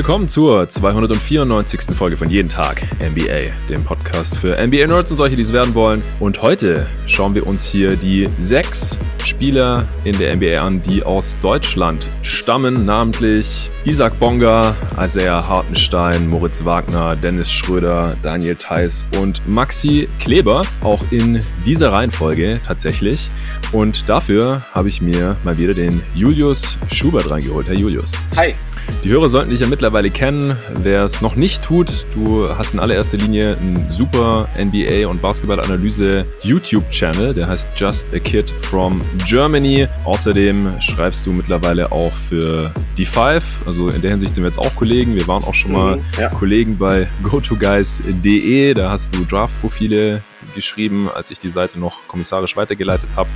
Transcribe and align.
Willkommen 0.00 0.30
zur 0.30 0.66
294. 0.66 1.94
Folge 1.94 2.16
von 2.16 2.30
Jeden 2.30 2.48
Tag 2.48 2.84
NBA, 3.02 3.52
dem 3.68 3.84
Podcast 3.84 4.34
für 4.38 4.56
NBA-Nerds 4.56 5.10
und 5.10 5.18
solche, 5.18 5.36
die 5.36 5.42
es 5.42 5.52
werden 5.52 5.74
wollen. 5.74 6.00
Und 6.20 6.40
heute 6.40 6.86
schauen 7.04 7.34
wir 7.34 7.46
uns 7.46 7.66
hier 7.66 7.96
die 7.96 8.26
sechs 8.38 8.98
Spieler 9.22 9.86
in 10.04 10.16
der 10.16 10.34
NBA 10.34 10.58
an, 10.58 10.82
die 10.82 11.02
aus 11.02 11.36
Deutschland 11.42 12.06
stammen, 12.22 12.86
namentlich 12.86 13.70
Isaac 13.84 14.18
Bonga, 14.18 14.74
Isaiah 14.98 15.46
Hartenstein, 15.46 16.30
Moritz 16.30 16.64
Wagner, 16.64 17.14
Dennis 17.14 17.52
Schröder, 17.52 18.16
Daniel 18.22 18.56
Theiss 18.56 19.06
und 19.20 19.46
Maxi 19.46 20.08
Kleber. 20.18 20.62
Auch 20.80 21.02
in 21.10 21.42
dieser 21.66 21.92
Reihenfolge 21.92 22.58
tatsächlich. 22.66 23.28
Und 23.70 24.08
dafür 24.08 24.62
habe 24.72 24.88
ich 24.88 25.02
mir 25.02 25.36
mal 25.44 25.58
wieder 25.58 25.74
den 25.74 26.02
Julius 26.14 26.78
Schubert 26.90 27.28
reingeholt. 27.28 27.68
Herr 27.68 27.76
Julius. 27.76 28.12
Hi. 28.34 28.54
Die 29.02 29.08
Hörer 29.08 29.28
sollten 29.28 29.50
dich 29.50 29.60
ja 29.60 29.66
mittlerweile 29.66 30.10
kennen. 30.10 30.56
Wer 30.82 31.04
es 31.04 31.22
noch 31.22 31.34
nicht 31.34 31.62
tut, 31.62 32.04
du 32.14 32.48
hast 32.48 32.74
in 32.74 32.80
allererster 32.80 33.16
Linie 33.16 33.56
einen 33.56 33.90
super 33.90 34.48
NBA- 34.58 35.06
und 35.06 35.22
Basketball-Analyse 35.22 36.26
YouTube-Channel, 36.42 37.32
der 37.34 37.48
heißt 37.48 37.70
Just 37.76 38.12
a 38.14 38.18
Kid 38.18 38.50
from 38.50 39.00
Germany. 39.26 39.88
Außerdem 40.04 40.80
schreibst 40.80 41.26
du 41.26 41.32
mittlerweile 41.32 41.90
auch 41.92 42.12
für 42.12 42.72
die 42.98 43.06
Five. 43.06 43.44
Also 43.66 43.88
in 43.88 44.02
der 44.02 44.10
Hinsicht 44.10 44.34
sind 44.34 44.44
wir 44.44 44.48
jetzt 44.48 44.58
auch 44.58 44.74
Kollegen. 44.76 45.14
Wir 45.14 45.26
waren 45.26 45.44
auch 45.44 45.54
schon 45.54 45.72
mal 45.72 45.96
mhm, 45.96 46.02
ja. 46.18 46.28
Kollegen 46.28 46.76
bei 46.76 47.08
gotoguys.de. 47.22 48.74
Da 48.74 48.90
hast 48.90 49.14
du 49.14 49.24
Draft-Profile 49.24 50.22
geschrieben, 50.54 51.08
als 51.08 51.30
ich 51.30 51.38
die 51.38 51.50
Seite 51.50 51.78
noch 51.78 52.06
kommissarisch 52.08 52.56
weitergeleitet 52.56 53.10
habe. 53.16 53.30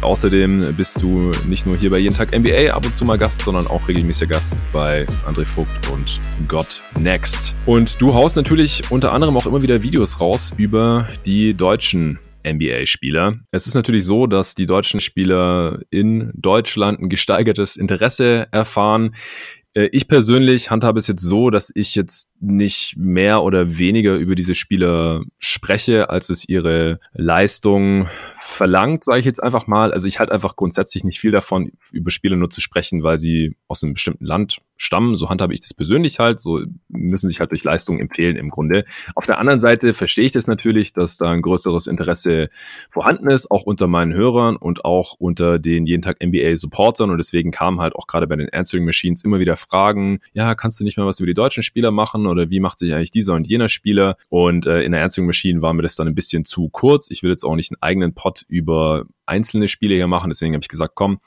Außerdem 0.00 0.74
bist 0.76 1.02
du 1.02 1.30
nicht 1.46 1.66
nur 1.66 1.76
hier 1.76 1.90
bei 1.90 1.98
Jeden 1.98 2.16
Tag 2.16 2.36
NBA 2.36 2.72
ab 2.72 2.84
und 2.84 2.94
zu 2.94 3.04
mal 3.04 3.18
Gast, 3.18 3.42
sondern 3.42 3.66
auch 3.66 3.88
regelmäßiger 3.88 4.30
Gast 4.30 4.54
bei 4.72 5.06
André 5.26 5.44
Vogt 5.44 5.88
und 5.90 6.20
God 6.48 6.80
Next. 6.98 7.54
Und 7.66 8.00
du 8.00 8.14
haust 8.14 8.36
natürlich 8.36 8.90
unter 8.90 9.12
anderem 9.12 9.36
auch 9.36 9.46
immer 9.46 9.62
wieder 9.62 9.82
Videos 9.82 10.20
raus 10.20 10.52
über 10.56 11.08
die 11.26 11.54
deutschen 11.54 12.18
NBA-Spieler. 12.44 13.38
Es 13.50 13.66
ist 13.66 13.74
natürlich 13.74 14.04
so, 14.04 14.26
dass 14.26 14.54
die 14.54 14.66
deutschen 14.66 15.00
Spieler 15.00 15.80
in 15.90 16.30
Deutschland 16.34 17.00
ein 17.00 17.08
gesteigertes 17.08 17.76
Interesse 17.76 18.48
erfahren. 18.50 19.14
Äh, 19.74 19.88
ich 19.92 20.08
persönlich 20.08 20.70
handhabe 20.70 20.98
es 20.98 21.06
jetzt 21.06 21.22
so, 21.22 21.50
dass 21.50 21.70
ich 21.74 21.94
jetzt 21.94 22.30
nicht 22.40 22.96
mehr 22.96 23.42
oder 23.42 23.78
weniger 23.78 24.16
über 24.16 24.34
diese 24.34 24.54
Spieler 24.54 25.22
spreche, 25.38 26.10
als 26.10 26.28
es 26.30 26.48
ihre 26.48 27.00
Leistung 27.12 28.08
verlangt, 28.50 29.04
sage 29.04 29.20
ich 29.20 29.26
jetzt 29.26 29.42
einfach 29.42 29.66
mal. 29.66 29.92
Also 29.92 30.08
ich 30.08 30.18
halte 30.18 30.32
einfach 30.32 30.56
grundsätzlich 30.56 31.04
nicht 31.04 31.20
viel 31.20 31.30
davon, 31.30 31.72
über 31.92 32.10
Spieler 32.10 32.36
nur 32.36 32.50
zu 32.50 32.60
sprechen, 32.60 33.02
weil 33.02 33.18
sie 33.18 33.56
aus 33.68 33.82
einem 33.82 33.94
bestimmten 33.94 34.24
Land 34.24 34.60
stammen. 34.76 35.16
So 35.16 35.28
handhabe 35.28 35.54
ich 35.54 35.60
das 35.60 35.74
persönlich 35.74 36.18
halt. 36.18 36.40
So 36.40 36.60
müssen 36.88 37.28
sich 37.28 37.40
halt 37.40 37.50
durch 37.52 37.64
Leistung 37.64 38.00
empfehlen 38.00 38.36
im 38.36 38.50
Grunde. 38.50 38.84
Auf 39.14 39.26
der 39.26 39.38
anderen 39.38 39.60
Seite 39.60 39.94
verstehe 39.94 40.24
ich 40.24 40.32
das 40.32 40.46
natürlich, 40.46 40.92
dass 40.92 41.16
da 41.16 41.30
ein 41.30 41.42
größeres 41.42 41.86
Interesse 41.86 42.50
vorhanden 42.90 43.28
ist, 43.28 43.50
auch 43.50 43.62
unter 43.62 43.86
meinen 43.86 44.14
Hörern 44.14 44.56
und 44.56 44.84
auch 44.84 45.14
unter 45.18 45.58
den 45.58 45.84
jeden 45.84 46.02
Tag 46.02 46.22
NBA 46.22 46.56
Supportern. 46.56 47.10
Und 47.10 47.18
deswegen 47.18 47.50
kamen 47.50 47.80
halt 47.80 47.94
auch 47.94 48.06
gerade 48.06 48.26
bei 48.26 48.36
den 48.36 48.48
Answering 48.52 48.84
Machines 48.84 49.24
immer 49.24 49.38
wieder 49.38 49.56
Fragen, 49.56 50.20
ja, 50.32 50.54
kannst 50.54 50.80
du 50.80 50.84
nicht 50.84 50.96
mal 50.96 51.06
was 51.06 51.20
über 51.20 51.26
die 51.26 51.34
deutschen 51.34 51.62
Spieler 51.62 51.90
machen 51.90 52.26
oder 52.26 52.50
wie 52.50 52.60
macht 52.60 52.78
sich 52.78 52.92
eigentlich 52.94 53.10
dieser 53.10 53.34
und 53.34 53.48
jener 53.48 53.68
Spieler? 53.68 54.16
Und 54.28 54.66
äh, 54.66 54.82
in 54.82 54.92
der 54.92 55.04
Answering 55.04 55.26
Machine 55.26 55.62
war 55.62 55.74
mir 55.74 55.82
das 55.82 55.94
dann 55.94 56.08
ein 56.08 56.14
bisschen 56.14 56.44
zu 56.44 56.68
kurz. 56.68 57.10
Ich 57.10 57.22
will 57.22 57.30
jetzt 57.30 57.44
auch 57.44 57.54
nicht 57.54 57.70
einen 57.70 57.82
eigenen 57.82 58.14
Pod 58.14 58.39
über 58.48 59.04
einzelne 59.26 59.68
Spiele 59.68 59.94
hier 59.94 60.06
machen. 60.06 60.30
Deswegen 60.30 60.54
habe 60.54 60.62
ich 60.62 60.68
gesagt, 60.68 60.94
komm, 60.94 61.20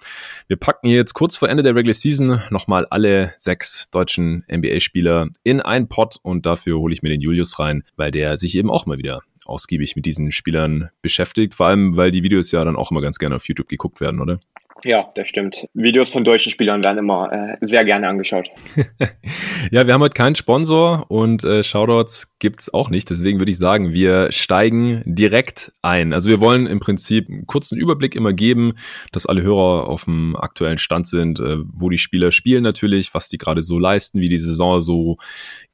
wir 0.48 0.58
packen 0.58 0.88
jetzt 0.88 1.14
kurz 1.14 1.38
vor 1.38 1.50
Ende 1.50 1.64
der 1.64 1.76
Regular 1.76 1.94
Season 1.94 2.42
nochmal 2.50 2.86
alle 2.90 3.34
sechs 3.36 3.90
deutschen 3.92 4.46
NBA-Spieler 4.52 5.30
in 5.44 5.62
einen 5.62 5.88
Pod 5.88 6.18
und 6.22 6.46
dafür 6.46 6.78
hole 6.78 6.94
ich 6.94 7.02
mir 7.02 7.10
den 7.10 7.22
Julius 7.22 7.60
rein, 7.60 7.84
weil 7.96 8.12
der 8.12 8.38
sich 8.38 8.56
eben 8.56 8.70
auch 8.70 8.86
mal 8.86 8.98
wieder 8.98 9.22
ausgiebig 9.46 9.96
mit 9.96 10.06
diesen 10.06 10.32
Spielern 10.32 10.90
beschäftigt. 11.02 11.56
Vor 11.56 11.68
allem, 11.68 11.98
weil 11.98 12.12
die 12.12 12.24
Videos 12.24 12.52
ja 12.52 12.64
dann 12.64 12.76
auch 12.76 12.92
immer 12.92 13.02
ganz 13.02 13.20
gerne 13.20 13.36
auf 13.36 13.48
YouTube 13.48 13.68
geguckt 13.68 14.00
werden, 14.02 14.22
oder? 14.22 14.40
Ja, 14.84 15.12
das 15.16 15.30
stimmt. 15.30 15.68
Videos 15.74 16.10
von 16.10 16.24
deutschen 16.24 16.52
Spielern 16.52 16.84
werden 16.84 16.98
immer 16.98 17.32
äh, 17.32 17.58
sehr 17.62 17.86
gerne 17.86 18.08
angeschaut. 18.08 18.50
ja, 19.72 19.86
wir 19.86 19.94
haben 19.94 20.02
heute 20.02 20.16
keinen 20.16 20.36
Sponsor 20.36 21.06
und 21.10 21.44
äh, 21.44 21.64
Shoutouts 21.64 22.38
gibt's 22.40 22.74
auch 22.74 22.90
nicht. 22.90 23.10
Deswegen 23.10 23.40
würde 23.40 23.52
ich 23.52 23.60
sagen, 23.60 23.94
wir 23.94 24.32
steigen 24.32 25.04
direkt 25.06 25.72
ein. 25.84 26.12
Also 26.12 26.30
wir 26.30 26.40
wollen 26.40 26.66
im 26.66 26.80
Prinzip 26.80 27.30
einen 27.30 27.46
kurzen 27.46 27.78
Überblick 27.78 28.16
immer 28.16 28.34
geben, 28.34 28.74
dass 29.12 29.28
alle 29.28 29.44
Hörer 29.44 29.88
auf 29.88 30.06
dem 30.06 30.36
aktuellen 30.36 30.80
Stand 30.80 31.08
sind, 31.08 31.40
äh, 31.40 31.58
wo 31.66 31.90
die 31.90 32.00
Spieler 32.00 32.32
spielen 32.32 32.64
natürlich, 32.64 33.14
was 33.14 33.30
die 33.30 33.38
gerade 33.38 33.62
so 33.62 33.78
leisten, 33.78 34.20
wie 34.20 34.30
die 34.30 34.40
Saison 34.40 34.82
so 34.82 35.18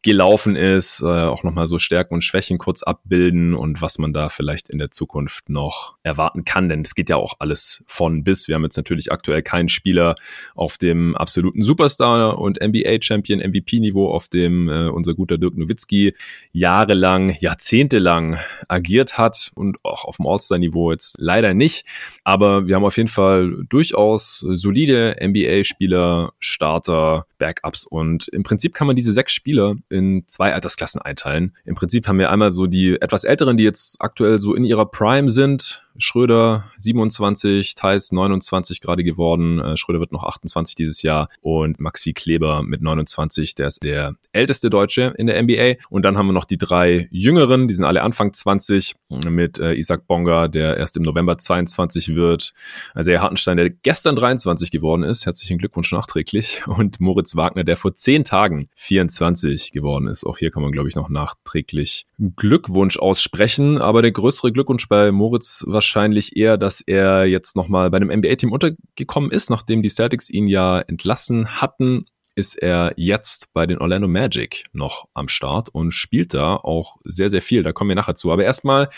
gelaufen 0.01 0.55
ist, 0.55 1.01
äh, 1.01 1.05
auch 1.05 1.43
nochmal 1.43 1.67
so 1.67 1.77
Stärken 1.77 2.13
und 2.13 2.23
Schwächen 2.23 2.57
kurz 2.57 2.83
abbilden 2.83 3.53
und 3.53 3.81
was 3.81 3.97
man 3.97 4.13
da 4.13 4.29
vielleicht 4.29 4.69
in 4.69 4.79
der 4.79 4.91
Zukunft 4.91 5.49
noch 5.49 5.97
erwarten 6.03 6.45
kann, 6.45 6.69
denn 6.69 6.81
es 6.81 6.95
geht 6.95 7.09
ja 7.09 7.17
auch 7.17 7.33
alles 7.39 7.83
von 7.85 8.23
bis. 8.23 8.47
Wir 8.47 8.55
haben 8.55 8.63
jetzt 8.63 8.77
natürlich 8.77 9.11
aktuell 9.11 9.41
keinen 9.41 9.67
Spieler 9.67 10.15
auf 10.55 10.77
dem 10.77 11.17
absoluten 11.17 11.63
Superstar 11.63 12.39
und 12.39 12.61
NBA-Champion, 12.61 13.39
MVP-Niveau, 13.39 14.09
auf 14.09 14.29
dem 14.29 14.69
äh, 14.69 14.87
unser 14.87 15.15
guter 15.15 15.37
Dirk 15.37 15.57
Nowitzki 15.57 16.13
jahrelang, 16.53 17.35
jahrzehntelang 17.39 18.37
agiert 18.69 19.17
hat 19.17 19.51
und 19.55 19.83
auch 19.83 20.05
auf 20.05 20.15
dem 20.15 20.27
All-Star-Niveau 20.27 20.91
jetzt 20.93 21.15
leider 21.19 21.53
nicht. 21.53 21.85
Aber 22.23 22.67
wir 22.67 22.75
haben 22.75 22.85
auf 22.85 22.95
jeden 22.95 23.09
Fall 23.09 23.65
durchaus 23.67 24.39
solide 24.39 25.17
NBA-Spieler, 25.21 26.31
Starter, 26.39 27.25
Backups 27.37 27.85
und 27.85 28.27
im 28.29 28.43
Prinzip 28.43 28.73
kann 28.73 28.87
man 28.87 28.95
diese 28.95 29.13
sechs 29.13 29.33
Spieler 29.33 29.75
in 29.89 30.23
zwei 30.27 30.53
Altersklassen 30.53 31.01
einteilen. 31.01 31.55
Im 31.65 31.75
Prinzip 31.75 32.07
haben 32.07 32.19
wir 32.19 32.29
einmal 32.29 32.51
so 32.51 32.67
die 32.67 33.01
etwas 33.01 33.23
älteren, 33.23 33.57
die 33.57 33.63
jetzt 33.63 34.01
aktuell 34.01 34.39
so 34.39 34.53
in 34.53 34.63
ihrer 34.63 34.85
Prime 34.85 35.29
sind, 35.29 35.85
Schröder 35.99 36.65
27, 36.77 37.75
Thais 37.75 38.11
29 38.11 38.81
gerade 38.81 39.03
geworden. 39.03 39.59
Äh, 39.59 39.77
Schröder 39.77 39.99
wird 39.99 40.11
noch 40.11 40.23
28 40.23 40.75
dieses 40.75 41.01
Jahr 41.01 41.29
und 41.41 41.79
Maxi 41.79 42.13
Kleber 42.13 42.63
mit 42.63 42.81
29, 42.81 43.53
der 43.55 43.67
ist 43.67 43.83
der 43.83 44.15
älteste 44.31 44.69
Deutsche 44.69 45.13
in 45.17 45.27
der 45.27 45.41
NBA. 45.41 45.75
Und 45.89 46.05
dann 46.05 46.17
haben 46.17 46.27
wir 46.27 46.33
noch 46.33 46.45
die 46.45 46.57
drei 46.57 47.09
Jüngeren, 47.11 47.67
die 47.67 47.73
sind 47.73 47.85
alle 47.85 48.01
Anfang 48.01 48.33
20 48.33 48.95
mit 49.29 49.59
äh, 49.59 49.73
Isaac 49.73 50.07
Bonga, 50.07 50.47
der 50.47 50.77
erst 50.77 50.95
im 50.95 51.03
November 51.03 51.37
22 51.37 52.15
wird. 52.15 52.53
Also 52.93 53.11
er 53.11 53.21
Hartenstein, 53.21 53.57
der 53.57 53.69
gestern 53.69 54.15
23 54.15 54.71
geworden 54.71 55.03
ist. 55.03 55.25
Herzlichen 55.25 55.57
Glückwunsch 55.57 55.91
nachträglich. 55.91 56.65
Und 56.67 56.99
Moritz 57.01 57.35
Wagner, 57.35 57.63
der 57.63 57.75
vor 57.77 57.93
zehn 57.95 58.23
Tagen 58.23 58.69
24 58.75 59.73
geworden 59.73 60.07
ist. 60.07 60.25
Auch 60.25 60.37
hier 60.37 60.49
kann 60.49 60.63
man, 60.63 60.71
glaube 60.71 60.87
ich, 60.87 60.95
noch 60.95 61.09
nachträglich 61.09 62.05
Glückwunsch 62.37 62.97
aussprechen. 62.97 63.77
Aber 63.79 64.01
der 64.01 64.11
größere 64.11 64.51
Glückwunsch 64.51 64.87
bei 64.87 65.11
Moritz 65.11 65.65
wahrscheinlich 65.67 65.88
wahrscheinlich 65.89 66.37
eher, 66.37 66.57
dass 66.57 66.81
er 66.81 67.25
jetzt 67.25 67.55
nochmal 67.55 67.89
bei 67.89 67.97
einem 67.97 68.15
NBA-Team 68.15 68.51
untergekommen 68.51 69.31
ist, 69.31 69.49
nachdem 69.49 69.81
die 69.81 69.89
Celtics 69.89 70.29
ihn 70.29 70.47
ja 70.47 70.79
entlassen 70.79 71.47
hatten 71.61 72.05
ist 72.35 72.55
er 72.55 72.93
jetzt 72.95 73.53
bei 73.53 73.65
den 73.65 73.79
Orlando 73.79 74.07
Magic 74.07 74.63
noch 74.71 75.09
am 75.13 75.27
Start 75.27 75.67
und 75.67 75.91
spielt 75.91 76.33
da 76.33 76.55
auch 76.55 76.95
sehr, 77.03 77.29
sehr 77.29 77.41
viel. 77.41 77.63
Da 77.63 77.73
kommen 77.73 77.89
wir 77.89 77.97
nachher 77.97 78.15
zu. 78.15 78.31
Aber 78.31 78.45
erstmal 78.45 78.89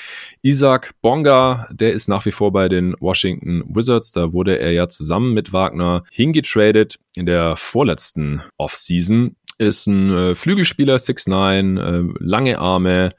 Isaac 0.44 0.92
Bonga, 1.02 1.68
der 1.72 1.92
ist 1.92 2.08
nach 2.08 2.24
wie 2.28 2.32
vor 2.32 2.52
bei 2.52 2.70
den 2.70 2.94
Washington 3.00 3.64
Wizards. 3.68 4.12
Da 4.12 4.32
wurde 4.32 4.60
er 4.60 4.74
ja 4.74 4.88
zusammen 4.90 5.34
mit 5.34 5.54
Wagner 5.54 6.04
hingetradet 6.12 7.00
in 7.16 7.26
der 7.26 7.56
vorletzten 7.56 8.42
Offseason 8.58 9.36
ist 9.62 9.86
ein 9.86 10.12
äh, 10.12 10.36
Flügelspieler, 10.36 10.96
6'9, 10.96 11.80
äh, 11.80 12.14
lange 12.20 12.58
Arme, 12.58 13.14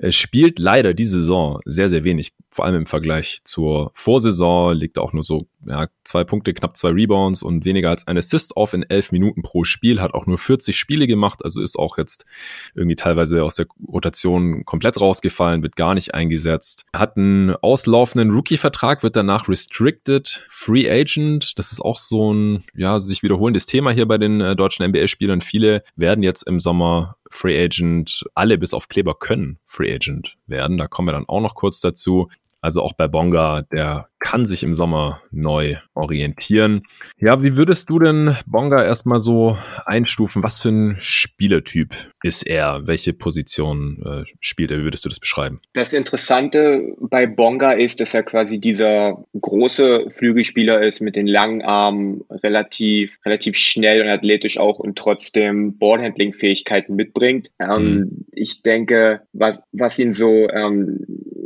äh, 0.00 0.10
spielt 0.10 0.58
leider 0.58 0.92
diese 0.92 1.20
Saison 1.20 1.60
sehr, 1.64 1.88
sehr 1.88 2.02
wenig, 2.02 2.32
vor 2.50 2.64
allem 2.64 2.74
im 2.74 2.86
Vergleich 2.86 3.42
zur 3.44 3.92
Vorsaison, 3.94 4.74
liegt 4.74 4.98
auch 4.98 5.12
nur 5.12 5.22
so 5.22 5.46
ja, 5.66 5.88
zwei 6.04 6.24
Punkte, 6.24 6.52
knapp 6.52 6.76
zwei 6.76 6.90
Rebounds 6.90 7.42
und 7.42 7.64
weniger 7.64 7.90
als 7.90 8.06
ein 8.06 8.18
Assist 8.18 8.56
auf 8.56 8.74
in 8.74 8.82
elf 8.82 9.12
Minuten 9.12 9.42
pro 9.42 9.64
Spiel, 9.64 10.00
hat 10.00 10.14
auch 10.14 10.26
nur 10.26 10.38
40 10.38 10.76
Spiele 10.76 11.06
gemacht, 11.06 11.44
also 11.44 11.62
ist 11.62 11.78
auch 11.78 11.96
jetzt 11.96 12.26
irgendwie 12.74 12.96
teilweise 12.96 13.44
aus 13.44 13.54
der 13.54 13.66
Rotation 13.86 14.64
komplett 14.64 15.00
rausgefallen, 15.00 15.62
wird 15.62 15.76
gar 15.76 15.94
nicht 15.94 16.14
eingesetzt. 16.14 16.84
Hat 16.94 17.16
einen 17.16 17.54
auslaufenden 17.56 18.30
Rookie-Vertrag, 18.30 19.02
wird 19.02 19.16
danach 19.16 19.48
restricted, 19.48 20.44
Free 20.48 20.90
Agent, 20.90 21.58
das 21.58 21.72
ist 21.72 21.80
auch 21.80 21.98
so 21.98 22.32
ein, 22.32 22.64
ja, 22.74 23.00
sich 23.00 23.22
wiederholendes 23.34 23.66
Thema 23.66 23.90
hier 23.90 24.06
bei 24.06 24.16
den 24.16 24.40
äh, 24.40 24.54
deutschen 24.54 24.86
NBA-Spielern. 24.86 25.40
Viele 25.40 25.82
werden 25.96 26.22
jetzt 26.22 26.42
im 26.42 26.60
Sommer 26.60 27.16
Free 27.30 27.62
Agent, 27.62 28.24
alle 28.34 28.58
bis 28.58 28.72
auf 28.72 28.88
Kleber 28.88 29.14
können 29.14 29.58
Free 29.66 29.92
Agent 29.92 30.36
werden. 30.46 30.78
Da 30.78 30.86
kommen 30.86 31.08
wir 31.08 31.12
dann 31.12 31.28
auch 31.28 31.40
noch 31.40 31.54
kurz 31.54 31.80
dazu. 31.80 32.28
Also 32.60 32.80
auch 32.80 32.92
bei 32.92 33.08
Bonga, 33.08 33.62
der 33.62 34.08
kann 34.24 34.48
sich 34.48 34.62
im 34.62 34.76
Sommer 34.76 35.22
neu 35.30 35.76
orientieren. 35.92 36.82
Ja, 37.18 37.42
wie 37.42 37.56
würdest 37.56 37.90
du 37.90 37.98
denn 37.98 38.36
Bonga 38.46 38.82
erstmal 38.82 39.20
so 39.20 39.58
einstufen? 39.84 40.42
Was 40.42 40.62
für 40.62 40.70
ein 40.70 40.96
Spielertyp 40.98 41.94
ist 42.22 42.46
er? 42.46 42.86
Welche 42.86 43.12
Position 43.12 44.02
äh, 44.04 44.24
spielt 44.40 44.70
er? 44.70 44.78
Wie 44.78 44.84
würdest 44.84 45.04
du 45.04 45.10
das 45.10 45.20
beschreiben? 45.20 45.60
Das 45.74 45.92
Interessante 45.92 46.96
bei 46.98 47.26
Bonga 47.26 47.72
ist, 47.72 48.00
dass 48.00 48.14
er 48.14 48.22
quasi 48.22 48.58
dieser 48.58 49.22
große 49.38 50.06
Flügelspieler 50.08 50.82
ist 50.82 51.02
mit 51.02 51.16
den 51.16 51.26
langen 51.26 51.60
Armen, 51.60 52.22
relativ, 52.30 53.18
relativ 53.26 53.56
schnell 53.58 54.00
und 54.00 54.08
athletisch 54.08 54.58
auch 54.58 54.78
und 54.78 54.96
trotzdem 54.96 55.76
Ballhandling-Fähigkeiten 55.76 56.96
mitbringt. 56.96 57.50
Ähm, 57.60 57.94
mhm. 57.94 58.18
Ich 58.32 58.62
denke, 58.62 59.20
was, 59.34 59.60
was 59.72 59.98
ihn 59.98 60.14
so 60.14 60.48
ähm, 60.48 61.04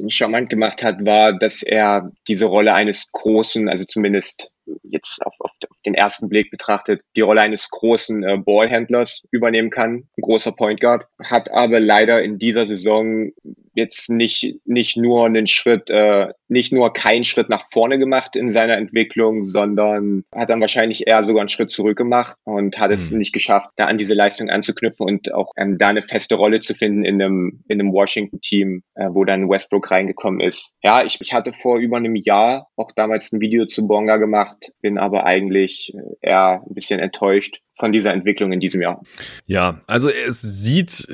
charmant 0.09 0.49
gemacht 0.49 0.83
hat, 0.83 1.05
war, 1.05 1.37
dass 1.37 1.63
er 1.63 2.13
diese 2.29 2.47
Rolle 2.47 2.68
eines 2.75 3.11
großen, 3.13 3.69
also 3.69 3.85
zumindest 3.85 4.51
jetzt 4.83 5.25
auf, 5.25 5.35
auf, 5.41 5.53
auf 5.69 5.77
den 5.85 5.95
ersten 5.95 6.29
Blick 6.29 6.51
betrachtet, 6.51 7.03
die 7.17 7.21
Rolle 7.21 7.43
eines 7.43 7.69
großen 7.71 8.23
äh, 8.23 8.37
Ballhändlers 8.39 9.27
übernehmen 9.31 9.71
kann, 9.71 9.95
ein 9.95 10.23
großer 10.23 10.53
Point 10.53 10.81
Guard, 10.81 11.07
hat 11.23 11.51
aber 11.51 11.81
leider 11.81 12.23
in 12.23 12.39
dieser 12.39 12.67
Saison 12.67 13.31
jetzt 13.79 14.11
nicht, 14.11 14.57
nicht 14.65 14.97
nur 14.97 15.25
einen 15.25 15.47
Schritt, 15.47 15.89
äh, 15.89 16.29
nicht 16.49 16.73
nur 16.73 16.93
keinen 16.93 17.25
Schritt 17.25 17.49
nach 17.49 17.71
vorne 17.71 17.99
gemacht 17.99 18.37
in 18.37 18.51
seiner 18.51 18.77
Entwicklung, 18.77 19.47
sondern 19.47 20.25
hat 20.35 20.51
dann 20.51 20.61
wahrscheinlich 20.61 21.07
eher 21.07 21.25
sogar 21.25 21.41
einen 21.41 21.49
Schritt 21.49 21.71
zurück 21.71 21.97
gemacht 21.97 22.37
und 22.45 22.79
hat 22.79 22.89
mhm. 22.89 22.95
es 22.95 23.11
nicht 23.13 23.33
geschafft, 23.33 23.71
da 23.77 23.85
an 23.85 23.97
diese 23.97 24.15
Leistung 24.15 24.51
anzuknüpfen 24.51 25.07
und 25.07 25.33
auch 25.33 25.53
ähm, 25.57 25.79
da 25.79 25.89
eine 25.89 26.03
feste 26.03 26.35
Rolle 26.35 26.61
zu 26.61 26.75
finden 26.75 27.05
in 27.05 27.23
einem, 27.23 27.61
in 27.69 27.81
einem 27.81 27.93
Washington-Team, 27.93 28.83
äh, 28.97 29.09
wo 29.11 29.25
dann 29.25 29.49
Westbrook 29.49 29.91
reingekommen 29.91 30.41
ist. 30.41 30.75
Ja, 30.83 31.05
ich, 31.05 31.19
ich 31.21 31.33
hatte 31.33 31.53
vor 31.53 31.79
über 31.79 31.97
einem 31.97 32.17
Jahr 32.17 32.69
auch 32.77 32.91
damals 32.93 33.33
ein 33.33 33.41
Video 33.41 33.67
zu 33.67 33.87
Bonga 33.87 34.17
gemacht, 34.17 34.58
bin 34.81 34.99
aber 34.99 35.25
eigentlich 35.25 35.93
äh, 35.95 36.29
eher 36.29 36.63
ein 36.67 36.75
bisschen 36.75 37.01
enttäuscht, 37.01 37.61
von 37.79 37.93
dieser 37.93 38.13
Entwicklung 38.13 38.53
in 38.53 38.61
diesem 38.61 38.83
Jahr. 38.83 39.01
Ja, 39.47 39.81
also 39.87 40.09
es 40.09 40.43
sieht 40.43 41.07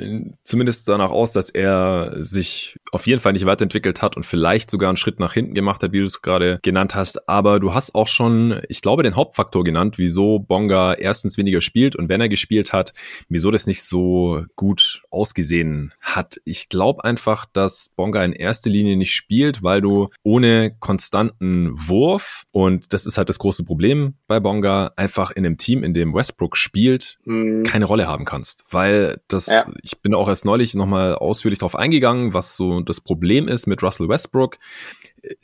zumindest 0.43 0.89
danach 0.89 1.11
aus, 1.11 1.31
dass 1.31 1.49
er 1.49 2.15
sich 2.17 2.75
auf 2.95 3.07
jeden 3.07 3.19
Fall 3.19 3.33
nicht 3.33 3.45
weiterentwickelt 3.45 4.01
hat 4.01 4.15
und 4.15 4.25
vielleicht 4.25 4.71
sogar 4.71 4.89
einen 4.89 4.95
Schritt 4.95 5.19
nach 5.19 5.33
hinten 5.33 5.53
gemacht 5.53 5.83
hat, 5.83 5.91
wie 5.91 5.99
du 5.99 6.05
es 6.05 6.21
gerade 6.21 6.59
genannt 6.63 6.95
hast. 6.95 7.27
Aber 7.27 7.59
du 7.59 7.73
hast 7.73 7.93
auch 7.93 8.07
schon, 8.07 8.61
ich 8.69 8.81
glaube, 8.81 9.03
den 9.03 9.17
Hauptfaktor 9.17 9.65
genannt, 9.65 9.97
wieso 9.97 10.39
Bonga 10.39 10.93
erstens 10.93 11.37
weniger 11.37 11.59
spielt 11.59 11.97
und 11.97 12.07
wenn 12.07 12.21
er 12.21 12.29
gespielt 12.29 12.71
hat, 12.71 12.93
wieso 13.27 13.51
das 13.51 13.67
nicht 13.67 13.83
so 13.83 14.45
gut 14.55 15.03
ausgesehen 15.11 15.91
hat. 15.99 16.37
Ich 16.45 16.69
glaube 16.69 17.03
einfach, 17.03 17.45
dass 17.51 17.89
Bonga 17.97 18.23
in 18.23 18.31
erster 18.31 18.69
Linie 18.69 18.95
nicht 18.95 19.13
spielt, 19.13 19.61
weil 19.61 19.81
du 19.81 20.09
ohne 20.23 20.73
konstanten 20.79 21.73
Wurf 21.75 22.45
und 22.51 22.93
das 22.93 23.05
ist 23.05 23.17
halt 23.17 23.27
das 23.27 23.39
große 23.39 23.65
Problem 23.65 24.13
bei 24.27 24.39
Bonga, 24.39 24.93
einfach 24.95 25.31
in 25.31 25.45
einem 25.45 25.57
Team, 25.57 25.83
in 25.83 25.93
dem 25.93 26.13
Westbrook 26.13 26.55
spielt, 26.55 27.17
mhm. 27.25 27.63
keine 27.63 27.83
Rolle 27.83 28.07
haben 28.07 28.23
kannst. 28.23 28.63
Weil 28.71 29.19
das, 29.27 29.47
ja. 29.47 29.65
ich 29.81 29.99
bin 30.01 30.13
auch 30.13 30.29
erst 30.29 30.45
neulich 30.45 30.75
nochmal 30.75 31.15
ausführlich 31.15 31.59
darauf 31.59 31.75
eingegangen, 31.75 32.33
was 32.33 32.55
so 32.55 32.84
das 32.89 33.01
Problem 33.01 33.47
ist 33.47 33.67
mit 33.67 33.83
Russell 33.83 34.09
Westbrook. 34.09 34.57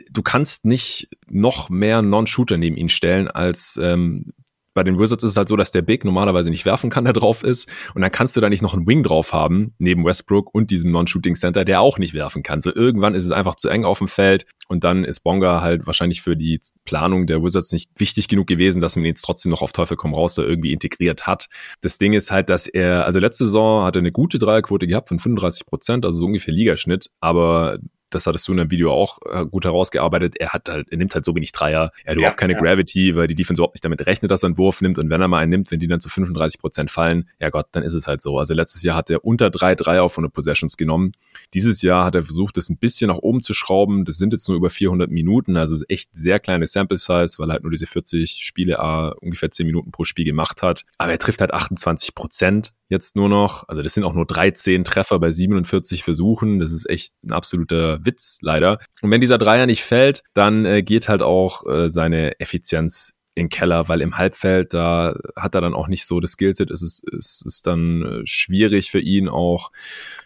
Du 0.10 0.22
kannst 0.22 0.66
nicht 0.66 1.10
noch 1.30 1.70
mehr 1.70 2.02
Non-Shooter 2.02 2.58
neben 2.58 2.78
ihn 2.78 2.90
stellen, 2.90 3.28
als 3.28 3.80
ähm, 3.82 4.34
bei 4.74 4.84
den 4.84 5.00
Wizards 5.00 5.24
ist 5.24 5.32
es 5.32 5.38
halt 5.38 5.50
so, 5.50 5.56
dass 5.56 5.72
der 5.72 5.82
Big 5.82 6.06
normalerweise 6.06 6.50
nicht 6.50 6.66
werfen 6.66 6.90
kann, 6.90 7.04
der 7.04 7.14
drauf 7.14 7.44
ist. 7.44 7.70
Und 7.94 8.02
dann 8.02 8.12
kannst 8.12 8.36
du 8.36 8.42
da 8.42 8.50
nicht 8.50 8.62
noch 8.62 8.74
einen 8.74 8.88
Wing 8.88 9.04
drauf 9.04 9.34
haben, 9.34 9.74
neben 9.80 10.06
Westbrook 10.06 10.54
und 10.54 10.72
diesem 10.72 10.92
Non-Shooting 10.92 11.36
Center, 11.36 11.66
der 11.66 11.82
auch 11.82 11.98
nicht 11.98 12.14
werfen 12.14 12.44
kann. 12.44 12.62
So 12.62 12.74
irgendwann 12.74 13.16
ist 13.16 13.26
es 13.26 13.32
einfach 13.32 13.56
zu 13.56 13.70
eng 13.70 13.84
auf 13.84 14.00
dem 14.00 14.08
Feld. 14.08 14.46
Und 14.68 14.84
dann 14.86 15.04
ist 15.04 15.22
Bonga 15.22 15.62
halt 15.62 15.86
wahrscheinlich 15.86 16.22
für 16.22 16.38
die 16.38 16.60
Planung 16.86 17.28
der 17.28 17.44
Wizards 17.44 17.74
nicht 17.74 17.90
wichtig 17.98 18.30
genug 18.30 18.48
gewesen, 18.48 18.80
dass 18.80 18.96
man 18.96 19.04
ihn 19.04 19.10
jetzt 19.10 19.24
trotzdem 19.24 19.52
noch 19.52 19.62
auf 19.62 19.74
Teufel 19.74 19.98
komm 19.98 20.14
raus 20.14 20.36
da 20.36 20.44
irgendwie 20.44 20.72
integriert 20.72 21.28
hat. 21.28 21.50
Das 21.82 21.98
Ding 21.98 22.14
ist 22.14 22.32
halt, 22.32 22.50
dass 22.50 22.68
er, 22.68 23.06
also 23.06 23.20
letzte 23.20 23.46
Saison 23.46 23.84
hat 23.84 23.98
er 23.98 24.00
eine 24.00 24.14
gute 24.14 24.40
Dreierquote 24.40 24.88
gehabt 24.88 25.10
von 25.10 25.20
35 25.20 25.66
Prozent, 25.66 26.06
also 26.06 26.20
so 26.20 26.26
ungefähr 26.26 26.54
Ligaschnitt. 26.54 27.10
Aber 27.20 27.80
das 28.16 28.28
hattest 28.28 28.48
du 28.48 28.52
in 28.52 28.60
dem 28.60 28.72
Video 28.72 28.92
auch 28.92 29.20
äh, 29.30 29.46
gut 29.46 29.66
herausgearbeitet, 29.66 30.36
er 30.38 30.50
hat 30.50 30.70
halt, 30.70 30.92
er 30.92 30.98
nimmt 30.98 31.14
halt 31.16 31.26
so 31.26 31.36
wenig 31.36 31.52
Dreier, 31.52 31.92
er 32.04 32.12
hat 32.12 32.16
ja, 32.16 32.22
überhaupt 32.22 32.40
keine 32.40 32.54
ja. 32.54 32.60
Gravity, 32.60 33.16
weil 33.16 33.28
die 33.28 33.36
Defense 33.36 33.60
überhaupt 33.60 33.76
nicht 33.76 33.86
damit 33.86 34.06
rechnet, 34.06 34.32
dass 34.32 34.44
er 34.44 34.48
einen 34.48 34.58
Wurf 34.58 34.82
nimmt 34.82 34.98
und 34.98 35.10
wenn 35.10 35.22
er 35.22 35.28
mal 35.28 35.40
einen 35.40 35.52
nimmt, 35.52 35.72
wenn 35.72 35.80
die 35.80 35.88
dann 35.88 36.02
zu 36.02 36.10
35 36.10 36.60
Prozent 36.60 36.92
fallen, 36.92 37.30
ja 37.40 37.50
Gott, 37.50 37.68
dann 37.72 37.84
ist 37.84 37.94
es 37.94 38.08
halt 38.08 38.22
so. 38.22 38.38
Also 38.38 38.54
letztes 38.54 38.84
Jahr 38.84 38.96
hat 38.96 39.10
er 39.10 39.24
unter 39.26 39.50
drei 39.50 39.76
Dreier 39.76 40.10
von 40.10 40.24
den 40.24 40.32
Possessions 40.32 40.78
genommen. 40.78 41.14
Dieses 41.54 41.82
Jahr 41.82 42.06
hat 42.06 42.16
er 42.16 42.24
versucht, 42.24 42.58
das 42.58 42.70
ein 42.70 42.78
bisschen 42.78 43.08
nach 43.08 43.18
oben 43.18 43.42
zu 43.42 43.54
schrauben. 43.54 44.06
Das 44.06 44.18
sind 44.18 44.34
jetzt 44.34 44.48
nur 44.48 44.58
über 44.58 44.70
400 44.70 45.10
Minuten, 45.10 45.58
also 45.58 45.76
ist 45.76 45.90
echt 45.90 46.10
sehr 46.14 46.40
kleine 46.40 46.68
Sample 46.68 46.98
Size, 46.98 47.36
weil 47.38 47.50
er 47.50 47.54
halt 47.54 47.64
nur 47.64 47.72
diese 47.72 47.86
40 47.86 48.40
Spiele 48.44 48.80
A 48.80 49.10
ungefähr 49.22 49.52
10 49.52 49.66
Minuten 49.66 49.92
pro 49.92 50.06
Spiel 50.06 50.26
gemacht 50.26 50.62
hat. 50.62 50.86
Aber 50.98 51.12
er 51.12 51.20
trifft 51.20 51.42
halt 51.42 51.54
28 51.54 52.16
Prozent 52.16 52.74
jetzt 52.92 53.16
nur 53.16 53.30
noch. 53.30 53.68
Also 53.68 53.82
das 53.82 53.94
sind 53.94 54.04
auch 54.04 54.14
nur 54.14 54.26
13 54.26 54.84
Treffer 54.84 55.18
bei 55.18 55.32
47 55.32 56.04
Versuchen. 56.04 56.60
Das 56.60 56.74
ist 56.74 56.88
echt 56.90 57.14
ein 57.24 57.32
absoluter 57.32 58.06
Witz, 58.06 58.40
leider. 58.42 58.80
Und 59.02 59.10
wenn 59.10 59.22
dieser 59.22 59.38
Dreier 59.38 59.66
nicht 59.66 59.84
fällt, 59.84 60.24
dann 60.34 60.66
äh, 60.66 60.84
geht 60.84 61.08
halt 61.08 61.22
auch 61.22 61.66
äh, 61.66 61.90
seine 61.90 62.40
Effizienz 62.40 63.18
in 63.34 63.48
Keller, 63.48 63.88
weil 63.88 64.02
im 64.02 64.18
Halbfeld, 64.18 64.74
da 64.74 65.16
hat 65.38 65.56
er 65.56 65.62
dann 65.62 65.74
auch 65.74 65.88
nicht 65.88 66.06
so 66.06 66.20
das 66.20 66.34
Skillset. 66.34 66.70
Es 66.70 66.82
ist, 66.82 67.08
es 67.18 67.42
ist 67.46 67.66
dann 67.66 68.02
äh, 68.04 68.22
schwierig 68.26 68.92
für 68.92 69.00
ihn 69.00 69.30
auch 69.30 69.72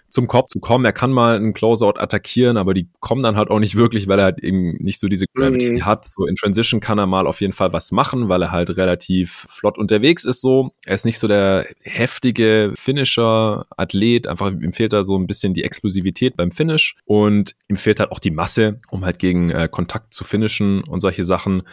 zum 0.09 0.27
Korb 0.27 0.49
zu 0.49 0.59
kommen. 0.59 0.85
Er 0.85 0.93
kann 0.93 1.11
mal 1.11 1.35
einen 1.35 1.53
Closeout 1.53 1.97
attackieren, 1.97 2.57
aber 2.57 2.73
die 2.73 2.87
kommen 2.99 3.21
dann 3.21 3.35
halt 3.35 3.49
auch 3.49 3.59
nicht 3.59 3.75
wirklich, 3.75 4.07
weil 4.07 4.19
er 4.19 4.25
halt 4.25 4.39
eben 4.39 4.77
nicht 4.77 4.99
so 4.99 5.07
diese 5.07 5.25
Gravity 5.33 5.73
mhm. 5.73 5.85
hat. 5.85 6.05
So 6.05 6.25
in 6.25 6.35
Transition 6.35 6.79
kann 6.79 6.97
er 6.97 7.05
mal 7.05 7.27
auf 7.27 7.41
jeden 7.41 7.53
Fall 7.53 7.73
was 7.73 7.91
machen, 7.91 8.29
weil 8.29 8.41
er 8.41 8.51
halt 8.51 8.77
relativ 8.77 9.45
flott 9.49 9.77
unterwegs 9.77 10.23
ist 10.23 10.41
so. 10.41 10.71
Er 10.85 10.95
ist 10.95 11.05
nicht 11.05 11.19
so 11.19 11.27
der 11.27 11.67
heftige 11.83 12.71
Finisher, 12.75 13.65
Athlet. 13.75 14.27
Einfach 14.27 14.51
ihm 14.51 14.73
fehlt 14.73 14.93
da 14.93 15.03
so 15.03 15.17
ein 15.17 15.27
bisschen 15.27 15.53
die 15.53 15.63
Explosivität 15.63 16.37
beim 16.37 16.51
Finish 16.51 16.95
und 17.05 17.55
ihm 17.67 17.77
fehlt 17.77 17.99
halt 17.99 18.11
auch 18.11 18.19
die 18.19 18.31
Masse, 18.31 18.79
um 18.89 19.03
halt 19.03 19.19
gegen 19.19 19.49
äh, 19.49 19.67
Kontakt 19.69 20.13
zu 20.13 20.23
finishen 20.23 20.83
und 20.83 21.01
solche 21.01 21.25
Sachen. 21.25 21.63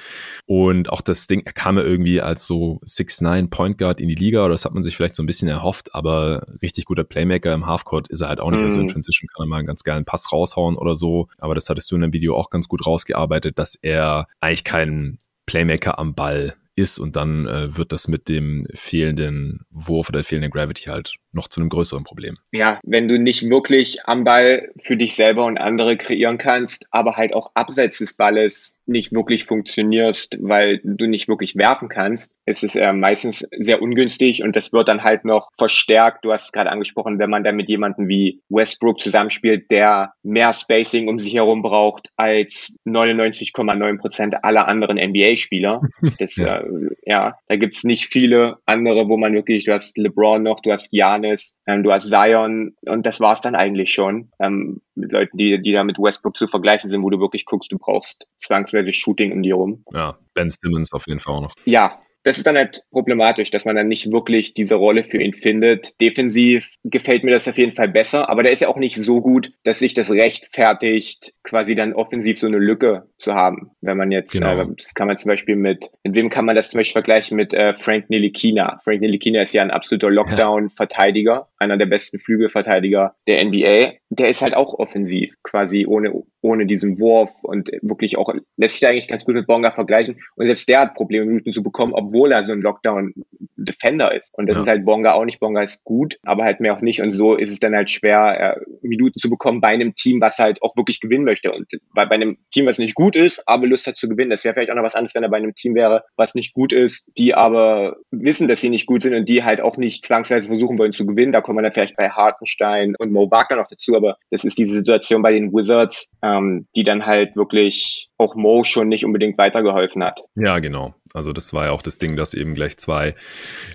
Und 0.46 0.90
auch 0.90 1.00
das 1.00 1.26
Ding, 1.28 1.42
er 1.44 1.52
kam 1.52 1.76
ja 1.76 1.84
irgendwie 1.84 2.20
als 2.20 2.46
so 2.46 2.80
6'9 2.86 3.50
Point 3.50 3.78
Guard 3.78 4.00
in 4.00 4.08
die 4.08 4.14
Liga, 4.14 4.40
oder 4.40 4.52
das 4.52 4.64
hat 4.64 4.74
man 4.74 4.82
sich 4.82 4.96
vielleicht 4.96 5.14
so 5.14 5.22
ein 5.22 5.26
bisschen 5.26 5.48
erhofft, 5.48 5.94
aber 5.94 6.46
richtig 6.60 6.86
guter 6.86 7.04
Playmaker 7.04 7.52
im 7.52 7.66
Halfcourt 7.66 8.08
ist 8.08 8.20
er 8.20 8.31
halt 8.32 8.40
auch 8.40 8.50
nicht. 8.50 8.60
Mhm. 8.60 8.66
Also 8.66 8.80
in. 8.80 8.88
Transition 8.88 9.28
kann 9.28 9.44
er 9.44 9.48
mal 9.48 9.58
einen 9.58 9.66
ganz 9.66 9.84
geilen 9.84 10.04
Pass 10.04 10.32
raushauen 10.32 10.76
oder 10.76 10.96
so. 10.96 11.28
Aber 11.38 11.54
das 11.54 11.68
hattest 11.68 11.90
du 11.90 11.94
in 11.94 12.02
dem 12.02 12.12
Video 12.12 12.36
auch 12.36 12.50
ganz 12.50 12.68
gut 12.68 12.86
rausgearbeitet, 12.86 13.58
dass 13.58 13.74
er 13.74 14.26
eigentlich 14.40 14.64
kein 14.64 15.18
Playmaker 15.46 15.98
am 15.98 16.14
Ball 16.14 16.54
ist 16.74 16.98
und 16.98 17.16
dann 17.16 17.46
äh, 17.46 17.76
wird 17.76 17.92
das 17.92 18.08
mit 18.08 18.28
dem 18.28 18.64
fehlenden 18.74 19.60
Wurf 19.70 20.08
oder 20.08 20.24
fehlenden 20.24 20.50
Gravity 20.50 20.84
halt 20.84 21.14
noch 21.32 21.48
zu 21.48 21.60
einem 21.60 21.70
größeren 21.70 22.04
Problem. 22.04 22.36
Ja, 22.52 22.78
wenn 22.84 23.08
du 23.08 23.18
nicht 23.18 23.48
wirklich 23.48 24.04
am 24.04 24.24
Ball 24.24 24.70
für 24.78 24.96
dich 24.96 25.14
selber 25.14 25.46
und 25.46 25.58
andere 25.58 25.96
kreieren 25.96 26.38
kannst, 26.38 26.86
aber 26.90 27.16
halt 27.16 27.34
auch 27.34 27.50
abseits 27.54 27.98
des 27.98 28.14
Balles 28.14 28.74
nicht 28.86 29.12
wirklich 29.12 29.46
funktionierst, 29.46 30.36
weil 30.40 30.80
du 30.84 31.06
nicht 31.06 31.28
wirklich 31.28 31.56
werfen 31.56 31.88
kannst, 31.88 32.34
ist 32.44 32.64
es 32.64 32.76
äh, 32.76 32.92
meistens 32.92 33.48
sehr 33.58 33.80
ungünstig 33.80 34.42
und 34.42 34.56
das 34.56 34.72
wird 34.72 34.88
dann 34.88 35.02
halt 35.02 35.24
noch 35.24 35.48
verstärkt. 35.56 36.24
Du 36.24 36.32
hast 36.32 36.46
es 36.46 36.52
gerade 36.52 36.70
angesprochen, 36.70 37.18
wenn 37.18 37.30
man 37.30 37.44
da 37.44 37.52
mit 37.52 37.68
jemandem 37.68 38.08
wie 38.08 38.42
Westbrook 38.48 39.00
zusammenspielt, 39.00 39.70
der 39.70 40.12
mehr 40.22 40.52
Spacing 40.52 41.08
um 41.08 41.18
sich 41.18 41.34
herum 41.34 41.62
braucht 41.62 42.10
als 42.16 42.74
99,9 42.86 43.98
Prozent 43.98 44.44
aller 44.44 44.68
anderen 44.68 44.98
NBA-Spieler. 44.98 45.80
Das, 46.18 46.36
ja. 46.36 46.60
Äh, 46.60 46.64
ja, 47.04 47.36
da 47.48 47.56
gibt's 47.56 47.84
nicht 47.84 48.06
viele 48.06 48.58
andere, 48.66 49.08
wo 49.08 49.16
man 49.16 49.34
wirklich, 49.34 49.64
du 49.64 49.72
hast 49.72 49.96
LeBron 49.96 50.42
noch, 50.42 50.60
du 50.60 50.72
hast 50.72 50.88
Jan 50.90 51.12
Janis, 51.12 51.56
ähm, 51.66 51.82
du 51.82 51.92
hast 51.92 52.08
Zion 52.08 52.74
und 52.82 53.06
das 53.06 53.20
war's 53.20 53.40
dann 53.40 53.54
eigentlich 53.54 53.92
schon. 53.92 54.30
Ähm, 54.40 54.80
mit 54.94 55.12
Leuten, 55.12 55.36
die, 55.36 55.60
die 55.60 55.72
da 55.72 55.84
mit 55.84 55.98
Westbrook 55.98 56.36
zu 56.36 56.46
vergleichen 56.46 56.90
sind, 56.90 57.02
wo 57.02 57.10
du 57.10 57.20
wirklich 57.20 57.44
guckst, 57.44 57.72
du 57.72 57.78
brauchst 57.78 58.26
zwangsweise 58.38 58.92
Shooting 58.92 59.32
um 59.32 59.42
die 59.42 59.50
rum. 59.50 59.84
Ja, 59.92 60.18
Ben 60.34 60.50
Simmons 60.50 60.92
auf 60.92 61.06
jeden 61.06 61.20
Fall 61.20 61.34
auch 61.34 61.42
noch. 61.42 61.54
Ja, 61.64 62.00
das 62.24 62.38
ist 62.38 62.46
dann 62.46 62.56
halt 62.56 62.84
problematisch, 62.90 63.50
dass 63.50 63.64
man 63.64 63.76
dann 63.76 63.88
nicht 63.88 64.10
wirklich 64.10 64.54
diese 64.54 64.76
Rolle 64.76 65.04
für 65.04 65.20
ihn 65.20 65.34
findet. 65.34 66.00
Defensiv 66.00 66.76
gefällt 66.84 67.24
mir 67.24 67.32
das 67.32 67.48
auf 67.48 67.58
jeden 67.58 67.72
Fall 67.72 67.88
besser, 67.88 68.28
aber 68.28 68.42
der 68.42 68.52
ist 68.52 68.62
ja 68.62 68.68
auch 68.68 68.76
nicht 68.76 68.96
so 68.96 69.20
gut, 69.20 69.52
dass 69.64 69.80
sich 69.80 69.94
das 69.94 70.10
rechtfertigt, 70.10 71.32
quasi 71.42 71.74
dann 71.74 71.94
offensiv 71.94 72.38
so 72.38 72.46
eine 72.46 72.58
Lücke 72.58 73.08
zu 73.18 73.34
haben. 73.34 73.70
Wenn 73.80 73.96
man 73.96 74.12
jetzt, 74.12 74.32
genau. 74.32 74.58
äh, 74.58 74.66
das 74.76 74.94
kann 74.94 75.08
man 75.08 75.16
zum 75.16 75.28
Beispiel 75.28 75.56
mit, 75.56 75.90
mit 76.04 76.14
wem 76.14 76.30
kann 76.30 76.44
man 76.44 76.56
das 76.56 76.70
zum 76.70 76.78
Beispiel 76.78 76.92
vergleichen 76.92 77.36
mit 77.36 77.54
äh, 77.54 77.74
Frank 77.74 78.10
Nilikina. 78.10 78.78
Frank 78.84 79.00
Nilikina 79.00 79.42
ist 79.42 79.54
ja 79.54 79.62
ein 79.62 79.70
absoluter 79.70 80.10
Lockdown-Verteidiger, 80.10 81.48
einer 81.62 81.76
der 81.76 81.86
besten 81.86 82.18
Flügelverteidiger 82.18 83.14
der 83.26 83.44
NBA. 83.44 83.94
Der 84.10 84.28
ist 84.28 84.42
halt 84.42 84.54
auch 84.54 84.74
offensiv, 84.74 85.34
quasi 85.42 85.86
ohne, 85.86 86.12
ohne 86.40 86.66
diesen 86.66 86.98
Wurf 86.98 87.42
und 87.42 87.70
wirklich 87.82 88.18
auch, 88.18 88.32
lässt 88.56 88.74
sich 88.78 88.86
eigentlich 88.86 89.08
ganz 89.08 89.24
gut 89.24 89.34
mit 89.34 89.46
Bonga 89.46 89.70
vergleichen. 89.70 90.20
Und 90.36 90.46
selbst 90.46 90.68
der 90.68 90.80
hat 90.80 90.94
Probleme, 90.94 91.26
Minuten 91.26 91.52
zu 91.52 91.62
bekommen, 91.62 91.94
obwohl 91.94 92.32
er 92.32 92.44
so 92.44 92.52
ein 92.52 92.60
Lockdown 92.60 93.14
Defender 93.56 94.14
ist. 94.14 94.32
Und 94.36 94.46
das 94.48 94.56
ja. 94.56 94.62
ist 94.62 94.68
halt 94.68 94.84
Bonga 94.84 95.12
auch 95.12 95.24
nicht. 95.24 95.40
Bonga 95.40 95.62
ist 95.62 95.84
gut, 95.84 96.18
aber 96.24 96.44
halt 96.44 96.60
mehr 96.60 96.74
auch 96.74 96.80
nicht. 96.80 97.00
Und 97.00 97.12
so 97.12 97.36
ist 97.36 97.50
es 97.50 97.60
dann 97.60 97.74
halt 97.74 97.90
schwer, 97.90 98.56
äh, 98.56 98.60
Minuten 98.82 99.18
zu 99.18 99.30
bekommen 99.30 99.60
bei 99.60 99.68
einem 99.68 99.94
Team, 99.94 100.20
was 100.20 100.38
halt 100.38 100.62
auch 100.62 100.76
wirklich 100.76 101.00
gewinnen 101.00 101.24
möchte. 101.24 101.52
Und 101.52 101.66
bei, 101.94 102.04
bei 102.06 102.16
einem 102.16 102.38
Team, 102.52 102.66
was 102.66 102.78
nicht 102.78 102.94
gut 102.94 103.16
ist, 103.16 103.46
aber 103.46 103.66
Lust 103.66 103.86
hat 103.86 103.96
zu 103.96 104.08
gewinnen. 104.08 104.30
Das 104.30 104.44
wäre 104.44 104.54
vielleicht 104.54 104.70
auch 104.70 104.76
noch 104.76 104.82
was 104.82 104.94
anderes, 104.94 105.14
wenn 105.14 105.22
er 105.22 105.30
bei 105.30 105.36
einem 105.36 105.54
Team 105.54 105.74
wäre, 105.74 106.04
was 106.16 106.34
nicht 106.34 106.54
gut 106.54 106.72
ist, 106.72 107.06
die 107.16 107.34
aber 107.34 107.96
wissen, 108.10 108.48
dass 108.48 108.60
sie 108.60 108.70
nicht 108.70 108.86
gut 108.86 109.02
sind 109.02 109.14
und 109.14 109.28
die 109.28 109.44
halt 109.44 109.60
auch 109.60 109.76
nicht 109.76 110.04
zwangsweise 110.04 110.48
versuchen 110.48 110.78
wollen 110.78 110.92
zu 110.92 111.06
gewinnen. 111.06 111.32
Da 111.32 111.40
kommen 111.52 111.64
wir 111.64 111.68
dann 111.68 111.74
vielleicht 111.74 111.96
bei 111.96 112.08
Hartenstein 112.08 112.94
und 112.98 113.12
Mo 113.12 113.30
Wagner 113.30 113.58
noch 113.58 113.68
dazu, 113.68 113.94
aber 113.94 114.16
das 114.30 114.44
ist 114.44 114.56
diese 114.56 114.72
Situation 114.72 115.20
bei 115.20 115.32
den 115.32 115.52
Wizards, 115.52 116.08
ähm, 116.22 116.66
die 116.74 116.82
dann 116.82 117.04
halt 117.04 117.36
wirklich 117.36 118.08
auch 118.16 118.34
Mo 118.34 118.64
schon 118.64 118.88
nicht 118.88 119.04
unbedingt 119.04 119.36
weitergeholfen 119.36 120.02
hat. 120.02 120.22
Ja, 120.34 120.60
genau. 120.60 120.94
Also 121.12 121.34
das 121.34 121.52
war 121.52 121.66
ja 121.66 121.72
auch 121.72 121.82
das 121.82 121.98
Ding, 121.98 122.16
dass 122.16 122.32
eben 122.32 122.54
gleich 122.54 122.78
zwei 122.78 123.14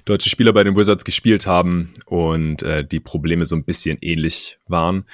deutsche 0.06 0.30
Spieler 0.30 0.54
bei 0.54 0.64
den 0.64 0.76
Wizards 0.76 1.06
gespielt 1.06 1.46
haben 1.46 1.94
und 2.08 2.64
äh, 2.64 2.84
die 2.84 3.00
Probleme 3.00 3.46
so 3.46 3.56
ein 3.56 3.64
bisschen 3.64 4.00
ähnlich 4.02 4.58
waren. 4.66 5.06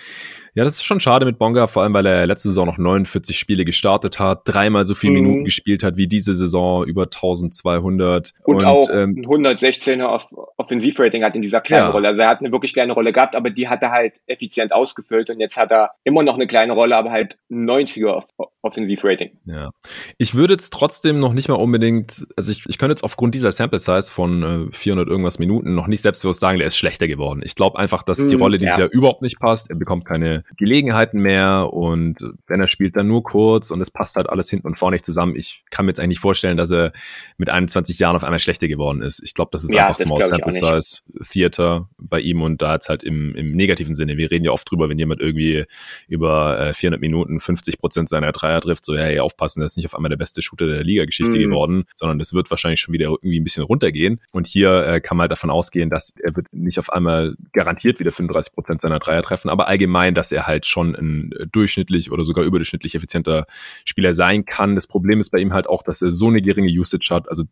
Ja, 0.55 0.63
das 0.63 0.75
ist 0.75 0.83
schon 0.83 0.99
schade 0.99 1.25
mit 1.25 1.39
Bonga, 1.39 1.65
vor 1.67 1.83
allem 1.83 1.93
weil 1.93 2.05
er 2.05 2.27
letzte 2.27 2.49
Saison 2.49 2.67
noch 2.67 2.77
49 2.77 3.37
Spiele 3.37 3.65
gestartet 3.65 4.19
hat, 4.19 4.41
dreimal 4.45 4.85
so 4.85 4.93
viele 4.93 5.13
mhm. 5.13 5.21
Minuten 5.21 5.43
gespielt 5.45 5.83
hat 5.83 5.97
wie 5.97 6.07
diese 6.07 6.33
Saison, 6.35 6.85
über 6.85 7.03
1200. 7.03 8.33
Und, 8.43 8.55
und 8.55 8.65
auch 8.65 8.89
ähm, 8.91 9.15
116er 9.15 10.05
Off 10.05 10.27
Offensivrating 10.57 11.23
hat 11.23 11.35
in 11.35 11.41
dieser 11.41 11.61
kleinen 11.61 11.87
ja. 11.87 11.89
Rolle. 11.89 12.09
Also 12.09 12.21
er 12.21 12.27
hat 12.27 12.39
eine 12.39 12.51
wirklich 12.51 12.73
kleine 12.73 12.93
Rolle 12.93 13.11
gehabt, 13.11 13.35
aber 13.35 13.49
die 13.49 13.67
hat 13.67 13.81
er 13.81 13.91
halt 13.91 14.21
effizient 14.27 14.71
ausgefüllt 14.71 15.29
und 15.29 15.39
jetzt 15.39 15.57
hat 15.57 15.71
er 15.71 15.91
immer 16.03 16.23
noch 16.23 16.35
eine 16.35 16.47
kleine 16.47 16.73
Rolle, 16.73 16.95
aber 16.95 17.11
halt 17.11 17.39
90er 17.49 18.13
Off 18.13 18.27
Offensivrating. 18.61 19.31
Ja. 19.45 19.71
Ich 20.17 20.35
würde 20.35 20.53
jetzt 20.53 20.71
trotzdem 20.71 21.19
noch 21.19 21.33
nicht 21.33 21.49
mal 21.49 21.55
unbedingt, 21.55 22.25
also 22.37 22.49
ich, 22.49 22.65
ich 22.65 22.77
könnte 22.77 22.93
jetzt 22.93 23.03
aufgrund 23.03 23.35
dieser 23.35 23.51
Sample 23.51 23.79
Size 23.79 24.09
von 24.09 24.69
äh, 24.69 24.71
400 24.71 25.09
irgendwas 25.09 25.37
Minuten 25.37 25.75
noch 25.75 25.87
nicht 25.87 26.01
selbstbewusst 26.01 26.39
sagen, 26.39 26.59
der 26.59 26.67
ist 26.67 26.77
schlechter 26.77 27.09
geworden. 27.09 27.41
Ich 27.43 27.55
glaube 27.55 27.77
einfach, 27.77 28.03
dass 28.03 28.25
die 28.25 28.35
mhm, 28.35 28.41
Rolle 28.41 28.57
dieses 28.57 28.77
ja. 28.77 28.83
Jahr 28.83 28.93
überhaupt 28.93 29.21
nicht 29.21 29.37
passt. 29.37 29.69
Er 29.69 29.75
bekommt 29.75 30.05
keine 30.05 30.42
Gelegenheiten 30.57 31.19
mehr 31.19 31.71
und 31.71 32.17
wenn 32.47 32.59
er 32.59 32.67
spielt, 32.67 32.95
dann 32.95 33.07
nur 33.07 33.23
kurz 33.23 33.71
und 33.71 33.81
es 33.81 33.91
passt 33.91 34.15
halt 34.15 34.29
alles 34.29 34.49
hinten 34.49 34.67
und 34.67 34.77
vorne 34.77 34.95
nicht 34.95 35.05
zusammen. 35.05 35.35
Ich 35.35 35.63
kann 35.69 35.85
mir 35.85 35.91
jetzt 35.91 35.99
eigentlich 35.99 36.19
vorstellen, 36.19 36.57
dass 36.57 36.71
er 36.71 36.91
mit 37.37 37.49
21 37.49 37.99
Jahren 37.99 38.15
auf 38.15 38.23
einmal 38.23 38.39
schlechter 38.39 38.67
geworden 38.67 39.01
ist. 39.01 39.21
Ich 39.23 39.33
glaube, 39.33 39.49
das 39.51 39.63
ist 39.63 39.73
ja, 39.73 39.87
einfach 39.87 39.97
das 39.97 40.07
Small 40.07 40.23
Sample 40.23 40.51
Size 40.51 41.01
Theater 41.31 41.89
bei 41.97 42.19
ihm 42.19 42.41
und 42.41 42.61
da 42.61 42.73
jetzt 42.73 42.89
halt 42.89 43.03
im, 43.03 43.35
im 43.35 43.51
negativen 43.51 43.95
Sinne. 43.95 44.17
Wir 44.17 44.31
reden 44.31 44.45
ja 44.45 44.51
oft 44.51 44.69
drüber, 44.69 44.89
wenn 44.89 44.97
jemand 44.97 45.21
irgendwie 45.21 45.65
über 46.07 46.59
äh, 46.59 46.73
400 46.73 47.01
Minuten 47.01 47.39
50 47.39 47.79
Prozent 47.79 48.09
seiner 48.09 48.31
Dreier 48.31 48.61
trifft, 48.61 48.85
so 48.85 48.95
ja, 48.95 49.03
hey, 49.03 49.19
aufpassen, 49.19 49.61
das 49.61 49.73
ist 49.73 49.77
nicht 49.77 49.85
auf 49.85 49.95
einmal 49.95 50.09
der 50.09 50.17
beste 50.17 50.41
Shooter 50.41 50.67
der 50.67 50.83
Liga-Geschichte 50.83 51.37
mhm. 51.37 51.41
geworden, 51.41 51.83
sondern 51.95 52.19
das 52.19 52.33
wird 52.33 52.49
wahrscheinlich 52.49 52.79
schon 52.79 52.93
wieder 52.93 53.05
irgendwie 53.05 53.39
ein 53.39 53.43
bisschen 53.43 53.63
runtergehen. 53.63 54.21
Und 54.31 54.47
hier 54.47 54.85
äh, 54.85 55.01
kann 55.01 55.17
man 55.17 55.23
halt 55.23 55.31
davon 55.31 55.49
ausgehen, 55.49 55.89
dass 55.89 56.13
er 56.21 56.35
wird 56.35 56.47
nicht 56.53 56.79
auf 56.79 56.91
einmal 56.91 57.35
garantiert 57.53 57.99
wieder 57.99 58.11
35 58.11 58.53
Prozent 58.53 58.81
seiner 58.81 58.99
Dreier 58.99 59.23
treffen, 59.23 59.49
aber 59.49 59.67
allgemein, 59.67 60.13
dass 60.13 60.31
er 60.33 60.47
halt 60.47 60.65
schon 60.65 60.95
ein 60.95 61.31
äh, 61.33 61.47
durchschnittlich 61.47 62.11
oder 62.11 62.23
sogar 62.23 62.43
überdurchschnittlich 62.43 62.95
effizienter 62.95 63.45
Spieler 63.85 64.13
sein 64.13 64.45
kann. 64.45 64.75
Das 64.75 64.87
Problem 64.87 65.21
ist 65.21 65.29
bei 65.29 65.39
ihm 65.39 65.53
halt 65.53 65.67
auch, 65.67 65.83
dass 65.83 66.01
er 66.01 66.13
so 66.13 66.27
eine 66.27 66.41
geringe 66.41 66.69
Usage 66.69 67.09
hat, 67.11 67.29
also 67.29 67.43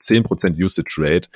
10% 0.00 0.62
Usage 0.62 0.94
Rate. 0.98 1.28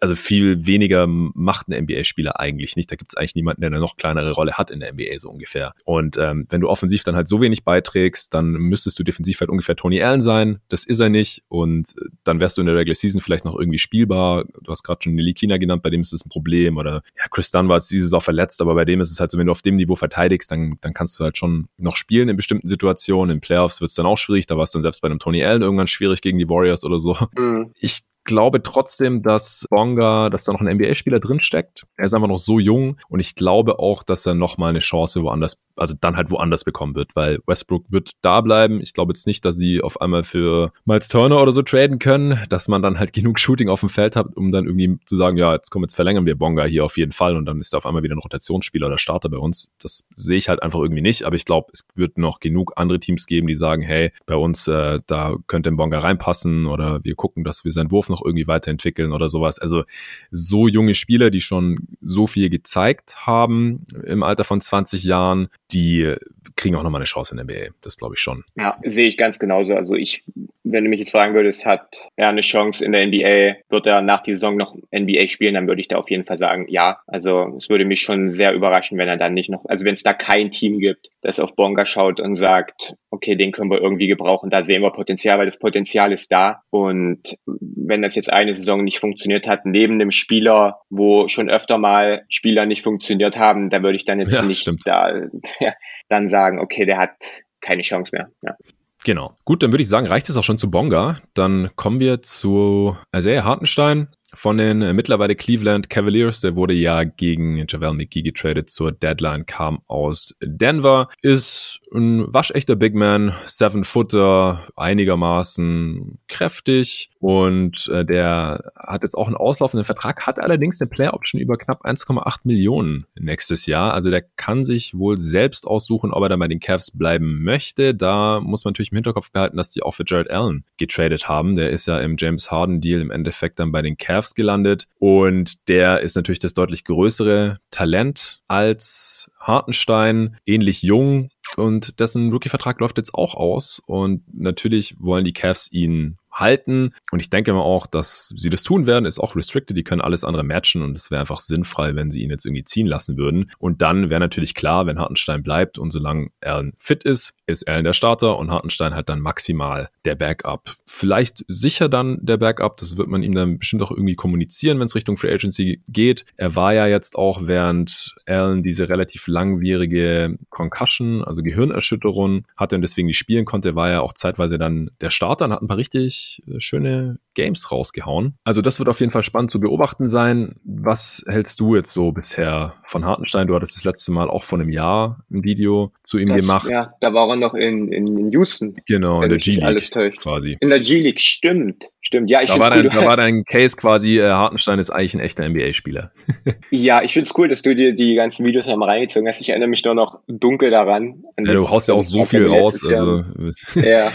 Also 0.00 0.14
viel 0.14 0.66
weniger 0.66 1.06
macht 1.06 1.68
ein 1.68 1.84
NBA-Spieler 1.84 2.38
eigentlich 2.38 2.76
nicht. 2.76 2.90
Da 2.90 2.96
gibt 2.96 3.12
es 3.12 3.16
eigentlich 3.16 3.34
niemanden, 3.34 3.62
der 3.62 3.68
eine 3.68 3.80
noch 3.80 3.96
kleinere 3.96 4.32
Rolle 4.32 4.54
hat 4.54 4.70
in 4.70 4.80
der 4.80 4.92
NBA 4.92 5.18
so 5.18 5.30
ungefähr. 5.30 5.74
Und 5.84 6.16
ähm, 6.18 6.46
wenn 6.48 6.60
du 6.60 6.68
offensiv 6.68 7.02
dann 7.02 7.16
halt 7.16 7.28
so 7.28 7.40
wenig 7.40 7.64
beiträgst, 7.64 8.34
dann 8.34 8.52
müsstest 8.52 8.98
du 8.98 9.02
defensiv 9.02 9.40
halt 9.40 9.50
ungefähr 9.50 9.76
Tony 9.76 10.02
Allen 10.02 10.20
sein. 10.20 10.60
Das 10.68 10.84
ist 10.84 11.00
er 11.00 11.08
nicht. 11.08 11.44
Und 11.48 11.90
äh, 11.98 12.06
dann 12.24 12.40
wärst 12.40 12.56
du 12.56 12.62
in 12.62 12.66
der 12.66 12.76
Regular 12.76 12.94
Season 12.94 13.20
vielleicht 13.20 13.44
noch 13.44 13.58
irgendwie 13.58 13.78
spielbar. 13.78 14.44
Du 14.44 14.70
hast 14.70 14.82
gerade 14.82 15.00
schon 15.02 15.14
Nelly 15.14 15.34
Kina 15.34 15.56
genannt, 15.56 15.82
bei 15.82 15.90
dem 15.90 16.00
ist 16.00 16.12
es 16.12 16.24
ein 16.24 16.28
Problem. 16.28 16.76
Oder 16.76 17.02
ja, 17.16 17.24
Chris 17.30 17.50
Dunn 17.50 17.68
war 17.68 17.76
jetzt 17.76 17.90
dieses 17.90 18.12
auch 18.12 18.22
verletzt, 18.22 18.60
aber 18.60 18.74
bei 18.74 18.84
dem 18.84 19.00
ist 19.00 19.10
es 19.10 19.20
halt 19.20 19.30
so, 19.30 19.38
wenn 19.38 19.46
du 19.46 19.52
auf 19.52 19.62
dem 19.62 19.76
Niveau 19.76 19.96
verteidigst, 19.96 20.50
dann, 20.50 20.76
dann 20.80 20.92
kannst 20.92 21.18
du 21.18 21.24
halt 21.24 21.36
schon 21.36 21.68
noch 21.76 21.96
spielen 21.96 22.28
in 22.28 22.36
bestimmten 22.36 22.68
Situationen. 22.68 23.36
In 23.36 23.40
Playoffs 23.40 23.80
wird 23.80 23.90
es 23.90 23.94
dann 23.94 24.06
auch 24.06 24.18
schwierig. 24.18 24.46
Da 24.46 24.56
war 24.56 24.64
es 24.64 24.72
dann 24.72 24.82
selbst 24.82 25.00
bei 25.00 25.06
einem 25.06 25.18
Tony 25.18 25.44
Allen 25.44 25.62
irgendwann 25.62 25.86
schwierig 25.86 26.20
gegen 26.22 26.38
die 26.38 26.48
Warriors 26.48 26.84
oder 26.84 26.98
so. 26.98 27.16
Mhm. 27.36 27.72
Ich 27.78 28.02
glaube 28.30 28.62
trotzdem, 28.62 29.22
dass 29.22 29.66
Bonga, 29.68 30.30
dass 30.30 30.44
da 30.44 30.52
noch 30.52 30.60
ein 30.60 30.72
NBA-Spieler 30.76 31.18
drinsteckt. 31.18 31.84
Er 31.96 32.06
ist 32.06 32.14
einfach 32.14 32.28
noch 32.28 32.38
so 32.38 32.60
jung 32.60 32.96
und 33.08 33.18
ich 33.18 33.34
glaube 33.34 33.80
auch, 33.80 34.04
dass 34.04 34.24
er 34.24 34.34
noch 34.34 34.56
mal 34.56 34.68
eine 34.68 34.78
Chance 34.78 35.22
woanders, 35.22 35.60
also 35.74 35.94
dann 36.00 36.16
halt 36.16 36.30
woanders 36.30 36.62
bekommen 36.62 36.94
wird, 36.94 37.16
weil 37.16 37.40
Westbrook 37.46 37.86
wird 37.88 38.12
da 38.22 38.40
bleiben. 38.40 38.80
Ich 38.80 38.94
glaube 38.94 39.10
jetzt 39.10 39.26
nicht, 39.26 39.44
dass 39.44 39.56
sie 39.56 39.82
auf 39.82 40.00
einmal 40.00 40.22
für 40.22 40.72
Miles 40.84 41.08
Turner 41.08 41.42
oder 41.42 41.50
so 41.50 41.62
traden 41.62 41.98
können, 41.98 42.38
dass 42.48 42.68
man 42.68 42.82
dann 42.82 43.00
halt 43.00 43.12
genug 43.20 43.40
Shooting 43.40 43.68
auf 43.68 43.80
dem 43.80 43.88
Feld 43.88 44.14
hat, 44.14 44.36
um 44.36 44.52
dann 44.52 44.66
irgendwie 44.66 44.98
zu 45.06 45.16
sagen, 45.16 45.36
ja, 45.36 45.52
jetzt 45.52 45.70
kommen 45.70 45.84
jetzt 45.84 45.96
verlängern 45.96 46.24
wir 46.24 46.38
Bonga 46.38 46.64
hier 46.64 46.84
auf 46.84 46.96
jeden 46.96 47.12
Fall 47.12 47.36
und 47.36 47.46
dann 47.46 47.58
ist 47.58 47.74
er 47.74 47.78
auf 47.78 47.86
einmal 47.86 48.04
wieder 48.04 48.14
ein 48.14 48.20
Rotationsspieler 48.20 48.86
oder 48.86 48.98
Starter 48.98 49.28
bei 49.28 49.38
uns. 49.38 49.72
Das 49.82 50.06
sehe 50.14 50.38
ich 50.38 50.48
halt 50.48 50.62
einfach 50.62 50.78
irgendwie 50.78 51.02
nicht, 51.02 51.24
aber 51.24 51.34
ich 51.34 51.44
glaube, 51.44 51.70
es 51.72 51.84
wird 51.96 52.16
noch 52.16 52.38
genug 52.38 52.74
andere 52.76 53.00
Teams 53.00 53.26
geben, 53.26 53.48
die 53.48 53.56
sagen, 53.56 53.82
hey, 53.82 54.12
bei 54.26 54.36
uns 54.36 54.68
äh, 54.68 55.00
da 55.08 55.36
könnte 55.48 55.70
ein 55.70 55.76
Bonga 55.76 55.98
reinpassen 55.98 56.66
oder 56.66 57.00
wir 57.02 57.16
gucken, 57.16 57.42
dass 57.42 57.64
wir 57.64 57.72
seinen 57.72 57.90
Wurf 57.90 58.08
noch 58.08 58.19
irgendwie 58.24 58.46
weiterentwickeln 58.46 59.12
oder 59.12 59.28
sowas. 59.28 59.58
Also 59.58 59.84
so 60.30 60.68
junge 60.68 60.94
Spieler, 60.94 61.30
die 61.30 61.40
schon 61.40 61.88
so 62.00 62.26
viel 62.26 62.50
gezeigt 62.50 63.26
haben 63.26 63.86
im 64.04 64.22
Alter 64.22 64.44
von 64.44 64.60
20 64.60 65.04
Jahren, 65.04 65.48
die 65.72 66.14
kriegen 66.56 66.76
auch 66.76 66.82
nochmal 66.82 67.00
eine 67.00 67.06
Chance 67.06 67.34
in 67.34 67.36
der 67.36 67.44
NBA. 67.44 67.74
Das 67.80 67.96
glaube 67.96 68.14
ich 68.14 68.20
schon. 68.20 68.44
Ja, 68.56 68.78
sehe 68.84 69.08
ich 69.08 69.16
ganz 69.16 69.38
genauso. 69.38 69.74
Also 69.74 69.94
ich, 69.94 70.24
wenn 70.62 70.84
du 70.84 70.90
mich 70.90 71.00
jetzt 71.00 71.10
fragen 71.10 71.34
würdest, 71.34 71.64
hat 71.64 72.10
er 72.16 72.28
eine 72.28 72.42
Chance 72.42 72.84
in 72.84 72.92
der 72.92 73.06
NBA, 73.06 73.60
wird 73.68 73.86
er 73.86 74.02
nach 74.02 74.22
der 74.22 74.34
Saison 74.34 74.56
noch 74.56 74.74
NBA 74.94 75.28
spielen, 75.28 75.54
dann 75.54 75.68
würde 75.68 75.80
ich 75.80 75.88
da 75.88 75.96
auf 75.96 76.10
jeden 76.10 76.24
Fall 76.24 76.38
sagen, 76.38 76.66
ja. 76.68 76.98
Also 77.06 77.54
es 77.56 77.68
würde 77.68 77.84
mich 77.84 78.02
schon 78.02 78.30
sehr 78.30 78.52
überraschen, 78.52 78.98
wenn 78.98 79.08
er 79.08 79.16
dann 79.16 79.34
nicht 79.34 79.50
noch, 79.50 79.64
also 79.66 79.84
wenn 79.84 79.94
es 79.94 80.02
da 80.02 80.12
kein 80.12 80.50
Team 80.50 80.78
gibt, 80.78 81.10
das 81.22 81.40
auf 81.40 81.56
Bonga 81.56 81.86
schaut 81.86 82.20
und 82.20 82.36
sagt, 82.36 82.94
okay, 83.10 83.36
den 83.36 83.52
können 83.52 83.70
wir 83.70 83.80
irgendwie 83.80 84.06
gebrauchen, 84.06 84.50
da 84.50 84.64
sehen 84.64 84.82
wir 84.82 84.90
Potenzial, 84.90 85.38
weil 85.38 85.46
das 85.46 85.58
Potenzial 85.58 86.12
ist 86.12 86.30
da. 86.30 86.62
Und 86.70 87.36
wenn 87.46 88.02
das 88.02 88.14
jetzt 88.14 88.32
eine 88.32 88.54
Saison 88.54 88.84
nicht 88.84 89.00
funktioniert 89.00 89.48
hat, 89.48 89.66
neben 89.66 89.98
dem 89.98 90.10
Spieler, 90.10 90.80
wo 90.90 91.28
schon 91.28 91.50
öfter 91.50 91.78
mal 91.78 92.24
Spieler 92.28 92.66
nicht 92.66 92.82
funktioniert 92.82 93.38
haben, 93.38 93.70
da 93.70 93.82
würde 93.82 93.96
ich 93.96 94.04
dann 94.04 94.20
jetzt 94.20 94.34
ja, 94.34 94.42
nicht 94.42 94.60
stimmt. 94.60 94.82
da 94.84 95.28
ja, 95.64 95.74
dann 96.08 96.28
sagen, 96.28 96.58
okay, 96.58 96.84
der 96.84 96.98
hat 96.98 97.42
keine 97.60 97.82
Chance 97.82 98.10
mehr. 98.12 98.30
Ja. 98.42 98.56
Genau. 99.04 99.34
Gut, 99.44 99.62
dann 99.62 99.72
würde 99.72 99.82
ich 99.82 99.88
sagen, 99.88 100.06
reicht 100.06 100.28
es 100.28 100.36
auch 100.36 100.44
schon 100.44 100.58
zu 100.58 100.70
Bonga. 100.70 101.16
Dann 101.34 101.70
kommen 101.76 102.00
wir 102.00 102.20
zu 102.22 102.96
Isaiah 103.16 103.44
Hartenstein 103.44 104.08
von 104.34 104.58
den 104.58 104.82
äh, 104.82 104.92
mittlerweile 104.92 105.34
Cleveland 105.34 105.90
Cavaliers. 105.90 106.40
Der 106.40 106.56
wurde 106.56 106.74
ja 106.74 107.04
gegen 107.04 107.64
Javel 107.68 107.94
McGee 107.94 108.22
getradet 108.22 108.70
zur 108.70 108.92
Deadline, 108.92 109.46
kam 109.46 109.80
aus 109.86 110.34
Denver, 110.42 111.08
ist 111.22 111.80
ein 111.92 112.32
waschechter 112.32 112.76
Big 112.76 112.94
Man, 112.94 113.34
Seven 113.46 113.84
Footer, 113.84 114.66
einigermaßen 114.76 116.18
kräftig 116.28 117.10
und 117.18 117.88
äh, 117.88 118.04
der 118.04 118.72
hat 118.76 119.02
jetzt 119.02 119.16
auch 119.16 119.26
einen 119.26 119.36
auslaufenden 119.36 119.84
Vertrag, 119.84 120.26
hat 120.26 120.38
allerdings 120.38 120.80
eine 120.80 120.88
Player 120.88 121.14
Option 121.14 121.40
über 121.40 121.56
knapp 121.56 121.84
1,8 121.84 122.40
Millionen 122.44 123.06
nächstes 123.18 123.66
Jahr. 123.66 123.92
Also 123.92 124.10
der 124.10 124.22
kann 124.22 124.64
sich 124.64 124.96
wohl 124.96 125.18
selbst 125.18 125.66
aussuchen, 125.66 126.12
ob 126.12 126.22
er 126.22 126.28
dann 126.28 126.40
bei 126.40 126.48
den 126.48 126.60
Cavs 126.60 126.92
bleiben 126.92 127.42
möchte. 127.42 127.94
Da 127.94 128.40
muss 128.40 128.64
man 128.64 128.72
natürlich 128.72 128.92
im 128.92 128.96
Hinterkopf 128.96 129.32
behalten, 129.32 129.56
dass 129.56 129.70
die 129.70 129.82
auch 129.82 129.94
für 129.94 130.04
Jared 130.06 130.30
Allen 130.30 130.64
getradet 130.76 131.28
haben. 131.28 131.56
Der 131.56 131.70
ist 131.70 131.86
ja 131.86 131.98
im 131.98 132.16
James 132.18 132.50
Harden 132.50 132.80
Deal 132.80 133.00
im 133.00 133.10
Endeffekt 133.10 133.58
dann 133.58 133.72
bei 133.72 133.82
den 133.82 133.96
Cavs 133.96 134.19
Cavs 134.20 134.34
gelandet. 134.34 134.86
Und 134.98 135.68
der 135.68 136.00
ist 136.00 136.16
natürlich 136.16 136.38
das 136.38 136.54
deutlich 136.54 136.84
größere 136.84 137.58
Talent 137.70 138.40
als 138.48 139.29
Hartenstein, 139.40 140.36
ähnlich 140.46 140.82
jung 140.82 141.30
und 141.56 141.98
dessen 142.00 142.30
Rookie-Vertrag 142.30 142.80
läuft 142.80 142.98
jetzt 142.98 143.14
auch 143.14 143.34
aus 143.34 143.82
und 143.86 144.22
natürlich 144.32 144.94
wollen 144.98 145.24
die 145.24 145.32
Cavs 145.32 145.70
ihn 145.72 146.18
halten. 146.32 146.94
Und 147.10 147.20
ich 147.20 147.30
denke 147.30 147.52
mal 147.52 147.60
auch, 147.60 147.86
dass 147.86 148.32
sie 148.36 148.50
das 148.50 148.62
tun 148.62 148.86
werden, 148.86 149.04
ist 149.04 149.18
auch 149.18 149.36
restricted, 149.36 149.76
die 149.76 149.84
können 149.84 150.00
alles 150.00 150.24
andere 150.24 150.44
matchen 150.44 150.82
und 150.82 150.96
es 150.96 151.10
wäre 151.10 151.20
einfach 151.20 151.40
sinnfrei, 151.40 151.94
wenn 151.94 152.10
sie 152.10 152.22
ihn 152.22 152.30
jetzt 152.30 152.44
irgendwie 152.46 152.64
ziehen 152.64 152.86
lassen 152.86 153.16
würden. 153.16 153.50
Und 153.58 153.82
dann 153.82 154.10
wäre 154.10 154.20
natürlich 154.20 154.54
klar, 154.54 154.86
wenn 154.86 154.98
Hartenstein 154.98 155.42
bleibt 155.42 155.78
und 155.78 155.90
solange 155.90 156.30
Allen 156.40 156.72
fit 156.78 157.04
ist, 157.04 157.34
ist 157.46 157.68
Allen 157.68 157.84
der 157.84 157.92
Starter 157.92 158.38
und 158.38 158.50
Hartenstein 158.50 158.94
halt 158.94 159.08
dann 159.08 159.20
maximal 159.20 159.90
der 160.04 160.14
Backup. 160.14 160.76
Vielleicht 160.86 161.44
sicher 161.48 161.88
dann 161.88 162.18
der 162.22 162.36
Backup, 162.36 162.78
das 162.78 162.96
wird 162.96 163.08
man 163.08 163.22
ihm 163.22 163.34
dann 163.34 163.58
bestimmt 163.58 163.82
auch 163.82 163.90
irgendwie 163.90 164.16
kommunizieren, 164.16 164.78
wenn 164.78 164.86
es 164.86 164.94
Richtung 164.94 165.16
Free 165.16 165.32
Agency 165.32 165.82
geht. 165.88 166.24
Er 166.36 166.54
war 166.54 166.72
ja 166.72 166.86
jetzt 166.86 167.16
auch 167.16 167.40
während 167.42 168.14
Allen 168.26 168.62
diese 168.62 168.88
relativ 168.88 169.26
langwierige 169.30 170.36
Concussion, 170.50 171.24
also 171.24 171.42
Gehirnerschütterung 171.42 172.44
hatte 172.56 172.76
und 172.76 172.82
deswegen 172.82 173.06
nicht 173.06 173.18
spielen 173.18 173.44
konnte, 173.44 173.74
war 173.74 173.90
er 173.90 174.02
auch 174.02 174.12
zeitweise 174.12 174.58
dann 174.58 174.90
der 175.00 175.10
Starter 175.10 175.46
und 175.46 175.52
hat 175.52 175.62
ein 175.62 175.68
paar 175.68 175.76
richtig 175.76 176.42
äh, 176.46 176.60
schöne 176.60 177.18
Games 177.34 177.70
rausgehauen. 177.70 178.34
Also 178.44 178.60
das 178.60 178.78
wird 178.78 178.88
auf 178.88 179.00
jeden 179.00 179.12
Fall 179.12 179.24
spannend 179.24 179.50
zu 179.50 179.60
beobachten 179.60 180.10
sein. 180.10 180.56
Was 180.64 181.24
hältst 181.26 181.60
du 181.60 181.76
jetzt 181.76 181.92
so 181.92 182.12
bisher 182.12 182.74
von 182.84 183.04
Hartenstein? 183.04 183.46
Du 183.46 183.54
hattest 183.54 183.76
das 183.76 183.84
letzte 183.84 184.12
Mal 184.12 184.28
auch 184.28 184.42
vor 184.42 184.58
einem 184.58 184.68
Jahr 184.68 185.24
ein 185.30 185.44
Video 185.44 185.92
zu 186.02 186.18
ihm 186.18 186.28
das, 186.28 186.44
gemacht. 186.44 186.68
Ja, 186.70 186.94
da 187.00 187.14
war 187.14 187.28
er 187.30 187.36
noch 187.36 187.54
in, 187.54 187.92
in, 187.92 188.18
in 188.18 188.30
Houston. 188.32 188.76
Genau, 188.86 189.22
in 189.22 189.30
der 189.30 189.38
G-League 189.38 190.18
quasi. 190.18 190.56
In 190.60 190.70
der 190.70 190.80
G-League, 190.80 191.20
stimmt. 191.20 191.90
Stimmt, 192.10 192.28
ja, 192.28 192.42
ich 192.42 192.50
finde 192.50 192.66
cool. 192.74 192.90
Da 192.92 193.06
war 193.06 193.16
dein 193.16 193.44
Case 193.48 193.76
quasi, 193.76 194.18
äh, 194.18 194.30
Hartenstein 194.30 194.80
ist 194.80 194.90
eigentlich 194.90 195.14
ein 195.14 195.20
echter 195.20 195.48
NBA-Spieler. 195.48 196.10
ja, 196.72 197.02
ich 197.04 197.12
finde 197.12 197.30
es 197.30 197.38
cool, 197.38 197.46
dass 197.46 197.62
du 197.62 197.72
dir 197.72 197.94
die 197.94 198.16
ganzen 198.16 198.44
Videos 198.44 198.66
nochmal 198.66 198.88
reingezogen 198.88 199.28
hast. 199.28 199.40
Ich 199.40 199.50
erinnere 199.50 199.68
mich 199.68 199.84
nur 199.84 199.94
noch 199.94 200.18
dunkel 200.26 200.72
daran. 200.72 201.22
Ja, 201.38 201.54
du 201.54 201.70
haust 201.70 201.86
ja 201.86 201.94
auch 201.94 202.02
so 202.02 202.24
viel 202.24 202.48
raus. 202.48 202.84
Also. 202.84 203.22
Ja. 203.76 204.10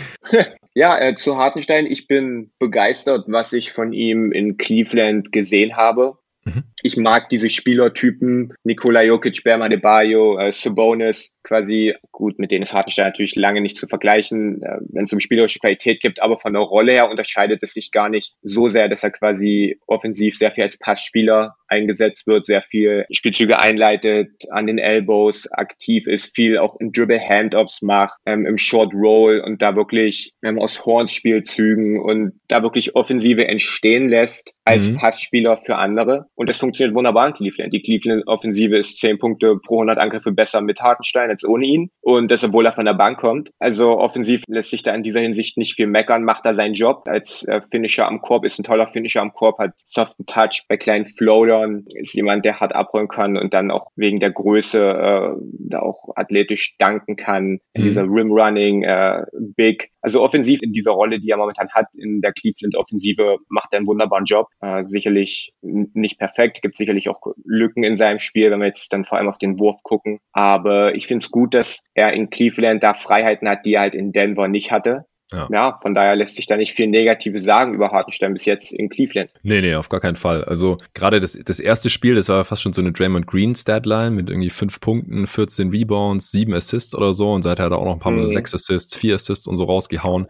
Ja, 0.74 1.00
äh, 1.00 1.16
zu 1.16 1.38
Hartenstein, 1.38 1.86
ich 1.86 2.08
bin 2.08 2.52
begeistert, 2.60 3.24
was 3.28 3.54
ich 3.54 3.72
von 3.72 3.94
ihm 3.94 4.34
in 4.34 4.58
Cleveland 4.58 5.32
gesehen 5.32 5.78
habe. 5.78 6.18
Mhm. 6.46 6.64
Ich 6.84 6.96
mag 6.96 7.30
diese 7.30 7.50
Spielertypen, 7.50 8.54
Nikola 8.64 9.04
Jokic, 9.04 9.44
Berma 9.44 9.68
de 9.68 9.80
Bayo, 9.80 10.38
äh, 10.38 10.52
Sabonis, 10.52 11.34
quasi, 11.44 11.96
gut, 12.12 12.38
mit 12.38 12.52
denen 12.52 12.64
ist 12.64 12.74
Hartenstein 12.74 13.08
natürlich 13.08 13.36
lange 13.36 13.62
nicht 13.62 13.78
zu 13.78 13.88
vergleichen, 13.88 14.62
äh, 14.62 14.78
wenn 14.90 15.06
es 15.06 15.14
um 15.14 15.20
spielerische 15.20 15.60
Qualität 15.60 16.02
gibt, 16.02 16.22
aber 16.22 16.38
von 16.38 16.54
der 16.54 16.62
Rolle 16.62 16.92
her 16.92 17.10
unterscheidet 17.10 17.64
es 17.64 17.74
sich 17.74 17.92
gar 17.92 18.10
nicht 18.10 18.34
so 18.44 18.70
sehr, 18.70 18.88
dass 18.88 19.04
er 19.04 19.10
quasi 19.10 19.80
offensiv 19.88 20.38
sehr 20.38 20.52
viel 20.52 20.64
als 20.64 20.78
Passspieler 20.78 21.56
eingesetzt 21.68 22.28
wird, 22.28 22.46
sehr 22.46 22.62
viel 22.62 23.06
Spielzüge 23.12 23.60
einleitet, 23.60 24.30
an 24.50 24.68
den 24.68 24.78
Elbows 24.78 25.52
aktiv 25.52 26.06
ist, 26.08 26.36
viel 26.36 26.58
auch 26.58 26.80
in 26.80 26.92
Dribble 26.92 27.20
Handoffs 27.20 27.82
macht, 27.82 28.20
ähm, 28.25 28.46
im 28.46 28.58
Short 28.58 28.94
Roll 28.94 29.40
und 29.40 29.62
da 29.62 29.75
wirklich 29.75 30.34
ähm, 30.44 30.60
aus 30.60 30.86
Horns 30.86 31.14
Spielzügen 31.14 32.00
und 32.00 32.34
da 32.48 32.62
wirklich 32.62 32.96
Offensive 32.96 33.48
entstehen 33.48 34.10
lässt 34.10 34.54
als 34.64 34.90
mhm. 34.90 34.98
Passspieler 34.98 35.58
für 35.58 35.78
andere. 35.78 36.28
Und 36.36 36.50
das 36.50 36.58
funktioniert 36.58 36.96
wunderbar 36.96 37.27
in 37.27 37.34
Cleveland. 37.34 37.74
Die 37.74 37.82
Cleveland-Offensive 37.82 38.77
ist 38.77 39.00
zehn 39.00 39.18
Punkte 39.18 39.58
pro 39.58 39.75
100 39.75 39.98
Angriffe 39.98 40.32
besser 40.32 40.62
mit 40.62 40.82
Hartenstein 40.82 41.30
als 41.30 41.46
ohne 41.46 41.65
ihn. 41.65 41.89
Und 42.01 42.30
das, 42.32 42.44
obwohl 42.44 42.65
er 42.65 42.74
von 42.74 42.86
der 42.86 42.94
Bank 42.94 43.20
kommt. 43.20 43.51
Also 43.60 43.98
offensiv 43.98 44.44
lässt 44.48 44.70
sich 44.70 44.84
da 44.84 44.94
in 44.94 45.04
dieser 45.04 45.22
Hinsicht 45.22 45.58
nicht 45.58 45.75
viel 45.75 45.88
meckern, 45.88 46.24
macht 46.24 46.46
er 46.46 46.56
seinen 46.56 46.74
Job. 46.74 47.04
Als 47.08 47.44
äh, 47.48 47.62
Finisher 47.72 48.08
am 48.08 48.22
Korb 48.22 48.46
ist 48.46 48.60
ein 48.60 48.63
toller 48.63 48.88
Finisher 48.88 49.22
am 49.22 49.34
Korb, 49.34 49.60
hat 49.60 49.74
soften 49.86 50.25
Touch 50.25 50.65
bei 50.68 50.77
kleinen 50.77 51.06
Floatern, 51.06 51.86
ist 51.96 52.13
jemand, 52.13 52.44
der 52.44 52.60
hart 52.60 52.75
abräumen 52.75 53.08
kann 53.08 53.38
und 53.38 53.54
dann 53.54 53.72
auch 53.72 53.88
wegen 53.96 54.20
der 54.20 54.32
Größe 54.32 54.80
äh, 54.80 55.36
da 55.70 55.80
auch 55.80 56.10
athletisch 56.15 56.75
danken 56.77 57.15
kann. 57.15 57.60
In 57.74 57.84
mhm. 57.84 57.88
dieser 57.88 58.04
Rim 58.04 58.32
Running, 58.32 58.84
äh, 58.84 59.24
Big. 59.56 59.92
Also 60.01 60.22
offensiv 60.22 60.62
in 60.62 60.72
dieser 60.72 60.92
Rolle, 60.92 61.20
die 61.20 61.30
er 61.30 61.38
momentan 61.38 61.70
hat 61.70 61.88
in 61.96 62.22
der 62.22 62.34
Cleveland-Offensive, 62.34 63.38
macht 63.50 63.74
er 63.74 63.77
einen 63.77 63.88
wunderbaren 63.88 64.25
Job. 64.25 64.50
Äh, 64.60 64.84
sicherlich 64.86 65.54
nicht 65.62 66.20
perfekt, 66.20 66.25
gibt 66.62 66.77
sicherlich 66.77 67.10
auch 67.10 67.22
Lücken 67.44 67.84
in 67.84 67.96
seinem 67.96 68.20
Spiel, 68.20 68.51
wenn 68.51 68.60
wir 68.60 68.67
jetzt 68.67 68.91
dann 68.94 69.05
vor 69.05 69.17
allem 69.17 69.27
auf 69.27 69.38
den 69.38 69.60
Wurf 69.60 69.84
gucken. 69.84 70.20
Aber 70.32 70.96
ich 70.96 71.08
finde 71.08 71.24
es 71.24 71.32
gut, 71.32 71.53
dass 71.53 71.84
er 71.94 72.13
in 72.13 72.29
Cleveland 72.29 72.84
da 72.84 72.94
Freiheiten 72.94 73.48
hat, 73.50 73.65
die 73.65 73.74
er 73.74 73.82
halt 73.82 73.96
in 73.96 74.12
Denver 74.12 74.48
nicht 74.48 74.72
hatte. 74.72 75.05
Ja. 75.32 75.48
ja. 75.51 75.77
von 75.82 75.96
daher 75.96 76.15
lässt 76.15 76.36
sich 76.36 76.46
da 76.46 76.55
nicht 76.55 76.74
viel 76.74 76.88
Negatives 76.88 77.44
sagen 77.44 77.74
über 77.74 77.91
Hartenstein 77.91 78.34
bis 78.34 78.46
jetzt 78.46 78.72
in 78.72 78.89
Cleveland. 78.89 79.32
Nee, 79.41 79.62
nee, 79.62 79.75
auf 79.75 79.89
gar 79.89 80.00
keinen 80.00 80.15
Fall. 80.15 80.44
Also 80.44 80.77
gerade 80.94 81.20
das, 81.20 81.34
das 81.34 81.60
erste 81.60 81.89
Spiel, 81.89 82.15
das 82.15 82.29
war 82.29 82.46
fast 82.46 82.62
schon 82.62 82.74
so 82.74 82.82
eine 82.82 82.91
Draymond 82.91 83.25
Green 83.25 83.55
Statline 83.55 84.12
mit 84.12 84.29
irgendwie 84.29 84.51
fünf 84.51 84.79
Punkten, 84.79 85.25
14 85.25 85.70
Rebounds, 85.70 86.32
sieben 86.32 86.53
Assists 86.53 86.96
oder 86.96 87.13
so 87.13 87.32
und 87.34 87.41
seither 87.41 87.65
hat 87.65 87.72
er 87.72 87.79
auch 87.79 87.86
noch 87.86 87.94
ein 87.94 88.00
paar 88.00 88.12
Mal 88.12 88.22
mhm. 88.22 88.27
sechs 88.27 88.53
Assists, 88.53 88.96
vier 88.96 89.15
Assists 89.15 89.48
und 89.48 89.58
so 89.58 89.63
rausgehauen. 89.63 90.27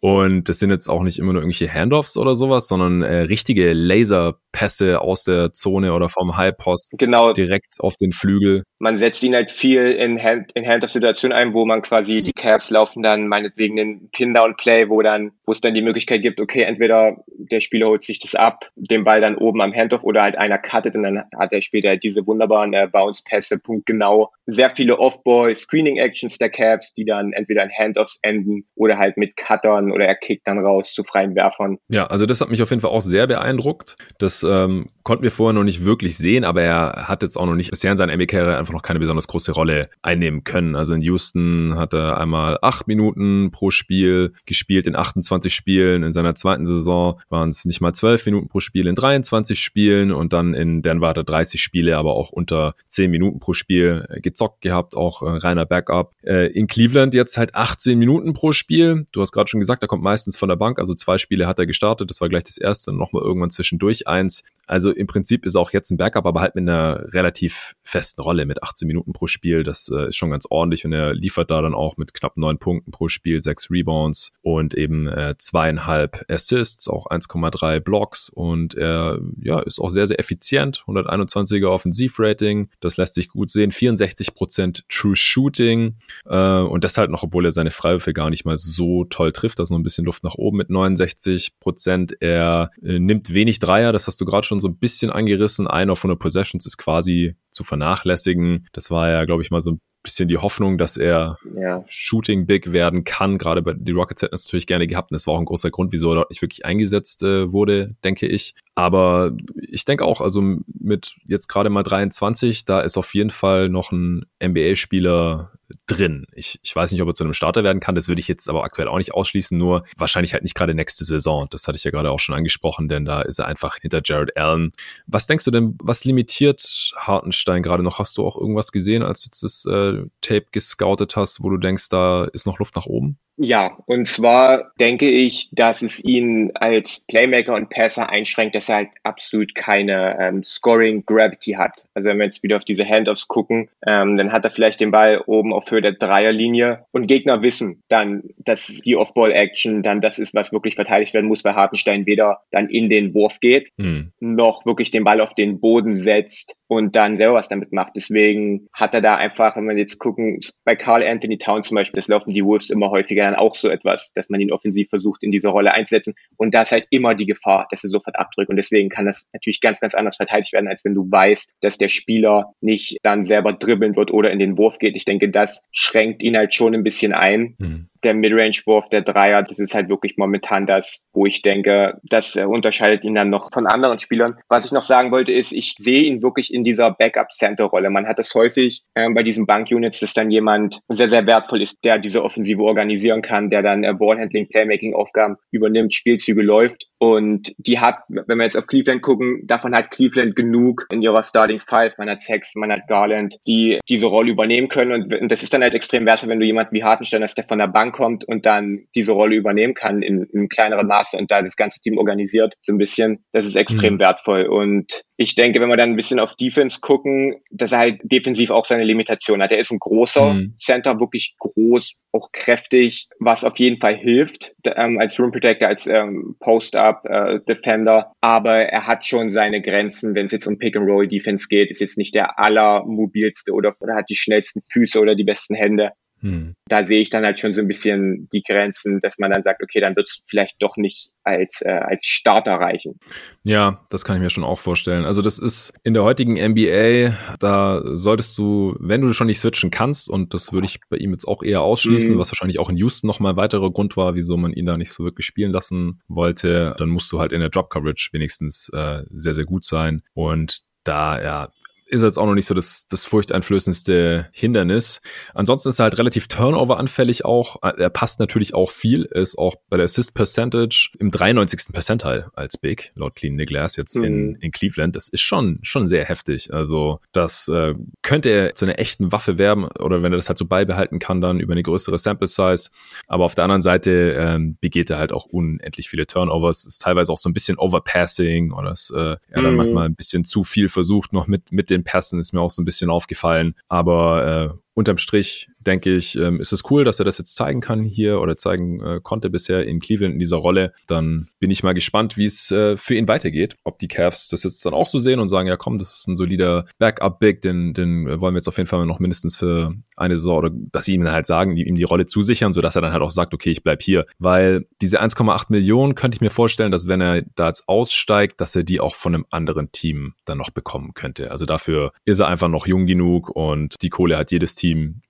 Und 0.00 0.48
das 0.48 0.58
sind 0.58 0.70
jetzt 0.70 0.88
auch 0.88 1.02
nicht 1.02 1.18
immer 1.18 1.34
nur 1.34 1.42
irgendwelche 1.42 1.72
Handoffs 1.72 2.16
oder 2.16 2.34
sowas, 2.34 2.68
sondern 2.68 3.02
äh, 3.02 3.20
richtige 3.20 3.74
Laserpässe 3.74 5.00
aus 5.02 5.24
der 5.24 5.52
Zone 5.52 5.92
oder 5.92 6.08
vom 6.08 6.38
Highpost 6.38 6.92
genau. 6.96 7.32
direkt 7.32 7.74
auf 7.80 7.96
den 7.96 8.12
Flügel. 8.12 8.62
Man 8.78 8.96
setzt 8.96 9.22
ihn 9.22 9.34
halt 9.34 9.52
viel 9.52 9.92
in, 9.92 10.22
Hand, 10.22 10.52
in 10.54 10.66
Handoff-Situationen 10.66 11.36
ein, 11.36 11.52
wo 11.52 11.66
man 11.66 11.82
quasi 11.82 12.22
die 12.22 12.32
Caps 12.32 12.70
laufen 12.70 13.02
dann 13.02 13.28
meinetwegen 13.28 13.76
den 13.76 14.08
Pin-Down-Play, 14.10 14.88
wo 14.88 15.02
dann, 15.02 15.32
wo 15.44 15.52
es 15.52 15.60
dann 15.60 15.74
die 15.74 15.82
Möglichkeit 15.82 16.22
gibt, 16.22 16.40
okay, 16.40 16.62
entweder 16.62 17.16
der 17.26 17.60
Spieler 17.60 17.88
holt 17.88 18.02
sich 18.02 18.18
das 18.20 18.34
ab, 18.34 18.70
den 18.76 19.04
Ball 19.04 19.20
dann 19.20 19.36
oben 19.36 19.60
am 19.60 19.74
Handoff 19.74 20.02
oder 20.02 20.22
halt 20.22 20.38
einer 20.38 20.56
cuttet 20.56 20.94
und 20.94 21.02
dann 21.02 21.24
hat 21.38 21.52
der 21.52 21.60
Spieler 21.60 21.90
halt 21.90 22.04
diese 22.04 22.26
wunderbaren 22.26 22.72
äh, 22.72 22.88
Bounce-Pässe, 22.90 23.58
punktgenau. 23.58 24.32
Sehr 24.46 24.70
viele 24.70 24.98
Off-Ball-Screening-Actions 24.98 26.38
der 26.38 26.48
Caps, 26.48 26.94
die 26.94 27.04
dann 27.04 27.34
entweder 27.34 27.62
in 27.62 27.70
Handoffs 27.70 28.18
enden 28.22 28.64
oder 28.76 28.96
halt 28.96 29.18
mit 29.18 29.36
Cuttern 29.36 29.89
oder 29.92 30.06
er 30.06 30.14
kickt 30.14 30.46
dann 30.46 30.58
raus 30.58 30.92
zu 30.92 31.04
freien 31.04 31.34
Werfern. 31.34 31.78
Ja, 31.88 32.06
also 32.06 32.26
das 32.26 32.40
hat 32.40 32.50
mich 32.50 32.62
auf 32.62 32.70
jeden 32.70 32.80
Fall 32.82 32.90
auch 32.90 33.02
sehr 33.02 33.26
beeindruckt. 33.26 33.96
Das 34.18 34.42
ähm, 34.42 34.90
konnten 35.10 35.24
wir 35.24 35.32
vorher 35.32 35.54
noch 35.54 35.64
nicht 35.64 35.84
wirklich 35.84 36.16
sehen, 36.16 36.44
aber 36.44 36.62
er 36.62 37.08
hat 37.08 37.24
jetzt 37.24 37.36
auch 37.36 37.44
noch 37.44 37.56
nicht 37.56 37.72
bisher 37.72 37.90
in 37.90 37.98
seiner 37.98 38.14
NBA-Karriere 38.14 38.56
einfach 38.56 38.72
noch 38.72 38.82
keine 38.82 39.00
besonders 39.00 39.26
große 39.26 39.50
Rolle 39.50 39.90
einnehmen 40.02 40.44
können. 40.44 40.76
Also 40.76 40.94
in 40.94 41.02
Houston 41.02 41.74
hat 41.76 41.94
er 41.94 42.20
einmal 42.20 42.58
acht 42.62 42.86
Minuten 42.86 43.50
pro 43.50 43.72
Spiel 43.72 44.34
gespielt 44.46 44.86
in 44.86 44.94
28 44.94 45.52
Spielen. 45.52 46.04
In 46.04 46.12
seiner 46.12 46.36
zweiten 46.36 46.64
Saison 46.64 47.20
waren 47.28 47.48
es 47.48 47.64
nicht 47.64 47.80
mal 47.80 47.92
zwölf 47.92 48.24
Minuten 48.24 48.46
pro 48.46 48.60
Spiel 48.60 48.86
in 48.86 48.94
23 48.94 49.58
Spielen 49.58 50.12
und 50.12 50.32
dann 50.32 50.54
in 50.54 50.80
Denver 50.80 51.08
hat 51.08 51.16
er 51.16 51.24
30 51.24 51.60
Spiele, 51.60 51.98
aber 51.98 52.14
auch 52.14 52.30
unter 52.30 52.76
10 52.86 53.10
Minuten 53.10 53.40
pro 53.40 53.52
Spiel 53.52 54.06
gezockt 54.22 54.60
gehabt, 54.60 54.96
auch 54.96 55.22
äh, 55.22 55.26
reiner 55.26 55.66
Backup. 55.66 56.14
Äh, 56.22 56.52
in 56.52 56.68
Cleveland 56.68 57.14
jetzt 57.14 57.36
halt 57.36 57.56
18 57.56 57.98
Minuten 57.98 58.32
pro 58.32 58.52
Spiel. 58.52 59.06
Du 59.10 59.22
hast 59.22 59.32
gerade 59.32 59.50
schon 59.50 59.58
gesagt, 59.58 59.82
er 59.82 59.88
kommt 59.88 60.04
meistens 60.04 60.36
von 60.36 60.48
der 60.48 60.54
Bank. 60.54 60.78
Also 60.78 60.94
zwei 60.94 61.18
Spiele 61.18 61.48
hat 61.48 61.58
er 61.58 61.66
gestartet. 61.66 62.10
Das 62.10 62.20
war 62.20 62.28
gleich 62.28 62.44
das 62.44 62.58
erste, 62.58 62.92
nochmal 62.92 63.24
irgendwann 63.24 63.50
zwischendurch 63.50 64.06
eins. 64.06 64.44
Also 64.68 64.99
im 65.00 65.06
Prinzip 65.06 65.46
ist 65.46 65.56
auch 65.56 65.72
jetzt 65.72 65.90
ein 65.90 65.96
Backup, 65.96 66.26
aber 66.26 66.40
halt 66.40 66.54
mit 66.54 66.68
einer 66.68 67.12
relativ 67.12 67.74
festen 67.82 68.20
Rolle 68.20 68.44
mit 68.44 68.62
18 68.62 68.86
Minuten 68.86 69.12
pro 69.12 69.26
Spiel. 69.26 69.64
Das 69.64 69.90
äh, 69.92 70.08
ist 70.08 70.16
schon 70.16 70.30
ganz 70.30 70.46
ordentlich 70.48 70.84
und 70.84 70.92
er 70.92 71.14
liefert 71.14 71.50
da 71.50 71.62
dann 71.62 71.74
auch 71.74 71.96
mit 71.96 72.12
knapp 72.12 72.36
neun 72.36 72.58
Punkten 72.58 72.90
pro 72.90 73.08
Spiel, 73.08 73.40
sechs 73.40 73.70
Rebounds 73.70 74.32
und 74.42 74.74
eben 74.74 75.08
äh, 75.08 75.34
zweieinhalb 75.38 76.24
Assists, 76.28 76.86
auch 76.86 77.06
1,3 77.06 77.80
Blocks 77.80 78.28
und 78.28 78.74
er 78.74 79.20
ja, 79.40 79.60
ist 79.60 79.80
auch 79.80 79.88
sehr, 79.88 80.06
sehr 80.06 80.20
effizient. 80.20 80.84
121er 80.86 81.68
Offensivrating, 81.68 82.68
das 82.80 82.98
lässt 82.98 83.14
sich 83.14 83.28
gut 83.28 83.50
sehen. 83.50 83.72
64% 83.72 84.82
True 84.88 85.16
Shooting 85.16 85.96
äh, 86.26 86.58
und 86.60 86.84
das 86.84 86.98
halt 86.98 87.10
noch, 87.10 87.22
obwohl 87.22 87.46
er 87.46 87.52
seine 87.52 87.70
Freiwürfe 87.70 88.12
gar 88.12 88.28
nicht 88.28 88.44
mal 88.44 88.58
so 88.58 89.04
toll 89.04 89.32
trifft. 89.32 89.58
Das 89.58 89.66
ist 89.66 89.70
noch 89.70 89.78
ein 89.78 89.82
bisschen 89.82 90.04
Luft 90.04 90.24
nach 90.24 90.34
oben 90.34 90.58
mit 90.58 90.68
69% 90.68 92.16
Er 92.20 92.70
äh, 92.82 92.98
nimmt 92.98 93.32
wenig 93.32 93.60
Dreier, 93.60 93.92
das 93.92 94.06
hast 94.06 94.20
du 94.20 94.26
gerade 94.26 94.46
schon 94.46 94.60
so 94.60 94.68
ein 94.68 94.76
bisschen 94.80 95.10
angerissen. 95.10 95.66
Einer 95.66 95.96
von 95.96 96.10
100 96.10 96.20
Possessions 96.20 96.66
ist 96.66 96.78
quasi 96.78 97.36
zu 97.50 97.64
vernachlässigen. 97.64 98.66
Das 98.72 98.90
war 98.90 99.10
ja, 99.10 99.24
glaube 99.24 99.42
ich, 99.42 99.50
mal 99.50 99.60
so 99.60 99.72
ein 99.72 99.80
bisschen 100.02 100.28
die 100.28 100.38
Hoffnung, 100.38 100.78
dass 100.78 100.96
er 100.96 101.38
ja. 101.54 101.84
Shooting 101.86 102.46
Big 102.46 102.72
werden 102.72 103.04
kann. 103.04 103.38
Gerade 103.38 103.62
bei 103.62 103.74
die 103.74 103.92
Rockets 103.92 104.22
hätten 104.22 104.34
es 104.34 104.46
natürlich 104.46 104.66
gerne 104.66 104.86
gehabt. 104.86 105.10
Und 105.10 105.14
das 105.14 105.26
war 105.26 105.34
auch 105.34 105.38
ein 105.38 105.44
großer 105.44 105.70
Grund, 105.70 105.92
wieso 105.92 106.10
er 106.10 106.16
dort 106.16 106.30
nicht 106.30 106.42
wirklich 106.42 106.64
eingesetzt 106.64 107.22
äh, 107.22 107.52
wurde, 107.52 107.96
denke 108.02 108.26
ich. 108.26 108.54
Aber 108.74 109.32
ich 109.56 109.84
denke 109.84 110.04
auch, 110.04 110.20
also 110.20 110.42
mit 110.66 111.16
jetzt 111.26 111.48
gerade 111.48 111.70
mal 111.70 111.82
23, 111.82 112.64
da 112.64 112.80
ist 112.80 112.96
auf 112.96 113.14
jeden 113.14 113.30
Fall 113.30 113.68
noch 113.68 113.92
ein 113.92 114.24
NBA-Spieler 114.42 115.52
drin. 115.90 116.26
Ich, 116.34 116.58
ich 116.62 116.74
weiß 116.74 116.92
nicht, 116.92 117.02
ob 117.02 117.08
er 117.08 117.14
zu 117.14 117.24
einem 117.24 117.34
Starter 117.34 117.64
werden 117.64 117.80
kann, 117.80 117.94
das 117.94 118.08
würde 118.08 118.20
ich 118.20 118.28
jetzt 118.28 118.48
aber 118.48 118.64
aktuell 118.64 118.88
auch 118.88 118.98
nicht 118.98 119.14
ausschließen, 119.14 119.56
nur 119.56 119.84
wahrscheinlich 119.96 120.32
halt 120.32 120.42
nicht 120.42 120.54
gerade 120.54 120.74
nächste 120.74 121.04
Saison. 121.04 121.46
Das 121.50 121.66
hatte 121.66 121.76
ich 121.76 121.84
ja 121.84 121.90
gerade 121.90 122.10
auch 122.10 122.20
schon 122.20 122.34
angesprochen, 122.34 122.88
denn 122.88 123.04
da 123.04 123.22
ist 123.22 123.38
er 123.38 123.46
einfach 123.46 123.76
hinter 123.76 124.00
Jared 124.04 124.36
Allen. 124.36 124.72
Was 125.06 125.26
denkst 125.26 125.44
du 125.44 125.50
denn, 125.50 125.76
was 125.82 126.04
limitiert 126.04 126.92
Hartenstein 126.96 127.62
gerade 127.62 127.82
noch? 127.82 127.98
Hast 127.98 128.18
du 128.18 128.26
auch 128.26 128.36
irgendwas 128.36 128.72
gesehen, 128.72 129.02
als 129.02 129.22
du 129.22 129.26
jetzt 129.26 129.42
das 129.42 129.64
äh, 129.66 130.06
Tape 130.20 130.46
gescoutet 130.52 131.16
hast, 131.16 131.42
wo 131.42 131.50
du 131.50 131.56
denkst, 131.56 131.88
da 131.88 132.24
ist 132.24 132.46
noch 132.46 132.58
Luft 132.58 132.76
nach 132.76 132.86
oben? 132.86 133.18
Ja, 133.42 133.78
und 133.86 134.06
zwar 134.06 134.70
denke 134.78 135.08
ich, 135.08 135.48
dass 135.52 135.80
es 135.80 136.04
ihn 136.04 136.50
als 136.56 137.00
Playmaker 137.08 137.54
und 137.54 137.70
Passer 137.70 138.10
einschränkt, 138.10 138.54
dass 138.54 138.68
er 138.68 138.76
halt 138.76 138.90
absolut 139.02 139.54
keine 139.54 140.18
ähm, 140.20 140.44
Scoring 140.44 141.06
Gravity 141.06 141.52
hat. 141.52 141.86
Also 141.94 142.10
wenn 142.10 142.18
wir 142.18 142.26
jetzt 142.26 142.42
wieder 142.42 142.56
auf 142.56 142.66
diese 142.66 142.84
Handoffs 142.84 143.28
gucken, 143.28 143.70
ähm, 143.86 144.16
dann 144.16 144.30
hat 144.30 144.44
er 144.44 144.50
vielleicht 144.50 144.80
den 144.80 144.90
Ball 144.90 145.22
oben 145.24 145.54
auf 145.54 145.70
Höhe 145.70 145.79
der 145.80 145.92
Dreierlinie 145.92 146.84
und 146.92 147.06
Gegner 147.06 147.42
wissen 147.42 147.82
dann, 147.88 148.22
dass 148.38 148.66
die 148.66 148.96
Off-Ball-Action 148.96 149.82
dann 149.82 150.00
das 150.00 150.18
ist, 150.18 150.34
was 150.34 150.52
wirklich 150.52 150.74
verteidigt 150.74 151.14
werden 151.14 151.26
muss, 151.26 151.44
weil 151.44 151.54
Hartenstein 151.54 152.06
weder 152.06 152.40
dann 152.50 152.68
in 152.68 152.88
den 152.88 153.14
Wurf 153.14 153.40
geht, 153.40 153.70
mhm. 153.76 154.12
noch 154.20 154.66
wirklich 154.66 154.90
den 154.90 155.04
Ball 155.04 155.20
auf 155.20 155.34
den 155.34 155.60
Boden 155.60 155.98
setzt 155.98 156.54
und 156.66 156.94
dann 156.94 157.16
selber 157.16 157.34
was 157.34 157.48
damit 157.48 157.72
macht. 157.72 157.94
Deswegen 157.96 158.68
hat 158.72 158.94
er 158.94 159.00
da 159.00 159.16
einfach, 159.16 159.56
wenn 159.56 159.68
wir 159.68 159.76
jetzt 159.76 159.98
gucken, 159.98 160.38
bei 160.64 160.76
Carl 160.76 161.02
Anthony 161.02 161.38
Town 161.38 161.64
zum 161.64 161.74
Beispiel, 161.74 161.98
das 161.98 162.08
laufen 162.08 162.32
die 162.32 162.44
Wolves 162.44 162.70
immer 162.70 162.90
häufiger 162.90 163.24
dann 163.24 163.34
auch 163.34 163.54
so 163.54 163.68
etwas, 163.68 164.12
dass 164.14 164.28
man 164.28 164.40
ihn 164.40 164.52
offensiv 164.52 164.88
versucht, 164.88 165.22
in 165.22 165.32
diese 165.32 165.48
Rolle 165.48 165.74
einzusetzen. 165.74 166.14
Und 166.36 166.54
da 166.54 166.62
ist 166.62 166.72
halt 166.72 166.86
immer 166.90 167.14
die 167.14 167.26
Gefahr, 167.26 167.66
dass 167.70 167.82
er 167.82 167.90
sofort 167.90 168.16
abdrückt. 168.18 168.50
Und 168.50 168.56
deswegen 168.56 168.88
kann 168.88 169.06
das 169.06 169.26
natürlich 169.32 169.60
ganz, 169.60 169.80
ganz 169.80 169.94
anders 169.94 170.16
verteidigt 170.16 170.52
werden, 170.52 170.68
als 170.68 170.84
wenn 170.84 170.94
du 170.94 171.10
weißt, 171.10 171.54
dass 171.60 171.78
der 171.78 171.88
Spieler 171.88 172.52
nicht 172.60 172.98
dann 173.02 173.24
selber 173.24 173.52
dribbeln 173.52 173.96
wird 173.96 174.12
oder 174.12 174.30
in 174.30 174.38
den 174.38 174.56
Wurf 174.56 174.78
geht. 174.78 174.96
Ich 174.96 175.04
denke, 175.04 175.28
das 175.28 175.59
schränkt 175.72 176.22
ihn 176.22 176.36
halt 176.36 176.54
schon 176.54 176.74
ein 176.74 176.82
bisschen 176.82 177.12
ein. 177.12 177.54
Mhm 177.58 177.90
der 178.04 178.14
Midrange-Wurf, 178.14 178.88
der 178.88 179.02
Dreier, 179.02 179.42
das 179.42 179.58
ist 179.58 179.74
halt 179.74 179.88
wirklich 179.88 180.16
momentan 180.16 180.66
das, 180.66 181.02
wo 181.12 181.26
ich 181.26 181.42
denke, 181.42 181.98
das 182.02 182.36
unterscheidet 182.36 183.04
ihn 183.04 183.14
dann 183.14 183.30
noch 183.30 183.50
von 183.52 183.66
anderen 183.66 183.98
Spielern. 183.98 184.36
Was 184.48 184.64
ich 184.64 184.72
noch 184.72 184.82
sagen 184.82 185.10
wollte, 185.10 185.32
ist, 185.32 185.52
ich 185.52 185.74
sehe 185.78 186.04
ihn 186.04 186.22
wirklich 186.22 186.52
in 186.52 186.64
dieser 186.64 186.90
Backup-Center-Rolle. 186.92 187.90
Man 187.90 188.06
hat 188.06 188.18
das 188.18 188.34
häufig 188.34 188.82
äh, 188.94 189.08
bei 189.10 189.22
diesen 189.22 189.46
Bank-Units, 189.46 190.00
dass 190.00 190.14
dann 190.14 190.30
jemand 190.30 190.80
sehr, 190.88 191.08
sehr 191.08 191.26
wertvoll 191.26 191.62
ist, 191.62 191.84
der 191.84 191.98
diese 191.98 192.22
Offensive 192.22 192.62
organisieren 192.62 193.22
kann, 193.22 193.50
der 193.50 193.62
dann 193.62 193.84
äh, 193.84 193.92
Ballhandling, 193.92 194.48
Playmaking-Aufgaben 194.48 195.36
übernimmt, 195.50 195.94
Spielzüge 195.94 196.42
läuft. 196.42 196.86
Und 196.98 197.54
die 197.58 197.80
hat, 197.80 198.00
wenn 198.08 198.38
wir 198.38 198.44
jetzt 198.44 198.56
auf 198.56 198.66
Cleveland 198.66 199.02
gucken, 199.02 199.42
davon 199.44 199.74
hat 199.74 199.90
Cleveland 199.90 200.36
genug 200.36 200.86
in 200.90 201.02
ihrer 201.02 201.22
Starting 201.22 201.60
Five. 201.60 201.96
Man 201.98 202.10
hat 202.10 202.20
Sexton, 202.20 202.60
man 202.60 202.72
hat 202.72 202.88
Garland, 202.88 203.36
die 203.46 203.78
diese 203.88 204.06
Rolle 204.06 204.32
übernehmen 204.32 204.68
können. 204.68 205.10
Und 205.10 205.32
das 205.32 205.42
ist 205.42 205.49
dann 205.50 205.62
halt 205.62 205.74
extrem 205.74 206.06
wertvoll, 206.06 206.30
wenn 206.30 206.40
du 206.40 206.46
jemanden 206.46 206.74
wie 206.74 206.82
Hartenstein 206.82 207.22
hast, 207.22 207.36
der 207.36 207.44
von 207.46 207.58
der 207.58 207.68
Bank 207.68 207.90
rankommt 207.90 208.24
und 208.24 208.46
dann 208.46 208.86
diese 208.94 209.12
Rolle 209.12 209.36
übernehmen 209.36 209.74
kann 209.74 210.02
in, 210.02 210.24
in 210.32 210.48
kleineren 210.48 210.86
Maße 210.86 211.16
und 211.16 211.30
da 211.30 211.42
das 211.42 211.56
ganze 211.56 211.80
Team 211.80 211.98
organisiert, 211.98 212.54
so 212.60 212.72
ein 212.72 212.78
bisschen, 212.78 213.24
das 213.32 213.46
ist 213.46 213.56
extrem 213.56 213.94
mhm. 213.94 214.00
wertvoll. 214.00 214.46
Und 214.46 215.02
ich 215.20 215.34
denke, 215.34 215.60
wenn 215.60 215.68
wir 215.68 215.76
dann 215.76 215.90
ein 215.90 215.96
bisschen 215.96 216.18
auf 216.18 216.34
Defense 216.34 216.78
gucken, 216.80 217.42
dass 217.50 217.72
er 217.72 217.78
halt 217.80 218.00
defensiv 218.02 218.48
auch 218.50 218.64
seine 218.64 218.84
Limitation 218.84 219.42
hat. 219.42 219.52
Er 219.52 219.58
ist 219.58 219.70
ein 219.70 219.78
großer 219.78 220.32
mhm. 220.32 220.54
Center, 220.56 220.98
wirklich 220.98 221.34
groß, 221.38 221.92
auch 222.12 222.32
kräftig, 222.32 223.06
was 223.18 223.44
auf 223.44 223.58
jeden 223.58 223.78
Fall 223.78 223.94
hilft 223.94 224.54
ähm, 224.64 224.98
als 224.98 225.20
Room 225.20 225.30
Protector, 225.30 225.68
als 225.68 225.86
ähm, 225.86 226.36
Post-Up 226.40 227.04
äh, 227.04 227.38
Defender. 227.46 228.12
Aber 228.22 228.60
er 228.60 228.86
hat 228.86 229.04
schon 229.04 229.28
seine 229.28 229.60
Grenzen, 229.60 230.14
wenn 230.14 230.24
es 230.24 230.32
jetzt 230.32 230.46
um 230.46 230.56
Pick-and-Roll 230.56 231.06
Defense 231.06 231.48
geht. 231.50 231.70
Ist 231.70 231.82
jetzt 231.82 231.98
nicht 231.98 232.14
der 232.14 232.38
allermobilste 232.38 233.52
oder, 233.52 233.74
oder 233.80 233.96
hat 233.96 234.08
die 234.08 234.16
schnellsten 234.16 234.62
Füße 234.72 234.98
oder 234.98 235.14
die 235.14 235.24
besten 235.24 235.54
Hände. 235.54 235.90
Hm. 236.20 236.54
Da 236.68 236.84
sehe 236.84 237.00
ich 237.00 237.10
dann 237.10 237.24
halt 237.24 237.38
schon 237.38 237.52
so 237.52 237.60
ein 237.60 237.68
bisschen 237.68 238.28
die 238.32 238.42
Grenzen, 238.42 239.00
dass 239.00 239.18
man 239.18 239.30
dann 239.30 239.42
sagt, 239.42 239.62
okay, 239.62 239.80
dann 239.80 239.96
wird 239.96 240.08
es 240.08 240.22
vielleicht 240.26 240.62
doch 240.62 240.76
nicht 240.76 241.10
als, 241.24 241.62
äh, 241.62 241.70
als 241.70 242.06
Starter 242.06 242.54
reichen. 242.54 242.98
Ja, 243.42 243.86
das 243.90 244.04
kann 244.04 244.16
ich 244.16 244.22
mir 244.22 244.30
schon 244.30 244.44
auch 244.44 244.58
vorstellen. 244.58 245.04
Also 245.04 245.22
das 245.22 245.38
ist 245.38 245.72
in 245.82 245.94
der 245.94 246.04
heutigen 246.04 246.34
NBA, 246.34 247.14
da 247.38 247.82
solltest 247.96 248.36
du, 248.38 248.76
wenn 248.78 249.00
du 249.00 249.12
schon 249.12 249.26
nicht 249.26 249.40
switchen 249.40 249.70
kannst, 249.70 250.08
und 250.10 250.34
das 250.34 250.52
würde 250.52 250.66
ich 250.66 250.80
bei 250.88 250.96
ihm 250.96 251.12
jetzt 251.12 251.26
auch 251.26 251.42
eher 251.42 251.62
ausschließen, 251.62 252.14
mhm. 252.14 252.18
was 252.18 252.30
wahrscheinlich 252.30 252.58
auch 252.58 252.70
in 252.70 252.76
Houston 252.76 253.06
nochmal 253.06 253.32
ein 253.32 253.38
weiterer 253.38 253.70
Grund 253.70 253.96
war, 253.96 254.14
wieso 254.14 254.36
man 254.36 254.52
ihn 254.52 254.66
da 254.66 254.76
nicht 254.76 254.92
so 254.92 255.04
wirklich 255.04 255.26
spielen 255.26 255.52
lassen 255.52 256.02
wollte, 256.08 256.74
dann 256.78 256.90
musst 256.90 257.10
du 257.12 257.20
halt 257.20 257.32
in 257.32 257.40
der 257.40 257.50
Drop 257.50 257.70
Coverage 257.70 258.10
wenigstens 258.12 258.70
äh, 258.74 259.04
sehr, 259.10 259.34
sehr 259.34 259.44
gut 259.46 259.64
sein. 259.64 260.02
Und 260.14 260.62
da, 260.84 261.22
ja, 261.22 261.48
ist 261.90 262.02
jetzt 262.02 262.18
auch 262.18 262.26
noch 262.26 262.34
nicht 262.34 262.46
so 262.46 262.54
das, 262.54 262.86
das 262.86 263.04
furchteinflößendste 263.04 264.28
Hindernis. 264.32 265.02
Ansonsten 265.34 265.70
ist 265.70 265.80
er 265.80 265.84
halt 265.84 265.98
relativ 265.98 266.28
Turnover-anfällig 266.28 267.24
auch. 267.24 267.56
Er 267.62 267.90
passt 267.90 268.20
natürlich 268.20 268.54
auch 268.54 268.70
viel, 268.70 269.02
ist 269.02 269.36
auch 269.36 269.56
bei 269.68 269.76
der 269.76 269.84
Assist 269.84 270.14
Percentage 270.14 270.90
im 270.98 271.10
93. 271.10 271.72
Percentile 271.72 272.30
als 272.34 272.56
Big, 272.56 272.92
laut 272.94 273.16
Clean 273.16 273.36
the 273.36 273.44
Glass 273.44 273.76
jetzt 273.76 273.96
mhm. 273.96 274.04
in, 274.04 274.34
in 274.36 274.52
Cleveland. 274.52 274.94
Das 274.94 275.08
ist 275.08 275.22
schon, 275.22 275.58
schon 275.62 275.86
sehr 275.86 276.04
heftig. 276.04 276.52
Also 276.54 277.00
das 277.12 277.48
äh, 277.48 277.74
könnte 278.02 278.30
er 278.30 278.54
zu 278.54 278.64
einer 278.64 278.78
echten 278.78 279.10
Waffe 279.12 279.38
werben 279.38 279.64
oder 279.64 280.02
wenn 280.02 280.12
er 280.12 280.16
das 280.16 280.28
halt 280.28 280.38
so 280.38 280.46
beibehalten 280.46 280.98
kann, 281.00 281.20
dann 281.20 281.40
über 281.40 281.52
eine 281.52 281.62
größere 281.62 281.98
Sample 281.98 282.28
Size. 282.28 282.70
Aber 283.08 283.24
auf 283.24 283.34
der 283.34 283.44
anderen 283.44 283.62
Seite 283.62 284.16
ähm, 284.16 284.56
begeht 284.60 284.90
er 284.90 284.98
halt 284.98 285.12
auch 285.12 285.24
unendlich 285.24 285.88
viele 285.88 286.06
Turnovers. 286.06 286.64
Ist 286.64 286.82
teilweise 286.82 287.12
auch 287.12 287.18
so 287.18 287.28
ein 287.28 287.34
bisschen 287.34 287.58
Overpassing 287.58 288.52
oder 288.52 288.70
es, 288.70 288.90
äh, 288.90 289.16
er 289.28 289.42
dann 289.42 289.52
mhm. 289.52 289.56
manchmal 289.56 289.86
ein 289.86 289.96
bisschen 289.96 290.24
zu 290.24 290.44
viel 290.44 290.68
versucht, 290.68 291.12
noch 291.12 291.26
mit, 291.26 291.52
mit 291.52 291.70
den 291.70 291.79
den 291.80 291.84
Pässen 291.84 292.20
ist 292.20 292.32
mir 292.32 292.40
auch 292.40 292.50
so 292.50 292.62
ein 292.62 292.64
bisschen 292.64 292.90
aufgefallen. 292.90 293.54
Aber 293.68 294.26
äh, 294.26 294.58
unterm 294.74 294.98
Strich 294.98 295.48
denke 295.60 295.94
ich, 295.94 296.16
ähm, 296.16 296.40
ist 296.40 296.52
es 296.52 296.62
cool, 296.70 296.84
dass 296.84 296.98
er 296.98 297.04
das 297.04 297.18
jetzt 297.18 297.36
zeigen 297.36 297.60
kann 297.60 297.84
hier 297.84 298.20
oder 298.20 298.36
zeigen 298.36 298.80
äh, 298.80 299.00
konnte 299.02 299.30
bisher 299.30 299.66
in 299.66 299.80
Cleveland 299.80 300.14
in 300.14 300.18
dieser 300.18 300.38
Rolle. 300.38 300.72
Dann 300.88 301.28
bin 301.38 301.50
ich 301.50 301.62
mal 301.62 301.74
gespannt, 301.74 302.16
wie 302.16 302.24
es 302.24 302.50
äh, 302.50 302.76
für 302.76 302.94
ihn 302.94 303.08
weitergeht. 303.08 303.56
Ob 303.64 303.78
die 303.78 303.88
Cavs 303.88 304.28
das 304.28 304.44
jetzt 304.44 304.64
dann 304.64 304.72
auch 304.72 304.86
so 304.86 304.98
sehen 304.98 305.20
und 305.20 305.28
sagen, 305.28 305.48
ja 305.48 305.56
komm, 305.56 305.78
das 305.78 305.98
ist 305.98 306.08
ein 306.08 306.16
solider 306.16 306.64
Backup-Big, 306.78 307.42
den, 307.42 307.74
den 307.74 308.06
wollen 308.20 308.34
wir 308.34 308.38
jetzt 308.38 308.48
auf 308.48 308.56
jeden 308.56 308.68
Fall 308.68 308.86
noch 308.86 309.00
mindestens 309.00 309.36
für 309.36 309.74
eine 309.96 310.16
Saison 310.16 310.38
oder 310.38 310.50
dass 310.72 310.86
sie 310.86 310.94
ihm 310.94 311.06
halt 311.06 311.26
sagen, 311.26 311.56
ihm 311.56 311.74
die 311.74 311.82
Rolle 311.82 312.06
zusichern, 312.06 312.54
sodass 312.54 312.76
er 312.76 312.82
dann 312.82 312.92
halt 312.92 313.02
auch 313.02 313.10
sagt, 313.10 313.34
okay, 313.34 313.50
ich 313.50 313.62
bleib 313.62 313.82
hier. 313.82 314.06
Weil 314.18 314.66
diese 314.80 315.02
1,8 315.02 315.46
Millionen 315.48 315.94
könnte 315.94 316.16
ich 316.16 316.20
mir 316.20 316.30
vorstellen, 316.30 316.72
dass 316.72 316.88
wenn 316.88 317.02
er 317.02 317.22
da 317.34 317.48
jetzt 317.48 317.68
aussteigt, 317.68 318.40
dass 318.40 318.56
er 318.56 318.64
die 318.64 318.80
auch 318.80 318.94
von 318.94 319.14
einem 319.14 319.26
anderen 319.30 319.72
Team 319.72 320.14
dann 320.24 320.38
noch 320.38 320.50
bekommen 320.50 320.94
könnte. 320.94 321.30
Also 321.30 321.44
dafür 321.44 321.92
ist 322.06 322.20
er 322.20 322.28
einfach 322.28 322.48
noch 322.48 322.66
jung 322.66 322.86
genug 322.86 323.28
und 323.28 323.74
die 323.82 323.90
Kohle 323.90 324.16
hat 324.16 324.32
jedes 324.32 324.54
Team 324.54 324.59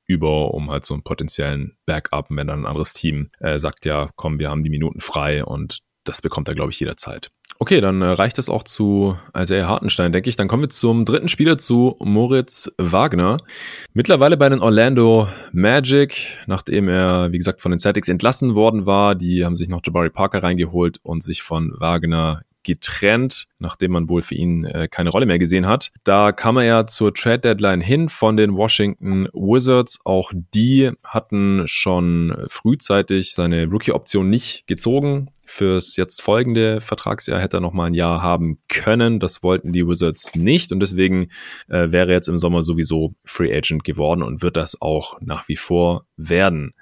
über, 0.07 0.55
um 0.55 0.71
halt 0.71 0.85
so 0.85 0.95
einen 0.95 1.03
potenziellen 1.03 1.77
Backup, 1.87 2.27
wenn 2.31 2.47
dann 2.47 2.61
ein 2.61 2.67
anderes 2.67 2.95
Team 2.95 3.29
äh, 3.39 3.59
sagt, 3.59 3.87
ja, 3.87 4.11
komm, 4.17 4.39
wir 4.39 4.51
haben 4.51 4.65
die 4.65 4.71
Minuten 4.71 5.01
frei 5.01 5.45
und 5.45 5.81
das 6.05 6.23
bekommt 6.23 6.49
er, 6.49 6.55
glaube 6.55 6.73
ich, 6.73 6.81
jederzeit. 6.81 7.31
Okay, 7.63 7.83
dann 7.83 8.01
äh, 8.01 8.07
reicht 8.07 8.39
es 8.39 8.49
auch 8.49 8.63
zu 8.63 9.19
Isaiah 9.37 9.69
Hartenstein, 9.69 10.13
denke 10.13 10.31
ich. 10.31 10.37
Dann 10.37 10.49
kommen 10.49 10.63
wir 10.63 10.71
zum 10.71 11.05
dritten 11.05 11.29
Spieler, 11.29 11.59
zu 11.59 11.95
Moritz 12.01 12.73
Wagner. 12.79 13.37
Mittlerweile 13.93 14.39
bei 14.39 14.49
den 14.49 14.61
Orlando 14.61 15.29
Magic, 15.53 16.39
nachdem 16.47 16.89
er, 16.89 17.33
wie 17.33 17.37
gesagt, 17.37 17.61
von 17.61 17.71
den 17.71 17.79
Celtics 17.79 18.09
entlassen 18.09 18.55
worden 18.55 18.87
war. 18.87 19.15
Die 19.15 19.45
haben 19.45 19.57
sich 19.57 19.69
noch 19.69 19.83
Jabari 19.85 20.09
Parker 20.09 20.43
reingeholt 20.43 21.01
und 21.03 21.23
sich 21.23 21.43
von 21.43 21.75
Wagner 21.79 22.41
getrennt, 22.63 23.49
nachdem 23.59 23.93
man 23.93 24.09
wohl 24.09 24.23
für 24.23 24.35
ihn 24.35 24.65
äh, 24.65 24.89
keine 24.89 25.11
Rolle 25.11 25.27
mehr 25.27 25.39
gesehen 25.39 25.67
hat. 25.67 25.93
Da 26.05 26.33
kam 26.33 26.57
er 26.57 26.65
ja 26.65 26.87
zur 26.87 27.15
Trade 27.15 27.41
Deadline 27.41 27.81
hin 27.81 28.09
von 28.09 28.37
den 28.37 28.55
Washington 28.55 29.29
Wizards. 29.33 30.01
Auch 30.05 30.33
die 30.55 30.93
hatten 31.05 31.63
schon 31.67 32.45
frühzeitig 32.49 33.35
seine 33.35 33.67
Rookie-Option 33.67 34.29
nicht 34.29 34.67
gezogen. 34.67 35.31
Fürs 35.53 35.97
jetzt 35.97 36.23
folgende 36.23 36.81
Vertragsjahr 36.81 37.41
hätte 37.41 37.57
er 37.57 37.61
noch 37.61 37.73
mal 37.73 37.87
ein 37.87 37.95
Jahr 37.95 38.23
haben 38.23 38.61
können. 38.69 39.19
Das 39.19 39.43
wollten 39.43 39.73
die 39.73 39.85
Wizards 39.85 40.37
nicht 40.37 40.71
und 40.71 40.79
deswegen 40.79 41.33
äh, 41.69 41.91
wäre 41.91 42.13
jetzt 42.13 42.29
im 42.29 42.39
Sommer 42.39 42.63
sowieso 42.63 43.17
Free 43.25 43.53
Agent 43.53 43.83
geworden 43.83 44.23
und 44.23 44.43
wird 44.43 44.57
das 44.57 44.81
auch 44.81 45.21
nach 45.21 45.49
wie 45.49 45.57
vor 45.57 46.07
werden. 46.17 46.73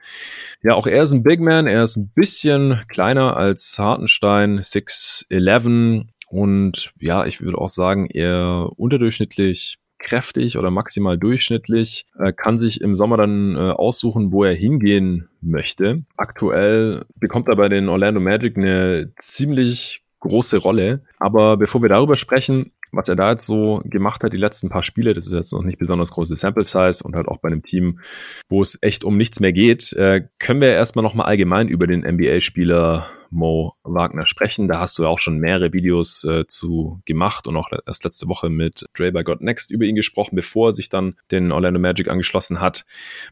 Ja, 0.63 0.75
auch 0.75 0.87
er 0.87 1.05
ist 1.05 1.13
ein 1.13 1.23
Big 1.23 1.41
Man. 1.41 1.67
Er 1.67 1.83
ist 1.83 1.97
ein 1.97 2.13
bisschen 2.15 2.83
kleiner 2.89 3.39
als 3.39 3.79
Hartenstein, 3.79 4.61
6'11 4.61 6.05
und 6.29 6.93
ja, 7.01 7.25
ich 7.25 7.41
würde 7.41 7.57
auch 7.57 7.71
sagen, 7.71 8.05
eher 8.05 8.69
unterdurchschnittlich 8.77 9.79
kräftig 9.99 10.59
oder 10.59 10.71
maximal 10.71 11.19
durchschnittlich, 11.19 12.07
äh, 12.19 12.33
kann 12.33 12.59
sich 12.59 12.81
im 12.81 12.97
Sommer 12.97 13.17
dann 13.17 13.57
äh, 13.57 13.71
aussuchen, 13.71 14.33
wo 14.33 14.45
er 14.45 14.55
hingehen 14.55 15.29
möchte. 15.41 16.03
Aktuell 16.17 17.05
bekommt 17.17 17.49
er 17.49 17.57
bei 17.57 17.69
den 17.69 17.89
Orlando 17.89 18.21
Magic 18.21 18.57
eine 18.57 19.13
ziemlich 19.17 20.03
große 20.21 20.59
Rolle. 20.59 21.03
Aber 21.19 21.57
bevor 21.57 21.83
wir 21.83 21.89
darüber 21.89 22.17
sprechen, 22.17 22.73
was 22.93 23.09
er 23.09 23.17
da 23.17 23.33
jetzt 23.33 23.47
so 23.47 23.83
gemacht 23.85 24.25
hat, 24.25 24.33
die 24.33 24.39
letzten 24.39 24.69
paar 24.69 24.85
Spiele, 24.85 25.15
das 25.15 25.27
ist 25.27 25.33
jetzt 25.33 25.53
noch 25.53 25.63
nicht 25.63 25.79
besonders 25.79 26.11
große 26.11 26.37
Sample 26.37 26.65
Size 26.65 27.05
und 27.05 27.15
halt 27.15 27.29
auch 27.29 27.39
bei 27.39 27.49
einem 27.49 27.63
Team, 27.63 28.01
wo 28.49 28.63
es 28.63 28.79
echt 28.81 29.05
um 29.05 29.17
nichts 29.17 29.41
mehr 29.41 29.53
geht, 29.53 29.93
äh, 29.93 30.27
können 30.39 30.61
wir 30.61 30.73
erstmal 30.73 31.03
nochmal 31.03 31.27
allgemein 31.27 31.69
über 31.69 31.87
den 31.87 32.01
NBA-Spieler 32.01 33.07
Mo 33.31 33.75
Wagner 33.83 34.27
sprechen. 34.29 34.69
Da 34.69 34.81
hast 34.81 34.99
du 34.99 35.05
ja 35.05 35.09
auch 35.09 35.21
schon 35.21 35.39
mehrere 35.39 35.73
Videos 35.73 36.25
äh, 36.25 36.47
zu 36.47 37.01
gemacht 37.05 37.47
und 37.47 37.57
auch 37.57 37.71
erst 37.87 38.05
letzte 38.05 38.29
Woche 38.29 38.51
mit 38.51 38.87
Dre 38.95 39.13
by 39.13 39.25
God 39.25 39.41
Next 39.41 39.71
über 39.71 39.85
ihn 39.85 39.97
gesprochen, 39.97 40.37
bevor 40.37 40.71
er 40.71 40.73
sich 40.73 40.89
dann 40.89 41.17
den 41.31 41.53
Orlando 41.53 41.81
Magic 41.81 42.09
angeschlossen 42.09 42.61
hat. 42.61 42.85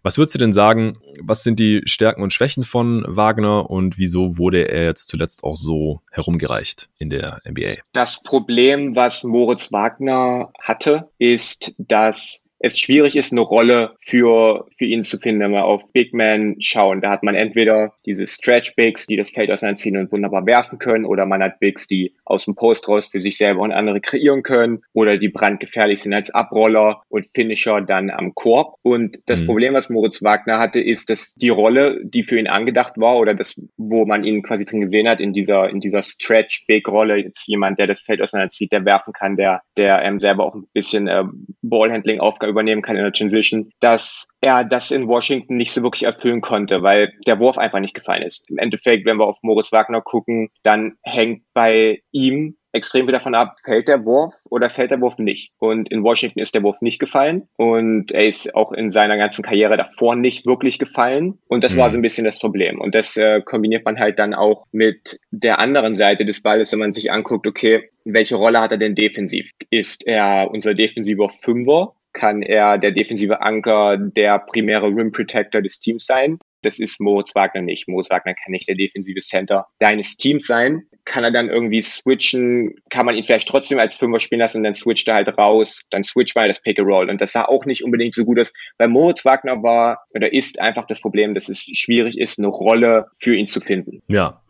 Was 0.02 0.18
würdest 0.18 0.34
du 0.34 0.38
denn 0.38 0.52
sagen, 0.52 0.98
was 1.20 1.42
sind 1.42 1.58
die 1.58 1.82
Stärken 1.86 2.22
und 2.22 2.32
Schwächen 2.32 2.64
von 2.64 3.04
Wagner 3.08 3.70
und 3.70 3.98
wieso 3.98 4.38
wurde 4.38 4.68
er 4.68 4.84
jetzt 4.84 5.08
zuletzt 5.08 5.44
auch 5.44 5.56
so 5.56 6.00
herumgereicht 6.10 6.88
in 6.98 7.10
der 7.10 7.40
NBA? 7.48 7.76
Das 7.92 8.22
Problem, 8.22 8.96
was 8.96 9.24
Moritz 9.24 9.72
Wagner 9.72 10.52
hatte, 10.60 11.08
ist, 11.18 11.74
dass 11.78 12.40
es 12.66 12.78
schwierig 12.78 13.16
ist, 13.16 13.32
eine 13.32 13.40
Rolle 13.40 13.94
für, 13.98 14.66
für 14.76 14.84
ihn 14.84 15.02
zu 15.02 15.18
finden, 15.18 15.40
wenn 15.40 15.52
wir 15.52 15.64
auf 15.64 15.92
Big 15.92 16.12
Man 16.14 16.56
schauen. 16.60 17.00
Da 17.00 17.10
hat 17.10 17.22
man 17.22 17.34
entweder 17.34 17.92
diese 18.04 18.26
Stretch 18.26 18.74
Bigs, 18.76 19.06
die 19.06 19.16
das 19.16 19.30
Feld 19.30 19.50
auseinanderziehen 19.50 19.96
und 19.96 20.12
wunderbar 20.12 20.46
werfen 20.46 20.78
können, 20.78 21.04
oder 21.04 21.26
man 21.26 21.42
hat 21.42 21.58
Bigs, 21.60 21.86
die 21.86 22.14
aus 22.24 22.44
dem 22.44 22.54
Post 22.54 22.88
raus 22.88 23.06
für 23.06 23.20
sich 23.20 23.36
selber 23.36 23.60
und 23.60 23.72
andere 23.72 24.00
kreieren 24.00 24.42
können, 24.42 24.82
oder 24.92 25.18
die 25.18 25.28
brandgefährlich 25.28 26.02
sind 26.02 26.14
als 26.14 26.30
Abroller 26.30 27.02
und 27.08 27.26
Finisher 27.34 27.80
dann 27.80 28.10
am 28.10 28.34
Korb. 28.34 28.76
Und 28.82 29.18
das 29.26 29.42
mhm. 29.42 29.46
Problem, 29.46 29.74
was 29.74 29.90
Moritz 29.90 30.22
Wagner 30.22 30.58
hatte, 30.58 30.80
ist, 30.80 31.10
dass 31.10 31.34
die 31.34 31.48
Rolle, 31.48 32.00
die 32.04 32.22
für 32.22 32.38
ihn 32.38 32.48
angedacht 32.48 32.94
war, 32.96 33.18
oder 33.18 33.34
das, 33.34 33.60
wo 33.76 34.04
man 34.04 34.24
ihn 34.24 34.42
quasi 34.42 34.64
drin 34.64 34.80
gesehen 34.82 35.08
hat, 35.08 35.20
in 35.20 35.32
dieser, 35.32 35.70
in 35.70 35.80
dieser 35.80 36.02
Stretch 36.02 36.66
Big 36.66 36.88
Rolle, 36.88 37.16
jetzt 37.16 37.46
jemand, 37.46 37.78
der 37.78 37.86
das 37.86 38.00
Feld 38.00 38.20
auseinanderzieht, 38.22 38.72
der 38.72 38.84
werfen 38.84 39.12
kann, 39.12 39.36
der, 39.36 39.62
der 39.76 40.02
ähm, 40.02 40.20
selber 40.20 40.44
auch 40.44 40.54
ein 40.54 40.66
bisschen 40.72 41.08
äh, 41.08 41.24
Ballhandling 41.62 42.20
Aufgabe 42.20 42.54
übernehmen 42.56 42.82
kann 42.82 42.96
in 42.96 43.02
der 43.02 43.12
Transition, 43.12 43.70
dass 43.80 44.28
er 44.40 44.64
das 44.64 44.90
in 44.90 45.08
Washington 45.08 45.56
nicht 45.56 45.72
so 45.72 45.82
wirklich 45.82 46.04
erfüllen 46.04 46.40
konnte, 46.40 46.82
weil 46.82 47.12
der 47.26 47.38
Wurf 47.38 47.58
einfach 47.58 47.80
nicht 47.80 47.94
gefallen 47.94 48.22
ist. 48.22 48.48
Im 48.48 48.58
Endeffekt, 48.58 49.06
wenn 49.06 49.18
wir 49.18 49.26
auf 49.26 49.38
Moritz 49.42 49.72
Wagner 49.72 50.00
gucken, 50.00 50.48
dann 50.62 50.94
hängt 51.02 51.42
bei 51.52 52.00
ihm 52.12 52.56
extrem 52.76 53.06
viel 53.06 53.12
davon 53.12 53.34
ab, 53.34 53.56
fällt 53.64 53.88
der 53.88 54.04
Wurf 54.04 54.34
oder 54.50 54.70
fällt 54.70 54.90
der 54.90 55.00
Wurf 55.00 55.18
nicht. 55.18 55.50
Und 55.58 55.90
in 55.90 56.04
Washington 56.04 56.40
ist 56.40 56.54
der 56.54 56.62
Wurf 56.62 56.80
nicht 56.80 56.98
gefallen 56.98 57.48
und 57.56 58.12
er 58.12 58.28
ist 58.28 58.54
auch 58.54 58.70
in 58.70 58.90
seiner 58.90 59.16
ganzen 59.16 59.42
Karriere 59.42 59.76
davor 59.76 60.14
nicht 60.14 60.46
wirklich 60.46 60.78
gefallen. 60.78 61.38
Und 61.48 61.64
das 61.64 61.74
mhm. 61.74 61.78
war 61.78 61.90
so 61.90 61.98
ein 61.98 62.02
bisschen 62.02 62.24
das 62.24 62.38
Problem. 62.38 62.80
Und 62.80 62.94
das 62.94 63.16
äh, 63.16 63.40
kombiniert 63.40 63.84
man 63.84 63.98
halt 63.98 64.18
dann 64.18 64.34
auch 64.34 64.66
mit 64.72 65.18
der 65.30 65.58
anderen 65.58 65.96
Seite 65.96 66.24
des 66.24 66.42
Balles, 66.42 66.70
wenn 66.72 66.78
man 66.78 66.92
sich 66.92 67.10
anguckt, 67.10 67.46
okay, 67.46 67.90
welche 68.04 68.36
Rolle 68.36 68.60
hat 68.60 68.70
er 68.70 68.78
denn 68.78 68.94
defensiv? 68.94 69.50
Ist 69.70 70.06
er 70.06 70.50
unser 70.52 70.74
defensiver 70.74 71.28
Fünfer? 71.28 71.94
Kann 72.16 72.40
er 72.40 72.78
der 72.78 72.92
defensive 72.92 73.42
Anker, 73.42 73.98
der 73.98 74.38
primäre 74.38 74.86
Rim 74.86 75.10
Protector 75.10 75.60
des 75.60 75.80
Teams 75.80 76.06
sein? 76.06 76.38
Das 76.62 76.78
ist 76.78 76.98
Moritz 76.98 77.34
Wagner 77.34 77.60
nicht. 77.60 77.88
Moritz 77.88 78.08
Wagner 78.08 78.32
kann 78.32 78.52
nicht 78.52 78.66
der 78.66 78.74
defensive 78.74 79.20
Center 79.20 79.66
deines 79.80 80.16
Teams 80.16 80.46
sein. 80.46 80.84
Kann 81.04 81.24
er 81.24 81.30
dann 81.30 81.50
irgendwie 81.50 81.82
switchen? 81.82 82.74
Kann 82.88 83.04
man 83.04 83.16
ihn 83.16 83.24
vielleicht 83.24 83.48
trotzdem 83.48 83.78
als 83.78 83.94
Fünfer 83.94 84.18
spielen 84.18 84.40
lassen 84.40 84.58
und 84.58 84.64
dann 84.64 84.72
switcht 84.72 85.06
er 85.08 85.16
halt 85.16 85.28
raus? 85.36 85.82
Dann 85.90 86.04
switcht 86.04 86.34
mal 86.34 86.48
das 86.48 86.62
Pick 86.62 86.78
and 86.78 86.88
Roll. 86.88 87.10
Und 87.10 87.20
das 87.20 87.32
sah 87.32 87.44
auch 87.44 87.66
nicht 87.66 87.84
unbedingt 87.84 88.14
so 88.14 88.24
gut 88.24 88.40
aus. 88.40 88.50
Bei 88.78 88.88
Moritz 88.88 89.26
Wagner 89.26 89.62
war 89.62 90.06
oder 90.14 90.32
ist 90.32 90.58
einfach 90.58 90.86
das 90.86 91.02
Problem, 91.02 91.34
dass 91.34 91.50
es 91.50 91.64
schwierig 91.64 92.18
ist, 92.18 92.38
eine 92.38 92.48
Rolle 92.48 93.08
für 93.20 93.36
ihn 93.36 93.46
zu 93.46 93.60
finden. 93.60 94.02
Ja. 94.08 94.40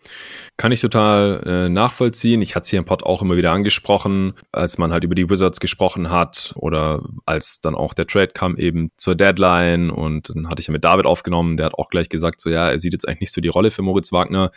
Kann 0.59 0.73
ich 0.73 0.81
total 0.81 1.43
äh, 1.45 1.69
nachvollziehen. 1.69 2.41
Ich 2.41 2.57
hatte 2.57 2.65
es 2.65 2.71
hier 2.71 2.79
im 2.79 2.87
Pod 2.87 3.03
auch 3.03 3.21
immer 3.21 3.37
wieder 3.37 3.53
angesprochen, 3.53 4.33
als 4.53 4.79
man 4.79 4.91
halt 4.91 5.05
über 5.05 5.15
die 5.15 5.29
Wizards 5.29 5.61
gesprochen 5.61 6.11
hat 6.11 6.55
oder 6.57 7.03
als 7.27 7.61
dann 7.61 7.75
auch 7.75 7.93
der 7.93 8.07
Trade 8.07 8.29
kam 8.29 8.57
eben 8.57 8.91
zur 8.97 9.17
Deadline 9.17 9.91
und 9.91 10.31
dann 10.35 10.49
hatte 10.49 10.61
ich 10.61 10.69
ja 10.69 10.73
mit 10.73 10.83
David 10.83 11.05
aufgenommen, 11.05 11.59
der 11.59 11.67
hat 11.67 11.75
auch 11.75 11.91
gleich 11.91 12.09
gesagt, 12.09 12.41
so 12.41 12.49
ja, 12.49 12.71
er 12.71 12.81
sieht 12.81 12.95
jetzt 12.95 13.07
eigentlich 13.07 13.21
nicht 13.21 13.33
so 13.35 13.43
die 13.43 13.49
Rolle 13.49 13.71
für 13.71 13.83
Moritz 13.83 14.13
Wagner 14.13 14.51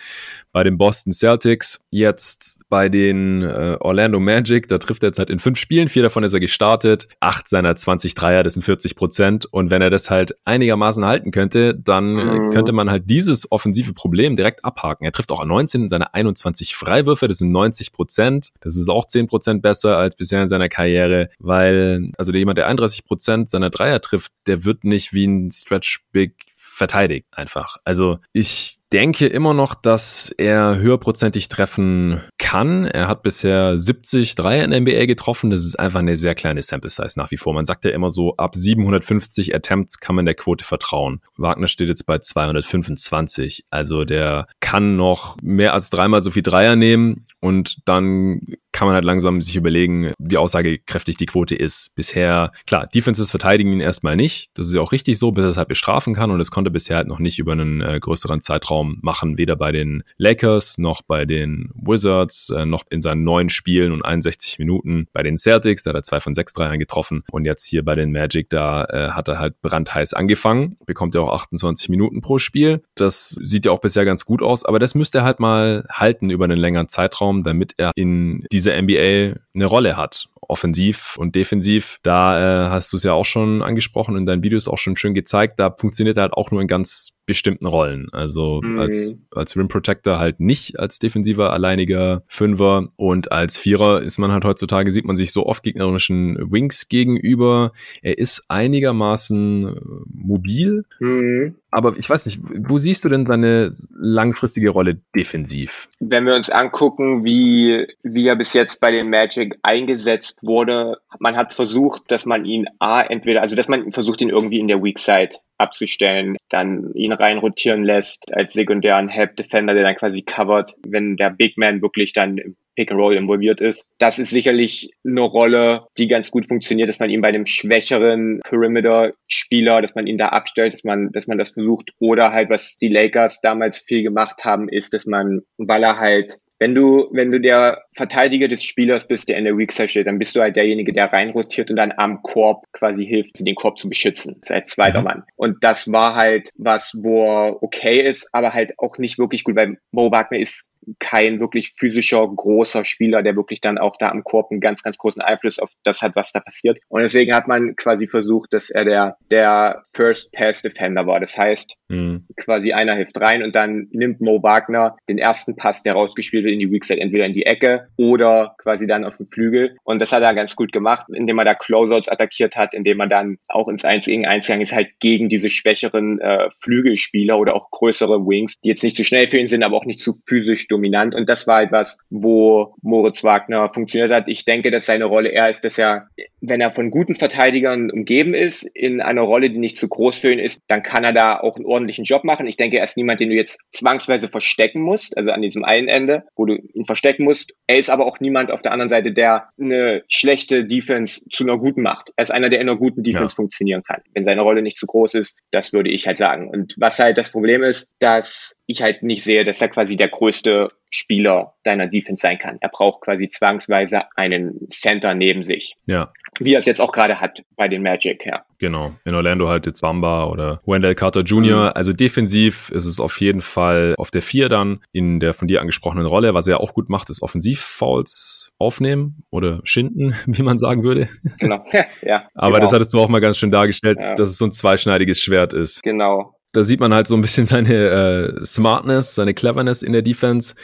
bei 0.54 0.64
den 0.64 0.78
Boston 0.78 1.12
Celtics. 1.12 1.84
Jetzt 1.90 2.62
bei 2.70 2.88
den 2.88 3.42
äh, 3.42 3.76
Orlando 3.82 4.22
Magic, 4.22 4.70
da 4.70 4.78
trifft 4.78 5.04
er 5.04 5.08
jetzt 5.08 5.20
halt 5.20 5.30
in 5.30 5.40
fünf 5.40 5.60
Spielen, 5.60 5.90
vier 5.90 6.04
davon 6.04 6.24
ist 6.24 6.34
er 6.34 6.40
gestartet, 6.40 7.10
acht 7.20 7.50
seiner 7.50 7.76
20 7.76 8.16
Dreier, 8.16 8.44
das 8.44 8.54
sind 8.54 8.64
40 8.64 8.96
Prozent 8.96 9.48
und 9.48 9.70
wenn 9.70 9.82
er 9.82 9.90
das 9.90 10.10
halt 10.10 10.38
einigermaßen 10.46 11.04
halten 11.04 11.32
könnte, 11.32 11.76
dann 11.76 12.14
mhm. 12.14 12.52
könnte 12.52 12.72
man 12.72 12.90
halt 12.90 13.10
dieses 13.10 13.52
offensive 13.52 13.94
Problem 13.94 14.38
direkt 14.38 14.64
abhaken. 14.64 15.04
Er 15.04 15.12
trifft 15.12 15.34
auch 15.34 15.44
19 15.44 15.89
seine 15.90 16.14
21 16.14 16.76
Freiwürfe, 16.76 17.28
das 17.28 17.40
sind 17.40 17.52
90 17.52 17.92
Prozent. 17.92 18.50
Das 18.62 18.76
ist 18.76 18.90
auch 18.90 19.06
10 19.06 19.28
Prozent 19.28 19.62
besser 19.62 19.98
als 19.98 20.16
bisher 20.16 20.42
in 20.42 20.48
seiner 20.48 20.70
Karriere, 20.70 21.30
weil, 21.40 22.12
also 22.18 22.32
jemand, 22.32 22.58
der 22.58 22.68
31 22.68 23.06
Prozent 23.06 23.50
seiner 23.50 23.70
Dreier 23.70 24.02
trifft, 24.02 24.32
der 24.48 24.64
wird 24.66 24.84
nicht 24.84 25.14
wie 25.14 25.26
ein 25.26 25.52
Stretch 25.52 26.02
Big 26.12 26.34
verteidigt 26.56 27.28
einfach. 27.32 27.78
Also 27.84 28.20
ich 28.32 28.79
denke 28.92 29.28
immer 29.28 29.54
noch, 29.54 29.76
dass 29.76 30.34
er 30.38 30.78
höherprozentig 30.80 31.48
treffen 31.48 32.22
kann. 32.38 32.86
Er 32.86 33.08
hat 33.08 33.22
bisher 33.22 33.78
70 33.78 34.36
Dreier 34.36 34.64
in 34.64 34.72
der 34.72 34.82
NBA 34.82 35.06
getroffen. 35.06 35.50
Das 35.50 35.64
ist 35.64 35.78
einfach 35.78 36.00
eine 36.00 36.18
sehr 36.18 36.34
kleine 36.34 36.64
Sample 36.64 36.90
Size 36.90 37.14
nach 37.18 37.32
wie 37.32 37.38
vor. 37.38 37.54
Man 37.54 37.66
sagt 37.66 37.86
ja 37.86 37.92
immer 37.92 38.10
so, 38.10 38.36
ab 38.38 38.56
750 38.56 39.54
Attempts 39.54 40.00
kann 40.00 40.16
man 40.16 40.26
der 40.26 40.36
Quote 40.36 40.66
vertrauen. 40.66 41.22
Wagner 41.38 41.68
steht 41.68 41.88
jetzt 41.88 42.06
bei 42.06 42.18
225. 42.18 43.66
Also 43.70 44.06
der 44.06 44.48
kann 44.60 44.96
noch 44.96 45.38
mehr 45.42 45.74
als 45.74 45.90
dreimal 45.90 46.24
so 46.24 46.32
viel 46.32 46.44
Dreier 46.44 46.76
nehmen 46.76 47.26
und 47.40 47.88
dann 47.88 48.42
kann 48.72 48.88
man 48.88 48.96
halt 48.96 49.06
langsam 49.06 49.42
sich 49.42 49.56
überlegen, 49.56 50.14
wie 50.20 50.38
aussagekräftig 50.38 51.18
die 51.18 51.26
Quote 51.26 51.56
ist. 51.56 51.94
Bisher, 51.96 52.52
klar, 52.68 52.88
Defenses 52.88 53.32
verteidigen 53.32 53.74
ihn 53.74 53.80
erstmal 53.80 54.16
nicht. 54.16 54.52
Das 54.54 54.68
ist 54.68 54.74
ja 54.74 54.82
auch 54.82 54.92
richtig 54.92 55.18
so, 55.18 55.32
bis 55.32 55.44
er 55.44 55.50
es 55.50 55.58
halt 55.58 55.68
bestrafen 55.68 56.14
kann 56.14 56.32
und 56.32 56.40
es 56.40 56.52
konnte 56.52 56.72
bisher 56.72 56.98
halt 56.98 57.08
noch 57.08 57.20
nicht 57.20 57.40
über 57.40 57.54
einen 57.54 57.82
äh, 57.82 58.00
größeren 58.00 58.42
Zeitraum 58.42 58.79
Zeitraum 58.80 58.98
machen, 59.02 59.38
weder 59.38 59.56
bei 59.56 59.72
den 59.72 60.04
Lakers 60.18 60.78
noch 60.78 61.02
bei 61.02 61.26
den 61.26 61.70
Wizards, 61.76 62.50
äh, 62.50 62.66
noch 62.66 62.84
in 62.90 63.02
seinen 63.02 63.24
neun 63.24 63.50
Spielen 63.50 63.92
und 63.92 64.04
61 64.04 64.60
Minuten 64.60 65.08
bei 65.14 65.24
den 65.24 65.38
Celtics, 65.38 65.84
da 65.84 65.90
hat 65.90 65.96
er 65.96 66.04
zwei 66.04 66.20
von 66.20 66.34
sechs 66.34 66.54
Dreiern 66.54 66.80
getroffen 66.80 67.24
und 67.32 67.46
jetzt 67.46 67.66
hier 67.66 67.84
bei 67.84 67.96
den 67.96 68.12
Magic, 68.12 68.50
da 68.50 68.86
äh, 68.86 69.10
hat 69.12 69.28
er 69.28 69.40
halt 69.40 69.62
brandheiß 69.62 70.14
angefangen, 70.14 70.78
bekommt 70.86 71.16
ja 71.16 71.22
auch 71.22 71.34
28 71.34 71.90
Minuten 71.90 72.22
pro 72.22 72.40
Spiel. 72.40 72.82
Das 72.96 73.30
sieht 73.30 73.66
ja 73.66 73.72
auch 73.72 73.82
bisher 73.82 74.06
ganz 74.06 74.26
gut 74.26 74.42
aus, 74.42 74.66
aber 74.66 74.80
das 74.80 74.96
müsste 74.96 75.20
er 75.20 75.24
halt 75.24 75.40
mal 75.40 75.86
halten 75.90 76.30
über 76.30 76.46
einen 76.46 76.58
längeren 76.58 76.88
Zeitraum, 76.88 77.44
damit 77.44 77.74
er 77.78 77.92
in 77.96 78.46
dieser 78.52 78.80
NBA 78.82 79.40
eine 79.60 79.68
Rolle 79.68 79.98
hat 79.98 80.30
offensiv 80.50 81.16
und 81.18 81.36
defensiv. 81.36 82.00
Da 82.02 82.66
äh, 82.66 82.70
hast 82.70 82.92
du 82.92 82.98
es 82.98 83.04
ja 83.04 83.14
auch 83.14 83.26
schon 83.26 83.62
angesprochen 83.62 84.18
in 84.18 84.26
deinen 84.26 84.44
Videos 84.44 84.68
auch 84.68 84.80
schon 84.80 84.98
schön 84.98 85.14
gezeigt. 85.14 85.60
Da 85.60 85.74
funktioniert 85.78 86.18
er 86.18 86.24
halt 86.24 86.34
auch 86.34 86.50
nur 86.50 86.62
in 86.62 86.68
ganz 86.68 87.14
bestimmten 87.28 87.68
Rollen. 87.68 88.08
Also 88.12 88.60
mhm. 88.64 88.80
als, 88.80 89.16
als 89.36 89.56
Rim 89.56 89.68
Protector 89.68 90.18
halt 90.18 90.40
nicht 90.40 90.80
als 90.80 90.98
defensiver 90.98 91.54
alleiniger 91.54 92.24
Fünfer 92.26 92.90
und 92.96 93.32
als 93.32 93.60
Vierer 93.60 94.02
ist 94.02 94.18
man 94.18 94.32
halt 94.32 94.44
heutzutage, 94.44 94.92
sieht 94.92 95.06
man 95.06 95.16
sich 95.16 95.32
so 95.32 95.46
oft 95.46 95.62
gegnerischen 95.62 96.52
Wings 96.52 96.90
gegenüber. 96.90 97.72
Er 98.02 98.18
ist 98.18 98.46
einigermaßen 98.48 99.68
äh, 99.68 99.80
mobil, 100.12 100.86
mhm. 101.00 101.56
Aber 101.72 101.96
ich 101.98 102.10
weiß 102.10 102.26
nicht, 102.26 102.40
wo 102.44 102.80
siehst 102.80 103.06
du 103.06 103.10
denn 103.10 103.26
seine 103.26 103.72
langfristige 103.94 104.70
Rolle 104.70 105.02
defensiv? 105.16 105.90
Wenn 106.00 106.26
wir 106.26 106.36
uns 106.36 106.50
angucken, 106.50 107.24
wie, 107.24 107.88
wie 108.04 108.28
er 108.28 108.36
bis 108.36 108.54
jetzt 108.54 108.82
bei 108.82 108.92
den 108.92 109.10
Magic 109.10 109.58
eingesetzt 109.62 110.40
wurde, 110.42 110.98
man 111.20 111.36
hat 111.36 111.54
versucht, 111.54 112.12
dass 112.12 112.26
man 112.26 112.46
ihn 112.46 112.68
A, 112.80 113.02
entweder, 113.02 113.42
also 113.42 113.56
dass 113.56 113.68
man 113.68 113.92
versucht, 113.92 114.22
ihn 114.22 114.30
irgendwie 114.30 114.60
in 114.60 114.68
der 114.68 114.82
Weak 114.84 115.00
Side 115.00 115.38
abzustellen, 115.60 116.38
dann 116.50 116.94
ihn 116.94 117.12
reinrotieren 117.12 117.84
lässt 117.84 118.34
als 118.36 118.54
sekundären 118.54 119.10
Help 119.10 119.36
Defender, 119.36 119.74
der 119.74 119.84
dann 119.84 119.96
quasi 119.96 120.22
covert, 120.22 120.76
wenn 120.88 121.18
der 121.18 121.30
Big 121.30 121.58
Man 121.58 121.82
wirklich 121.82 122.14
dann 122.14 122.38
im 122.38 122.56
Pick 122.80 122.92
and 122.92 123.00
Roll 123.02 123.16
involviert 123.16 123.60
ist. 123.60 123.86
Das 123.98 124.20
ist 124.20 124.30
sicherlich 124.30 124.92
eine 125.06 125.20
Rolle, 125.20 125.88
die 125.98 126.08
ganz 126.08 126.32
gut 126.32 126.48
funktioniert, 126.48 126.88
dass 126.88 127.00
man 127.00 127.10
ihn 127.10 127.20
bei 127.20 127.28
einem 127.28 127.46
schwächeren 127.46 128.40
Perimeter-Spieler, 128.46 129.82
dass 129.82 129.96
man 129.96 130.08
ihn 130.08 130.18
da 130.18 130.30
abstellt, 130.30 130.72
dass 130.72 130.86
man, 130.86 131.12
dass 131.12 131.28
man 131.28 131.38
das 131.38 131.50
versucht. 131.50 131.92
Oder 132.00 132.32
halt, 132.32 132.50
was 132.50 132.78
die 132.78 132.88
Lakers 132.88 133.42
damals 133.42 133.80
viel 133.80 134.02
gemacht 134.02 134.46
haben, 134.46 134.70
ist, 134.70 134.94
dass 134.94 135.06
man, 135.06 135.42
weil 135.58 135.84
er 135.84 136.00
halt 136.00 136.38
wenn 136.60 136.76
du, 136.76 137.08
wenn 137.12 137.32
du 137.32 137.40
der 137.40 137.84
Verteidiger 137.94 138.48
des 138.48 138.64
Spielers 138.64 139.08
bist, 139.08 139.30
der 139.30 139.38
in 139.38 139.46
der 139.46 139.58
Weak 139.58 139.72
Side 139.72 139.90
steht, 139.90 140.08
dann 140.08 140.20
bist 140.20 140.36
du 140.36 140.42
halt 140.42 140.58
derjenige, 140.58 140.94
der 140.94 141.12
reinrotiert 141.12 141.70
und 141.70 141.78
dann 141.78 141.94
am 141.96 142.22
Korb 142.22 142.66
quasi 142.74 143.06
hilft, 143.06 143.40
den 143.40 143.56
Korb 143.56 143.78
zu 143.78 143.88
beschützen, 143.88 144.42
als 144.50 144.72
zweiter 144.72 145.00
mhm. 145.00 145.06
Mann. 145.06 145.24
Und 145.38 145.64
das 145.64 145.92
war 145.92 146.16
halt 146.16 146.50
was, 146.56 146.94
wo 147.02 147.58
okay 147.62 148.02
ist, 148.02 148.30
aber 148.34 148.54
halt 148.54 148.74
auch 148.78 148.98
nicht 148.98 149.18
wirklich 149.18 149.46
gut, 149.46 149.56
weil 149.56 149.78
Mo 149.92 150.12
Wagner 150.12 150.40
ist 150.40 150.66
kein 151.00 151.40
wirklich 151.40 151.74
physischer, 151.78 152.28
großer 152.28 152.86
Spieler, 152.86 153.24
der 153.24 153.36
wirklich 153.36 153.62
dann 153.62 153.78
auch 153.78 153.96
da 153.98 154.08
am 154.08 154.24
Korb 154.24 154.52
einen 154.52 154.62
ganz, 154.62 154.84
ganz 154.84 154.98
großen 154.98 155.22
Einfluss 155.22 155.60
auf 155.60 155.72
das 155.84 156.02
hat, 156.02 156.16
was 156.16 156.32
da 156.32 156.40
passiert. 156.40 156.80
Und 156.88 157.02
deswegen 157.02 157.34
hat 157.34 157.48
man 157.48 157.76
quasi 157.76 158.08
versucht, 158.08 158.54
dass 158.54 158.70
er 158.70 158.86
der, 158.86 159.18
der 159.32 159.82
First 159.92 160.32
Pass 160.32 160.62
Defender 160.62 161.06
war. 161.06 161.20
Das 161.20 161.38
heißt, 161.38 161.76
mhm. 161.90 162.26
quasi 162.38 162.72
einer 162.72 162.96
hilft 162.96 163.20
rein 163.20 163.44
und 163.44 163.56
dann 163.56 163.88
nimmt 163.92 164.22
Mo 164.22 164.42
Wagner 164.42 164.98
den 165.08 165.18
ersten 165.18 165.56
Pass, 165.56 165.84
der 165.84 165.94
rausgespielt 165.94 166.44
wird, 166.44 166.54
in 166.54 166.60
die 166.60 166.72
Weak 166.72 166.86
Side, 166.86 167.02
entweder 167.02 167.26
in 167.26 167.34
die 167.34 167.46
Ecke 167.46 167.88
oder 167.98 168.56
quasi 168.58 168.88
dann 168.88 169.06
auf 169.06 169.18
den 169.18 169.28
Flügel. 169.28 169.78
Und 169.84 170.02
das 170.02 170.12
hat 170.12 170.24
er 170.24 170.34
ganz 170.34 170.56
gut 170.56 170.72
gemacht, 170.72 171.08
indem 171.14 171.40
er 171.40 171.46
da 171.46 171.56
Closeouts 171.56 172.08
attackiert 172.08 172.56
hat, 172.56 172.74
indem 172.74 173.00
er 173.00 173.08
dann 173.08 173.38
auch 173.48 173.68
ins 173.68 173.86
1 173.86 174.06
gegen 174.06 174.26
1 174.26 174.46
gegangen 174.46 174.62
ist, 174.62 174.74
halt 174.74 174.90
gegen 175.00 175.30
diese 175.30 175.50
schwächeren 175.50 176.20
äh, 176.20 176.50
Flügelspieler 176.62 177.38
oder 177.38 177.56
auch 177.56 177.70
größere 177.72 178.26
Wings, 178.26 178.60
die 178.62 178.70
jetzt 178.70 178.84
nicht 178.84 178.96
zu 178.96 179.04
schnell 179.04 179.28
für 179.28 179.38
ihn 179.38 179.48
sind, 179.48 179.64
aber 179.64 179.78
auch 179.78 179.86
nicht 179.86 180.00
zu 180.00 180.14
physisch 180.28 180.68
dominant. 180.72 181.16
Und 181.16 181.28
das 181.30 181.48
war 181.48 181.62
etwas, 181.62 181.98
wo 182.10 182.76
Moritz 182.82 183.24
Wagner 183.24 183.70
funktioniert 183.70 184.14
hat. 184.14 184.28
Ich 184.28 184.46
denke, 184.46 184.72
dass 184.72 184.86
seine 184.86 185.06
Rolle 185.06 185.30
eher 185.30 185.50
ist, 185.50 185.66
dass 185.66 185.78
er, 185.78 186.10
wenn 186.42 186.62
er 186.62 186.72
von 186.72 186.90
guten 186.90 187.16
Verteidigern 187.16 187.92
umgeben 187.92 188.34
ist, 188.34 188.64
in 188.74 189.02
einer 189.02 189.22
Rolle, 189.22 189.50
die 189.50 189.58
nicht 189.58 189.78
zu 189.78 189.88
groß 189.88 190.20
für 190.20 190.32
ihn 190.32 190.40
ist, 190.40 190.62
dann 190.68 190.84
kann 190.84 191.04
er 191.04 191.14
da 191.14 191.40
auch 191.40 191.56
einen 191.56 191.66
ordentlichen 191.66 192.06
Job 192.06 192.24
machen. 192.24 192.48
Ich 192.48 192.58
denke, 192.58 192.78
er 192.78 192.84
ist 192.84 192.98
niemand, 192.98 193.20
den 193.20 193.30
du 193.30 193.36
jetzt 193.36 193.60
zwangsweise 193.72 194.28
verstecken 194.28 194.82
musst, 194.82 195.18
also 195.18 195.32
an 195.32 195.42
diesem 195.42 195.64
einen 195.64 195.88
Ende, 195.88 196.24
wo 196.36 196.46
du 196.46 196.56
ihn 196.56 196.86
verstecken 196.86 197.24
musst. 197.24 197.54
Er 197.68 197.78
ist 197.78 197.90
aber 197.90 198.06
auch 198.06 198.20
niemand 198.20 198.52
auf 198.52 198.62
der 198.62 198.72
anderen 198.72 198.90
Seite, 198.90 199.12
der 199.12 199.50
eine 199.60 200.04
schlechte 200.08 200.66
Defense 200.66 201.22
zu 201.30 201.44
einer 201.44 201.58
guten 201.58 201.82
macht. 201.82 202.12
Er 202.16 202.24
ist 202.24 202.32
einer, 202.32 202.50
der 202.50 202.62
in 202.62 202.70
einer 202.70 202.78
guten 202.78 203.04
Defense 203.04 203.34
ja. 203.34 203.36
funktionieren 203.36 203.84
kann. 203.84 204.02
Wenn 204.14 204.26
seine 204.26 204.42
Rolle 204.42 204.62
nicht 204.62 204.78
zu 204.78 204.86
groß 204.86 205.16
ist, 205.16 205.36
das 205.52 205.74
würde 205.74 205.90
ich 205.90 206.08
halt 206.08 206.18
sagen. 206.18 206.50
Und 206.50 206.76
was 206.78 207.00
halt 207.00 207.18
das 207.18 207.32
Problem 207.32 207.64
ist, 207.64 207.92
dass 208.00 208.56
ich 208.66 208.82
halt 208.82 209.04
nicht 209.04 209.24
sehe, 209.24 209.44
dass 209.46 209.62
er 209.62 209.70
quasi 209.70 209.96
der 209.96 210.10
größte 210.10 210.59
Spieler 210.92 211.54
deiner 211.64 211.88
Defense 211.88 212.22
sein 212.22 212.40
kann. 212.40 212.58
Er 212.62 212.70
braucht 212.70 213.02
quasi 213.02 213.30
zwangsweise 213.30 214.04
einen 214.16 214.68
Center 214.70 215.14
neben 215.14 215.44
sich. 215.44 215.76
Ja. 215.86 216.12
Wie 216.40 216.54
er 216.54 216.60
es 216.60 216.66
jetzt 216.66 216.82
auch 216.82 216.92
gerade 216.92 217.20
hat 217.20 217.44
bei 217.56 217.68
den 217.68 217.84
Magic, 217.84 218.26
ja. 218.26 218.44
Genau. 218.60 218.94
In 219.06 219.14
Orlando 219.14 219.48
halt 219.48 219.66
jetzt 219.66 219.82
Bamba 219.82 220.28
oder 220.28 220.62
Wendell 220.66 220.96
Carter 220.96 221.22
Jr. 221.22 221.66
Mhm. 221.66 221.72
Also 221.76 221.94
defensiv 221.94 222.70
ist 222.72 222.86
es 222.86 223.00
auf 223.00 223.20
jeden 223.22 223.42
Fall 223.42 223.94
auf 223.98 224.10
der 224.12 224.22
vier 224.22 224.50
dann 224.50 224.84
in 224.92 225.20
der 225.20 225.34
von 225.34 225.48
dir 225.48 225.62
angesprochenen 225.62 226.06
Rolle. 226.06 226.34
Was 226.34 226.48
er 226.48 226.60
auch 226.60 226.74
gut 226.74 226.90
macht, 226.90 227.10
ist 227.10 227.22
Offensiv-Fouls 227.22 228.52
aufnehmen 228.58 229.24
oder 229.30 229.62
schinden, 229.64 230.16
wie 230.26 230.44
man 230.44 230.58
sagen 230.58 230.84
würde. 230.84 231.08
Genau. 231.40 231.64
ja. 232.02 232.28
Aber 232.34 232.54
genau. 232.54 232.60
das 232.62 232.74
hattest 232.74 232.94
du 232.94 233.00
auch 233.00 233.10
mal 233.10 233.22
ganz 233.22 233.38
schön 233.38 233.52
dargestellt, 233.52 234.00
ja. 234.02 234.16
dass 234.16 234.30
es 234.30 234.38
so 234.38 234.46
ein 234.46 234.52
zweischneidiges 234.52 235.22
Schwert 235.22 235.54
ist. 235.54 235.84
Genau 235.84 236.36
da 236.52 236.64
sieht 236.64 236.80
man 236.80 236.94
halt 236.94 237.08
so 237.08 237.16
ein 237.16 237.22
bisschen 237.22 237.46
seine 237.48 237.74
äh, 237.74 238.46
Smartness, 238.46 239.16
seine 239.16 239.34
Cleverness 239.34 239.82
in 239.82 239.94
der 239.94 240.02
Defense. 240.02 240.56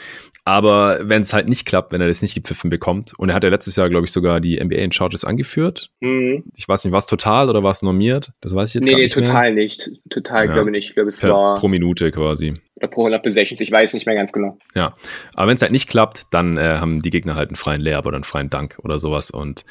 Aber 0.46 1.00
wenn 1.02 1.22
es 1.22 1.32
halt 1.32 1.48
nicht 1.48 1.66
klappt, 1.66 1.92
wenn 1.92 2.00
er 2.00 2.06
das 2.06 2.22
nicht 2.22 2.36
gepfiffen 2.36 2.70
bekommt, 2.70 3.12
und 3.18 3.28
er 3.28 3.34
hat 3.34 3.42
ja 3.42 3.50
letztes 3.50 3.74
Jahr, 3.74 3.90
glaube 3.90 4.06
ich, 4.06 4.12
sogar 4.12 4.40
die 4.40 4.62
NBA 4.62 4.76
in 4.76 4.92
Charges 4.92 5.24
angeführt. 5.24 5.90
Mhm. 5.98 6.44
Ich 6.54 6.68
weiß 6.68 6.84
nicht, 6.84 6.92
war 6.92 7.00
es 7.00 7.06
total 7.06 7.50
oder 7.50 7.64
war 7.64 7.72
es 7.72 7.82
normiert? 7.82 8.30
Das 8.40 8.54
weiß 8.54 8.68
ich 8.68 8.74
jetzt 8.76 8.84
nee, 8.84 8.92
gar 8.92 8.98
nee, 8.98 9.04
nicht. 9.04 9.16
Nee, 9.16 9.24
total 9.24 9.42
mehr. 9.42 9.64
nicht. 9.64 9.90
Total, 10.08 10.46
ja. 10.46 10.52
glaube 10.52 10.70
ich 10.70 10.72
nicht. 10.72 10.88
Ich 10.90 10.94
glaube, 10.94 11.10
es 11.10 11.18
per, 11.18 11.30
war. 11.30 11.54
Pro 11.56 11.66
Minute 11.66 12.12
quasi. 12.12 12.54
Oder 12.76 12.88
pro 12.88 13.00
100 13.00 13.24
Possessions, 13.24 13.60
ich 13.60 13.72
weiß 13.72 13.94
nicht 13.94 14.06
mehr 14.06 14.14
ganz 14.14 14.30
genau. 14.30 14.56
Ja, 14.76 14.94
aber 15.34 15.48
wenn 15.48 15.56
es 15.56 15.62
halt 15.62 15.72
nicht 15.72 15.88
klappt, 15.88 16.26
dann 16.30 16.58
äh, 16.58 16.76
haben 16.78 17.02
die 17.02 17.10
Gegner 17.10 17.34
halt 17.34 17.48
einen 17.48 17.56
freien 17.56 17.80
Layup 17.80 18.06
oder 18.06 18.16
einen 18.16 18.24
freien 18.24 18.50
Dank 18.50 18.78
oder 18.84 19.00
sowas. 19.00 19.32
Und 19.32 19.64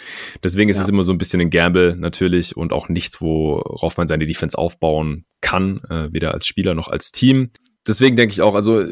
deswegen 0.43 0.69
ist 0.69 0.77
ja. 0.77 0.83
es 0.83 0.89
immer 0.89 1.03
so 1.03 1.13
ein 1.13 1.17
bisschen 1.17 1.39
ein 1.39 1.51
Gamble 1.51 1.95
natürlich 1.95 2.57
und 2.57 2.73
auch 2.73 2.89
nichts, 2.89 3.21
worauf 3.21 3.95
man 3.95 4.09
seine 4.09 4.25
Defense 4.25 4.57
aufbauen 4.57 5.23
kann, 5.39 5.81
äh, 5.89 6.11
weder 6.11 6.33
als 6.33 6.47
Spieler 6.47 6.73
noch 6.73 6.89
als 6.89 7.13
Team 7.13 7.51
deswegen 7.87 8.15
denke 8.15 8.33
ich 8.33 8.41
auch, 8.41 8.55
also 8.55 8.83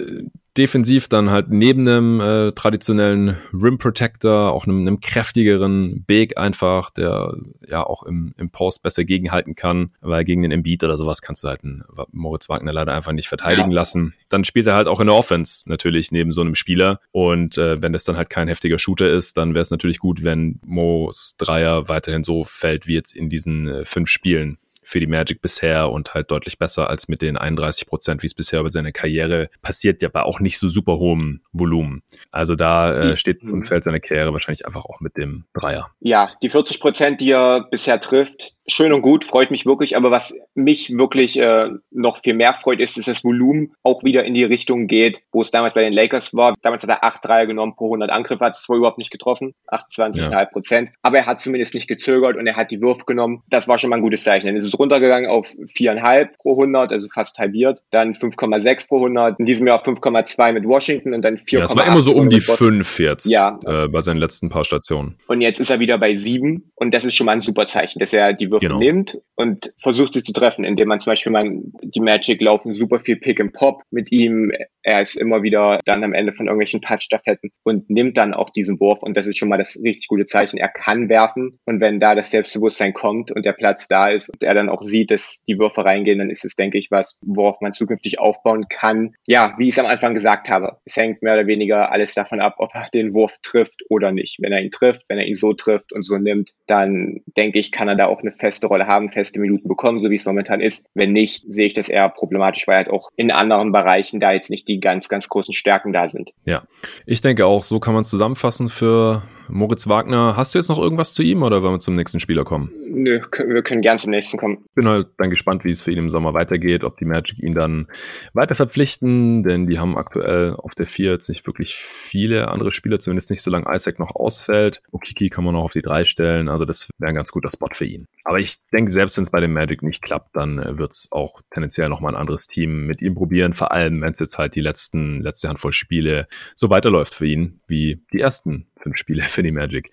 defensiv 0.58 1.08
dann 1.08 1.32
halt 1.32 1.50
neben 1.50 1.88
einem 1.88 2.20
äh, 2.20 2.52
traditionellen 2.52 3.38
Rim 3.54 3.80
Protector, 3.80 4.52
auch 4.52 4.66
einem, 4.66 4.82
einem 4.82 5.00
kräftigeren 5.00 6.04
Big 6.06 6.38
einfach, 6.38 6.92
der 6.92 7.36
ja 7.68 7.84
auch 7.84 8.04
im, 8.04 8.34
im 8.38 8.52
Post 8.52 8.84
besser 8.84 9.04
gegenhalten 9.04 9.56
kann, 9.56 9.92
weil 10.02 10.24
gegen 10.24 10.44
den 10.44 10.52
Embiid 10.52 10.84
oder 10.84 10.96
sowas 10.96 11.22
kannst 11.22 11.44
du 11.44 11.48
halt 11.48 11.64
einen 11.64 11.84
Moritz 12.12 12.50
Wagner 12.50 12.72
leider 12.72 12.94
einfach 12.94 13.14
nicht 13.14 13.28
verteidigen 13.28 13.72
ja. 13.72 13.76
lassen. 13.76 14.14
Dann 14.30 14.44
spielt 14.44 14.68
er 14.68 14.76
halt 14.76 14.88
auch 14.88 15.00
in 15.00 15.08
der 15.08 15.16
Offense 15.16 15.68
natürlich 15.68 16.12
neben 16.12 16.32
so 16.32 16.42
einem 16.42 16.56
Spieler 16.56 17.00
und 17.12 17.58
äh, 17.58 17.82
wenn 17.82 17.94
das 17.94 18.04
dann 18.04 18.18
halt 18.18 18.30
kein 18.30 18.48
heftiger 18.48 18.78
Shooter 18.78 19.10
ist, 19.10 19.38
dann 19.38 19.56
wäre 19.56 19.64
es 19.64 19.72
natürlich 19.72 19.98
gut, 19.98 20.24
wenn 20.24 20.60
Mo's 20.66 21.36
Dreier 21.38 21.90
weiterhin 21.90 22.24
so 22.24 22.44
fällt 22.44 22.88
wie 22.88 22.94
jetzt 22.94 23.16
in 23.16 23.28
diesen 23.28 23.68
äh, 23.68 23.86
fünf 23.86 24.10
Spielen 24.10 24.60
für 24.84 25.00
die 25.00 25.08
Magic 25.08 25.42
bisher 25.42 25.92
und 25.92 26.14
halt 26.14 26.32
deutlich 26.32 26.58
besser 26.58 26.90
als 26.90 27.08
mit 27.08 27.22
den 27.22 27.38
31 27.38 27.88
Prozent, 27.88 28.24
wie 28.24 28.28
es 28.28 28.34
bisher 28.34 28.60
über 28.60 28.70
seine 28.70 28.92
Karriere 28.92 29.50
passiert, 29.62 30.02
ja 30.02 30.10
bei 30.10 30.24
auch 30.24 30.40
nicht 30.40 30.60
so 30.60 30.68
super 30.70 30.98
hohem 30.98 31.42
Volumen. 31.52 32.04
Also 32.32 32.56
da 32.56 32.94
äh, 32.94 33.18
steht 33.18 33.44
und 33.44 33.66
fällt 33.66 33.84
seine 33.84 34.00
Karriere 34.00 34.34
wahrscheinlich 34.34 34.66
einfach 34.66 34.86
auch 34.86 35.00
mit 35.00 35.18
dem 35.18 35.46
Dreier. 35.54 35.92
Ja, 36.00 36.32
die 36.42 36.50
40 36.50 36.80
Prozent, 36.80 37.22
die 37.22 37.32
er 37.32 37.68
bisher 37.70 38.00
trifft, 38.00 38.56
schön 38.68 38.94
und 38.94 39.02
gut, 39.02 39.26
freut 39.26 39.52
mich 39.52 39.66
wirklich. 39.66 39.96
Aber 39.96 40.12
was 40.12 40.36
mich 40.56 40.96
wirklich 40.98 41.38
äh, 41.40 41.70
noch 41.92 42.20
viel 42.24 42.34
mehr 42.34 42.54
freut, 42.54 42.80
ist, 42.80 42.98
dass 42.98 43.06
das 43.06 43.24
Volumen 43.24 43.74
auch 43.84 44.04
wieder 44.04 44.24
in 44.24 44.34
die 44.34 44.44
Richtung 44.44 44.88
geht, 44.88 45.22
wo 45.32 45.42
es 45.42 45.52
damals 45.52 45.74
bei 45.74 45.82
den 45.82 45.94
Lakers 45.94 46.34
war. 46.34 46.56
Damals 46.62 46.84
hat 46.84 46.90
er 46.90 47.04
8 47.04 47.26
Dreier 47.26 47.46
genommen 47.46 47.76
pro 47.76 47.86
100 47.86 48.10
Angriffe, 48.10 48.46
hat 48.46 48.56
es 48.56 48.64
zwar 48.64 48.78
überhaupt 48.78 48.98
nicht 48.98 49.12
getroffen, 49.12 49.54
28,5 49.72 50.52
Prozent. 50.52 50.90
Ja. 50.90 50.96
Aber 51.02 51.18
er 51.18 51.26
hat 51.26 51.42
zumindest 51.42 51.74
nicht 51.74 51.88
gezögert 51.88 52.38
und 52.38 52.48
er 52.48 52.56
hat 52.56 52.72
die 52.72 52.82
Würfe 52.82 53.06
genommen. 53.06 53.44
Das 53.50 53.68
war 53.68 53.78
schon 53.78 53.90
mal 53.90 53.98
ein 53.98 54.02
gutes 54.02 54.24
Zeichen. 54.24 54.48
Dann 54.48 54.56
ist 54.56 54.66
es 54.66 54.78
runtergegangen 54.78 55.30
auf 55.30 55.48
4,5 55.48 56.30
pro 56.40 56.52
100, 56.52 56.94
also 56.94 57.08
fast 57.14 57.38
halbiert. 57.40 57.82
Dann 57.92 58.14
5,6 58.14 58.88
pro 58.88 58.98
100. 58.98 59.40
In 59.40 59.46
diesem 59.46 59.68
Jahr 59.68 59.82
5,2 59.84 60.54
mit 60.54 60.66
Washington 60.66 61.14
und 61.14 61.24
dann 61.24 61.38
4,8. 61.38 61.58
Ja, 61.58 61.64
es 61.66 61.76
war 61.76 61.86
immer 61.86 62.02
so 62.02 62.14
um 62.14 62.30
die 62.30 62.42
5 62.42 63.00
jetzt 63.00 63.30
ja. 63.30 63.60
äh, 63.66 63.88
bei 63.88 64.02
seinen 64.02 64.18
letzten 64.18 64.50
paar 64.50 64.64
Stationen. 64.64 65.18
Und 65.28 65.42
jetzt 65.42 65.60
ist 65.60 65.70
er 65.70 65.80
wieder 65.80 65.98
bei 65.98 66.16
7 66.16 66.72
und 66.76 66.94
das 66.94 67.06
ist 67.06 67.16
schon 67.16 67.26
mal 67.26 67.34
ein 67.34 67.42
super 67.42 67.68
Zeichen, 67.68 68.00
dass 68.00 68.14
er 68.14 68.34
die 68.34 68.53
Würfe 68.54 68.68
genau. 68.68 68.80
nimmt 68.80 69.20
und 69.36 69.74
versucht 69.82 70.14
sie 70.14 70.24
zu 70.24 70.32
treffen, 70.32 70.64
indem 70.64 70.88
man 70.88 71.00
zum 71.00 71.12
Beispiel 71.12 71.32
man, 71.32 71.74
die 71.82 72.00
Magic 72.00 72.40
laufen 72.42 72.76
super 72.76 73.00
viel 73.00 73.18
Pick 73.18 73.42
and 73.42 73.52
Pop 73.54 73.82
mit 73.92 74.12
ihm. 74.12 74.52
Er 74.84 75.02
ist 75.02 75.16
immer 75.16 75.44
wieder 75.44 75.80
dann 75.86 76.04
am 76.04 76.14
Ende 76.14 76.34
von 76.34 76.46
irgendwelchen 76.46 76.82
Passstaffetten 76.82 77.52
und 77.64 77.90
nimmt 77.90 78.18
dann 78.18 78.34
auch 78.34 78.50
diesen 78.52 78.80
Wurf 78.80 79.02
und 79.02 79.18
das 79.18 79.28
ist 79.28 79.38
schon 79.38 79.50
mal 79.50 79.58
das 79.58 79.80
richtig 79.84 80.08
gute 80.08 80.26
Zeichen. 80.26 80.58
Er 80.58 80.70
kann 80.70 81.10
werfen 81.10 81.60
und 81.66 81.82
wenn 81.82 82.00
da 82.00 82.16
das 82.16 82.32
Selbstbewusstsein 82.32 82.94
kommt 82.94 83.32
und 83.32 83.46
der 83.46 83.54
Platz 83.54 83.88
da 83.88 84.08
ist 84.08 84.30
und 84.30 84.44
er 84.44 84.54
dann 84.54 84.70
auch 84.70 84.84
sieht, 84.84 85.12
dass 85.12 85.42
die 85.48 85.58
Würfe 85.58 85.84
reingehen, 85.84 86.20
dann 86.20 86.30
ist 86.30 86.46
es, 86.46 86.56
denke 86.56 86.78
ich, 86.78 86.92
was, 86.92 87.18
worauf 87.22 87.60
man 87.62 87.74
zukünftig 87.74 88.20
aufbauen 88.20 88.68
kann. 88.70 89.16
Ja, 89.28 89.56
wie 89.58 89.68
ich 89.68 89.76
es 89.76 89.80
am 89.80 89.88
Anfang 89.88 90.14
gesagt 90.14 90.50
habe, 90.50 90.78
es 90.86 90.96
hängt 90.96 91.24
mehr 91.24 91.34
oder 91.34 91.48
weniger 91.48 91.92
alles 91.92 92.14
davon 92.14 92.40
ab, 92.40 92.56
ob 92.58 92.74
er 92.76 92.88
den 92.94 93.14
Wurf 93.14 93.38
trifft 93.42 93.82
oder 93.90 94.12
nicht. 94.12 94.38
Wenn 94.40 94.54
er 94.54 94.62
ihn 94.62 94.72
trifft, 94.72 95.06
wenn 95.10 95.18
er 95.18 95.26
ihn 95.26 95.36
so 95.36 95.54
trifft 95.54 95.92
und 95.94 96.04
so 96.04 96.18
nimmt, 96.18 96.52
dann 96.68 97.22
denke 97.36 97.60
ich, 97.60 97.72
kann 97.72 97.88
er 97.88 97.96
da 97.96 98.08
auch 98.08 98.22
eine 98.22 98.32
feste 98.44 98.68
Rolle 98.68 98.88
haben, 98.88 99.08
feste 99.08 99.40
Minuten 99.40 99.70
bekommen, 99.70 100.02
so 100.02 100.10
wie 100.10 100.16
es 100.16 100.26
momentan 100.26 100.60
ist. 100.60 100.86
Wenn 100.94 101.14
nicht, 101.14 101.46
sehe 101.48 101.68
ich 101.68 101.74
das 101.74 101.88
eher 101.88 102.10
problematisch, 102.10 102.68
weil 102.68 102.76
halt 102.76 102.90
auch 102.90 103.10
in 103.16 103.32
anderen 103.32 103.72
Bereichen 103.72 104.20
da 104.20 104.34
jetzt 104.34 104.50
nicht 104.50 104.68
die 104.68 104.82
ganz, 104.82 105.08
ganz 105.08 105.30
großen 105.30 105.54
Stärken 105.54 105.94
da 105.94 106.10
sind. 106.10 106.34
Ja, 106.44 106.64
ich 107.06 107.22
denke 107.22 107.46
auch, 107.46 107.64
so 107.64 107.80
kann 107.80 107.94
man 107.94 108.02
es 108.02 108.10
zusammenfassen 108.10 108.68
für 108.68 109.24
Moritz 109.54 109.88
Wagner, 109.88 110.36
hast 110.36 110.56
du 110.56 110.58
jetzt 110.58 110.70
noch 110.70 110.80
irgendwas 110.80 111.14
zu 111.14 111.22
ihm 111.22 111.44
oder 111.44 111.62
wollen 111.62 111.76
wir 111.76 111.80
zum 111.80 111.94
nächsten 111.94 112.20
Spieler 112.20 112.44
kommen? 112.44 112.72
Nö, 112.90 113.22
wir 113.46 113.62
können 113.62 113.82
gern 113.82 114.00
zum 114.00 114.10
nächsten 114.10 114.38
kommen. 114.38 114.66
Bin 114.74 114.88
halt 114.88 115.10
dann 115.20 115.30
gespannt, 115.30 115.64
wie 115.64 115.70
es 115.70 115.84
für 115.84 115.92
ihn 115.92 116.00
im 116.00 116.10
Sommer 116.10 116.34
weitergeht, 116.34 116.84
ob 116.84 116.98
die 116.98 117.06
Magic 117.06 117.38
ihn 117.38 117.54
dann 117.54 117.88
weiter 118.34 118.56
verpflichten, 118.56 119.44
denn 119.44 119.68
die 119.68 119.78
haben 119.78 119.96
aktuell 119.96 120.56
auf 120.56 120.74
der 120.74 120.88
4 120.88 121.12
jetzt 121.12 121.30
nicht 121.30 121.46
wirklich 121.46 121.76
viele 121.76 122.48
andere 122.48 122.74
Spieler, 122.74 123.00
zumindest 123.00 123.30
nicht 123.30 123.44
solange 123.44 123.68
Isaac 123.72 124.00
noch 124.00 124.16
ausfällt. 124.16 124.82
Okiki 124.92 125.30
kann 125.30 125.44
man 125.44 125.54
noch 125.54 125.66
auf 125.66 125.74
die 125.74 125.84
3 125.84 126.06
stellen, 126.06 126.50
also 126.50 126.66
das 126.66 126.90
wäre 126.98 127.10
ein 127.10 127.16
ganz 127.16 127.32
guter 127.32 127.52
Spot 127.52 127.70
für 127.72 127.86
ihn. 127.86 128.08
Aber 128.24 128.40
ich 128.40 128.58
denke, 128.74 128.92
selbst 128.92 129.18
wenn 129.18 129.24
es 129.24 129.32
bei 129.32 129.40
dem 129.40 129.54
Magic 129.54 129.84
nicht 129.84 130.02
klappt, 130.02 130.36
dann 130.36 130.58
äh, 130.58 130.80
wird 130.80 130.94
es 130.94 131.10
auch 131.12 131.42
tendenziell 131.54 131.90
nochmal 131.90 132.16
ein 132.16 132.20
anderes 132.20 132.48
Team 132.48 132.88
mit 132.88 133.04
ihm 133.04 133.14
probieren, 133.14 133.54
vor 133.54 133.72
allem 133.72 134.02
wenn 134.02 134.14
es 134.14 134.20
jetzt 134.20 134.40
halt 134.40 134.56
die 134.56 134.62
letzten, 134.62 135.22
letzte 135.22 135.50
Handvoll 135.50 135.74
Spiele 135.74 136.28
so 136.56 136.72
weiterläuft 136.72 137.14
für 137.14 137.28
ihn, 137.28 137.60
wie 137.68 138.04
die 138.12 138.20
ersten 138.20 138.68
fünf 138.84 138.98
Spiele 138.98 139.24
für 139.24 139.42
die 139.42 139.52
Magic. 139.52 139.92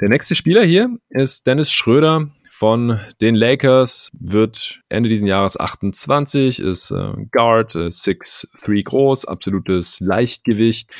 Der 0.00 0.08
nächste 0.08 0.34
Spieler 0.34 0.62
hier 0.62 0.90
ist 1.08 1.46
Dennis 1.46 1.72
Schröder 1.72 2.28
von 2.58 2.98
den 3.20 3.34
Lakers, 3.34 4.10
wird 4.18 4.80
Ende 4.88 5.10
diesen 5.10 5.26
Jahres 5.26 5.60
28, 5.60 6.58
ist 6.58 6.90
äh, 6.90 7.12
Guard, 7.30 7.74
äh, 7.74 7.88
6'3 7.88 8.82
groß, 8.82 9.26
absolutes 9.26 10.00
Leichtgewicht, 10.00 10.90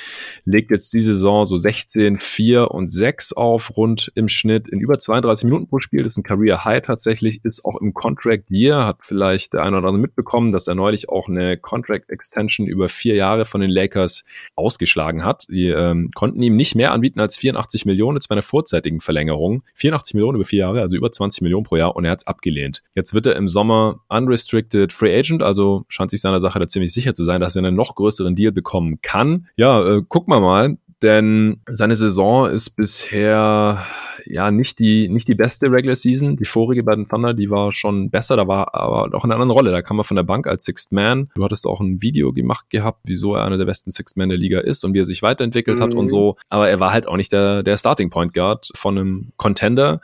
legt 0.44 0.70
jetzt 0.70 0.92
die 0.92 1.00
Saison 1.00 1.46
so 1.46 1.56
16, 1.56 2.20
4 2.20 2.72
und 2.72 2.92
6 2.92 3.32
auf, 3.32 3.74
rund 3.78 4.12
im 4.14 4.28
Schnitt 4.28 4.68
in 4.68 4.80
über 4.80 4.98
32 4.98 5.46
Minuten 5.46 5.66
pro 5.66 5.78
Spiel. 5.78 6.02
Das 6.02 6.12
ist 6.12 6.18
ein 6.18 6.24
Career 6.24 6.66
High 6.66 6.84
tatsächlich, 6.84 7.42
ist 7.42 7.64
auch 7.64 7.80
im 7.80 7.94
Contract 7.94 8.50
Year, 8.50 8.84
hat 8.84 8.98
vielleicht 9.00 9.54
der 9.54 9.62
eine 9.62 9.78
oder 9.78 9.88
andere 9.88 10.02
mitbekommen, 10.02 10.52
dass 10.52 10.68
er 10.68 10.74
neulich 10.74 11.08
auch 11.08 11.26
eine 11.26 11.56
Contract 11.56 12.10
Extension 12.10 12.66
über 12.66 12.90
vier 12.90 13.14
Jahre 13.14 13.46
von 13.46 13.62
den 13.62 13.70
Lakers 13.70 14.26
ausgeschlagen 14.56 15.24
hat. 15.24 15.46
Die 15.48 15.68
ähm, 15.68 16.10
konnten 16.14 16.42
ihm 16.42 16.54
nicht 16.54 16.74
mehr 16.74 16.92
anbieten 16.92 17.18
als 17.18 17.38
84 17.38 17.86
Millionen 17.86 18.18
bei 18.28 18.34
einer 18.34 18.42
vorzeitigen 18.42 19.00
Verlängerung. 19.00 19.62
84 19.74 20.12
Millionen 20.12 20.36
über 20.36 20.44
vier 20.44 20.58
Jahre, 20.58 20.82
also 20.82 20.98
über 20.98 21.10
20 21.10 21.40
Millionen 21.40 21.45
Millionen 21.46 21.64
pro 21.64 21.76
Jahr 21.76 21.96
und 21.96 22.04
er 22.04 22.12
hat 22.12 22.20
es 22.22 22.26
abgelehnt. 22.26 22.82
Jetzt 22.94 23.14
wird 23.14 23.26
er 23.26 23.36
im 23.36 23.48
Sommer 23.48 24.00
unrestricted 24.08 24.92
Free 24.92 25.16
Agent, 25.16 25.42
also 25.42 25.84
scheint 25.88 26.10
sich 26.10 26.20
seiner 26.20 26.40
Sache 26.40 26.58
da 26.58 26.66
ziemlich 26.66 26.92
sicher 26.92 27.14
zu 27.14 27.24
sein, 27.24 27.40
dass 27.40 27.56
er 27.56 27.64
einen 27.64 27.76
noch 27.76 27.94
größeren 27.94 28.34
Deal 28.34 28.52
bekommen 28.52 28.98
kann. 29.02 29.48
Ja, 29.56 29.84
äh, 29.84 30.02
guck 30.08 30.28
mal 30.28 30.40
mal, 30.40 30.76
denn 31.02 31.60
seine 31.68 31.94
Saison 31.94 32.48
ist 32.48 32.70
bisher 32.70 33.78
ja 34.24 34.50
nicht 34.50 34.78
die 34.78 35.08
nicht 35.08 35.28
die 35.28 35.34
beste 35.34 35.70
Regular 35.70 35.96
Season. 35.96 36.36
Die 36.36 36.46
vorige 36.46 36.82
bei 36.82 36.94
den 36.94 37.06
Thunder, 37.06 37.34
die 37.34 37.50
war 37.50 37.74
schon 37.74 38.10
besser, 38.10 38.36
da 38.36 38.48
war 38.48 38.74
aber 38.74 39.14
auch 39.14 39.24
in 39.24 39.30
einer 39.30 39.40
anderen 39.40 39.50
Rolle. 39.50 39.70
Da 39.72 39.82
kam 39.82 39.98
er 39.98 40.04
von 40.04 40.16
der 40.16 40.24
Bank 40.24 40.46
als 40.46 40.64
Sixth 40.64 40.92
Man. 40.92 41.30
Du 41.34 41.44
hattest 41.44 41.66
auch 41.66 41.80
ein 41.80 42.00
Video 42.00 42.32
gemacht 42.32 42.70
gehabt, 42.70 43.00
wieso 43.04 43.34
er 43.34 43.44
einer 43.44 43.58
der 43.58 43.66
besten 43.66 43.90
Sixth 43.90 44.16
Man 44.16 44.30
der 44.30 44.38
Liga 44.38 44.60
ist 44.60 44.84
und 44.84 44.94
wie 44.94 45.00
er 45.00 45.04
sich 45.04 45.22
weiterentwickelt 45.22 45.78
mhm. 45.78 45.82
hat 45.82 45.94
und 45.94 46.04
mhm. 46.04 46.08
so. 46.08 46.36
Aber 46.48 46.68
er 46.68 46.80
war 46.80 46.92
halt 46.92 47.06
auch 47.06 47.16
nicht 47.16 47.32
der 47.32 47.62
der 47.62 47.76
Starting 47.76 48.08
Point 48.08 48.32
Guard 48.32 48.70
von 48.74 48.96
einem 48.96 49.32
Contender. 49.36 50.00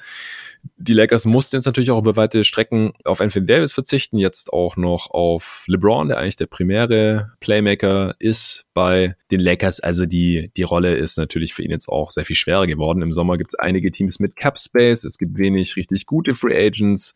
Die 0.77 0.95
Lakers 0.95 1.27
mussten 1.27 1.57
jetzt 1.57 1.67
natürlich 1.67 1.91
auch 1.91 1.99
über 1.99 2.17
weite 2.17 2.45
Strecken 2.45 2.93
auf 3.05 3.21
Anthony 3.21 3.47
Davis 3.47 3.73
verzichten, 3.73 4.17
jetzt 4.17 4.53
auch 4.53 4.77
noch 4.77 5.11
auf 5.11 5.65
LeBron, 5.69 6.09
der 6.09 6.19
eigentlich 6.19 6.37
der 6.37 6.47
primäre 6.47 7.33
Playmaker 7.41 8.15
ist 8.19 8.65
bei 8.75 9.15
den 9.31 9.41
Lakers. 9.41 9.81
Also 9.81 10.07
die, 10.07 10.51
die 10.57 10.63
Rolle 10.63 10.97
ist 10.97 11.19
natürlich 11.19 11.55
für 11.55 11.63
ihn 11.63 11.71
jetzt 11.71 11.89
auch 11.89 12.11
sehr 12.11 12.25
viel 12.25 12.37
schwerer 12.37 12.67
geworden. 12.67 13.03
Im 13.03 13.13
Sommer 13.13 13.39
gibt 13.39 13.51
es 13.51 13.59
einige 13.59 13.91
Teams 13.91 14.19
mit 14.19 14.35
Cap 14.37 14.59
Space, 14.59 15.05
es 15.05 15.19
gibt 15.19 15.39
wenig 15.39 15.77
richtig 15.77 16.07
gute 16.07 16.35
Free 16.35 16.57
Agents. 16.57 17.15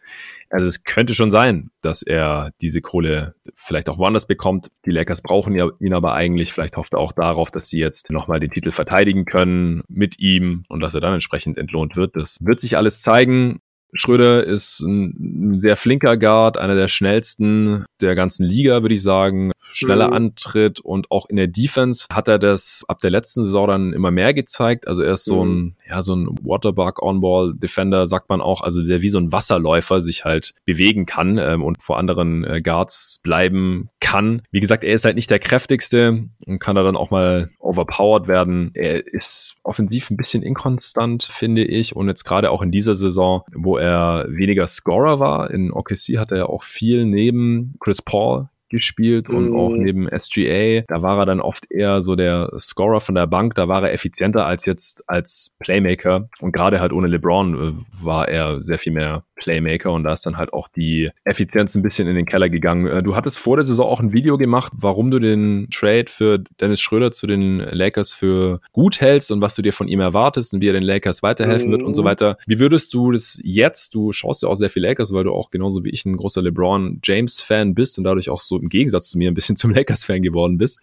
Also 0.50 0.66
es 0.66 0.84
könnte 0.84 1.14
schon 1.14 1.30
sein, 1.30 1.70
dass 1.82 2.02
er 2.02 2.52
diese 2.60 2.80
Kohle 2.80 3.34
vielleicht 3.54 3.88
auch 3.88 3.98
woanders 3.98 4.26
bekommt. 4.26 4.70
Die 4.84 4.90
Lakers 4.90 5.22
brauchen 5.22 5.54
ihn 5.54 5.92
aber 5.92 6.14
eigentlich. 6.14 6.52
Vielleicht 6.52 6.76
hofft 6.76 6.94
er 6.94 7.00
auch 7.00 7.12
darauf, 7.12 7.50
dass 7.50 7.68
sie 7.68 7.78
jetzt 7.78 8.10
nochmal 8.10 8.40
den 8.40 8.50
Titel 8.50 8.70
verteidigen 8.70 9.24
können 9.24 9.82
mit 9.88 10.18
ihm 10.18 10.64
und 10.68 10.80
dass 10.80 10.94
er 10.94 11.00
dann 11.00 11.14
entsprechend 11.14 11.58
entlohnt 11.58 11.96
wird. 11.96 12.16
Das 12.16 12.38
wird 12.40 12.60
sich 12.60 12.76
alles 12.76 13.00
zeigen. 13.00 13.35
Schröder 13.94 14.44
ist 14.44 14.80
ein 14.80 15.60
sehr 15.60 15.76
flinker 15.76 16.16
Guard, 16.16 16.58
einer 16.58 16.74
der 16.74 16.88
schnellsten 16.88 17.84
der 18.00 18.14
ganzen 18.14 18.44
Liga, 18.44 18.82
würde 18.82 18.94
ich 18.94 19.02
sagen. 19.02 19.52
Schneller 19.76 20.08
mhm. 20.08 20.12
antritt 20.14 20.80
und 20.80 21.10
auch 21.10 21.26
in 21.26 21.36
der 21.36 21.48
Defense 21.48 22.06
hat 22.10 22.28
er 22.28 22.38
das 22.38 22.84
ab 22.88 23.00
der 23.00 23.10
letzten 23.10 23.42
Saison 23.42 23.68
dann 23.68 23.92
immer 23.92 24.10
mehr 24.10 24.32
gezeigt. 24.32 24.88
Also 24.88 25.02
er 25.02 25.12
ist 25.12 25.24
so 25.24 25.44
mhm. 25.44 25.50
ein, 25.50 25.76
ja, 25.88 26.02
so 26.02 26.14
ein 26.14 26.26
Waterbug 26.42 27.02
On-Ball 27.02 27.54
Defender, 27.54 28.06
sagt 28.06 28.28
man 28.28 28.40
auch, 28.40 28.62
also 28.62 28.82
der 28.82 29.02
wie 29.02 29.08
so 29.10 29.18
ein 29.18 29.32
Wasserläufer 29.32 30.00
sich 30.00 30.24
halt 30.24 30.54
bewegen 30.64 31.04
kann 31.04 31.38
ähm, 31.38 31.62
und 31.62 31.82
vor 31.82 31.98
anderen 31.98 32.44
äh, 32.44 32.62
Guards 32.62 33.20
bleiben 33.22 33.90
kann. 34.00 34.42
Wie 34.50 34.60
gesagt, 34.60 34.82
er 34.82 34.94
ist 34.94 35.04
halt 35.04 35.16
nicht 35.16 35.30
der 35.30 35.38
kräftigste 35.38 36.24
und 36.46 36.58
kann 36.58 36.76
da 36.76 36.82
dann 36.82 36.96
auch 36.96 37.10
mal 37.10 37.50
overpowered 37.58 38.28
werden. 38.28 38.70
Er 38.74 39.06
ist 39.12 39.56
offensiv 39.62 40.10
ein 40.10 40.16
bisschen 40.16 40.42
inkonstant, 40.42 41.22
finde 41.22 41.64
ich. 41.64 41.94
Und 41.94 42.08
jetzt 42.08 42.24
gerade 42.24 42.50
auch 42.50 42.62
in 42.62 42.70
dieser 42.70 42.94
Saison, 42.94 43.42
wo 43.52 43.76
er 43.76 44.26
weniger 44.28 44.66
Scorer 44.66 45.20
war, 45.20 45.50
in 45.50 45.70
OKC 45.70 46.18
hat 46.18 46.30
er 46.30 46.38
ja 46.38 46.46
auch 46.46 46.62
viel 46.62 47.04
neben 47.04 47.74
Chris 47.80 48.00
Paul 48.00 48.48
gespielt 48.68 49.28
und 49.28 49.50
mhm. 49.50 49.56
auch 49.56 49.70
neben 49.70 50.08
SGA. 50.08 50.82
Da 50.88 51.02
war 51.02 51.18
er 51.18 51.26
dann 51.26 51.40
oft 51.40 51.70
eher 51.70 52.02
so 52.02 52.16
der 52.16 52.50
Scorer 52.58 53.00
von 53.00 53.14
der 53.14 53.26
Bank. 53.26 53.54
Da 53.54 53.68
war 53.68 53.82
er 53.82 53.92
effizienter 53.92 54.46
als 54.46 54.66
jetzt 54.66 55.04
als 55.06 55.56
Playmaker. 55.60 56.28
Und 56.40 56.52
gerade 56.52 56.80
halt 56.80 56.92
ohne 56.92 57.08
LeBron 57.08 57.54
äh, 57.54 58.04
war 58.04 58.28
er 58.28 58.62
sehr 58.62 58.78
viel 58.78 58.92
mehr 58.92 59.24
Playmaker 59.36 59.92
und 59.92 60.04
da 60.04 60.12
ist 60.12 60.26
dann 60.26 60.36
halt 60.36 60.52
auch 60.52 60.68
die 60.68 61.10
Effizienz 61.24 61.74
ein 61.74 61.82
bisschen 61.82 62.08
in 62.08 62.16
den 62.16 62.26
Keller 62.26 62.48
gegangen. 62.48 62.86
Äh, 62.86 63.02
du 63.02 63.14
hattest 63.14 63.38
vor 63.38 63.56
der 63.56 63.64
Saison 63.64 63.86
auch 63.86 64.00
ein 64.00 64.12
Video 64.12 64.38
gemacht, 64.38 64.72
warum 64.76 65.10
du 65.10 65.18
den 65.18 65.68
Trade 65.70 66.06
für 66.08 66.42
Dennis 66.60 66.80
Schröder 66.80 67.12
zu 67.12 67.26
den 67.26 67.58
Lakers 67.58 68.14
für 68.14 68.60
gut 68.72 69.00
hältst 69.00 69.30
und 69.30 69.40
was 69.40 69.54
du 69.54 69.62
dir 69.62 69.72
von 69.72 69.88
ihm 69.88 70.00
erwartest 70.00 70.54
und 70.54 70.62
wie 70.62 70.68
er 70.68 70.72
den 70.72 70.82
Lakers 70.82 71.22
weiterhelfen 71.22 71.68
mhm. 71.68 71.72
wird 71.72 71.82
und 71.82 71.94
so 71.94 72.02
mhm. 72.02 72.06
weiter. 72.06 72.38
Wie 72.46 72.58
würdest 72.58 72.92
du 72.94 73.12
das 73.12 73.40
jetzt, 73.44 73.94
du 73.94 74.12
schaust 74.12 74.42
ja 74.42 74.48
auch 74.48 74.56
sehr 74.56 74.70
viel 74.70 74.82
Lakers, 74.82 75.12
weil 75.12 75.24
du 75.24 75.32
auch 75.32 75.50
genauso 75.50 75.84
wie 75.84 75.90
ich 75.90 76.04
ein 76.04 76.16
großer 76.16 76.42
LeBron 76.42 77.00
James 77.04 77.40
Fan 77.40 77.74
bist 77.74 77.98
und 77.98 78.04
dadurch 78.04 78.30
auch 78.30 78.40
so 78.40 78.58
im 78.58 78.68
Gegensatz 78.68 79.10
zu 79.10 79.18
mir 79.18 79.30
ein 79.30 79.34
bisschen 79.34 79.56
zum 79.56 79.70
Lakers 79.70 80.04
Fan 80.04 80.22
geworden 80.22 80.58
bist. 80.58 80.80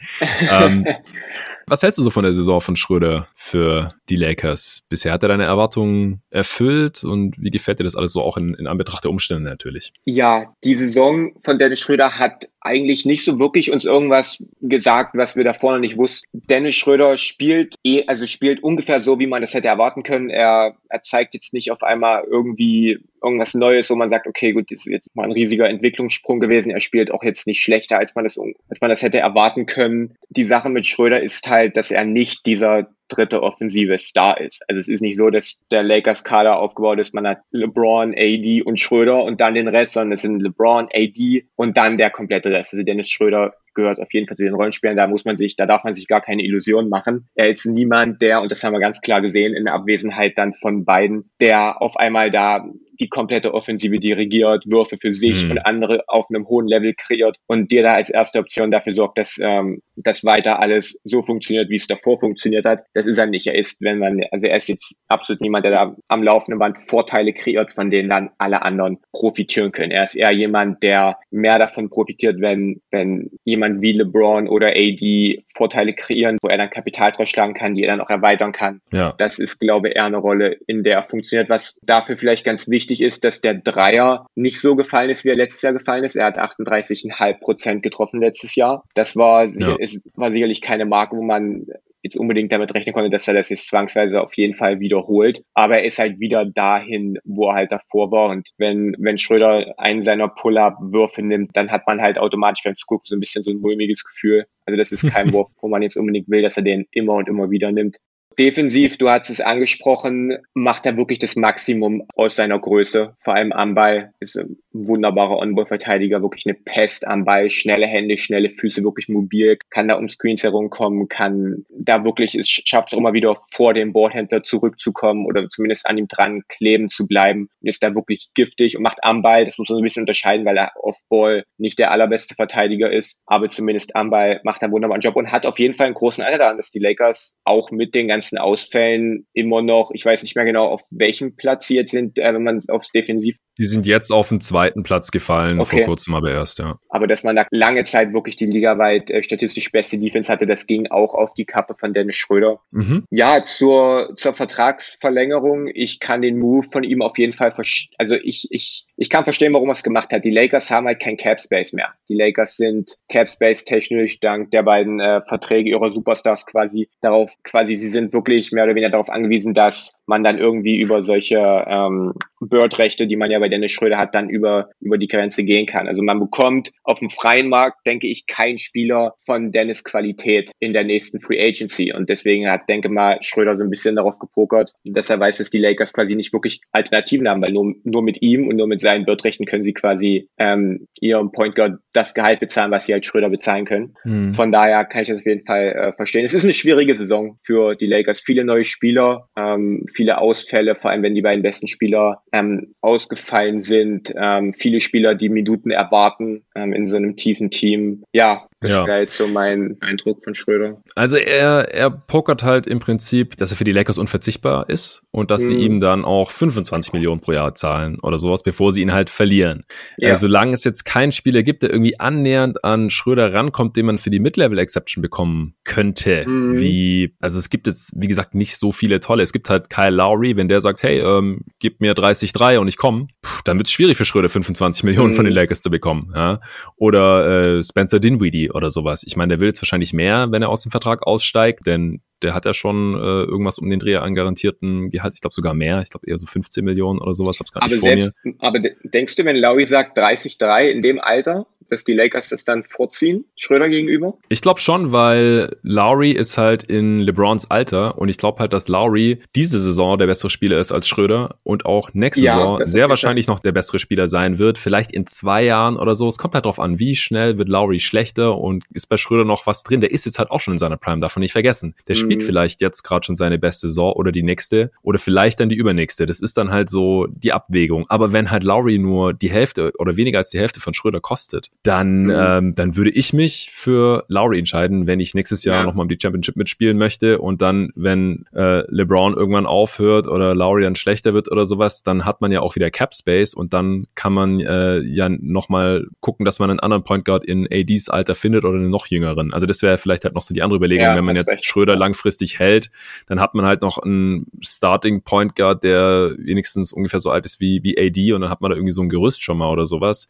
ähm, 0.50 0.86
Was 1.68 1.84
hältst 1.84 1.98
du 1.98 2.04
so 2.04 2.10
von 2.10 2.24
der 2.24 2.34
Saison 2.34 2.62
von 2.62 2.76
Schröder 2.76 3.28
für 3.36 3.94
die 4.10 4.16
Lakers? 4.16 4.84
Bisher 4.90 5.14
hat 5.14 5.24
er 5.24 5.30
deine 5.30 5.46
Erwartungen 5.46 6.22
erfüllt 6.30 7.04
und 7.04 7.36
wie 7.38 7.52
gefällt 7.52 7.80
dir 7.80 7.84
das 7.84 7.96
alles 7.96 8.14
so 8.14 8.22
auch 8.22 8.38
in, 8.38 8.54
in 8.54 8.68
Anbetracht 8.68 9.04
der 9.04 9.12
Umstände 9.12 9.50
natürlich? 9.50 9.94
Ja, 10.06 10.54
die 10.64 10.76
Saison 10.76 11.32
von 11.44 11.58
Dennis 11.58 11.80
Schröder 11.80 12.20
hat 12.20 12.50
eigentlich 12.62 13.06
nicht 13.06 13.26
so 13.26 13.40
wirklich 13.40 13.72
uns 13.72 13.86
irgendwas 13.86 14.38
gesagt, 14.62 15.16
was 15.16 15.36
wir 15.36 15.44
davor 15.44 15.74
noch 15.74 15.80
nicht 15.80 15.98
wussten. 15.98 16.28
Dennis 16.50 16.76
Schröder 16.76 17.18
spielt 17.18 17.76
eh, 17.84 18.06
also 18.08 18.26
spielt 18.26 18.64
ungefähr 18.64 19.02
so, 19.02 19.20
wie 19.20 19.28
man 19.28 19.42
das 19.42 19.54
hätte 19.54 19.68
erwarten 19.68 20.04
können. 20.04 20.30
Er, 20.30 20.76
er 20.90 21.02
zeigt 21.02 21.34
jetzt 21.34 21.54
nicht 21.54 21.72
auf 21.72 21.84
einmal 21.84 22.24
irgendwie 22.30 23.00
irgendwas 23.24 23.54
Neues, 23.54 23.90
wo 23.90 23.96
man 23.96 24.10
sagt, 24.10 24.28
okay, 24.28 24.52
gut, 24.52 24.70
das 24.70 24.80
ist 24.80 24.92
jetzt 24.92 25.16
mal 25.16 25.24
ein 25.24 25.32
riesiger 25.32 25.70
Entwicklungssprung 25.70 26.40
gewesen. 26.40 26.72
Er 26.72 26.82
spielt 26.82 27.12
auch 27.12 27.24
jetzt 27.24 27.48
nicht 27.48 27.62
schlechter, 27.62 27.98
als 28.00 28.16
man 28.16 28.24
das, 28.24 28.38
als 28.38 28.82
man 28.82 28.90
das 28.90 29.02
hätte 29.02 29.20
erwarten 29.20 29.66
können. 29.66 30.16
Die 30.30 30.46
Sache 30.46 30.70
mit 30.70 30.86
Schröder 30.86 31.22
ist 31.22 31.48
halt, 31.50 31.78
dass 31.78 31.92
er 31.92 32.06
nicht 32.06 32.46
dieser 32.46 32.90
dritte 33.16 33.42
offensive 33.42 33.98
Star 33.98 34.40
ist. 34.40 34.64
Also 34.68 34.80
es 34.80 34.88
ist 34.88 35.02
nicht 35.02 35.18
so, 35.18 35.30
dass 35.30 35.60
der 35.72 35.84
Lakers 35.84 36.24
Kader 36.24 36.58
aufgebaut 36.58 37.00
ist, 37.00 37.14
man 37.14 37.28
hat 37.28 37.40
LeBron, 37.52 38.14
AD 38.16 38.64
und 38.64 38.80
Schröder 38.80 39.24
und 39.24 39.42
dann 39.42 39.56
den 39.56 39.68
Rest, 39.68 39.94
sondern 39.94 40.14
es 40.14 40.22
sind 40.22 40.42
LeBron, 40.42 40.88
AD 40.94 41.46
und 41.56 41.78
dann 41.78 41.98
der 41.98 42.10
komplette 42.10 42.52
Rest. 42.52 42.74
Also 42.74 42.84
Dennis 42.84 43.10
Schröder 43.10 43.54
gehört 43.74 44.00
auf 44.00 44.14
jeden 44.14 44.28
Fall 44.28 44.38
zu 44.38 44.44
den 44.44 44.54
Rollenspielern. 44.54 44.98
Da 44.98 45.08
muss 45.08 45.26
man 45.26 45.38
sich, 45.38 45.56
da 45.56 45.66
darf 45.66 45.84
man 45.84 45.94
sich 45.94 46.08
gar 46.08 46.22
keine 46.22 46.44
Illusionen 46.44 46.90
machen. 46.90 47.28
Er 47.36 47.50
ist 47.50 47.66
niemand, 47.66 48.22
der, 48.22 48.42
und 48.42 48.52
das 48.52 48.64
haben 48.64 48.74
wir 48.74 48.80
ganz 48.80 49.02
klar 49.02 49.22
gesehen, 49.22 49.56
in 49.56 49.66
der 49.66 49.74
Abwesenheit 49.74 50.38
dann 50.38 50.54
von 50.54 50.86
beiden, 50.86 51.32
der 51.40 51.82
auf 51.82 51.98
einmal 51.98 52.30
da 52.30 52.66
die 53.00 53.10
komplette 53.10 53.54
Offensive 53.54 54.00
dirigiert, 54.00 54.66
Würfe 54.68 54.98
für 54.98 55.14
sich 55.14 55.44
mhm. 55.44 55.52
und 55.52 55.58
andere 55.66 56.04
auf 56.08 56.28
einem 56.30 56.48
hohen 56.48 56.68
Level 56.68 56.94
kreiert 56.96 57.38
und 57.48 57.72
dir 57.72 57.84
da 57.84 57.94
als 57.94 58.10
erste 58.10 58.40
Option 58.40 58.70
dafür 58.70 58.94
sorgt, 58.94 59.18
dass 59.18 59.40
ähm, 59.42 59.82
das 59.96 60.24
weiter 60.24 60.60
alles 60.60 61.00
so 61.04 61.24
funktioniert, 61.24 61.70
wie 61.70 61.76
es 61.76 61.88
davor 61.88 62.20
funktioniert 62.20 62.66
hat. 62.66 62.84
Das 62.94 63.03
ist 63.08 63.18
er 63.18 63.26
nicht. 63.26 63.48
Er 63.48 63.56
ist, 63.56 63.82
wenn 63.82 64.00
man, 64.00 64.22
also 64.32 64.46
er 64.46 64.58
ist 64.58 64.68
jetzt 64.68 64.96
absolut 65.08 65.42
niemand, 65.42 65.66
der 65.66 65.72
da 65.72 65.96
am 66.08 66.24
laufenden 66.24 66.60
Band 66.60 66.78
Vorteile 66.78 67.34
kreiert, 67.34 67.72
von 67.72 67.90
denen 67.90 68.10
dann 68.10 68.30
alle 68.38 68.62
anderen 68.62 69.00
profitieren 69.12 69.72
können. 69.72 69.92
Er 69.92 70.04
ist 70.04 70.16
eher 70.16 70.32
jemand, 70.32 70.84
der 70.84 71.18
mehr 71.32 71.60
davon 71.60 71.90
profitiert, 71.90 72.42
wenn, 72.42 72.82
wenn 72.92 73.30
jemand 73.44 73.82
wie 73.82 73.94
LeBron 73.94 74.48
oder 74.48 74.68
AD 74.68 75.44
Vorteile 75.56 75.94
kreieren, 75.94 76.38
wo 76.42 76.50
er 76.50 76.58
dann 76.58 76.70
Kapital 76.70 77.12
draus 77.12 77.30
schlagen 77.30 77.54
kann, 77.54 77.76
die 77.76 77.84
er 77.84 77.92
dann 77.92 78.02
auch 78.02 78.10
erweitern 78.10 78.52
kann. 78.52 78.82
Ja. 78.92 79.14
Das 79.18 79.40
ist, 79.40 79.60
glaube 79.60 79.90
ich, 79.90 79.96
eher 79.96 80.06
eine 80.06 80.18
Rolle, 80.18 80.58
in 80.68 80.84
der 80.84 80.96
er 80.96 81.04
funktioniert. 81.04 81.50
Was 81.50 81.78
dafür 81.84 82.18
vielleicht 82.18 82.46
ganz 82.46 82.68
wichtig 82.70 83.02
ist, 83.02 83.24
dass 83.24 83.42
der 83.42 83.54
Dreier 83.54 84.28
nicht 84.36 84.60
so 84.60 84.76
gefallen 84.76 85.10
ist, 85.10 85.26
wie 85.26 85.30
er 85.30 85.36
letztes 85.36 85.62
Jahr 85.62 85.74
gefallen 85.74 86.04
ist. 86.04 86.16
Er 86.16 86.26
hat 86.26 86.40
38,5 86.40 87.40
Prozent 87.40 87.84
getroffen 87.84 88.22
letztes 88.22 88.56
Jahr. 88.56 88.84
Das 88.96 89.16
war, 89.16 89.46
ja. 89.46 89.76
ist, 89.78 90.00
war 90.16 90.32
sicherlich 90.32 90.62
keine 90.62 90.86
Marke, 90.86 91.16
wo 91.18 91.22
man 91.22 91.66
jetzt 92.04 92.18
unbedingt 92.18 92.52
damit 92.52 92.74
rechnen 92.76 92.94
konnte, 92.94 93.10
dass 93.10 93.28
er 93.28 93.34
das 93.34 93.50
jetzt 93.50 93.70
zwangsweise 93.70 94.22
auf 94.22 94.36
jeden 94.36 94.54
Fall 94.54 94.80
wiederholt. 94.80 95.44
Aber 95.54 95.80
er 95.80 95.86
ist 95.86 96.00
halt 96.00 96.20
wieder 96.20 96.46
dahin, 96.46 97.18
wo 97.24 97.48
er 97.48 97.56
halt 97.56 97.72
davor 97.72 98.12
war. 98.12 98.30
Und 98.30 98.50
wenn, 98.58 98.96
wenn 99.00 99.18
Schröder 99.18 99.74
einen 99.78 100.04
seiner 100.04 100.28
Pull-Up-Würfe 100.28 101.24
nimmt, 101.24 101.52
dann 101.56 101.72
hat 101.72 101.88
man 101.88 102.02
halt 102.02 102.20
automatisch 102.20 102.64
beim 102.64 102.76
Zugucken 102.76 103.06
so 103.06 103.16
ein 103.16 103.22
bisschen 103.22 103.42
so 103.42 103.52
ein 103.52 103.60
mulmiges 103.60 104.04
Gefühl. 104.04 104.46
Also 104.66 104.78
das 104.78 104.92
ist 104.92 105.10
kein 105.10 105.32
Wurf, 105.34 105.50
wo 105.62 105.70
man 105.70 105.82
jetzt 105.82 105.98
unbedingt 105.98 106.30
will, 106.30 106.42
dass 106.42 106.58
er 106.58 106.64
den 106.64 106.86
immer 106.92 107.14
und 107.14 107.30
immer 107.30 107.50
wieder 107.50 107.72
nimmt. 107.72 107.98
Defensiv, 108.40 108.98
du 108.98 109.10
hast 109.10 109.30
es 109.30 109.42
angesprochen, 109.42 110.38
macht 110.54 110.86
er 110.86 110.98
wirklich 110.98 111.20
das 111.20 111.36
Maximum 111.36 112.04
aus 112.16 112.36
seiner 112.36 112.60
Größe. 112.60 113.16
Vor 113.20 113.36
allem 113.36 113.52
am 113.52 113.76
Ball 113.76 114.14
ist 114.20 114.38
ein 114.38 114.58
wunderbarer 114.72 115.38
On-Ball-Verteidiger, 115.38 116.22
wirklich 116.22 116.46
eine 116.46 116.56
Pest 116.56 117.06
am 117.08 117.26
Ball, 117.26 117.50
schnelle 117.50 117.86
Hände, 117.86 118.18
schnelle 118.18 118.50
Füße, 118.50 118.84
wirklich 118.84 119.10
mobil, 119.10 119.58
kann 119.70 119.88
da 119.88 119.96
um 119.96 120.10
Screens 120.10 120.44
herumkommen, 120.44 121.08
kann 121.08 121.66
da 121.70 122.04
wirklich, 122.04 122.36
es 122.36 122.50
schafft 122.50 122.92
es 122.92 122.98
immer 122.98 123.14
wieder 123.14 123.36
vor 123.52 123.74
dem 123.74 123.94
Boardhändler 123.94 124.44
zurückzukommen 124.44 125.26
oder 125.26 125.50
zumindest 125.50 125.86
an 125.86 125.98
ihm 125.98 126.08
dran 126.08 126.42
kleben 126.48 126.90
zu 126.90 127.08
bleiben 127.08 127.50
ist 127.62 127.84
da 127.84 127.96
wirklich 127.96 128.30
giftig 128.34 128.76
und 128.76 128.84
macht 128.84 129.00
am 129.04 129.22
Ball, 129.22 129.46
das 129.46 129.58
muss 129.58 129.70
man 129.70 129.78
so 129.78 129.82
ein 129.82 129.84
bisschen 129.84 130.04
unterscheiden, 130.04 130.46
weil 130.46 130.58
er 130.58 130.72
Off-Ball 130.76 131.46
nicht 131.58 131.80
der 131.80 131.92
allerbeste 131.92 132.36
Verteidiger 132.36 132.92
ist, 132.92 133.20
aber 133.26 133.50
zumindest 133.50 133.96
am 133.96 134.10
Ball 134.10 134.42
macht 134.44 134.62
er 134.62 134.66
einen 134.66 134.74
wunderbaren 134.74 135.02
Job 135.02 135.16
und 135.16 135.32
hat 135.32 135.46
auf 135.46 135.60
jeden 135.60 135.74
Fall 135.74 135.88
einen 135.88 135.96
großen 135.96 136.24
Alter 136.24 136.40
daran, 136.40 136.58
dass 136.58 136.72
die 136.72 136.80
Lakers 136.80 137.36
auch 137.46 137.72
mit 137.72 137.96
den 137.96 138.08
ganzen 138.08 138.23
ganzen 138.24 138.38
Ausfällen 138.38 139.26
immer 139.34 139.62
noch, 139.62 139.92
ich 139.94 140.06
weiß 140.06 140.24
nicht 140.24 140.36
mehr 140.36 140.46
genau, 140.46 140.68
auf 140.68 140.82
welchem 140.92 141.36
Platz 141.36 141.68
sie 141.68 141.76
jetzt 141.76 141.92
sind, 141.92 142.18
äh, 142.18 142.34
wenn 142.34 142.44
man 142.44 142.60
aufs 142.70 142.90
Defensiv. 142.92 143.38
Die 143.58 143.66
sind 143.66 143.86
jetzt 143.86 144.12
auf 144.12 144.30
den 144.30 144.40
zweiten 144.40 144.84
Platz 144.84 145.12
gefallen, 145.12 145.60
okay. 145.60 145.80
vor 145.80 145.88
kurzem 145.88 146.16
aber 146.16 146.32
erst, 146.32 146.60
ja. 146.60 146.78
Aber 146.90 147.08
dass 147.08 147.24
man 147.24 147.36
da 147.36 147.46
lange 147.52 147.84
Zeit 147.84 148.14
wirklich 148.14 148.38
die 148.38 148.46
ligaweit 148.46 149.10
äh, 149.12 149.22
statistisch 149.22 149.72
beste 149.72 149.98
Defense 149.98 150.32
hatte, 150.32 150.48
das 150.48 150.68
ging 150.68 150.88
auch 150.88 151.14
auf 151.14 151.34
die 151.34 151.46
Kappe 151.46 151.76
von 151.76 151.94
Dennis 151.94 152.16
Schröder. 152.16 152.62
Mhm. 152.72 153.04
Ja, 153.10 153.44
zur, 153.44 154.14
zur 154.16 154.34
Vertragsverlängerung, 154.34 155.70
ich 155.74 156.00
kann 156.00 156.22
den 156.22 156.40
Move 156.40 156.66
von 156.72 156.84
ihm 156.84 157.02
auf 157.02 157.18
jeden 157.18 157.34
Fall, 157.34 157.54
also 157.98 158.16
ich, 158.16 158.48
ich, 158.52 158.86
ich 158.96 159.10
kann 159.10 159.26
verstehen, 159.26 159.54
warum 159.54 159.70
er 159.70 159.74
es 159.74 159.84
gemacht 159.84 160.14
hat. 160.14 160.24
Die 160.24 160.32
Lakers 160.32 160.72
haben 160.72 160.88
halt 160.88 161.02
kein 161.02 161.18
Cap 161.18 161.42
Space 161.42 161.74
mehr. 161.74 161.94
Die 162.08 162.16
Lakers 162.16 162.56
sind 162.56 162.98
Cap 163.10 163.30
Space 163.30 163.66
technisch 163.66 164.20
dank 164.20 164.52
der 164.52 164.64
beiden 164.64 165.00
äh, 165.00 165.22
Verträge 165.28 165.70
ihrer 165.70 165.92
Superstars 165.92 166.46
quasi 166.46 166.90
darauf, 167.02 167.36
quasi 167.44 167.76
sie 167.76 167.90
sind 167.90 168.13
wirklich 168.14 168.52
mehr 168.52 168.64
oder 168.66 168.76
weniger 168.76 168.92
darauf 168.92 169.10
angewiesen, 169.10 169.54
dass 169.54 169.96
man 170.06 170.24
dann 170.24 170.38
irgendwie 170.38 170.80
über 170.80 171.04
solche 171.04 171.38
ähm, 171.68 172.14
Bird-Rechte, 172.40 173.08
die 173.08 173.16
man 173.16 173.32
ja 173.32 173.40
bei 173.40 173.50
Dennis 173.50 173.72
Schröder 173.72 173.98
hat, 173.98 174.16
dann 174.16 174.30
über, 174.30 174.70
über 174.80 174.98
die 174.98 175.08
Grenze 175.08 175.44
gehen 175.44 175.66
kann. 175.66 175.88
Also 175.88 176.02
man 176.02 176.20
bekommt 176.20 176.72
auf 176.84 177.00
dem 177.00 177.10
freien 177.10 177.50
Markt, 177.50 177.86
denke 177.86 178.08
ich, 178.08 178.28
keinen 178.28 178.58
Spieler 178.58 179.16
von 179.26 179.52
Dennis 179.52 179.84
Qualität 179.84 180.52
in 180.60 180.74
der 180.74 180.84
nächsten 180.84 181.20
Free 181.20 181.42
Agency. 181.42 181.94
Und 181.94 182.10
deswegen 182.10 182.50
hat, 182.50 182.68
denke 182.68 182.90
mal, 182.90 183.18
Schröder 183.22 183.58
so 183.58 183.64
ein 183.64 183.70
bisschen 183.70 183.96
darauf 183.96 184.20
gepokert, 184.20 184.74
dass 184.84 185.10
er 185.10 185.20
weiß, 185.20 185.38
dass 185.38 185.50
die 185.50 185.60
Lakers 185.60 185.94
quasi 185.94 186.16
nicht 186.16 186.34
wirklich 186.34 186.62
Alternativen 186.72 187.28
haben, 187.28 187.42
weil 187.42 187.54
nur, 187.54 187.74
nur 187.84 188.04
mit 188.04 188.22
ihm 188.22 188.48
und 188.48 188.58
nur 188.58 188.68
mit 188.68 188.80
seinen 188.80 189.06
Bird-Rechten 189.06 189.46
können 189.46 189.64
sie 189.64 189.74
quasi 189.74 190.28
ähm, 190.38 190.88
ihrem 191.00 191.32
Point 191.32 191.56
Guard 191.56 191.80
das 191.94 192.14
Gehalt 192.14 192.40
bezahlen, 192.40 192.72
was 192.72 192.86
sie 192.86 192.94
halt 192.94 193.06
Schröder 193.06 193.30
bezahlen 193.30 193.66
können. 193.66 193.96
Hm. 194.04 194.34
Von 194.34 194.52
daher 194.52 194.84
kann 194.86 195.04
ich 195.04 195.08
das 195.08 195.22
auf 195.22 195.26
jeden 195.26 195.46
Fall 195.46 195.68
äh, 195.68 195.94
verstehen. 195.94 196.26
Es 196.26 196.34
ist 196.34 196.44
eine 196.44 196.54
schwierige 196.54 196.96
Saison 196.96 197.38
für 197.42 197.76
die 197.76 197.88
Lakers. 197.88 198.03
Viele 198.22 198.44
neue 198.44 198.64
Spieler, 198.64 199.30
ähm, 199.36 199.86
viele 199.94 200.18
Ausfälle, 200.18 200.76
vor 200.76 200.92
allem 200.92 201.04
wenn 201.04 201.16
die 201.16 201.22
beiden 201.22 201.44
besten 201.44 201.68
Spieler 201.68 202.22
ähm, 202.32 202.76
ausgefallen 202.82 203.62
sind. 203.62 204.14
Ähm, 204.16 204.54
viele 204.54 204.80
Spieler, 204.80 205.16
die 205.16 205.30
Minuten 205.30 205.72
erwarten 205.72 206.44
ähm, 206.56 206.74
in 206.74 206.88
so 206.88 206.96
einem 206.96 207.16
tiefen 207.16 207.52
Team. 207.52 208.04
Ja, 208.14 208.48
das 208.60 208.72
ja. 208.72 208.88
wäre 208.88 209.00
jetzt 209.00 209.18
so 209.18 209.28
mein 209.28 209.78
Eindruck 209.82 210.24
von 210.24 210.34
Schröder. 210.34 210.82
Also 210.96 211.18
er, 211.18 211.74
er 211.74 211.90
pokert 211.90 212.44
halt 212.44 212.68
im 212.68 212.80
Prinzip, 212.80 213.38
dass 213.38 213.52
er 213.52 213.58
für 213.58 213.64
die 213.64 213.72
Lakers 213.72 213.98
unverzichtbar 213.98 214.70
ist 214.70 215.03
und 215.14 215.30
dass 215.30 215.44
mhm. 215.44 215.48
sie 215.48 215.56
ihm 215.58 215.80
dann 215.80 216.06
auch 216.06 216.32
25 216.32 216.92
Millionen 216.92 217.22
pro 217.22 217.34
Jahr 217.34 217.54
zahlen 217.54 218.00
oder 218.02 218.18
sowas, 218.18 218.42
bevor 218.42 218.72
sie 218.72 218.82
ihn 218.82 218.94
halt 218.94 219.12
verlieren. 219.12 219.64
Ja. 219.98 220.10
Äh, 220.10 220.16
solange 220.18 220.54
es 220.54 220.64
jetzt 220.64 220.86
keinen 220.86 221.12
Spieler 221.12 221.44
gibt, 221.44 221.62
der 221.62 221.70
irgendwie 221.70 222.00
annähernd 222.00 222.66
an 222.66 222.90
Schröder 222.90 223.32
rankommt, 223.32 223.78
den 223.78 223.86
man 223.86 224.00
für 224.00 224.10
die 224.10 224.20
Mid-Level-Exception 224.20 225.04
bekommen 225.04 225.54
könnte, 225.66 226.28
mhm. 226.28 226.60
wie, 226.60 227.16
also 227.20 227.38
es 227.38 227.52
gibt 227.52 227.68
jetzt, 227.68 227.94
wie 227.96 228.08
gesagt, 228.08 228.34
nicht 228.34 228.58
so 228.58 228.72
viele 228.72 229.00
tolle. 229.00 229.22
Es 229.22 229.32
gibt 229.32 229.52
halt 229.52 229.70
Kyle 229.70 229.92
Lowry, 229.92 230.36
wenn 230.36 230.48
der 230.48 230.62
sagt, 230.62 230.82
hey, 230.82 231.00
ähm, 231.00 231.42
gib 231.60 231.80
mir 231.80 231.94
30-3 231.94 232.58
und 232.58 232.68
ich 232.68 232.78
komme, 232.78 233.08
dann 233.46 233.60
wird 233.60 233.68
es 233.68 233.74
schwierig 233.74 233.96
für 233.96 234.06
Schröder 234.06 234.30
25 234.30 234.84
Millionen 234.84 235.12
mhm. 235.12 235.16
von 235.16 235.26
den 235.26 235.34
Lakers 235.34 235.62
zu 235.62 235.70
bekommen. 235.70 236.12
Ja? 236.16 236.42
Oder 236.76 237.58
äh, 237.58 237.64
Spencer 237.64 238.00
Dinwiddie 238.00 238.50
oder 238.50 238.72
sowas. 238.72 239.04
Ich 239.06 239.16
meine, 239.16 239.30
der 239.34 239.40
will 239.40 239.50
jetzt 239.50 239.62
wahrscheinlich 239.62 239.94
mehr, 239.94 240.32
wenn 240.32 240.42
er 240.42 240.50
aus 240.50 240.64
dem 240.64 240.72
Vertrag 240.72 241.06
aussteigt, 241.06 241.68
denn 241.68 242.02
der 242.24 242.34
hat 242.34 242.46
ja 242.46 242.54
schon 242.54 242.96
äh, 242.96 243.24
irgendwas 243.24 243.60
um 243.60 243.70
den 243.70 243.80
Dreh 243.80 243.96
an 243.98 244.16
garantierten 244.16 244.90
Gehalt. 244.90 245.14
Ich 245.14 245.22
glaube 245.22 245.34
sogar 245.34 245.54
mehr. 245.54 245.82
Ich 245.82 245.90
glaube 245.90 246.08
eher 246.08 246.18
so 246.18 246.26
15 246.26 246.64
Millionen 246.64 247.00
oder 247.00 247.14
sowas. 247.14 247.40
Hab's 247.40 247.52
gar 247.52 247.66
nicht 247.66 247.80
vor 247.80 247.90
selbst, 247.90 248.14
mir. 248.24 248.34
Aber 248.40 248.60
denkst 248.84 249.16
du, 249.16 249.26
wenn 249.26 249.36
Lowry 249.36 249.66
sagt 249.66 249.98
30-3 249.98 250.70
in 250.70 250.82
dem 250.82 251.00
Alter, 251.00 251.46
dass 251.74 251.84
die 251.84 251.94
Lakers 251.94 252.30
das 252.30 252.46
dann 252.46 252.64
vorziehen, 252.64 253.26
Schröder 253.36 253.70
gegenüber? 253.70 254.18
Ich 254.30 254.42
glaube 254.42 254.60
schon, 254.60 254.92
weil 254.92 255.58
Lowry 255.64 256.12
ist 256.12 256.38
halt 256.38 256.64
in 256.64 257.00
LeBrons 257.00 257.50
Alter 257.50 257.98
und 257.98 258.10
ich 258.10 258.18
glaube 258.18 258.40
halt, 258.40 258.54
dass 258.54 258.68
Lowry 258.68 259.20
diese 259.36 259.60
Saison 259.60 259.98
der 259.98 260.08
bessere 260.08 260.30
Spieler 260.30 260.60
ist 260.60 260.72
als 260.72 260.88
Schröder 260.88 261.38
und 261.44 261.66
auch 261.66 261.94
nächste 261.94 262.24
ja, 262.24 262.36
Saison 262.36 262.66
sehr 262.66 262.90
wahrscheinlich 262.90 263.28
noch 263.28 263.40
der 263.40 263.52
bessere 263.52 263.80
Spieler 263.80 264.08
sein 264.08 264.38
wird. 264.38 264.58
Vielleicht 264.58 264.92
in 264.92 265.06
zwei 265.06 265.44
Jahren 265.44 265.78
oder 265.78 265.96
so. 265.96 266.08
Es 266.08 266.18
kommt 266.18 266.36
halt 266.36 266.46
drauf 266.46 266.60
an, 266.60 266.80
wie 266.80 266.96
schnell 266.96 267.38
wird 267.38 267.50
Lowry 267.50 267.80
schlechter 267.80 268.38
und 268.38 268.64
ist 268.72 268.88
bei 268.88 268.98
Schröder 268.98 269.26
noch 269.26 269.48
was 269.48 269.64
drin. 269.64 269.82
Der 269.82 269.92
ist 269.92 270.06
jetzt 270.06 270.20
halt 270.20 270.32
auch 270.32 270.40
schon 270.40 270.54
in 270.54 270.58
seiner 270.58 270.78
Prime, 270.78 271.02
davon 271.02 271.22
nicht 271.22 271.34
vergessen. 271.34 271.76
Der 271.88 271.96
mhm. 271.96 272.00
Spielt 272.14 272.24
vielleicht 272.24 272.62
jetzt 272.62 272.84
gerade 272.84 273.06
schon 273.06 273.16
seine 273.16 273.40
beste 273.40 273.68
Saison 273.68 273.94
oder 273.94 274.12
die 274.12 274.24
nächste 274.24 274.72
oder 274.82 275.00
vielleicht 275.00 275.40
dann 275.40 275.50
die 275.50 275.56
übernächste. 275.56 276.06
Das 276.06 276.20
ist 276.20 276.38
dann 276.38 276.52
halt 276.52 276.70
so 276.70 277.08
die 277.08 277.34
Abwägung. 277.34 277.84
Aber 277.90 278.14
wenn 278.14 278.32
halt 278.32 278.44
Lowry 278.44 278.80
nur 278.80 279.14
die 279.14 279.32
Hälfte 279.32 279.72
oder 279.78 279.98
weniger 279.98 280.20
als 280.20 280.30
die 280.30 280.40
Hälfte 280.40 280.60
von 280.60 280.74
Schröder 280.74 281.00
kostet, 281.00 281.50
dann, 281.64 282.04
mhm. 282.04 282.16
ähm, 282.16 282.56
dann 282.56 282.76
würde 282.76 282.92
ich 282.92 283.14
mich 283.14 283.50
für 283.52 284.06
Lowry 284.08 284.40
entscheiden, 284.40 284.88
wenn 284.88 285.00
ich 285.00 285.14
nächstes 285.14 285.44
Jahr 285.44 285.58
ja. 285.58 285.64
nochmal 285.64 285.84
um 285.84 285.90
die 285.90 285.98
Championship 286.02 286.36
mitspielen 286.36 286.78
möchte 286.78 287.20
und 287.20 287.42
dann, 287.42 287.72
wenn 287.76 288.26
äh, 288.34 288.64
LeBron 288.74 289.16
irgendwann 289.16 289.46
aufhört 289.46 290.08
oder 290.08 290.36
Lowry 290.36 290.64
dann 290.64 290.76
schlechter 290.76 291.14
wird 291.14 291.32
oder 291.32 291.46
sowas, 291.46 291.84
dann 291.84 292.06
hat 292.06 292.22
man 292.22 292.32
ja 292.32 292.42
auch 292.42 292.56
wieder 292.56 292.70
Cap 292.72 292.94
Space 292.94 293.34
und 293.34 293.54
dann 293.54 293.88
kann 293.96 294.14
man 294.14 294.40
äh, 294.40 294.80
ja 294.80 295.10
nochmal 295.10 295.88
gucken, 296.00 296.26
dass 296.26 296.40
man 296.40 296.50
einen 296.50 296.60
anderen 296.60 296.84
Point 296.84 297.06
Guard 297.06 297.26
in 297.26 297.48
ADs 297.52 297.90
Alter 297.90 298.16
findet 298.16 298.44
oder 298.46 298.58
einen 298.58 298.70
noch 298.70 298.88
jüngeren. 298.88 299.34
Also 299.34 299.46
das 299.46 299.62
wäre 299.62 299.78
vielleicht 299.78 300.04
halt 300.04 300.14
noch 300.14 300.22
so 300.22 300.34
die 300.34 300.42
andere 300.42 300.58
Überlegung, 300.58 300.86
ja, 300.86 300.96
wenn 300.96 301.06
man 301.06 301.16
jetzt 301.16 301.34
recht. 301.34 301.46
Schröder 301.46 301.76
langfristig 301.76 302.03
hält, 302.40 302.72
dann 303.08 303.20
hat 303.20 303.36
man 303.36 303.46
halt 303.46 303.62
noch 303.62 303.78
einen 303.78 304.28
Starting 304.42 305.04
Point 305.04 305.36
Guard, 305.36 305.64
der 305.64 306.16
wenigstens 306.18 306.74
ungefähr 306.74 307.00
so 307.00 307.10
alt 307.10 307.26
ist 307.26 307.40
wie, 307.40 307.64
wie 307.64 307.78
AD 307.78 308.14
und 308.14 308.22
dann 308.22 308.30
hat 308.30 308.42
man 308.42 308.52
da 308.52 308.58
irgendwie 308.58 308.74
so 308.74 308.82
ein 308.82 308.90
Gerüst 308.90 309.22
schon 309.22 309.38
mal 309.38 309.50
oder 309.50 309.66
sowas. 309.66 310.08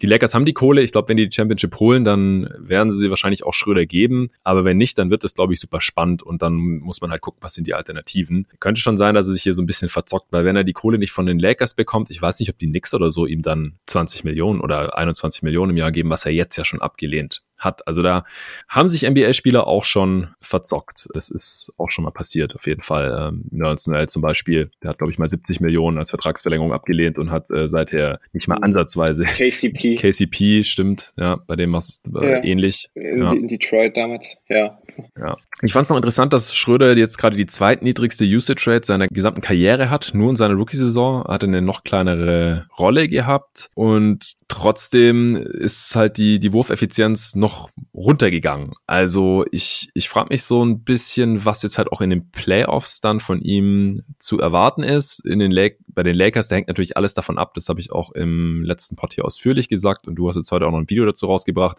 Die 0.00 0.06
Lakers 0.06 0.34
haben 0.34 0.44
die 0.44 0.54
Kohle, 0.54 0.82
ich 0.82 0.92
glaube, 0.92 1.08
wenn 1.08 1.16
die 1.16 1.28
die 1.28 1.34
Championship 1.34 1.78
holen, 1.80 2.04
dann 2.04 2.48
werden 2.58 2.90
sie 2.90 2.98
sie 2.98 3.10
wahrscheinlich 3.10 3.44
auch 3.44 3.54
Schröder 3.54 3.86
geben. 3.86 4.28
Aber 4.42 4.64
wenn 4.64 4.76
nicht, 4.76 4.98
dann 4.98 5.10
wird 5.10 5.24
es, 5.24 5.34
glaube 5.34 5.52
ich, 5.52 5.60
super 5.60 5.80
spannend 5.80 6.22
und 6.22 6.42
dann 6.42 6.54
muss 6.54 7.00
man 7.00 7.10
halt 7.10 7.20
gucken, 7.20 7.42
was 7.42 7.54
sind 7.54 7.66
die 7.66 7.74
Alternativen. 7.74 8.46
Könnte 8.60 8.80
schon 8.80 8.96
sein, 8.96 9.14
dass 9.14 9.26
er 9.26 9.32
sich 9.32 9.42
hier 9.42 9.54
so 9.54 9.62
ein 9.62 9.66
bisschen 9.66 9.88
verzockt, 9.88 10.26
weil 10.30 10.44
wenn 10.44 10.56
er 10.56 10.64
die 10.64 10.72
Kohle 10.72 10.98
nicht 10.98 11.12
von 11.12 11.26
den 11.26 11.38
Lakers 11.38 11.74
bekommt, 11.74 12.10
ich 12.10 12.20
weiß 12.20 12.40
nicht, 12.40 12.50
ob 12.50 12.58
die 12.58 12.66
Knicks 12.66 12.94
oder 12.94 13.10
so 13.10 13.26
ihm 13.26 13.42
dann 13.42 13.74
20 13.86 14.24
Millionen 14.24 14.60
oder 14.60 14.96
21 14.96 15.42
Millionen 15.42 15.70
im 15.70 15.76
Jahr 15.76 15.92
geben, 15.92 16.10
was 16.10 16.26
er 16.26 16.32
jetzt 16.32 16.56
ja 16.56 16.64
schon 16.64 16.82
abgelehnt 16.82 17.42
hat. 17.64 17.86
Also 17.86 18.02
da 18.02 18.24
haben 18.68 18.88
sich 18.88 19.08
NBA-Spieler 19.08 19.66
auch 19.66 19.84
schon 19.84 20.28
verzockt. 20.40 21.08
Das 21.14 21.30
ist 21.30 21.72
auch 21.78 21.90
schon 21.90 22.04
mal 22.04 22.10
passiert, 22.10 22.54
auf 22.54 22.66
jeden 22.66 22.82
Fall. 22.82 23.32
Ähm, 23.32 23.44
Nerds 23.50 23.84
zum 24.08 24.22
Beispiel, 24.22 24.70
der 24.82 24.90
hat, 24.90 24.98
glaube 24.98 25.12
ich, 25.12 25.18
mal 25.18 25.28
70 25.28 25.60
Millionen 25.60 25.98
als 25.98 26.10
Vertragsverlängerung 26.10 26.72
abgelehnt 26.72 27.18
und 27.18 27.30
hat 27.30 27.50
äh, 27.50 27.68
seither 27.68 28.20
nicht 28.32 28.48
mal 28.48 28.58
ansatzweise. 28.58 29.24
KCP. 29.24 29.96
KCP, 29.98 30.64
stimmt, 30.64 31.12
ja, 31.16 31.36
bei 31.36 31.56
dem 31.56 31.72
war 31.72 31.78
es 31.78 32.00
äh, 32.14 32.30
ja. 32.30 32.44
ähnlich. 32.44 32.90
In, 32.94 33.22
ja. 33.22 33.32
in 33.32 33.48
Detroit 33.48 33.96
damals, 33.96 34.26
ja. 34.48 34.78
Ja. 35.18 35.36
Ich 35.62 35.72
fand 35.72 35.84
es 35.84 35.90
noch 35.90 35.96
interessant, 35.96 36.32
dass 36.32 36.54
Schröder 36.54 36.96
jetzt 36.96 37.16
gerade 37.16 37.36
die 37.36 37.46
zweitniedrigste 37.46 38.24
Usage 38.24 38.70
Rate 38.70 38.86
seiner 38.86 39.08
gesamten 39.08 39.40
Karriere 39.40 39.90
hat. 39.90 40.12
Nur 40.14 40.30
in 40.30 40.36
seiner 40.36 40.54
Rookie-Saison 40.54 41.24
hat 41.24 41.42
er 41.42 41.48
eine 41.48 41.62
noch 41.62 41.84
kleinere 41.84 42.66
Rolle 42.78 43.08
gehabt 43.08 43.70
und 43.74 44.34
trotzdem 44.48 45.36
ist 45.36 45.96
halt 45.96 46.18
die, 46.18 46.38
die 46.38 46.52
Wurfeffizienz 46.52 47.34
noch 47.34 47.53
runtergegangen. 47.94 48.72
Also 48.86 49.44
ich, 49.52 49.88
ich 49.94 50.08
frage 50.08 50.28
mich 50.30 50.42
so 50.42 50.64
ein 50.64 50.82
bisschen, 50.82 51.44
was 51.44 51.62
jetzt 51.62 51.78
halt 51.78 51.92
auch 51.92 52.00
in 52.00 52.10
den 52.10 52.30
Playoffs 52.30 53.00
dann 53.00 53.20
von 53.20 53.40
ihm 53.40 54.02
zu 54.18 54.40
erwarten 54.40 54.82
ist. 54.82 55.24
In 55.24 55.38
den 55.38 55.50
Lake, 55.50 55.78
bei 55.86 56.02
den 56.02 56.16
Lakers, 56.16 56.48
da 56.48 56.56
hängt 56.56 56.68
natürlich 56.68 56.96
alles 56.96 57.14
davon 57.14 57.38
ab. 57.38 57.54
Das 57.54 57.68
habe 57.68 57.80
ich 57.80 57.92
auch 57.92 58.10
im 58.12 58.62
letzten 58.62 58.96
Pod 58.96 59.14
hier 59.14 59.24
ausführlich 59.24 59.68
gesagt 59.68 60.08
und 60.08 60.16
du 60.16 60.28
hast 60.28 60.36
jetzt 60.36 60.50
heute 60.50 60.66
auch 60.66 60.72
noch 60.72 60.78
ein 60.78 60.90
Video 60.90 61.06
dazu 61.06 61.26
rausgebracht, 61.26 61.78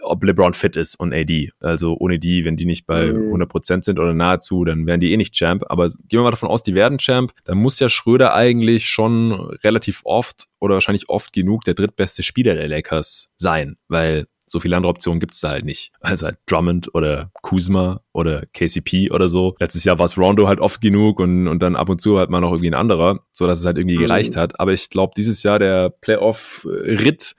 ob 0.00 0.22
LeBron 0.22 0.54
fit 0.54 0.76
ist 0.76 0.96
und 0.96 1.14
AD. 1.14 1.50
Also 1.60 1.96
ohne 1.98 2.18
die, 2.18 2.44
wenn 2.44 2.56
die 2.56 2.66
nicht 2.66 2.86
bei 2.86 3.10
100% 3.10 3.76
mhm. 3.76 3.82
sind 3.82 3.98
oder 3.98 4.12
nahezu, 4.12 4.64
dann 4.64 4.86
wären 4.86 5.00
die 5.00 5.12
eh 5.12 5.16
nicht 5.16 5.34
Champ. 5.34 5.64
Aber 5.68 5.86
gehen 5.86 6.20
wir 6.20 6.22
mal 6.22 6.30
davon 6.30 6.50
aus, 6.50 6.62
die 6.62 6.74
werden 6.74 6.98
Champ. 6.98 7.32
Dann 7.44 7.58
muss 7.58 7.80
ja 7.80 7.88
Schröder 7.88 8.34
eigentlich 8.34 8.86
schon 8.88 9.32
relativ 9.32 10.02
oft 10.04 10.46
oder 10.60 10.74
wahrscheinlich 10.74 11.08
oft 11.08 11.32
genug 11.32 11.64
der 11.64 11.74
drittbeste 11.74 12.22
Spieler 12.22 12.54
der 12.54 12.68
Lakers 12.68 13.26
sein, 13.36 13.76
weil 13.88 14.26
so 14.54 14.60
viele 14.60 14.76
andere 14.76 14.90
Optionen 14.90 15.18
gibt 15.18 15.34
es 15.34 15.40
da 15.40 15.48
halt 15.48 15.64
nicht. 15.64 15.90
Also 16.00 16.26
halt 16.26 16.38
Drummond 16.46 16.94
oder 16.94 17.32
Kuzma 17.42 18.03
oder 18.14 18.44
KCP 18.54 19.10
oder 19.10 19.28
so. 19.28 19.56
Letztes 19.58 19.84
Jahr 19.84 19.98
war 19.98 20.06
es 20.06 20.16
Rondo 20.16 20.46
halt 20.48 20.60
oft 20.60 20.80
genug 20.80 21.20
und, 21.20 21.48
und 21.48 21.60
dann 21.60 21.76
ab 21.76 21.88
und 21.88 22.00
zu 22.00 22.18
halt 22.18 22.30
mal 22.30 22.40
noch 22.40 22.52
irgendwie 22.52 22.70
ein 22.70 22.74
anderer, 22.74 23.20
so 23.32 23.46
dass 23.46 23.60
es 23.60 23.66
halt 23.66 23.76
irgendwie 23.76 23.96
mhm. 23.96 24.02
gereicht 24.02 24.36
hat. 24.36 24.58
Aber 24.60 24.72
ich 24.72 24.88
glaube, 24.88 25.12
dieses 25.16 25.42
Jahr 25.42 25.58
der 25.58 25.90
Playoff-Ritt, 25.90 27.34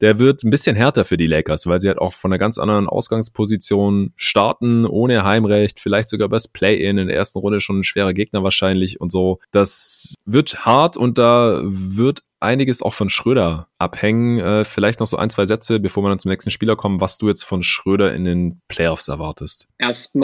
der 0.00 0.18
wird 0.18 0.44
ein 0.44 0.50
bisschen 0.50 0.76
härter 0.76 1.04
für 1.04 1.16
die 1.16 1.26
Lakers, 1.26 1.66
weil 1.66 1.80
sie 1.80 1.88
halt 1.88 1.98
auch 1.98 2.14
von 2.14 2.32
einer 2.32 2.38
ganz 2.38 2.58
anderen 2.58 2.88
Ausgangsposition 2.88 4.12
starten, 4.16 4.86
ohne 4.86 5.24
Heimrecht, 5.24 5.80
vielleicht 5.80 6.08
sogar 6.08 6.28
das 6.28 6.48
Play-In 6.48 6.98
in 6.98 7.08
der 7.08 7.16
ersten 7.16 7.40
Runde 7.40 7.60
schon 7.60 7.80
ein 7.80 7.84
schwerer 7.84 8.14
Gegner 8.14 8.44
wahrscheinlich 8.44 9.00
und 9.00 9.10
so. 9.10 9.40
Das 9.50 10.14
wird 10.24 10.64
hart 10.64 10.96
und 10.96 11.18
da 11.18 11.60
wird 11.64 12.22
einiges 12.40 12.82
auch 12.82 12.94
von 12.94 13.10
Schröder 13.10 13.68
abhängen. 13.78 14.38
Äh, 14.38 14.64
vielleicht 14.64 15.00
noch 15.00 15.06
so 15.06 15.16
ein, 15.16 15.30
zwei 15.30 15.46
Sätze, 15.46 15.78
bevor 15.78 16.02
wir 16.02 16.08
dann 16.08 16.18
zum 16.18 16.30
nächsten 16.30 16.50
Spieler 16.50 16.74
kommen, 16.74 17.00
was 17.00 17.18
du 17.18 17.28
jetzt 17.28 17.44
von 17.44 17.62
Schröder 17.62 18.12
in 18.12 18.24
den 18.24 18.60
Playoffs 18.68 19.08
erwartest. 19.08 19.68
Erstmal 19.78 20.19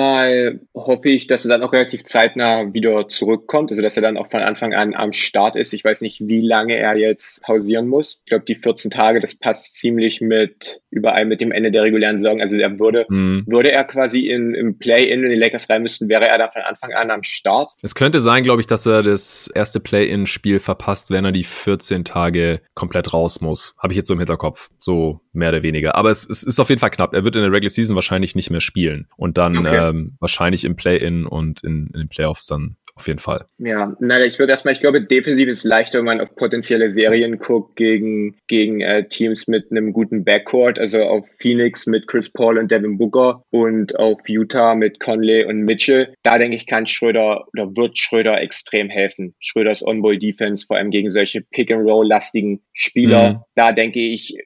hoffe 0.75 1.09
ich, 1.09 1.27
dass 1.27 1.45
er 1.45 1.51
dann 1.51 1.63
auch 1.63 1.73
relativ 1.73 2.05
zeitnah 2.05 2.73
wieder 2.75 3.09
zurückkommt, 3.09 3.71
also 3.71 3.83
dass 3.83 3.97
er 3.97 4.03
dann 4.03 4.17
auch 4.17 4.29
von 4.29 4.41
Anfang 4.41 4.75
an 4.75 4.95
am 4.95 5.13
Start 5.13 5.57
ist. 5.57 5.73
Ich 5.73 5.85
weiß 5.85 6.01
nicht, 6.01 6.21
wie 6.27 6.41
lange 6.41 6.77
er 6.77 6.97
jetzt 6.97 7.43
pausieren 7.43 7.89
muss. 7.89 8.21
Ich 8.25 8.31
glaube, 8.31 8.45
die 8.45 8.55
14 8.55 8.91
Tage, 8.91 9.21
das 9.21 9.35
passt 9.35 9.75
ziemlich 9.75 10.21
mit 10.21 10.81
überall 10.91 11.27
mit 11.27 11.41
dem 11.41 11.53
Ende 11.53 11.71
der 11.71 11.83
regulären 11.83 12.19
Saison. 12.19 12.41
Also 12.41 12.57
er 12.57 12.79
würde, 12.79 13.07
mhm. 13.09 13.45
würde 13.47 13.73
er 13.73 13.85
quasi 13.85 14.21
in, 14.29 14.55
im 14.55 14.79
Play-In, 14.79 15.23
wenn 15.23 15.31
die 15.31 15.37
Lakers 15.37 15.69
rein 15.69 15.83
müssten, 15.83 16.09
wäre 16.09 16.29
er 16.29 16.39
da 16.39 16.49
von 16.49 16.63
Anfang 16.63 16.93
an 16.93 17.11
am 17.11 17.23
Start. 17.23 17.71
Es 17.83 17.95
könnte 17.95 18.21
sein, 18.21 18.45
glaube 18.45 18.61
ich, 18.61 18.67
dass 18.67 18.87
er 18.87 19.03
das 19.03 19.49
erste 19.55 19.81
Play-In-Spiel 19.81 20.59
verpasst, 20.59 21.11
wenn 21.11 21.25
er 21.25 21.33
die 21.33 21.45
14 21.45 22.05
Tage 22.05 22.61
komplett 22.75 23.13
raus 23.13 23.41
muss. 23.41 23.75
Habe 23.79 23.93
ich 23.93 23.97
jetzt 23.97 24.09
so 24.09 24.15
im 24.15 24.21
Hinterkopf. 24.21 24.71
So 24.79 25.21
mehr 25.37 25.51
oder 25.51 25.63
weniger. 25.63 25.95
Aber 25.95 26.11
es, 26.11 26.29
es, 26.29 26.43
ist 26.43 26.59
auf 26.59 26.69
jeden 26.69 26.81
Fall 26.81 26.91
knapp. 26.91 27.13
Er 27.15 27.25
wird 27.25 27.37
in 27.37 27.43
der 27.43 27.53
Regular 27.53 27.71
Season 27.71 27.95
wahrscheinlich 27.95 28.35
nicht 28.35 28.51
mehr 28.51 28.61
spielen. 28.61 29.07
Und 29.17 29.39
dann 29.39 29.59
okay. 29.59 29.86
Ähm, 29.89 30.17
wahrscheinlich 30.21 30.65
im 30.65 30.77
Play-In 30.77 31.27
und 31.27 31.63
in, 31.65 31.89
in 31.93 32.01
den 32.01 32.09
Playoffs 32.09 32.47
dann 32.47 32.77
auf 32.97 33.07
jeden 33.09 33.19
Fall. 33.19 33.45
Ja, 33.59 33.95
naja, 34.01 34.25
ich 34.25 34.39
würde 34.39 34.53
erstmal, 34.53 34.73
ich 34.73 34.81
glaube, 34.81 35.03
defensiv 35.03 35.49
ist 35.49 35.59
es 35.59 35.65
leichter, 35.65 35.99
wenn 35.99 36.07
man 36.07 36.21
auf 36.21 36.35
potenzielle 36.35 36.93
Serien 36.93 37.39
guckt 37.39 37.77
gegen, 37.77 38.37
gegen 38.49 38.81
äh, 38.81 39.07
Teams 39.07 39.47
mit 39.49 39.71
einem 39.71 39.93
guten 39.93 40.25
Backcourt, 40.25 40.79
also 40.79 41.03
auf 41.03 41.29
Phoenix 41.39 41.87
mit 41.87 42.07
Chris 42.09 42.31
Paul 42.31 42.57
und 42.57 42.71
Devin 42.71 42.97
Booker 42.97 43.43
und 43.51 43.99
auf 43.99 44.19
Utah 44.29 44.75
mit 44.75 44.99
Conley 44.99 45.45
und 45.45 45.61
Mitchell. 45.61 46.15
Da 46.23 46.39
denke 46.39 46.57
ich, 46.57 46.67
kann 46.67 46.87
Schröder 46.87 47.47
oder 47.53 47.77
wird 47.77 47.99
Schröder 47.99 48.41
extrem 48.41 48.89
helfen. 48.89 49.35
Schröders 49.41 49.83
On-Ball-Defense, 49.83 50.65
vor 50.67 50.79
allem 50.79 50.91
gegen 50.91 51.11
solche 51.11 51.43
Pick-and-Roll-lastigen 51.43 52.63
Spieler. 52.73 53.33
Mhm. 53.33 53.39
Da 53.55 53.73
denke 53.73 54.01
ich, 54.01 54.39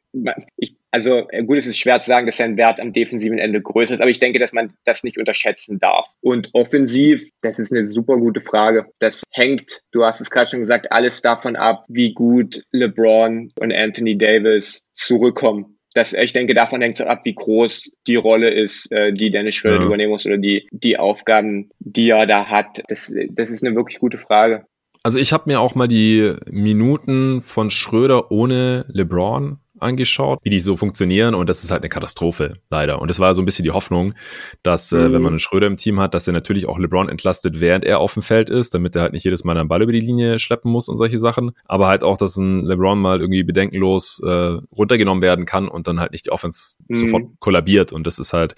ich 0.57 0.80
also 0.91 1.28
äh, 1.30 1.45
gut, 1.45 1.59
es 1.59 1.66
ist 1.66 1.78
schwer 1.78 2.01
zu 2.01 2.09
sagen, 2.09 2.26
dass 2.26 2.36
sein 2.36 2.57
Wert 2.57 2.80
am 2.80 2.93
defensiven 2.93 3.38
Ende 3.38 3.61
größer 3.61 3.95
ist, 3.95 4.01
aber 4.01 4.11
ich 4.11 4.18
denke, 4.18 4.38
dass 4.38 4.53
man 4.53 4.72
das 4.84 5.05
nicht 5.05 5.18
unterschätzen 5.18 5.78
darf. 5.78 6.07
Und 6.20 6.51
offensiv, 6.53 7.28
das 7.43 7.59
ist 7.59 7.72
eine 7.72 7.86
super 7.86 8.16
gute 8.16 8.41
Frage. 8.41 8.86
Das 8.99 9.22
hängt, 9.30 9.82
du 9.93 10.05
hast 10.05 10.20
es 10.20 10.30
gerade 10.30 10.51
schon 10.51 10.61
gesagt, 10.61 10.91
alles 10.91 11.22
davon 11.22 11.57
ab, 11.57 11.84
wie 11.88 12.12
gut 12.12 12.62
LeBron 12.72 13.53
und 13.59 13.72
Anthony 13.72 14.18
Davis 14.18 14.84
zurückkommen. 14.95 15.76
Das, 15.95 16.12
ich 16.12 16.32
denke, 16.32 16.55
davon 16.55 16.82
hängt 16.82 17.01
es 17.01 17.07
ab, 17.07 17.20
wie 17.24 17.34
groß 17.34 17.91
die 18.07 18.16
Rolle 18.16 18.51
ist, 18.51 18.91
äh, 18.93 19.12
die 19.12 19.30
Dennis 19.30 19.57
Schröder 19.57 19.80
ja. 19.80 19.86
übernehmen 19.86 20.12
muss 20.12 20.26
oder 20.26 20.38
die, 20.38 20.68
die 20.70 20.99
Aufgaben, 20.99 21.70
die 21.80 22.11
er 22.11 22.26
da 22.26 22.47
hat. 22.47 22.82
Das, 22.88 23.12
das 23.30 23.51
ist 23.51 23.64
eine 23.64 23.74
wirklich 23.74 23.99
gute 23.99 24.18
Frage. 24.18 24.66
Also 25.03 25.18
ich 25.18 25.32
habe 25.32 25.45
mir 25.47 25.61
auch 25.61 25.74
mal 25.74 25.88
die 25.88 26.34
Minuten 26.51 27.41
von 27.43 27.70
Schröder 27.70 28.30
ohne 28.30 28.84
LeBron 28.88 29.59
angeschaut, 29.83 30.39
wie 30.43 30.51
die 30.51 30.61
so 30.61 30.76
funktionieren 30.76 31.35
und 31.35 31.49
das 31.49 31.64
ist 31.64 31.70
halt 31.70 31.83
eine 31.83 31.89
Katastrophe, 31.89 32.55
leider. 32.70 33.01
Und 33.01 33.09
das 33.09 33.20
war 33.20 33.35
so 33.35 33.43
ein 33.43 33.45
bisschen 33.45 33.64
die 33.64 33.70
Hoffnung, 33.70 34.14
dass, 34.62 34.93
mhm. 34.93 34.99
äh, 34.99 35.03
wenn 35.05 35.12
mhm. 35.12 35.22
man 35.22 35.33
einen 35.33 35.39
Schröder 35.41 35.66
im 35.66 35.76
Team 35.76 36.01
hat, 36.01 36.14
dass 36.14 36.26
er 36.26 36.33
natürlich 36.33 36.66
auch 36.66 36.78
LeBron 36.78 37.09
entlastet, 37.09 37.61
während 37.61 37.85
er 37.85 38.01
auf 38.01 38.14
dem 38.14 38.22
Feld 38.22 38.51
ist, 38.51 38.74
damit 38.74 38.97
er 38.97 39.03
halt 39.03 39.12
nicht 39.12 39.24
jedes 39.24 39.45
Mal 39.45 39.57
einen 39.57 39.68
Ball 39.68 39.83
über 39.83 39.93
die 39.93 40.01
Linie 40.01 40.39
schleppen 40.39 40.70
muss 40.70 40.89
und 40.89 40.97
solche 40.97 41.18
Sachen. 41.18 41.53
Aber 41.64 41.89
halt 41.89 42.03
auch, 42.03 42.16
dass 42.16 42.37
ein 42.37 42.64
LeBron 42.64 43.01
mal 43.01 43.20
irgendwie 43.20 43.43
bedenkenlos 43.43 44.20
äh, 44.24 44.59
runtergenommen 44.76 45.22
werden 45.22 45.45
kann 45.45 45.68
und 45.68 45.87
dann 45.87 46.01
halt 46.01 46.12
nicht 46.12 46.26
die 46.26 46.31
Offense 46.31 46.76
mhm. 46.89 46.97
sofort 46.97 47.24
kollabiert. 47.41 47.93
Und 47.93 48.07
das 48.07 48.18
ist 48.18 48.33
halt 48.33 48.55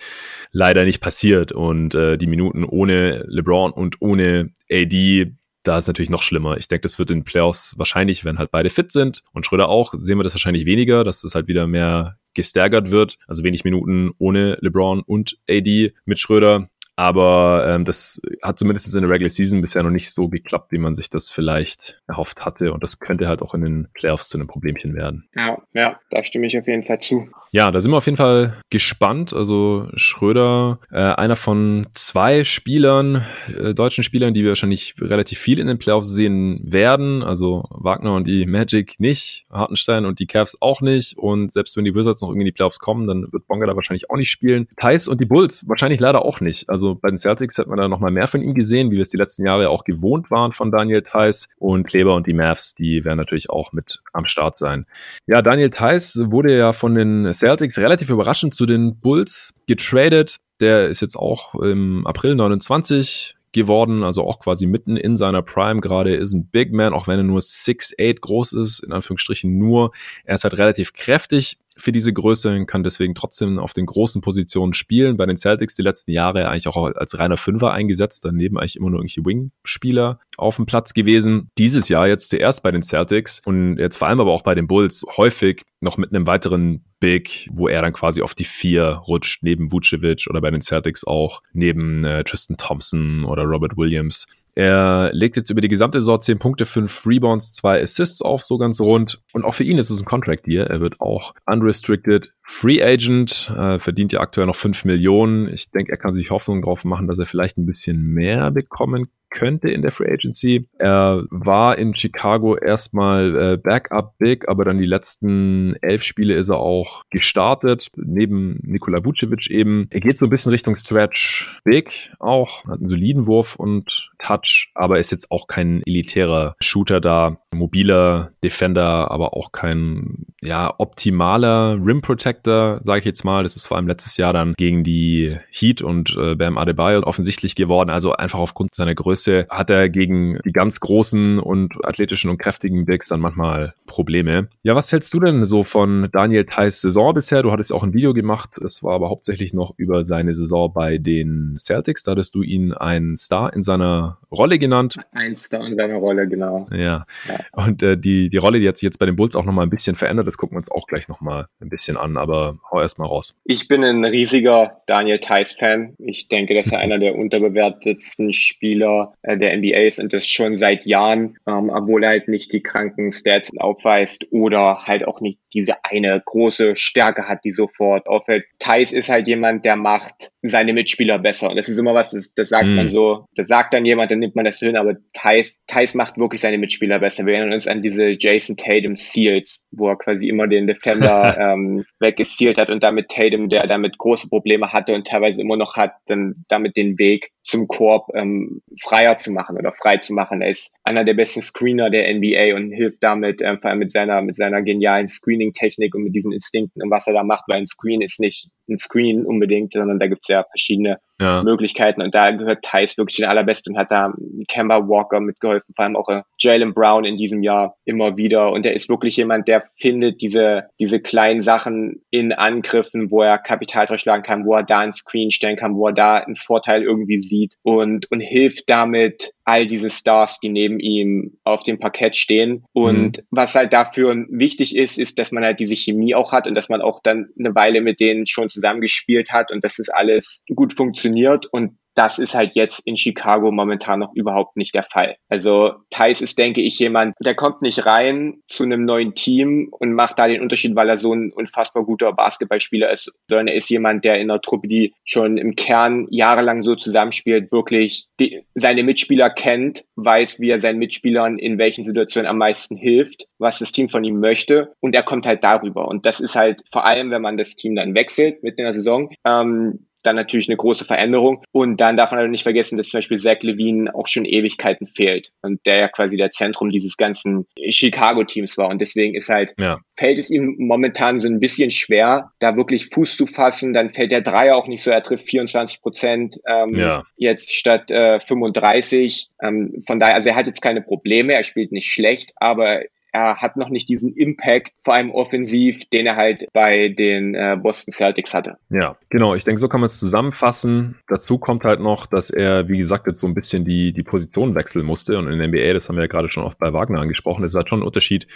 leider 0.51 0.85
nicht 0.85 1.01
passiert. 1.01 1.53
Und 1.53 1.95
äh, 1.95 2.17
die 2.17 2.27
Minuten 2.27 2.65
ohne 2.65 3.25
LeBron 3.29 3.73
und 3.73 4.01
ohne 4.01 4.51
AD 4.71 5.33
da 5.63 5.79
ist 5.79 5.87
natürlich 5.87 6.11
noch 6.11 6.23
schlimmer. 6.23 6.57
Ich 6.57 6.69
denke, 6.69 6.83
das 6.83 6.99
wird 6.99 7.11
in 7.11 7.21
den 7.21 7.25
Playoffs 7.25 7.75
wahrscheinlich, 7.79 8.25
wenn 8.25 8.39
halt 8.39 8.51
beide 8.51 8.71
fit 8.71 8.91
sind 8.91 9.23
und 9.33 9.47
Schröder 9.47 9.69
auch, 9.69 9.95
sehen 9.95 10.19
wir 10.19 10.25
das 10.25 10.35
wahrscheinlich 10.35 10.67
weniger, 10.67 11.05
dass 11.05 11.23
das 11.23 11.35
halt 11.35 11.47
wieder 11.47 11.67
mehr 11.67 12.19
gestärkert 12.35 12.91
wird. 12.91 13.19
Also 13.27 13.45
wenig 13.45 13.65
Minuten 13.65 14.11
ohne 14.19 14.59
LeBron 14.61 15.03
und 15.03 15.39
AD 15.49 15.93
mit 16.05 16.19
Schröder. 16.19 16.69
Aber 16.97 17.65
ähm, 17.67 17.85
das 17.85 18.21
hat 18.43 18.59
zumindest 18.59 18.95
in 18.95 19.03
der 19.03 19.11
Regular 19.11 19.31
Season 19.31 19.61
bisher 19.61 19.83
noch 19.83 19.91
nicht 19.91 20.13
so 20.13 20.29
geklappt, 20.29 20.73
wie 20.73 20.79
man 20.79 20.95
sich 20.95 21.09
das 21.09 21.31
vielleicht 21.31 22.01
erhofft 22.07 22.45
hatte. 22.45 22.73
Und 22.73 22.83
das 22.83 22.99
könnte 22.99 23.29
halt 23.29 23.41
auch 23.41 23.55
in 23.55 23.63
den 23.63 23.89
Playoffs 23.95 24.29
zu 24.29 24.39
einem 24.39 24.47
Problemchen 24.47 24.95
werden. 24.95 25.29
Ja, 25.35 25.59
ja, 25.73 25.99
da 26.11 26.23
stimme 26.23 26.47
ich 26.47 26.59
auf 26.59 26.67
jeden 26.67 26.83
Fall 26.83 27.01
zu. 27.01 27.29
Ja, 27.51 27.71
da 27.71 27.81
sind 27.81 27.93
wir 27.93 27.97
auf 27.97 28.07
jeden 28.07 28.17
Fall 28.17 28.59
gespannt. 28.71 29.33
Also 29.33 29.89
Schröder, 29.95 30.81
äh, 30.91 30.99
einer 31.01 31.37
von 31.37 31.87
zwei 31.95 32.45
Spielern, 32.45 33.25
äh, 33.57 33.75
deutschen 33.75 34.05
Spielern, 34.05 34.35
die 34.35 34.43
wir 34.43 34.51
wahrscheinlich 34.51 34.95
relativ 35.01 35.39
viel 35.39 35.59
in 35.59 35.67
den 35.67 35.79
Playoffs 35.79 36.09
sehen 36.09 36.61
werden. 36.63 37.23
Also 37.23 37.65
Wagner 37.71 38.15
und 38.15 38.27
die 38.27 38.45
Magic 38.45 39.01
nicht, 39.01 39.47
Hartenstein 39.51 40.05
und 40.05 40.19
die 40.19 40.27
Cavs 40.27 40.59
auch 40.61 40.83
nicht. 40.83 41.17
Und 41.17 41.53
selbst 41.53 41.77
wenn 41.77 41.85
die 41.85 41.95
Wizards 41.95 42.21
noch 42.21 42.29
irgendwie 42.29 42.43
in 42.43 42.47
die 42.47 42.53
Playoffs 42.53 42.79
kommen, 42.79 43.07
dann 43.07 43.33
wird 43.33 43.47
Bonga 43.47 43.67
da 43.67 43.77
wahrscheinlich 43.77 44.11
auch 44.11 44.17
nicht 44.17 44.31
spielen. 44.31 44.69
Thais 44.77 45.09
und 45.09 45.21
die 45.21 45.27
Bulls 45.27 45.69
wahrscheinlich 45.69 46.01
leider 46.01 46.25
auch 46.25 46.41
nicht. 46.41 46.69
Also 46.69 46.82
also 46.83 46.97
bei 46.97 47.11
den 47.11 47.19
Celtics 47.19 47.59
hat 47.59 47.69
man 47.69 47.79
da 47.79 47.87
nochmal 47.87 48.11
mehr 48.11 48.27
von 48.27 48.43
ihm 48.43 48.55
gesehen, 48.55 48.91
wie 48.91 48.97
wir 48.97 49.03
es 49.03 49.09
die 49.09 49.17
letzten 49.17 49.47
Jahre 49.47 49.71
auch 49.71 49.85
gewohnt 49.85 50.33
waren 50.33 50.53
von 50.53 50.73
Daniel 50.73 51.03
Theiss. 51.03 51.49
Und 51.59 51.87
Kleber 51.87 52.17
und 52.17 52.27
die 52.27 52.35
Mavs, 52.35 52.75
die 52.75 53.05
werden 53.05 53.19
natürlich 53.19 53.51
auch 53.51 53.73
mit 53.73 54.03
am 54.13 54.27
Start 54.27 54.57
sein. 54.57 54.87
Ja, 55.27 55.43
Daniel 55.43 55.71
Theiss 55.71 56.21
wurde 56.25 56.57
ja 56.57 56.73
von 56.73 56.97
den 56.97 57.33
Celtics 57.33 57.79
relativ 57.79 58.11
überraschend 58.11 58.55
zu 58.55 58.67
den 58.67 58.99
Bulls 58.99 59.55
getradet. 59.69 60.39
Der 60.61 60.89
ist 60.89 61.01
jetzt 61.01 61.17
auch 61.17 61.55
im 61.55 62.05
April 62.05 62.35
29 62.35 63.37
geworden, 63.53 64.03
also 64.03 64.25
auch 64.25 64.41
quasi 64.41 64.67
mitten 64.67 64.97
in 64.97 65.17
seiner 65.17 65.43
Prime 65.43 65.81
gerade, 65.81 66.17
ist 66.17 66.33
ein 66.33 66.47
Big 66.47 66.73
Man, 66.73 66.95
auch 66.95 67.07
wenn 67.07 67.19
er 67.19 67.23
nur 67.23 67.41
6'8 67.41 68.21
groß 68.21 68.55
ist, 68.55 68.81
in 68.81 68.93
Anführungsstrichen 68.93 69.57
nur. 69.57 69.93
Er 70.25 70.35
ist 70.35 70.45
halt 70.45 70.57
relativ 70.59 70.95
kräftig, 70.95 71.59
für 71.77 71.93
diese 71.93 72.13
Größe, 72.13 72.65
kann 72.67 72.83
deswegen 72.83 73.15
trotzdem 73.15 73.59
auf 73.59 73.73
den 73.73 73.87
großen 73.87 74.21
Positionen 74.21 74.73
spielen. 74.73 75.17
Bei 75.17 75.27
den 75.27 75.37
Celtics 75.37 75.77
die 75.77 75.83
letzten 75.83 76.13
Jahre 76.13 76.49
eigentlich 76.49 76.69
auch 76.69 76.77
als 76.77 77.19
reiner 77.19 77.37
Fünfer 77.37 77.73
eingesetzt, 77.73 78.25
daneben 78.25 78.59
eigentlich 78.59 78.77
immer 78.77 78.91
nur 78.91 79.01
irgendwelche 79.01 79.25
Wing-Spieler 79.25 80.21
auf 80.37 80.57
dem 80.57 80.67
Platz 80.67 80.95
gewesen. 80.95 81.49
Dieses 81.59 81.89
Jahr 81.89 82.09
jetzt 82.09 82.31
zuerst 82.31 82.63
bei 82.63 82.71
den 82.71 82.83
Celtics 82.83 83.41
und 83.45 83.79
jetzt 83.79 83.97
vor 83.97 84.09
allem 84.09 84.21
aber 84.21 84.33
auch 84.33 84.43
bei 84.43 84.55
den 84.55 84.67
Bulls 84.67 85.05
häufig 85.17 85.63
noch 85.81 85.97
mit 85.97 86.15
einem 86.15 86.27
weiteren 86.27 86.85
Big, 87.01 87.49
wo 87.53 87.67
er 87.67 87.83
dann 87.83 87.93
quasi 87.93 88.23
auf 88.23 88.35
die 88.35 88.45
vier 88.45 88.85
rutscht, 88.85 89.43
neben 89.43 89.73
Vucevic 89.73 90.29
oder 90.31 90.41
bei 90.41 90.53
den 90.53 90.63
Celtics 90.63 91.05
auch, 91.05 91.43
neben 91.53 92.05
äh, 92.05 92.23
Tristan 92.23 92.57
Thompson 92.57 93.25
oder 93.25 93.43
Robert 93.43 93.77
Williams. 93.77 94.27
Er 94.55 95.11
legt 95.13 95.37
jetzt 95.37 95.51
über 95.51 95.63
die 95.63 95.69
gesamte 95.69 96.01
Saison 96.01 96.21
10 96.21 96.39
Punkte, 96.39 96.67
5 96.67 97.07
Rebounds, 97.07 97.53
2 97.53 97.83
Assists 97.83 98.21
auf, 98.21 98.43
so 98.43 98.59
ganz 98.59 98.81
rund. 98.81 99.23
Und 99.33 99.45
auch 99.45 99.55
für 99.55 99.65
ihn 99.65 99.79
ist 99.79 99.91
es 99.91 100.03
ein 100.03 100.05
Contract 100.05 100.47
Deal. 100.47 100.67
Er 100.67 100.81
wird 100.81 101.01
auch 101.01 101.35
unrestricted 101.47 102.33
Free 102.43 102.83
Agent, 102.83 103.51
äh, 103.57 103.79
verdient 103.79 104.13
ja 104.13 104.21
aktuell 104.21 104.47
noch 104.47 104.57
5 104.57 104.85
Millionen. 104.85 105.49
Ich 105.49 105.71
denke, 105.71 105.93
er 105.93 105.99
kann 105.99 106.13
sich 106.13 106.31
Hoffnung 106.31 106.63
drauf 106.63 106.85
machen, 106.85 107.07
dass 107.07 107.19
er 107.19 107.27
vielleicht 107.27 107.57
ein 107.57 107.67
bisschen 107.67 108.03
mehr 108.03 108.51
bekommen 108.51 109.09
könnte 109.33 109.69
in 109.69 109.83
der 109.83 109.91
Free 109.91 110.13
Agency. 110.13 110.69
Er 110.79 111.25
war 111.31 111.79
in 111.79 111.95
Chicago 111.95 112.57
erstmal 112.57 113.37
äh, 113.37 113.57
Backup 113.57 114.17
Big, 114.19 114.49
aber 114.49 114.65
dann 114.65 114.79
die 114.79 114.87
letzten 114.87 115.77
elf 115.83 116.03
Spiele 116.03 116.35
ist 116.35 116.51
er 116.51 116.59
auch 116.59 117.05
gestartet, 117.11 117.91
neben 117.97 118.61
Nikola 118.63 119.05
Vucevic 119.05 119.51
eben. 119.51 119.87
Er 119.91 120.01
geht 120.01 120.19
so 120.19 120.27
ein 120.27 120.31
bisschen 120.31 120.51
Richtung 120.51 120.77
Stretch 120.77 121.61
Big 121.65 122.13
auch, 122.19 122.65
hat 122.67 122.81
einen 122.81 122.89
soliden 122.89 123.27
Wurf 123.27 123.57
und 123.57 124.11
Touch, 124.19 124.71
aber 124.75 124.99
ist 124.99 125.13
jetzt 125.13 125.31
auch 125.31 125.47
kein 125.47 125.83
elitärer 125.87 126.55
Shooter 126.61 127.01
da. 127.01 127.39
Mobiler 127.55 128.33
Defender, 128.43 129.11
aber 129.11 129.35
auch 129.35 129.53
kein 129.53 130.27
ja, 130.41 130.75
optimaler 130.79 131.79
Rim 131.85 132.01
Protector, 132.01 132.81
sage 132.83 133.01
ich 133.01 133.05
jetzt 133.05 133.25
mal. 133.25 133.43
Das 133.43 133.57
ist 133.57 133.67
vor 133.67 133.77
allem 133.77 133.87
letztes 133.87 134.17
Jahr 134.17 134.33
dann 134.33 134.55
gegen 134.57 134.85
die 134.85 135.37
Heat 135.51 135.83
und 135.83 136.17
äh, 136.17 136.35
Bam 136.35 136.59
Adebayo 136.59 137.01
offensichtlich 137.03 137.55
geworden. 137.55 137.91
Also 137.91 138.13
einfach 138.13 138.39
aufgrund 138.39 138.75
seiner 138.75 138.95
Größe 138.95 139.22
Größe 139.23 139.47
hat 139.49 139.71
er 139.71 139.89
gegen 139.89 140.39
die 140.45 140.53
ganz 140.53 140.81
großen 140.81 141.39
und 141.39 141.85
athletischen 141.85 142.31
und 142.31 142.39
kräftigen 142.39 142.85
Bigs 142.87 143.09
dann 143.09 143.21
manchmal 143.21 143.75
Probleme. 143.87 144.49
Ja, 144.63 144.75
was 144.75 144.93
hältst 144.93 145.15
du 145.15 145.21
denn 145.21 145.45
so 145.45 145.63
von 145.63 146.09
Daniel 146.13 146.45
Theiss 146.45 146.81
Saison 146.81 147.15
bisher? 147.15 147.43
Du 147.43 147.53
hattest 147.53 147.73
auch 147.73 147.83
ein 147.83 147.95
Video 147.95 148.15
gemacht. 148.15 148.59
Es 148.59 148.83
war 148.83 148.95
aber 148.95 149.11
hauptsächlich 149.11 149.55
noch 149.55 149.75
über 149.77 150.05
seine 150.05 150.35
Saison 150.35 150.73
bei 150.73 150.99
den 150.99 151.55
Celtics. 151.57 152.03
Da 152.03 152.13
hattest 152.13 152.35
du 152.35 152.43
ihn 152.43 152.73
ein 152.73 153.17
Star 153.17 153.53
in 153.53 153.63
seiner 153.63 154.19
Rolle 154.31 154.59
genannt. 154.59 154.99
Ein 155.13 155.37
Star 155.37 155.67
in 155.67 155.77
seiner 155.77 155.97
Rolle, 155.97 156.27
genau. 156.27 156.67
Ja. 156.71 157.07
ja. 157.29 157.39
Und 157.53 157.83
äh, 157.83 157.97
die, 157.97 158.29
die 158.29 158.37
Rolle, 158.39 158.61
die 158.61 158.69
hat 158.69 158.79
sich 158.79 158.87
jetzt 158.87 158.99
bei 158.99 159.07
den 159.07 159.17
Bulls 159.17 159.37
auch 159.37 159.45
nochmal 159.45 159.67
ein 159.67 159.71
bisschen 159.71 159.97
verändert. 159.97 160.27
Das 160.27 160.37
gucken 160.37 160.55
wir 160.55 160.59
uns 160.59 160.71
auch 160.71 160.87
gleich 160.87 161.09
nochmal 161.09 161.47
ein 161.61 161.69
bisschen 161.69 161.97
an. 161.97 162.17
Aber 162.17 162.59
hau 162.71 162.81
erst 162.81 162.99
mal 162.99 163.07
raus. 163.07 163.39
Ich 163.45 163.69
bin 163.69 163.85
ein 163.85 164.05
riesiger 164.05 164.83
Daniel 164.87 165.19
Theiss-Fan. 165.19 165.95
Ich 165.99 166.29
denke, 166.29 166.55
dass 166.55 166.73
er 166.73 166.79
einer 166.79 166.99
der 166.99 167.15
unterbewertetsten 167.19 168.33
Spieler 168.33 169.12
äh, 169.23 169.37
der 169.37 169.57
NBA 169.57 169.83
ist 169.83 170.01
und 170.01 170.13
das 170.13 170.27
schon 170.27 170.57
seit 170.57 170.87
Jahren, 170.87 171.39
ähm, 171.47 171.71
obwohl 171.71 172.05
er 172.05 172.11
halt 172.11 172.29
nicht 172.29 172.53
die 172.53 172.63
kranken 172.63 173.13
Stats 173.13 173.51
aufweist 173.59 174.27
oder 174.31 174.85
halt 174.85 175.07
auch 175.07 175.21
nicht 175.21 175.39
diese 175.55 175.85
eine 175.85 176.21
große 176.25 176.77
Stärke 176.77 177.29
hat, 177.29 177.45
die 177.45 177.53
sofort 177.53 178.07
auffällt. 178.07 178.45
Thais 178.59 178.93
ist 178.93 179.09
halt 179.09 179.29
jemand, 179.29 179.65
der 179.65 179.77
macht 179.77 180.31
seine 180.43 180.73
Mitspieler 180.73 181.19
besser. 181.19 181.51
Und 181.51 181.57
das 181.57 181.69
ist 181.69 181.79
immer 181.79 181.95
was, 181.95 182.11
das, 182.11 182.35
das 182.35 182.49
sagt 182.49 182.67
mhm. 182.67 182.75
man 182.75 182.91
so, 182.91 183.27
das 183.37 183.49
sagt 183.49 183.73
dann 183.73 183.87
jemand, 183.87 184.11
dann 184.11 184.19
nimmt 184.19 184.35
man 184.35 184.45
das 184.45 184.59
hin, 184.59 184.77
aber 184.77 184.97
Thais, 185.13 185.59
Thais 185.67 185.95
macht 185.95 186.19
wirklich 186.19 186.41
seine 186.41 186.59
Mitspieler 186.59 186.99
besser. 186.99 187.25
Wir 187.27 187.35
erinnern 187.35 187.55
uns 187.55 187.69
an 187.69 187.83
diese 187.83 188.17
Jason 188.19 188.57
Tatum 188.57 188.97
Seals, 188.97 189.63
wo 189.71 189.89
er 189.89 189.97
quasi 189.97 190.29
immer 190.29 190.49
den 190.49 190.67
Defender 190.67 191.37
ähm, 191.39 191.85
weggestealt 192.01 192.59
hat 192.59 192.71
und 192.71 192.83
damit 192.83 193.09
Tatum, 193.09 193.49
der 193.49 193.67
damit 193.67 193.99
große 193.99 194.29
Probleme 194.29 194.73
hatte 194.73 194.95
und 194.95 195.07
teilweise 195.07 195.41
immer 195.41 195.57
noch 195.57 195.77
hat, 195.77 195.95
dann 196.07 196.45
damit 196.49 196.77
den 196.77 196.99
Weg 196.99 197.31
zum 197.43 197.67
Korb 197.69 198.09
ähm, 198.15 198.63
freier 198.81 199.17
zu 199.19 199.33
machen 199.33 199.57
oder 199.57 199.73
frei 199.73 199.97
zu 199.97 200.13
machen. 200.13 200.43
Er 200.43 200.51
ist 200.51 200.75
einer 200.85 201.05
der 201.05 201.15
besten 201.15 201.43
Screener 201.43 201.91
der 201.91 202.13
NBA 202.15 202.57
und 202.57 202.73
hilft 202.73 203.03
damit, 203.03 203.41
ähm, 203.43 203.59
vor 203.61 203.71
allem 203.71 203.81
mit 203.81 203.93
seiner, 203.93 204.23
mit 204.23 204.37
seiner 204.37 204.63
genialen 204.63 205.09
Screening-Technik 205.43 205.95
und 205.95 206.05
mit 206.05 206.15
diesen 206.15 206.33
Instinkten 206.33 206.83
und 206.83 206.91
was 206.91 207.07
er 207.07 207.15
da 207.15 207.23
macht, 207.23 207.45
weil 207.49 207.59
ein 207.59 207.67
Screen 207.67 208.01
ist 208.01 208.21
nicht 208.21 208.49
ein 208.69 208.79
Screen 208.79 209.27
unbedingt, 209.27 209.73
sondern 209.73 209.99
da 209.99 210.07
gibt 210.07 210.23
es 210.23 210.29
ja 210.29 210.45
verschiedene 210.45 210.99
ja. 211.21 211.43
Möglichkeiten. 211.43 212.01
Und 212.01 212.15
da 212.15 212.31
gehört 212.31 212.63
Thais 212.63 212.97
wirklich 212.97 213.17
den 213.17 213.27
allerbesten 213.27 213.75
und 213.75 213.81
hat 213.81 213.91
da 213.91 214.13
Kemba 214.49 214.89
Walker 214.89 215.21
mitgeholfen, 215.21 215.75
vor 215.75 215.85
allem 215.85 215.97
auch 215.97 216.09
äh, 216.09 216.23
Jalen 216.39 216.73
Brown 216.73 217.05
in 217.05 217.17
diesem 217.17 217.43
Jahr 217.43 217.77
immer 217.85 218.17
wieder. 218.17 218.51
Und 218.53 218.65
er 218.67 218.75
ist 218.75 218.89
wirklich 218.89 219.17
jemand, 219.17 219.49
der 219.49 219.65
findet 219.77 220.23
diese, 220.23 220.69
diese 220.79 221.01
kleinen 221.01 221.43
Sachen 221.43 222.03
in 222.11 222.33
Angriffen, 222.33 223.11
wo 223.11 223.23
er 223.23 223.39
Kapital 223.39 223.87
durchschlagen 223.87 224.25
kann, 224.25 224.45
wo 224.45 224.55
er 224.55 224.63
da 224.63 224.79
einen 224.79 224.95
Screen 224.95 225.31
stellen 225.31 225.57
kann, 225.57 225.75
wo 225.75 225.89
er 225.89 225.93
da 225.93 226.17
einen 226.19 226.37
Vorteil 226.37 226.83
irgendwie 226.83 227.19
sieht 227.19 227.57
und, 227.63 228.11
und 228.11 228.21
hilft 228.21 228.71
damit 228.71 229.33
all 229.45 229.67
diese 229.67 229.91
Stars, 229.91 230.39
die 230.41 230.49
neben 230.49 230.79
ihm 230.79 231.39
auf 231.45 231.63
dem 231.65 231.79
Parkett 231.79 232.17
stehen. 232.17 232.65
Und 232.73 233.19
mhm. 233.19 233.27
was 233.31 233.55
halt 233.55 233.73
dafür 233.73 234.15
wichtig 234.31 234.77
ist, 234.77 234.99
ist, 234.99 235.19
dass 235.19 235.33
man 235.33 235.45
halt 235.45 235.61
diese 235.61 235.77
Chemie 235.77 236.15
auch 236.15 236.33
hat 236.33 236.47
und 236.47 236.55
dass 236.55 236.69
man 236.69 236.81
auch 236.81 237.01
dann 237.03 237.29
eine 237.39 237.55
Weile 237.55 237.81
mit 237.81 238.01
denen 238.01 238.27
schon 238.27 238.51
zusammengespielt 238.51 239.33
hat 239.33 239.51
und 239.53 239.65
dass 239.65 239.77
das 239.77 239.89
alles 239.89 240.45
gut 240.55 240.73
funktioniert. 240.75 241.47
Und 241.47 241.79
das 241.95 242.19
ist 242.19 242.35
halt 242.35 242.55
jetzt 242.55 242.81
in 242.87 242.97
Chicago 242.97 243.51
momentan 243.51 244.01
noch 244.01 244.15
überhaupt 244.15 244.57
nicht 244.57 244.75
der 244.75 244.83
Fall. 244.83 245.17
Also 245.29 245.75
Thais 245.91 246.21
ist, 246.21 246.39
denke 246.39 246.61
ich, 246.61 246.79
jemand, 246.79 247.15
der 247.21 247.35
kommt 247.35 247.63
nicht 247.63 247.85
rein 247.87 248.41
zu 248.47 248.65
einem 248.65 248.85
neuen 248.85 249.15
Team 249.15 249.69
und 249.71 249.93
macht 249.93 250.19
da 250.19 250.27
den 250.27 250.41
Unterschied, 250.41 250.75
weil 250.75 250.89
er 250.89 250.99
so 250.99 251.13
ein 251.13 251.33
unfassbar 251.33 251.85
guter 251.85 252.13
Basketballspieler 252.13 252.91
ist, 252.91 253.13
sondern 253.29 253.49
er 253.49 253.55
ist 253.57 253.69
jemand, 253.69 254.05
der 254.05 254.17
in 254.17 254.31
einer 254.31 254.41
Truppe, 254.41 254.69
die 254.69 254.95
schon 255.05 255.37
im 255.37 255.57
Kern 255.57 256.07
jahrelang 256.11 256.63
so 256.63 256.75
zusammenspielt, 256.75 257.53
wirklich 257.53 258.07
die, 258.21 258.45
seine 258.55 258.83
Mitspieler 258.83 259.31
kennt, 259.31 259.85
weiß, 259.97 260.41
wie 260.41 260.51
er 260.51 260.61
seinen 260.61 260.79
Mitspielern 260.79 261.39
in 261.39 261.59
welchen 261.59 261.85
Situationen 261.85 262.29
am 262.29 262.39
meisten 262.39 262.77
hilft, 262.77 263.27
was 263.39 263.59
das 263.59 263.73
Team 263.73 263.89
von 263.89 264.05
ihm 264.05 264.21
möchte 264.21 264.73
und 264.81 264.95
er 264.95 265.03
kommt 265.03 265.27
halt 265.27 265.45
darüber. 265.45 265.89
Und 265.89 266.07
das 266.07 266.21
ist 266.21 266.37
halt 266.37 266.63
vor 266.73 266.87
allem, 266.87 267.11
wenn 267.11 267.23
man 267.23 267.37
das 267.37 267.57
Team 267.57 267.75
dann 267.75 267.95
wechselt 267.95 268.43
mit 268.43 268.59
in 268.59 268.65
der 268.65 268.75
Saison, 268.75 269.11
ähm, 269.25 269.87
dann 270.03 270.17
natürlich 270.17 270.49
eine 270.49 270.57
große 270.57 270.85
Veränderung. 270.85 271.43
Und 271.53 271.81
dann 271.81 271.97
darf 271.97 272.11
man 272.11 272.21
halt 272.21 272.31
nicht 272.31 272.43
vergessen, 272.43 272.77
dass 272.77 272.89
zum 272.89 272.99
Beispiel 272.99 273.19
Zach 273.19 273.43
Levine 273.43 273.95
auch 273.95 274.07
schon 274.07 274.25
Ewigkeiten 274.25 274.87
fehlt 274.87 275.33
und 275.43 275.65
der 275.67 275.77
ja 275.77 275.89
quasi 275.89 276.17
der 276.17 276.33
Zentrum 276.33 276.71
dieses 276.71 276.97
ganzen 276.97 277.47
Chicago-Teams 277.69 278.59
war. 278.59 278.69
Und 278.69 278.81
deswegen 278.81 279.15
ist 279.15 279.29
halt, 279.29 279.55
ja. 279.59 279.79
fällt 279.97 280.19
es 280.19 280.31
ihm 280.31 280.57
momentan 280.59 281.21
so 281.21 281.29
ein 281.29 281.41
bisschen 281.41 281.71
schwer, 281.71 282.33
da 282.39 282.57
wirklich 282.57 282.89
Fuß 282.89 283.17
zu 283.17 283.27
fassen. 283.27 283.73
Dann 283.73 283.91
fällt 283.91 284.13
der 284.13 284.23
Dreier 284.23 284.57
auch 284.57 284.67
nicht 284.67 284.83
so, 284.83 284.91
er 284.91 285.03
trifft 285.03 285.29
24 285.29 285.81
Prozent 285.81 286.41
ähm, 286.47 286.77
ja. 286.77 287.05
jetzt 287.17 287.53
statt 287.53 287.91
äh, 287.91 288.21
35. 288.21 289.29
Ähm, 289.43 289.83
von 289.87 290.01
daher, 290.01 290.17
also 290.17 290.29
er 290.29 290.37
hat 290.37 290.47
jetzt 290.47 290.63
keine 290.63 290.83
Probleme, 290.83 291.35
er 291.35 291.45
spielt 291.45 291.73
nicht 291.73 291.91
schlecht, 291.91 292.33
aber 292.37 292.83
er 293.13 293.37
hat 293.37 293.57
noch 293.57 293.69
nicht 293.69 293.89
diesen 293.89 294.15
Impact, 294.15 294.73
vor 294.83 294.95
allem 294.95 295.11
offensiv, 295.11 295.85
den 295.91 296.07
er 296.07 296.17
halt 296.17 296.47
bei 296.53 296.89
den 296.89 297.35
äh, 297.35 297.57
Boston 297.61 297.93
Celtics 297.93 298.33
hatte. 298.33 298.57
Ja, 298.71 298.97
genau. 299.11 299.35
Ich 299.35 299.45
denke, 299.45 299.61
so 299.61 299.69
kann 299.69 299.81
man 299.81 299.89
es 299.89 300.01
zusammenfassen. 300.01 300.97
Dazu 301.09 301.39
kommt 301.39 301.65
halt 301.65 301.81
noch, 301.81 302.07
dass 302.07 302.31
er, 302.31 302.69
wie 302.69 302.79
gesagt, 302.79 303.07
jetzt 303.07 303.21
so 303.21 303.27
ein 303.27 303.35
bisschen 303.35 303.67
die, 303.67 303.93
die 303.93 304.03
Position 304.03 304.55
wechseln 304.55 304.87
musste. 304.87 305.19
Und 305.19 305.29
in 305.29 305.39
der 305.39 305.49
NBA, 305.49 305.75
das 305.75 305.89
haben 305.89 305.97
wir 305.97 306.05
ja 306.05 306.09
gerade 306.09 306.31
schon 306.31 306.45
oft 306.45 306.59
bei 306.59 306.73
Wagner 306.73 307.01
angesprochen, 307.01 307.45
es 307.45 307.55
hat 307.55 307.69
schon 307.69 307.81
einen 307.81 307.87
Unterschied, 307.87 308.27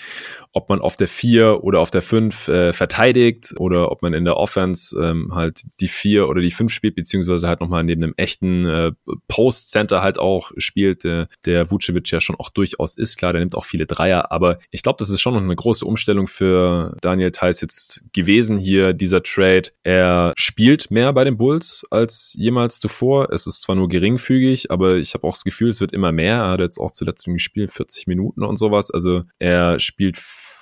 ob 0.53 0.69
man 0.69 0.81
auf 0.81 0.97
der 0.97 1.09
4 1.09 1.65
oder 1.65 1.81
auf 1.81 1.91
der 1.91 2.03
5 2.03 2.49
äh, 2.49 2.73
verteidigt 2.73 3.55
oder 3.59 3.91
ob 3.91 4.03
man 4.03 4.13
in 4.13 4.25
der 4.25 4.37
Offense 4.37 4.97
ähm, 5.03 5.33
halt 5.35 5.63
die 5.81 5.89
4 5.89 6.29
oder 6.29 6.43
die 6.43 6.51
5 6.51 6.71
spielt, 6.71 6.97
beziehungsweise 6.97 7.49
halt 7.49 7.61
nochmal 7.61 7.83
neben 7.83 8.03
einem 8.03 8.15
echten 8.17 8.67
äh, 8.67 8.93
Post-Center 9.29 10.03
halt 10.03 10.19
auch 10.19 10.53
spielt, 10.59 11.05
äh, 11.07 11.27
der 11.47 11.71
Vucevic 11.71 12.11
ja 12.11 12.21
schon 12.21 12.37
auch 12.37 12.51
durchaus 12.51 12.97
ist. 12.99 13.17
Klar, 13.17 13.33
der 13.33 13.41
nimmt 13.41 13.57
auch 13.57 13.65
viele 13.65 13.87
Dreier, 13.87 14.31
aber 14.33 14.59
ich 14.71 14.83
glaube, 14.83 14.97
das 14.99 15.11
ist 15.11 15.21
schon 15.21 15.35
noch 15.35 15.43
eine 15.43 15.57
große 15.57 15.85
Umstellung 15.85 16.27
für 16.27 16.97
Daniel 17.01 17.31
Theiss 17.31 17.61
jetzt 17.61 18.03
gewesen 18.13 18.59
hier, 18.59 18.93
dieser 18.93 19.23
Trade. 19.23 19.71
Er 19.83 20.33
spielt 20.37 20.91
mehr 20.91 21.13
bei 21.13 21.25
den 21.25 21.37
Bulls 21.37 21.85
als 21.91 22.35
jemals 22.39 22.81
zuvor. 22.81 23.33
Es 23.33 23.47
ist 23.47 23.63
zwar 23.63 23.77
nur 23.77 23.89
geringfügig, 23.89 24.71
aber 24.71 24.97
ich 24.97 25.15
habe 25.15 25.27
auch 25.27 25.35
das 25.35 25.45
Gefühl, 25.45 25.71
es 25.71 25.81
wird 25.81 25.93
immer 25.93 26.13
mehr. 26.13 26.37
Er 26.37 26.51
hat 26.51 26.61
jetzt 26.61 26.79
auch 26.79 26.91
zuletzt 26.91 27.25
gespielt, 27.25 27.71
40 27.71 28.07
Minuten 28.07 28.45
und 28.45 28.57
sowas. 28.57 28.91
Also 28.91 29.25
er 29.39 29.81
spielt 29.81 30.17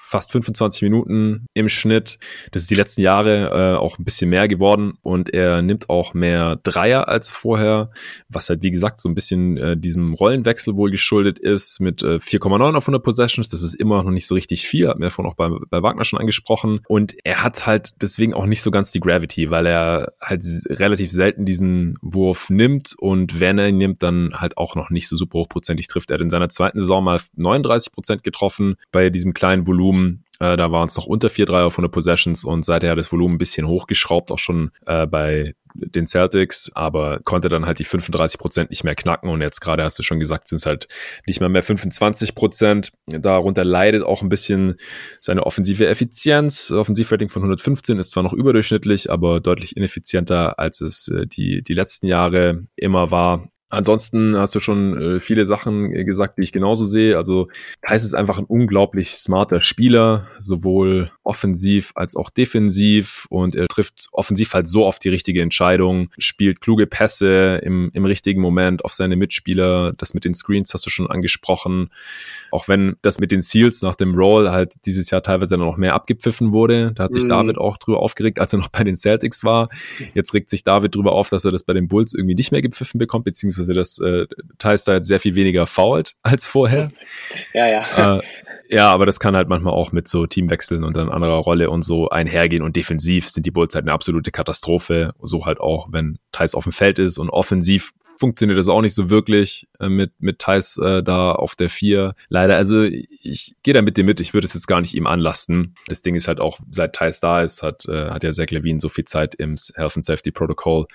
fast 0.04 0.32
25 0.32 0.82
Minuten 0.82 1.46
im 1.54 1.68
Schnitt. 1.68 2.18
Das 2.52 2.62
ist 2.62 2.70
die 2.70 2.74
letzten 2.74 3.00
Jahre 3.00 3.74
äh, 3.74 3.76
auch 3.76 3.98
ein 3.98 4.04
bisschen 4.04 4.30
mehr 4.30 4.48
geworden 4.48 4.92
und 5.02 5.32
er 5.32 5.62
nimmt 5.62 5.88
auch 5.88 6.14
mehr 6.14 6.56
Dreier 6.62 7.08
als 7.08 7.32
vorher, 7.32 7.90
was 8.28 8.48
halt 8.48 8.62
wie 8.62 8.70
gesagt 8.70 9.00
so 9.00 9.08
ein 9.08 9.14
bisschen 9.14 9.56
äh, 9.56 9.76
diesem 9.76 10.12
Rollenwechsel 10.12 10.76
wohl 10.76 10.90
geschuldet 10.90 11.38
ist 11.38 11.80
mit 11.80 12.02
äh, 12.02 12.16
4,9 12.16 12.76
auf 12.76 12.84
100 12.84 13.02
Possessions. 13.02 13.48
Das 13.48 13.62
ist 13.62 13.74
immer 13.74 14.02
noch 14.02 14.10
nicht 14.10 14.26
so 14.26 14.34
richtig 14.34 14.66
viel, 14.66 14.88
hat 14.88 14.98
mir 14.98 15.06
davon 15.06 15.26
auch 15.26 15.34
bei, 15.34 15.48
bei 15.70 15.82
Wagner 15.82 16.04
schon 16.04 16.20
angesprochen 16.20 16.80
und 16.86 17.14
er 17.24 17.42
hat 17.42 17.66
halt 17.66 18.02
deswegen 18.02 18.34
auch 18.34 18.46
nicht 18.46 18.62
so 18.62 18.70
ganz 18.70 18.92
die 18.92 19.00
Gravity, 19.00 19.50
weil 19.50 19.66
er 19.66 20.12
halt 20.20 20.44
relativ 20.68 21.10
selten 21.10 21.46
diesen 21.46 21.98
Wurf 22.02 22.50
nimmt 22.50 22.94
und 22.98 23.40
wenn 23.40 23.58
er 23.58 23.68
ihn 23.68 23.78
nimmt, 23.78 24.02
dann 24.02 24.34
halt 24.34 24.58
auch 24.58 24.74
noch 24.74 24.90
nicht 24.90 25.08
so 25.08 25.16
super 25.16 25.38
hochprozentig 25.38 25.88
trifft. 25.88 26.10
Er 26.10 26.14
hat 26.14 26.20
in 26.20 26.30
seiner 26.30 26.50
zweiten 26.50 26.78
Saison 26.78 27.02
mal 27.02 27.20
39 27.36 27.92
Prozent 27.92 28.22
getroffen 28.22 28.76
bei 28.92 29.10
diesem 29.10 29.32
kleinen 29.32 29.66
Volumen 29.66 29.93
äh, 30.40 30.56
da 30.56 30.72
waren 30.72 30.88
es 30.88 30.96
noch 30.96 31.06
unter 31.06 31.28
4-3 31.28 31.64
auf 31.64 31.74
100 31.74 31.92
Possessions 31.92 32.44
und 32.44 32.64
seither 32.64 32.90
hat 32.90 32.98
das 32.98 33.12
Volumen 33.12 33.36
ein 33.36 33.38
bisschen 33.38 33.68
hochgeschraubt, 33.68 34.30
auch 34.30 34.38
schon 34.38 34.70
äh, 34.86 35.06
bei 35.06 35.54
den 35.74 36.06
Celtics, 36.06 36.70
aber 36.74 37.20
konnte 37.24 37.48
dann 37.48 37.66
halt 37.66 37.80
die 37.80 37.84
35 37.84 38.38
Prozent 38.38 38.70
nicht 38.70 38.84
mehr 38.84 38.94
knacken 38.94 39.28
und 39.28 39.40
jetzt 39.40 39.60
gerade 39.60 39.82
hast 39.82 39.98
du 39.98 40.02
schon 40.02 40.20
gesagt, 40.20 40.48
sind 40.48 40.56
es 40.56 40.66
halt 40.66 40.86
nicht 41.26 41.40
mehr 41.40 41.48
mehr 41.48 41.62
25 41.62 42.34
Prozent. 42.34 42.92
Darunter 43.06 43.64
leidet 43.64 44.02
auch 44.02 44.22
ein 44.22 44.28
bisschen 44.28 44.76
seine 45.20 45.44
offensive 45.44 45.86
Effizienz. 45.86 46.70
Offensivrating 46.70 47.28
von 47.28 47.42
115 47.42 47.98
ist 47.98 48.10
zwar 48.10 48.22
noch 48.22 48.32
überdurchschnittlich, 48.32 49.10
aber 49.10 49.40
deutlich 49.40 49.76
ineffizienter, 49.76 50.58
als 50.58 50.80
es 50.80 51.08
äh, 51.08 51.26
die, 51.26 51.62
die 51.62 51.74
letzten 51.74 52.06
Jahre 52.06 52.66
immer 52.76 53.10
war. 53.10 53.48
Ansonsten 53.74 54.36
hast 54.36 54.54
du 54.54 54.60
schon 54.60 54.96
äh, 55.16 55.20
viele 55.20 55.46
Sachen 55.46 55.90
gesagt, 55.92 56.38
die 56.38 56.42
ich 56.42 56.52
genauso 56.52 56.84
sehe. 56.84 57.16
Also 57.16 57.48
Thais 57.86 58.04
ist 58.04 58.14
einfach 58.14 58.38
ein 58.38 58.44
unglaublich 58.44 59.10
smarter 59.10 59.62
Spieler, 59.62 60.26
sowohl 60.40 61.10
offensiv 61.24 61.92
als 61.94 62.16
auch 62.16 62.30
defensiv 62.30 63.26
und 63.30 63.54
er 63.56 63.66
trifft 63.68 64.08
offensiv 64.12 64.54
halt 64.54 64.68
so 64.68 64.84
oft 64.84 65.02
die 65.04 65.08
richtige 65.08 65.42
Entscheidung, 65.42 66.10
spielt 66.18 66.60
kluge 66.60 66.86
Pässe 66.86 67.60
im, 67.62 67.90
im 67.94 68.04
richtigen 68.04 68.40
Moment 68.40 68.84
auf 68.84 68.92
seine 68.92 69.16
Mitspieler. 69.16 69.92
Das 69.94 70.14
mit 70.14 70.24
den 70.24 70.34
Screens 70.34 70.72
hast 70.74 70.86
du 70.86 70.90
schon 70.90 71.10
angesprochen. 71.10 71.90
Auch 72.50 72.68
wenn 72.68 72.96
das 73.02 73.18
mit 73.20 73.32
den 73.32 73.40
Seals 73.40 73.82
nach 73.82 73.94
dem 73.94 74.14
Roll 74.14 74.50
halt 74.50 74.74
dieses 74.86 75.10
Jahr 75.10 75.22
teilweise 75.22 75.56
noch 75.56 75.76
mehr 75.76 75.94
abgepfiffen 75.94 76.52
wurde. 76.52 76.92
Da 76.94 77.04
hat 77.04 77.14
sich 77.14 77.24
mhm. 77.24 77.28
David 77.28 77.58
auch 77.58 77.78
drüber 77.78 78.00
aufgeregt, 78.00 78.38
als 78.38 78.52
er 78.52 78.58
noch 78.58 78.68
bei 78.68 78.84
den 78.84 78.94
Celtics 78.94 79.44
war. 79.44 79.68
Jetzt 80.14 80.34
regt 80.34 80.50
sich 80.50 80.64
David 80.64 80.94
drüber 80.94 81.12
auf, 81.12 81.30
dass 81.30 81.44
er 81.44 81.52
das 81.52 81.64
bei 81.64 81.72
den 81.72 81.88
Bulls 81.88 82.12
irgendwie 82.14 82.34
nicht 82.34 82.52
mehr 82.52 82.62
gepfiffen 82.62 82.98
bekommt, 82.98 83.24
beziehungsweise 83.24 83.63
beziehungsweise 83.66 83.72
dass 83.74 83.98
äh, 83.98 84.26
Thais 84.58 84.84
da 84.84 84.94
jetzt 84.94 85.08
sehr 85.08 85.20
viel 85.20 85.34
weniger 85.34 85.66
fault 85.66 86.14
als 86.22 86.46
vorher. 86.46 86.90
Ja, 87.52 87.68
ja. 87.68 88.16
Äh, 88.16 88.22
ja, 88.68 88.90
aber 88.90 89.06
das 89.06 89.20
kann 89.20 89.36
halt 89.36 89.48
manchmal 89.48 89.74
auch 89.74 89.92
mit 89.92 90.08
so 90.08 90.26
Teamwechseln 90.26 90.82
und 90.82 90.96
dann 90.96 91.08
anderer 91.08 91.38
Rolle 91.38 91.70
und 91.70 91.82
so 91.82 92.08
einhergehen. 92.08 92.62
Und 92.62 92.74
defensiv 92.74 93.28
sind 93.28 93.46
die 93.46 93.50
Bulls 93.50 93.74
halt 93.74 93.84
eine 93.84 93.92
absolute 93.92 94.32
Katastrophe. 94.32 95.14
So 95.20 95.46
halt 95.46 95.60
auch, 95.60 95.88
wenn 95.92 96.18
Thais 96.32 96.54
auf 96.54 96.64
dem 96.64 96.72
Feld 96.72 96.98
ist. 96.98 97.18
Und 97.18 97.30
offensiv 97.30 97.92
funktioniert 98.24 98.58
das 98.58 98.68
auch 98.68 98.80
nicht 98.80 98.94
so 98.94 99.10
wirklich 99.10 99.68
äh, 99.80 99.90
mit, 99.90 100.12
mit 100.18 100.38
Thais 100.38 100.78
äh, 100.78 101.02
da 101.02 101.32
auf 101.32 101.56
der 101.56 101.68
4. 101.68 102.14
Leider, 102.30 102.56
also 102.56 102.82
ich 102.82 103.54
gehe 103.62 103.74
da 103.74 103.82
mit 103.82 103.98
dir 103.98 104.04
mit, 104.04 104.18
ich 104.18 104.32
würde 104.32 104.46
es 104.46 104.54
jetzt 104.54 104.66
gar 104.66 104.80
nicht 104.80 104.94
ihm 104.94 105.06
anlasten. 105.06 105.74
Das 105.88 106.00
Ding 106.00 106.14
ist 106.14 106.26
halt 106.26 106.40
auch, 106.40 106.58
seit 106.70 106.94
Thais 106.94 107.20
da 107.20 107.42
ist, 107.42 107.62
hat, 107.62 107.84
äh, 107.86 108.08
hat 108.08 108.24
ja 108.24 108.30
Zach 108.30 108.48
Levine 108.48 108.80
so 108.80 108.88
viel 108.88 109.04
Zeit 109.04 109.34
im 109.34 109.56
Health 109.74 109.96
and 109.96 110.06
Safety 110.06 110.30
Protocol 110.30 110.86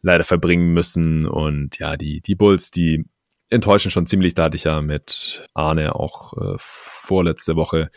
leider 0.00 0.24
verbringen 0.24 0.72
müssen. 0.72 1.26
Und 1.26 1.78
ja, 1.78 1.98
die, 1.98 2.22
die 2.22 2.34
Bulls, 2.34 2.70
die 2.70 3.04
enttäuschen 3.50 3.90
schon 3.90 4.06
ziemlich. 4.06 4.32
Da 4.32 4.44
hatte 4.44 4.56
ich 4.56 4.64
ja 4.64 4.80
mit 4.80 5.46
Arne 5.52 5.96
auch 5.96 6.32
äh, 6.32 6.54
vorletzte 6.56 7.56
Woche 7.56 7.90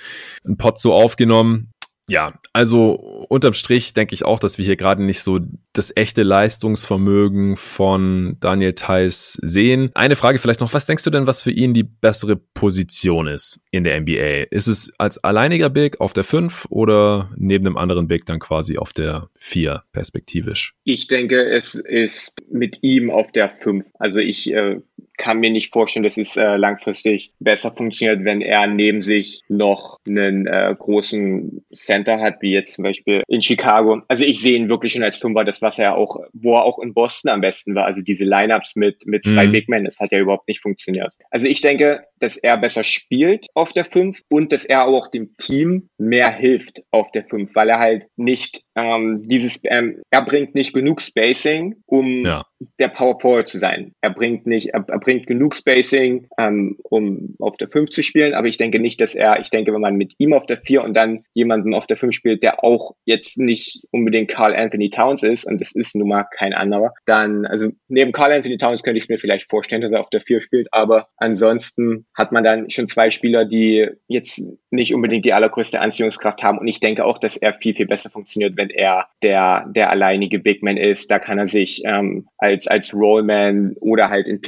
einen 0.44 0.58
Pod 0.58 0.78
so 0.78 0.94
aufgenommen 0.94 1.72
ja, 2.14 2.32
also 2.54 2.92
unterm 3.28 3.56
Strich 3.56 3.94
denke 3.94 4.14
ich 4.14 4.24
auch, 4.24 4.38
dass 4.38 4.60
wir 4.60 4.66
hier 4.66 4.76
gerade 4.76 5.02
nicht 5.02 5.22
so 5.22 5.40
das 5.74 5.92
echte 5.96 6.22
Leistungsvermögen 6.22 7.58
von 7.58 8.38
Daniel 8.40 8.74
Theiss 8.74 9.40
sehen. 9.42 9.90
Eine 9.96 10.16
Frage 10.16 10.38
vielleicht 10.38 10.60
noch, 10.60 10.74
was 10.74 10.86
denkst 10.86 11.04
du 11.06 11.10
denn, 11.10 11.26
was 11.26 11.42
für 11.42 11.50
ihn 11.50 11.74
die 11.74 11.82
bessere 11.82 12.36
Position 12.36 13.26
ist 13.26 13.62
in 13.72 13.84
der 13.84 14.00
NBA? 14.00 14.44
Ist 14.52 14.68
es 14.68 14.94
als 15.00 15.24
alleiniger 15.24 15.72
Big 15.72 16.00
auf 16.02 16.14
der 16.14 16.24
5 16.24 16.68
oder 16.70 17.32
neben 17.36 17.66
einem 17.66 17.78
anderen 17.78 18.08
Big 18.08 18.28
dann 18.28 18.38
quasi 18.38 18.78
auf 18.78 18.94
der 18.94 19.30
4 19.40 19.82
perspektivisch? 19.92 20.76
Ich 20.84 21.08
denke, 21.08 21.44
es 21.44 21.74
ist 21.74 22.36
mit 22.48 22.84
ihm 22.84 23.10
auf 23.10 23.32
der 23.32 23.50
5. 23.50 23.86
Also 23.98 24.20
ich 24.20 24.52
äh, 24.52 24.82
kann 25.24 25.40
mir 25.40 25.52
nicht 25.52 25.72
vorstellen, 25.72 26.04
dass 26.04 26.18
es 26.18 26.36
äh, 26.36 26.58
langfristig 26.58 27.32
besser 27.40 27.74
funktioniert, 27.74 28.26
wenn 28.26 28.42
er 28.42 28.68
neben 28.68 29.02
sich 29.02 29.42
noch 29.48 29.98
einen 30.06 30.48
äh, 30.48 30.76
großen 30.78 31.64
Center 31.74 32.20
hat, 32.20 32.42
wie 32.42 32.52
jetzt 32.52 32.74
zum 32.74 32.84
Beispiel 32.84 33.24
in 33.30 33.42
Chicago. 33.42 34.02
Also 34.10 34.26
ich 34.26 34.42
sehe 34.42 34.58
ihn 34.58 34.68
wirklich 34.68 34.92
schon 34.92 35.02
als 35.02 35.16
Fünfer, 35.16 35.46
das 35.46 35.62
was 35.62 35.80
er 35.80 35.96
auch, 35.96 36.18
wo 36.34 36.56
er 36.56 36.66
auch 36.66 36.78
in 36.80 36.94
Boston 36.94 37.32
am 37.32 37.40
besten 37.40 37.74
war. 37.74 37.86
Also 37.86 38.02
diese 38.02 38.26
Lineups 38.26 38.76
mit 38.76 39.06
mit 39.06 39.24
zwei 39.24 39.48
mhm. 39.48 39.54
Big 39.54 39.70
Men, 39.70 39.86
das 39.86 40.02
hat 40.02 40.12
ja 40.12 40.20
überhaupt 40.20 40.50
nicht 40.50 40.60
funktioniert. 40.60 41.14
Also 41.32 41.48
ich 41.48 41.62
denke, 41.62 42.04
dass 42.20 42.38
er 42.38 42.58
besser 42.58 42.84
spielt 42.84 43.48
auf 43.54 43.74
der 43.74 43.86
5 43.86 44.22
und 44.30 44.52
dass 44.52 44.66
er 44.66 44.88
auch 44.88 45.08
dem 45.10 45.36
Team 45.38 45.90
mehr 45.98 46.32
hilft 46.32 46.82
auf 46.92 47.12
der 47.12 47.24
5, 47.26 47.54
weil 47.56 47.70
er 47.70 47.80
halt 47.80 48.08
nicht 48.16 48.64
ähm, 48.76 49.28
dieses, 49.28 49.60
ähm, 49.66 50.02
er 50.10 50.24
bringt 50.24 50.56
nicht 50.56 50.74
genug 50.74 51.02
Spacing, 51.02 51.76
um 51.86 52.26
ja. 52.26 52.46
der 52.80 52.88
Power 52.88 53.20
Forward 53.20 53.50
zu 53.50 53.60
sein. 53.60 53.94
Er 54.02 54.10
bringt 54.10 54.48
nicht, 54.48 54.70
er, 54.70 54.86
er 54.88 55.00
bringt 55.00 55.13
genug 55.22 55.56
Spacing, 55.56 56.28
ähm, 56.38 56.78
um 56.84 57.36
auf 57.40 57.58
der 57.58 57.70
5 57.70 57.90
zu 57.90 58.02
spielen, 58.04 58.34
aber 58.34 58.48
ich 58.48 58.58
denke 58.58 58.80
nicht, 58.80 59.00
dass 59.02 59.16
er, 59.16 59.40
ich 59.40 59.50
denke, 59.50 59.74
wenn 59.74 59.82
man 59.82 59.96
mit 59.96 60.14
ihm 60.18 60.34
auf 60.34 60.46
der 60.46 60.58
4 60.58 60.84
und 60.84 60.96
dann 60.96 61.24
jemanden 61.34 61.74
auf 61.74 61.88
der 61.88 61.98
5 61.98 62.14
spielt, 62.14 62.44
der 62.44 62.64
auch 62.64 62.96
jetzt 63.06 63.38
nicht 63.38 63.84
unbedingt 63.92 64.30
Carl 64.30 64.56
Anthony 64.56 64.90
Towns 64.90 65.24
ist, 65.24 65.46
und 65.46 65.62
das 65.62 65.72
ist 65.74 65.96
nun 65.96 66.10
mal 66.10 66.26
kein 66.38 66.54
anderer, 66.54 66.94
dann, 67.06 67.46
also 67.46 67.70
neben 67.88 68.12
Carl 68.12 68.34
Anthony 68.34 68.58
Towns 68.58 68.84
könnte 68.84 68.98
ich 68.98 69.06
es 69.06 69.10
mir 69.10 69.18
vielleicht 69.18 69.50
vorstellen, 69.50 69.82
dass 69.82 69.92
er 69.92 70.02
auf 70.02 70.10
der 70.10 70.22
4 70.22 70.42
spielt, 70.42 70.68
aber 70.72 71.08
ansonsten 71.18 72.06
hat 72.16 72.32
man 72.32 72.44
dann 72.44 72.70
schon 72.70 72.88
zwei 72.88 73.10
Spieler, 73.10 73.46
die 73.46 73.88
jetzt 74.08 74.44
nicht 74.72 74.94
unbedingt 74.94 75.26
die 75.26 75.34
allergrößte 75.34 75.80
Anziehungskraft 75.80 76.44
haben. 76.44 76.58
Und 76.58 76.68
ich 76.68 76.80
denke 76.80 77.06
auch, 77.06 77.18
dass 77.18 77.38
er 77.38 77.54
viel, 77.54 77.76
viel 77.76 77.86
besser 77.86 78.10
funktioniert, 78.10 78.58
wenn 78.58 78.70
er 78.70 79.08
der, 79.22 79.66
der 79.70 79.90
alleinige 79.90 80.40
Big 80.40 80.64
Man 80.64 80.78
ist. 80.78 81.12
Da 81.12 81.20
kann 81.20 81.38
er 81.38 81.48
sich 81.48 81.82
ähm, 81.86 82.28
als 82.38 82.68
als, 82.68 82.94
Rollman 82.94 83.76
oder 83.80 84.10
halt 84.10 84.28
in 84.28 84.42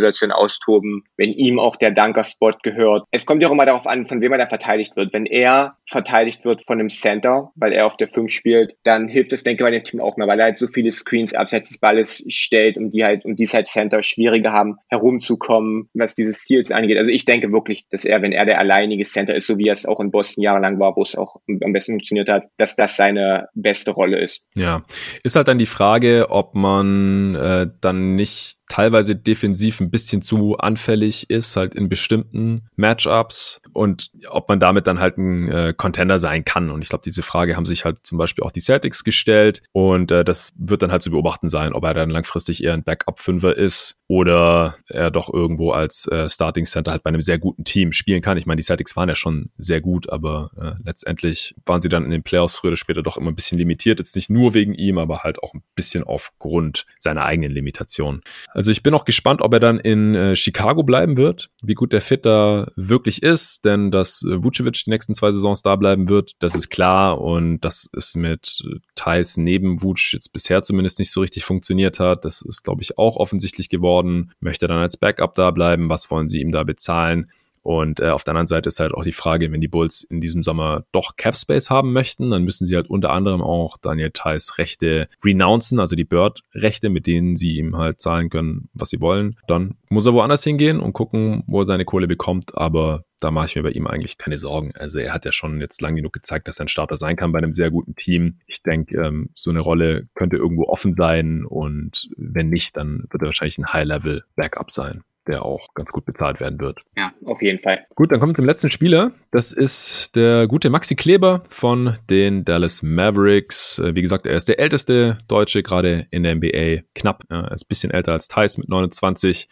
Pick-and-Pop-Situationen 0.00 0.32
austoben, 0.32 1.04
wenn 1.16 1.32
ihm 1.32 1.58
auch 1.58 1.76
der 1.76 1.90
Dunker-Spot 1.90 2.52
gehört. 2.62 3.04
Es 3.10 3.26
kommt 3.26 3.42
ja 3.42 3.48
auch 3.48 3.52
immer 3.52 3.66
darauf 3.66 3.86
an, 3.86 4.06
von 4.06 4.20
wem 4.20 4.32
er 4.32 4.38
da 4.38 4.46
verteidigt 4.46 4.96
wird. 4.96 5.12
Wenn 5.12 5.26
er 5.26 5.76
verteidigt 5.86 6.44
wird 6.44 6.64
von 6.64 6.78
einem 6.78 6.90
Center, 6.90 7.50
weil 7.54 7.72
er 7.72 7.86
auf 7.86 7.96
der 7.96 8.08
5 8.08 8.30
spielt, 8.30 8.76
dann 8.84 9.08
hilft 9.08 9.32
es, 9.32 9.42
denke 9.42 9.62
ich, 9.62 9.70
bei 9.70 9.76
dem 9.76 9.84
Team 9.84 10.00
auch 10.00 10.16
mehr, 10.16 10.26
weil 10.26 10.38
er 10.38 10.46
halt 10.46 10.58
so 10.58 10.66
viele 10.66 10.92
Screens 10.92 11.34
abseits 11.34 11.70
des 11.70 11.78
Balles 11.78 12.24
stellt, 12.28 12.76
um 12.76 12.90
die 12.90 13.04
halt, 13.04 13.24
um 13.24 13.36
die 13.36 13.44
es 13.44 13.54
halt 13.54 13.66
Center 13.66 14.02
schwieriger 14.02 14.52
haben, 14.52 14.76
herumzukommen, 14.88 15.88
was 15.94 16.14
diese 16.14 16.32
Steals 16.32 16.70
angeht. 16.70 16.98
Also 16.98 17.10
ich 17.10 17.24
denke 17.24 17.52
wirklich, 17.52 17.86
dass 17.90 18.04
er, 18.04 18.22
wenn 18.22 18.32
er 18.32 18.46
der 18.46 18.60
alleinige 18.60 19.04
Center 19.04 19.34
ist, 19.34 19.46
so 19.46 19.58
wie 19.58 19.68
er 19.68 19.74
es 19.74 19.86
auch 19.86 20.00
in 20.00 20.10
Boston 20.10 20.42
jahrelang 20.42 20.78
war, 20.78 20.96
wo 20.96 21.02
es 21.02 21.14
auch 21.14 21.36
am 21.48 21.72
besten 21.72 21.92
funktioniert 21.92 22.28
hat, 22.28 22.44
dass 22.56 22.76
das 22.76 22.96
seine 22.96 23.48
beste 23.54 23.90
Rolle 23.90 24.20
ist. 24.20 24.42
Ja, 24.56 24.82
ist 25.22 25.36
halt 25.36 25.48
dann 25.48 25.58
die 25.58 25.66
Frage, 25.66 26.26
ob 26.30 26.54
man 26.54 27.34
äh, 27.34 27.66
dann 27.80 28.14
nicht 28.14 28.59
teilweise 28.70 29.16
defensiv 29.16 29.80
ein 29.80 29.90
bisschen 29.90 30.22
zu 30.22 30.56
anfällig 30.56 31.28
ist, 31.28 31.56
halt 31.56 31.74
in 31.74 31.88
bestimmten 31.88 32.62
Matchups. 32.76 33.60
Und 33.72 34.10
ob 34.28 34.48
man 34.48 34.60
damit 34.60 34.86
dann 34.86 35.00
halt 35.00 35.18
ein 35.18 35.48
äh, 35.48 35.74
Contender 35.76 36.18
sein 36.18 36.44
kann. 36.44 36.70
Und 36.70 36.80
ich 36.82 36.88
glaube, 36.88 37.02
diese 37.04 37.22
Frage 37.22 37.56
haben 37.56 37.66
sich 37.66 37.84
halt 37.84 38.06
zum 38.06 38.16
Beispiel 38.16 38.44
auch 38.44 38.52
die 38.52 38.62
Celtics 38.62 39.04
gestellt. 39.04 39.62
Und 39.72 40.10
äh, 40.12 40.24
das 40.24 40.52
wird 40.56 40.82
dann 40.82 40.92
halt 40.92 41.02
zu 41.02 41.10
beobachten 41.10 41.48
sein, 41.48 41.74
ob 41.74 41.84
er 41.84 41.94
dann 41.94 42.10
langfristig 42.10 42.64
eher 42.64 42.74
ein 42.74 42.84
Backup-Fünfer 42.84 43.56
ist 43.56 43.99
oder 44.10 44.74
er 44.88 45.12
doch 45.12 45.32
irgendwo 45.32 45.70
als 45.70 46.08
äh, 46.08 46.28
Starting 46.28 46.64
Center 46.64 46.90
halt 46.90 47.04
bei 47.04 47.10
einem 47.10 47.20
sehr 47.20 47.38
guten 47.38 47.62
Team 47.62 47.92
spielen 47.92 48.22
kann. 48.22 48.36
Ich 48.36 48.44
meine, 48.44 48.56
die 48.56 48.64
Celtics 48.64 48.96
waren 48.96 49.08
ja 49.08 49.14
schon 49.14 49.50
sehr 49.56 49.80
gut, 49.80 50.10
aber 50.10 50.50
äh, 50.60 50.82
letztendlich 50.84 51.54
waren 51.64 51.80
sie 51.80 51.88
dann 51.88 52.04
in 52.04 52.10
den 52.10 52.24
Playoffs 52.24 52.56
früher 52.56 52.70
oder 52.70 52.76
später 52.76 53.04
doch 53.04 53.16
immer 53.16 53.30
ein 53.30 53.36
bisschen 53.36 53.56
limitiert. 53.56 54.00
Jetzt 54.00 54.16
nicht 54.16 54.28
nur 54.28 54.52
wegen 54.52 54.74
ihm, 54.74 54.98
aber 54.98 55.20
halt 55.20 55.40
auch 55.44 55.54
ein 55.54 55.62
bisschen 55.76 56.02
aufgrund 56.02 56.86
seiner 56.98 57.24
eigenen 57.24 57.52
Limitation. 57.52 58.20
Also 58.48 58.72
ich 58.72 58.82
bin 58.82 58.94
auch 58.94 59.04
gespannt, 59.04 59.42
ob 59.42 59.52
er 59.52 59.60
dann 59.60 59.78
in 59.78 60.16
äh, 60.16 60.34
Chicago 60.34 60.82
bleiben 60.82 61.16
wird, 61.16 61.48
wie 61.62 61.74
gut 61.74 61.92
der 61.92 62.02
Fit 62.02 62.26
da 62.26 62.66
wirklich 62.74 63.22
ist, 63.22 63.64
denn 63.64 63.92
dass 63.92 64.24
äh, 64.24 64.42
Vucevic 64.42 64.82
die 64.86 64.90
nächsten 64.90 65.14
zwei 65.14 65.30
Saisons 65.30 65.62
da 65.62 65.76
bleiben 65.76 66.08
wird, 66.08 66.32
das 66.40 66.56
ist 66.56 66.68
klar 66.68 67.20
und 67.20 67.60
das 67.60 67.88
ist 67.92 68.16
mit 68.16 68.64
äh, 68.66 68.80
Thais 68.96 69.36
neben 69.36 69.84
Vuc 69.84 70.12
jetzt 70.12 70.32
bisher 70.32 70.64
zumindest 70.64 70.98
nicht 70.98 71.12
so 71.12 71.20
richtig 71.20 71.44
funktioniert 71.44 72.00
hat. 72.00 72.24
Das 72.24 72.42
ist, 72.42 72.64
glaube 72.64 72.82
ich, 72.82 72.98
auch 72.98 73.14
offensichtlich 73.14 73.68
geworden. 73.68 73.99
Möchte 74.40 74.66
er 74.66 74.68
dann 74.68 74.78
als 74.78 74.96
Backup 74.96 75.34
da 75.34 75.50
bleiben? 75.50 75.88
Was 75.88 76.10
wollen 76.10 76.28
sie 76.28 76.40
ihm 76.40 76.52
da 76.52 76.62
bezahlen? 76.62 77.30
Und 77.62 78.00
äh, 78.00 78.08
auf 78.08 78.24
der 78.24 78.32
anderen 78.32 78.46
Seite 78.46 78.68
ist 78.68 78.80
halt 78.80 78.94
auch 78.94 79.04
die 79.04 79.12
Frage, 79.12 79.52
wenn 79.52 79.60
die 79.60 79.68
Bulls 79.68 80.02
in 80.02 80.20
diesem 80.20 80.42
Sommer 80.42 80.84
doch 80.92 81.16
Cap 81.16 81.36
Space 81.36 81.70
haben 81.70 81.92
möchten, 81.92 82.30
dann 82.30 82.44
müssen 82.44 82.66
sie 82.66 82.74
halt 82.74 82.88
unter 82.88 83.10
anderem 83.10 83.42
auch 83.42 83.76
Daniel 83.76 84.10
Theiss 84.12 84.58
Rechte 84.58 85.08
renouncen, 85.24 85.78
also 85.78 85.94
die 85.96 86.04
Bird-Rechte, 86.04 86.88
mit 86.88 87.06
denen 87.06 87.36
sie 87.36 87.56
ihm 87.56 87.76
halt 87.76 88.00
zahlen 88.00 88.30
können, 88.30 88.68
was 88.72 88.90
sie 88.90 89.00
wollen. 89.00 89.36
Dann 89.46 89.74
muss 89.90 90.06
er 90.06 90.14
woanders 90.14 90.42
hingehen 90.44 90.80
und 90.80 90.92
gucken, 90.92 91.42
wo 91.46 91.60
er 91.60 91.66
seine 91.66 91.84
Kohle 91.84 92.08
bekommt. 92.08 92.56
Aber 92.56 93.04
da 93.20 93.30
mache 93.30 93.46
ich 93.46 93.56
mir 93.56 93.62
bei 93.62 93.70
ihm 93.70 93.86
eigentlich 93.86 94.16
keine 94.16 94.38
Sorgen. 94.38 94.72
Also 94.74 94.98
er 94.98 95.12
hat 95.12 95.26
ja 95.26 95.32
schon 95.32 95.60
jetzt 95.60 95.82
lang 95.82 95.94
genug 95.94 96.12
gezeigt, 96.12 96.48
dass 96.48 96.58
er 96.58 96.64
ein 96.64 96.68
Starter 96.68 96.96
sein 96.96 97.16
kann 97.16 97.32
bei 97.32 97.38
einem 97.38 97.52
sehr 97.52 97.70
guten 97.70 97.94
Team. 97.94 98.38
Ich 98.46 98.62
denke, 98.62 98.96
ähm, 98.96 99.30
so 99.34 99.50
eine 99.50 99.60
Rolle 99.60 100.08
könnte 100.14 100.36
irgendwo 100.36 100.64
offen 100.64 100.94
sein 100.94 101.44
und 101.44 102.08
wenn 102.16 102.48
nicht, 102.48 102.76
dann 102.76 103.04
wird 103.10 103.22
er 103.22 103.26
wahrscheinlich 103.26 103.58
ein 103.58 103.72
High-Level-Backup 103.72 104.70
sein 104.70 105.02
der 105.26 105.44
auch 105.44 105.74
ganz 105.74 105.92
gut 105.92 106.04
bezahlt 106.04 106.40
werden 106.40 106.60
wird. 106.60 106.80
Ja, 106.96 107.12
auf 107.24 107.42
jeden 107.42 107.58
Fall. 107.58 107.86
Gut, 107.94 108.12
dann 108.12 108.20
kommen 108.20 108.32
wir 108.32 108.36
zum 108.36 108.46
letzten 108.46 108.70
Spieler. 108.70 109.12
Das 109.30 109.52
ist 109.52 110.16
der 110.16 110.46
gute 110.46 110.70
Maxi 110.70 110.96
Kleber 110.96 111.42
von 111.50 111.96
den 112.08 112.44
Dallas 112.44 112.82
Mavericks. 112.82 113.78
Äh, 113.78 113.94
wie 113.94 114.02
gesagt, 114.02 114.26
er 114.26 114.36
ist 114.36 114.48
der 114.48 114.58
älteste 114.58 115.18
Deutsche 115.28 115.62
gerade 115.62 116.06
in 116.10 116.22
der 116.22 116.34
NBA. 116.34 116.82
Knapp, 116.94 117.24
er 117.28 117.50
ist 117.52 117.64
ein 117.64 117.68
bisschen 117.68 117.90
älter 117.90 118.12
als 118.12 118.28
Thais 118.28 118.58
mit 118.58 118.68
29. 118.68 119.48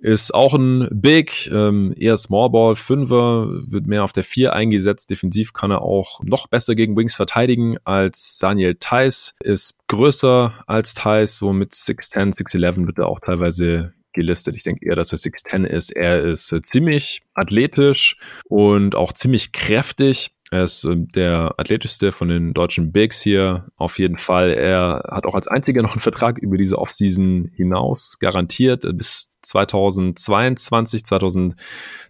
Ist 0.00 0.32
auch 0.32 0.54
ein 0.54 0.88
Big, 0.92 1.50
ähm, 1.52 1.92
eher 1.96 2.16
Smallball, 2.16 2.76
Fünfer, 2.76 3.48
wird 3.66 3.88
mehr 3.88 4.04
auf 4.04 4.12
der 4.12 4.22
Vier 4.22 4.52
eingesetzt. 4.52 5.10
Defensiv 5.10 5.52
kann 5.52 5.72
er 5.72 5.82
auch 5.82 6.20
noch 6.22 6.46
besser 6.46 6.76
gegen 6.76 6.96
Wings 6.96 7.16
verteidigen 7.16 7.78
als 7.84 8.38
Daniel 8.38 8.76
Theiss. 8.76 9.34
Ist 9.40 9.76
größer 9.88 10.52
als 10.68 10.94
Theiss, 10.94 11.38
so 11.38 11.52
mit 11.52 11.72
6'10, 11.72 12.32
6'11 12.36 12.86
wird 12.86 12.98
er 12.98 13.08
auch 13.08 13.18
teilweise 13.18 13.92
gelistet. 14.18 14.56
Ich 14.56 14.64
denke 14.64 14.84
eher, 14.84 14.96
dass 14.96 15.12
er 15.12 15.18
6'10 15.18 15.64
ist. 15.64 15.90
Er 15.90 16.20
ist 16.24 16.52
äh, 16.52 16.60
ziemlich 16.60 17.20
athletisch 17.34 18.16
und 18.44 18.96
auch 18.96 19.12
ziemlich 19.12 19.52
kräftig. 19.52 20.32
Er 20.50 20.64
ist 20.64 20.84
äh, 20.84 20.96
der 20.96 21.54
athletischste 21.56 22.10
von 22.10 22.28
den 22.28 22.52
deutschen 22.52 22.90
Bigs 22.90 23.20
hier. 23.20 23.68
Auf 23.76 23.98
jeden 23.98 24.18
Fall. 24.18 24.50
Er 24.50 25.04
hat 25.08 25.24
auch 25.24 25.34
als 25.34 25.46
einziger 25.46 25.82
noch 25.84 25.92
einen 25.92 26.00
Vertrag 26.00 26.38
über 26.38 26.56
diese 26.56 26.78
Offseason 26.78 27.50
hinaus 27.54 28.18
garantiert. 28.18 28.82
Bis 28.96 29.38
2022, 29.42 31.04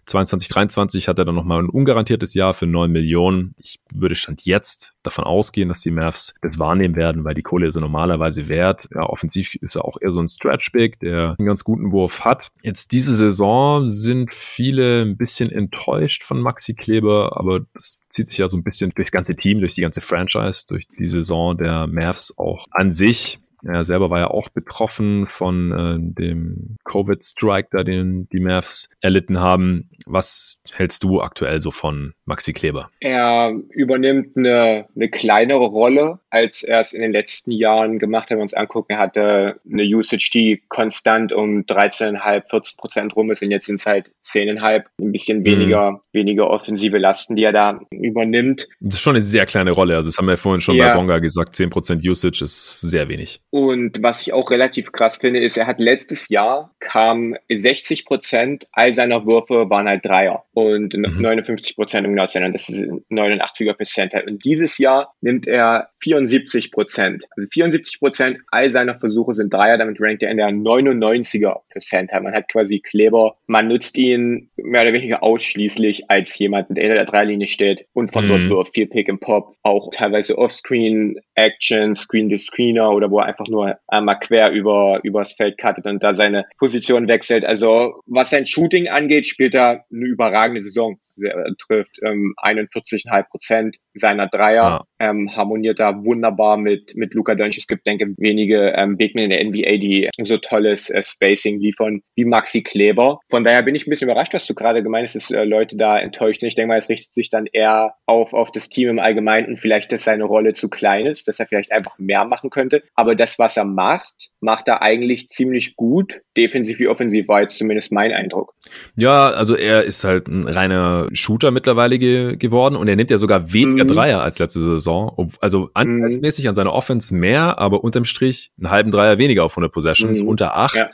2022, 0.09 0.69
2023 0.69 1.07
hat 1.07 1.19
er 1.19 1.25
dann 1.25 1.35
nochmal 1.35 1.61
ein 1.61 1.69
ungarantiertes 1.69 2.33
Jahr 2.33 2.53
für 2.53 2.65
9 2.65 2.91
Millionen. 2.91 3.53
Ich 3.57 3.79
würde 3.93 4.15
Stand 4.15 4.45
jetzt 4.45 4.95
davon 5.03 5.23
ausgehen, 5.23 5.69
dass 5.69 5.81
die 5.81 5.91
Mavs 5.91 6.33
das 6.41 6.59
wahrnehmen 6.59 6.95
werden, 6.95 7.23
weil 7.23 7.35
die 7.35 7.41
Kohle 7.41 7.67
ist 7.67 7.75
er 7.75 7.81
normalerweise 7.81 8.47
wert. 8.47 8.87
Ja, 8.93 9.03
offensiv 9.03 9.55
ist 9.55 9.75
er 9.75 9.85
auch 9.85 9.97
eher 10.01 10.13
so 10.13 10.21
ein 10.21 10.27
Stretch-Big, 10.27 10.99
der 10.99 11.35
einen 11.37 11.47
ganz 11.47 11.63
guten 11.63 11.91
Wurf 11.91 12.25
hat. 12.25 12.49
Jetzt 12.61 12.91
diese 12.91 13.13
Saison 13.13 13.89
sind 13.89 14.33
viele 14.33 15.03
ein 15.03 15.17
bisschen 15.17 15.51
enttäuscht 15.51 16.23
von 16.23 16.41
Maxi 16.41 16.73
Kleber, 16.73 17.37
aber 17.37 17.61
das 17.73 17.99
zieht 18.09 18.27
sich 18.27 18.37
ja 18.39 18.49
so 18.49 18.57
ein 18.57 18.63
bisschen 18.63 18.91
durchs 18.95 19.11
ganze 19.11 19.35
Team, 19.35 19.59
durch 19.59 19.75
die 19.75 19.81
ganze 19.81 20.01
Franchise, 20.01 20.65
durch 20.67 20.87
die 20.97 21.07
Saison 21.07 21.57
der 21.57 21.87
Mavs 21.87 22.33
auch 22.37 22.65
an 22.71 22.93
sich. 22.93 23.39
Er 23.65 23.85
selber 23.85 24.09
war 24.09 24.19
ja 24.19 24.27
auch 24.29 24.49
betroffen 24.49 25.27
von 25.27 25.71
äh, 25.71 25.97
dem 25.99 26.77
Covid-Strike, 26.85 27.69
da 27.71 27.83
den 27.83 28.29
die 28.29 28.39
Mavs 28.39 28.89
erlitten 29.01 29.39
haben. 29.39 29.89
Was 30.11 30.61
hältst 30.73 31.03
du 31.03 31.21
aktuell 31.21 31.61
so 31.61 31.69
von 31.69 32.13
Maxi 32.25 32.51
Kleber? 32.51 32.89
Er 32.99 33.53
übernimmt 33.69 34.35
eine, 34.35 34.87
eine 34.95 35.09
kleinere 35.09 35.67
Rolle, 35.67 36.19
als 36.31 36.63
er 36.63 36.79
es 36.79 36.93
in 36.93 37.01
den 37.01 37.11
letzten 37.11 37.51
Jahren 37.51 37.99
gemacht 37.99 38.23
hat. 38.23 38.31
Wenn 38.31 38.37
wir 38.39 38.43
uns 38.43 38.55
angucken, 38.55 38.93
er 38.93 38.97
hatte 38.97 39.59
eine 39.71 39.83
Usage, 39.83 40.31
die 40.33 40.63
konstant 40.67 41.31
um 41.31 41.61
13,5, 41.61 42.49
14 42.49 42.77
Prozent 42.77 43.15
rum 43.15 43.29
ist 43.29 43.43
und 43.43 43.51
jetzt 43.51 43.67
sind 43.67 43.75
es 43.75 43.85
halt 43.85 44.09
10,5, 44.23 44.83
ein 44.99 45.11
bisschen 45.11 45.45
weniger, 45.45 45.91
mhm. 45.91 45.99
weniger 46.11 46.49
offensive 46.49 46.97
Lasten, 46.97 47.35
die 47.35 47.43
er 47.43 47.53
da 47.53 47.79
übernimmt. 47.91 48.67
Das 48.79 48.95
ist 48.95 49.01
schon 49.01 49.13
eine 49.13 49.21
sehr 49.21 49.45
kleine 49.45 49.71
Rolle. 49.71 49.95
Also 49.95 50.09
das 50.09 50.17
haben 50.17 50.27
wir 50.27 50.37
vorhin 50.37 50.61
schon 50.61 50.75
ja. 50.75 50.89
bei 50.89 50.95
Bonga 50.95 51.19
gesagt, 51.19 51.55
10 51.55 51.69
Prozent 51.69 52.03
Usage 52.03 52.43
ist 52.43 52.81
sehr 52.81 53.09
wenig. 53.09 53.41
Und 53.51 54.01
was 54.01 54.21
ich 54.21 54.33
auch 54.33 54.49
relativ 54.49 54.91
krass 54.91 55.17
finde, 55.17 55.39
ist, 55.39 55.55
er 55.55 55.67
hat 55.67 55.79
letztes 55.79 56.29
Jahr 56.29 56.73
kam 56.79 57.35
60 57.51 58.05
Prozent 58.05 58.67
all 58.71 58.95
seiner 58.95 59.27
Würfe 59.27 59.69
waren 59.69 59.87
halt 59.87 59.98
Dreier 59.99 60.43
und 60.53 60.95
mhm. 60.95 61.21
59 61.21 61.75
Prozent 61.75 62.07
um 62.07 62.13
genau 62.13 62.25
zu 62.25 62.33
sein. 62.33 62.51
Das 62.51 62.69
ist 62.69 62.83
89er 63.09 63.73
Prozent. 63.73 64.13
Und 64.25 64.43
dieses 64.43 64.77
Jahr 64.77 65.13
nimmt 65.21 65.47
er 65.47 65.89
74 66.01 66.71
Prozent. 66.71 67.25
Also 67.35 67.47
74 67.49 67.99
Prozent 67.99 68.39
all 68.47 68.71
seiner 68.71 68.97
Versuche 68.97 69.35
sind 69.35 69.53
Dreier. 69.53 69.77
Damit 69.77 69.99
rankt 69.99 70.23
er 70.23 70.31
in 70.31 70.37
der 70.37 70.49
99er 70.49 71.61
Prozent. 71.71 72.11
Man 72.11 72.33
hat 72.33 72.49
quasi 72.51 72.79
Kleber. 72.79 73.37
Man 73.47 73.67
nutzt 73.67 73.97
ihn 73.97 74.49
mehr 74.55 74.83
oder 74.83 74.93
weniger 74.93 75.23
ausschließlich 75.23 76.09
als 76.09 76.37
jemand, 76.37 76.69
der 76.69 76.83
hinter 76.83 76.95
der 76.95 77.05
Dreilinie 77.05 77.47
steht 77.47 77.85
und 77.93 78.11
von 78.11 78.25
mhm. 78.25 78.29
dort 78.29 78.49
wirft. 78.49 78.75
Viel 78.75 78.87
Pick 78.87 79.09
and 79.09 79.19
Pop. 79.19 79.55
Auch 79.63 79.89
teilweise 79.91 80.37
Offscreen 80.37 81.19
Action, 81.35 81.95
Screen 81.95 82.29
to 82.29 82.37
Screener 82.37 82.91
oder 82.91 83.09
wo 83.09 83.19
er 83.19 83.25
einfach 83.25 83.47
nur 83.47 83.77
einmal 83.87 84.19
quer 84.19 84.51
über, 84.51 84.99
übers 85.03 85.33
Feld 85.33 85.57
cuttet 85.57 85.85
und 85.85 86.03
da 86.03 86.13
seine 86.13 86.45
Position 86.57 87.07
wechselt. 87.07 87.45
Also 87.45 88.01
was 88.05 88.29
sein 88.29 88.45
Shooting 88.45 88.89
angeht, 88.89 89.25
spielt 89.25 89.55
er 89.55 89.85
eine 89.91 90.05
überragende 90.05 90.61
Saison. 90.61 90.99
Er 91.23 91.53
trifft 91.57 91.99
ähm, 92.03 92.33
41,5 92.43 93.29
Prozent 93.29 93.77
seiner 93.93 94.27
Dreier, 94.27 94.85
ja. 94.99 95.09
ähm, 95.09 95.35
harmoniert 95.35 95.79
da 95.79 96.03
wunderbar 96.03 96.57
mit, 96.57 96.95
mit 96.95 97.13
Luka 97.13 97.35
Doncic. 97.35 97.63
Es 97.63 97.67
gibt, 97.67 97.85
denke 97.85 98.05
ich, 98.05 98.17
wenige 98.17 98.73
ähm, 98.75 98.97
Bigmen 98.97 99.25
in 99.25 99.29
der 99.29 99.45
NBA, 99.45 99.77
die 99.77 100.09
so 100.23 100.37
tolles 100.37 100.89
äh, 100.89 101.03
Spacing 101.03 101.59
liefern 101.59 102.01
wie 102.15 102.25
Maxi 102.25 102.61
Kleber. 102.61 103.19
Von 103.29 103.43
daher 103.43 103.63
bin 103.63 103.75
ich 103.75 103.85
ein 103.85 103.89
bisschen 103.89 104.09
überrascht, 104.09 104.33
dass 104.33 104.45
du 104.45 104.53
gerade 104.53 104.83
gemeint 104.83 105.07
hast, 105.07 105.15
dass 105.15 105.31
äh, 105.31 105.43
Leute 105.43 105.75
da 105.75 105.99
enttäuscht 105.99 106.41
sind. 106.41 106.47
Ich 106.47 106.55
denke 106.55 106.69
mal, 106.69 106.77
es 106.77 106.89
richtet 106.89 107.13
sich 107.13 107.29
dann 107.29 107.45
eher 107.51 107.95
auf, 108.05 108.33
auf 108.33 108.51
das 108.51 108.69
Team 108.69 108.89
im 108.89 108.99
Allgemeinen 108.99 109.47
und 109.47 109.59
vielleicht, 109.59 109.91
dass 109.91 110.03
seine 110.03 110.23
Rolle 110.23 110.53
zu 110.53 110.69
klein 110.69 111.05
ist, 111.05 111.27
dass 111.27 111.39
er 111.39 111.47
vielleicht 111.47 111.71
einfach 111.71 111.97
mehr 111.97 112.25
machen 112.25 112.49
könnte. 112.49 112.83
Aber 112.95 113.15
das, 113.15 113.39
was 113.39 113.57
er 113.57 113.65
macht, 113.65 114.29
macht 114.39 114.67
er 114.67 114.81
eigentlich 114.81 115.29
ziemlich 115.29 115.75
gut. 115.75 116.21
Defensiv 116.37 116.79
wie 116.79 116.87
offensiv 116.87 117.27
war 117.27 117.41
jetzt 117.41 117.57
zumindest 117.57 117.91
mein 117.91 118.11
Eindruck. 118.11 118.53
Ja, 118.95 119.29
also 119.29 119.55
er 119.55 119.83
ist 119.83 120.03
halt 120.03 120.27
ein 120.27 120.47
reiner 120.47 121.07
Shooter 121.13 121.51
mittlerweile 121.51 121.99
ge 121.99 122.35
geworden 122.37 122.75
und 122.75 122.87
er 122.87 122.95
nimmt 122.95 123.09
ja 123.09 123.17
sogar 123.17 123.53
weniger 123.53 123.83
mhm. 123.83 123.89
Dreier 123.89 124.21
als 124.21 124.39
letzte 124.39 124.59
Saison. 124.59 125.29
Also 125.41 125.69
anteilsmäßig 125.73 126.45
mhm. 126.45 126.49
an 126.49 126.55
seiner 126.55 126.73
Offense 126.73 127.13
mehr, 127.13 127.59
aber 127.59 127.83
unterm 127.83 128.05
Strich 128.05 128.51
einen 128.57 128.69
halben 128.69 128.91
Dreier 128.91 129.17
weniger 129.17 129.43
auf 129.43 129.53
100 129.53 129.71
Possessions, 129.71 130.21
mhm. 130.21 130.27
unter 130.27 130.55
acht. 130.55 130.75
Ja. 130.75 130.85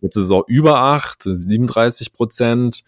Letzte 0.00 0.20
Saison 0.20 0.42
über 0.46 0.78
acht, 0.78 1.22
37 1.22 2.12
Prozent. 2.12 2.84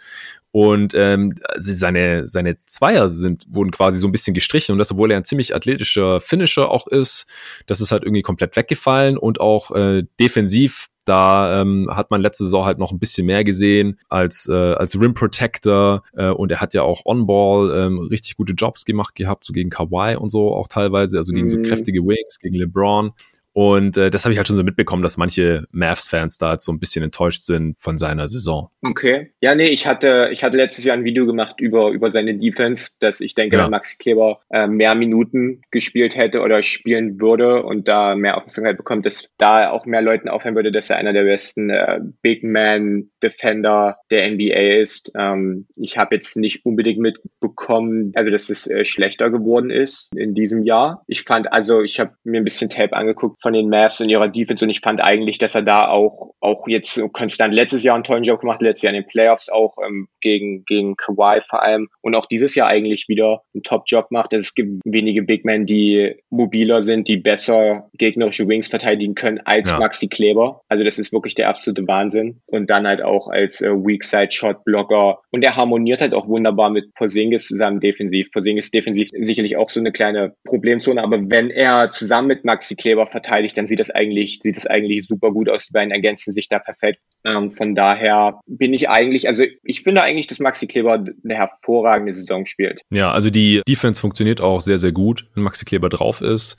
Und 0.53 0.95
ähm, 0.95 1.35
seine, 1.57 2.29
seine 2.29 2.57
Zweier 2.65 3.11
sind, 3.11 3.45
wurden 3.47 3.71
quasi 3.73 3.99
so 3.99 4.09
ein 4.09 4.13
bisschen 4.13 4.33
gestrichen 4.33 4.73
und 4.73 4.79
das, 4.79 4.91
obwohl 4.91 5.11
er 5.11 5.19
ein 5.19 5.25
ziemlich 5.25 5.55
athletischer 5.55 6.19
Finisher 6.19 6.71
auch 6.71 6.87
ist, 6.87 7.27
das 7.67 7.83
ist 7.83 7.93
halt 7.93 8.05
irgendwie 8.05 8.23
komplett 8.23 8.57
weggefallen 8.57 9.19
und 9.19 9.39
auch 9.39 9.71
äh, 9.73 10.05
defensiv 10.19 10.89
Da 11.07 11.63
ähm, 11.63 11.89
hat 11.91 12.11
man 12.11 12.21
letzte 12.21 12.45
Saison 12.45 12.65
halt 12.65 12.79
noch 12.79 12.91
ein 12.91 12.99
bisschen 12.99 13.27
mehr 13.27 13.45
gesehen 13.45 13.99
als, 14.09 14.49
äh, 14.49 14.53
als 14.53 15.01
Rim 15.01 15.15
Protector 15.15 16.03
äh, 16.15 16.31
und 16.31 16.51
er 16.51 16.61
hat 16.61 16.75
ja 16.75 16.83
auch 16.83 17.07
On-Ball 17.07 17.87
ähm, 17.87 18.01
richtig 18.01 18.37
gute 18.37 18.55
Jobs 18.55 18.85
gemacht 18.85 19.15
gehabt, 19.15 19.45
so 19.45 19.53
gegen 19.53 19.71
Kawhi 19.71 20.17
und 20.17 20.31
so 20.31 20.53
auch 20.53 20.67
teilweise, 20.67 21.19
also 21.19 21.33
gegen 21.33 21.47
mhm. 21.47 21.51
so 21.51 21.63
kräftige 21.63 22.01
Wings, 22.01 22.41
gegen 22.41 22.57
LeBron. 22.57 23.13
Und 23.57 23.97
äh, 23.97 24.11
das 24.11 24.27
habe 24.27 24.35
ich 24.35 24.39
halt 24.39 24.47
schon 24.47 24.57
so 24.57 24.63
mitbekommen, 24.63 25.03
dass 25.03 25.17
manche 25.17 25.65
Mavs-Fans 25.71 26.37
da 26.37 26.59
so 26.59 26.71
ein 26.73 26.79
bisschen 26.79 27.03
enttäuscht 27.03 27.43
sind 27.43 27.75
von 27.79 27.97
seiner 27.97 28.29
Saison. 28.29 28.69
Okay. 28.83 29.33
Ja, 29.41 29.55
nee, 29.55 29.69
ich 29.69 29.87
hatte, 29.87 30.29
ich 30.31 30.45
hatte 30.45 30.59
letztes 30.59 30.85
Jahr 30.85 30.95
ein 30.95 31.05
Video 31.05 31.25
gemacht 31.25 31.59
über, 31.59 31.89
über 31.89 32.11
seine 32.11 32.37
Defense, 32.37 32.91
dass 32.99 33.23
ich 33.23 33.35
denke, 33.35 33.57
ja. 33.57 33.65
wenn 33.65 33.71
Maxi 33.71 33.97
Kleber 33.97 34.41
äh, 34.51 34.67
mehr 34.67 34.95
Minuten 34.95 35.63
gespielt 35.71 36.17
hätte 36.17 36.43
oder 36.43 36.61
spielen 36.61 37.19
würde 37.19 37.63
und 37.63 37.89
da 37.89 38.15
mehr 38.15 38.37
Aufmerksamkeit 38.37 38.77
bekommt, 38.77 39.07
dass 39.07 39.31
da 39.39 39.71
auch 39.71 39.87
mehr 39.87 40.03
Leuten 40.03 40.29
auffallen 40.29 40.55
würde, 40.55 40.71
dass 40.71 40.91
er 40.91 40.99
einer 40.99 41.15
der 41.15 41.25
besten 41.25 41.71
äh, 41.71 42.01
Big 42.21 42.45
Man 42.45 43.09
Defender 43.23 43.97
der 44.11 44.31
NBA 44.33 44.83
ist. 44.83 45.13
Ähm, 45.17 45.67
ich 45.77 45.97
habe 45.97 46.15
jetzt 46.15 46.37
nicht 46.37 46.67
unbedingt 46.67 46.99
mitbekommen, 46.99 48.13
also 48.17 48.31
dass 48.31 48.51
es 48.51 48.67
äh, 48.67 48.85
schlechter 48.85 49.31
geworden 49.31 49.71
ist 49.71 50.11
in 50.15 50.35
diesem 50.35 50.63
Jahr. 50.63 51.05
Ich 51.07 51.23
fand, 51.23 51.51
also 51.55 51.81
ich 51.81 51.99
habe 51.99 52.13
mir 52.23 52.43
ein 52.43 52.45
bisschen 52.45 52.69
Tape 52.69 52.95
angeguckt 52.95 53.41
von 53.47 53.53
den 53.53 53.69
Mavs 53.69 54.01
in 54.01 54.09
ihrer 54.09 54.27
Defense 54.27 54.65
und 54.65 54.71
ich 54.71 54.81
fand 54.81 55.05
eigentlich, 55.05 55.39
dass 55.39 55.55
er 55.55 55.63
da 55.63 55.87
auch, 55.87 56.35
auch 56.41 56.67
jetzt 56.67 57.01
konstant 57.13 57.55
letztes 57.55 57.85
Jahr 57.85 57.95
einen 57.95 58.03
tollen 58.03 58.25
Job 58.25 58.41
gemacht, 58.41 58.61
letztes 58.61 58.83
Jahr 58.83 58.93
in 58.93 59.03
den 59.03 59.07
Playoffs 59.09 59.49
auch 59.49 59.77
ähm, 59.87 60.09
gegen, 60.21 60.65
gegen 60.65 60.97
Kawhi 60.97 61.41
vor 61.49 61.63
allem 61.63 61.89
und 62.01 62.17
auch 62.17 62.27
dieses 62.27 62.57
Jahr 62.57 62.69
eigentlich 62.69 63.05
wieder 63.07 63.43
einen 63.55 63.63
Top-Job 63.63 64.11
macht. 64.11 64.35
Also 64.35 64.41
es 64.41 64.55
gibt 64.57 64.81
wenige 64.85 65.23
Big 65.23 65.45
Men, 65.45 65.65
die 65.65 66.17
mobiler 66.29 66.83
sind, 66.83 67.07
die 67.07 67.19
besser 67.19 67.89
gegnerische 67.95 68.49
Wings 68.49 68.67
verteidigen 68.67 69.15
können 69.15 69.41
als 69.45 69.71
ja. 69.71 69.79
Maxi 69.79 70.09
Kleber. 70.09 70.63
Also 70.67 70.83
das 70.83 70.99
ist 70.99 71.13
wirklich 71.13 71.37
der 71.37 71.49
absolute 71.49 71.87
Wahnsinn. 71.87 72.41
Und 72.47 72.69
dann 72.69 72.85
halt 72.85 73.01
auch 73.01 73.29
als 73.29 73.61
äh, 73.61 73.71
Weak-Side-Shot-Blocker. 73.71 75.21
Und 75.31 75.45
er 75.45 75.55
harmoniert 75.55 76.03
halt 76.03 76.15
auch 76.15 76.27
wunderbar 76.27 76.71
mit 76.71 76.95
Porzingis 76.95 77.47
zusammen 77.47 77.79
defensiv. 77.79 78.33
Porzingis 78.33 78.73
defensiv 78.73 79.11
sicherlich 79.13 79.57
auch 79.57 79.71
so 79.71 79.79
eine 79.79 79.93
kleine 79.93 80.35
Problemzone, 80.45 81.01
aber 81.01 81.19
wenn 81.31 81.51
er 81.51 81.93
zusammen 81.93 82.27
mit 82.27 82.45
Maxi 82.45 82.75
Kleber 82.75 83.07
verteidigt, 83.07 83.36
verteidigt, 83.37 83.57
dann 83.57 83.67
sieht 83.67 83.81
das 83.81 83.91
eigentlich, 83.91 84.41
sieht 84.43 84.57
das 84.57 84.67
eigentlich 84.67 85.07
super 85.07 85.31
gut 85.31 85.49
aus. 85.49 85.67
Die 85.67 85.73
beiden 85.73 85.91
ergänzen 85.91 86.33
sich 86.33 86.49
da 86.49 86.59
perfekt. 86.59 87.01
Ähm, 87.25 87.51
von 87.51 87.75
daher 87.75 88.41
bin 88.47 88.73
ich 88.73 88.89
eigentlich, 88.89 89.29
also 89.29 89.45
ich 89.63 89.83
finde 89.83 90.03
eigentlich, 90.03 90.27
dass 90.27 90.39
Maxi 90.39 90.67
Kleber 90.67 90.95
eine 90.95 91.35
hervorragende 91.35 92.15
Saison 92.15 92.47
spielt. 92.47 92.81
Ja, 92.91 93.13
also 93.13 93.31
die 93.31 93.63
Defense 93.69 94.01
funktioniert 94.01 94.41
auch 94.41 94.61
sehr, 94.61 94.79
sehr 94.79 94.93
gut, 94.93 95.29
wenn 95.35 95.43
Maxi 95.43 95.65
Kleber 95.65 95.89
drauf 95.89 96.21
ist. 96.21 96.57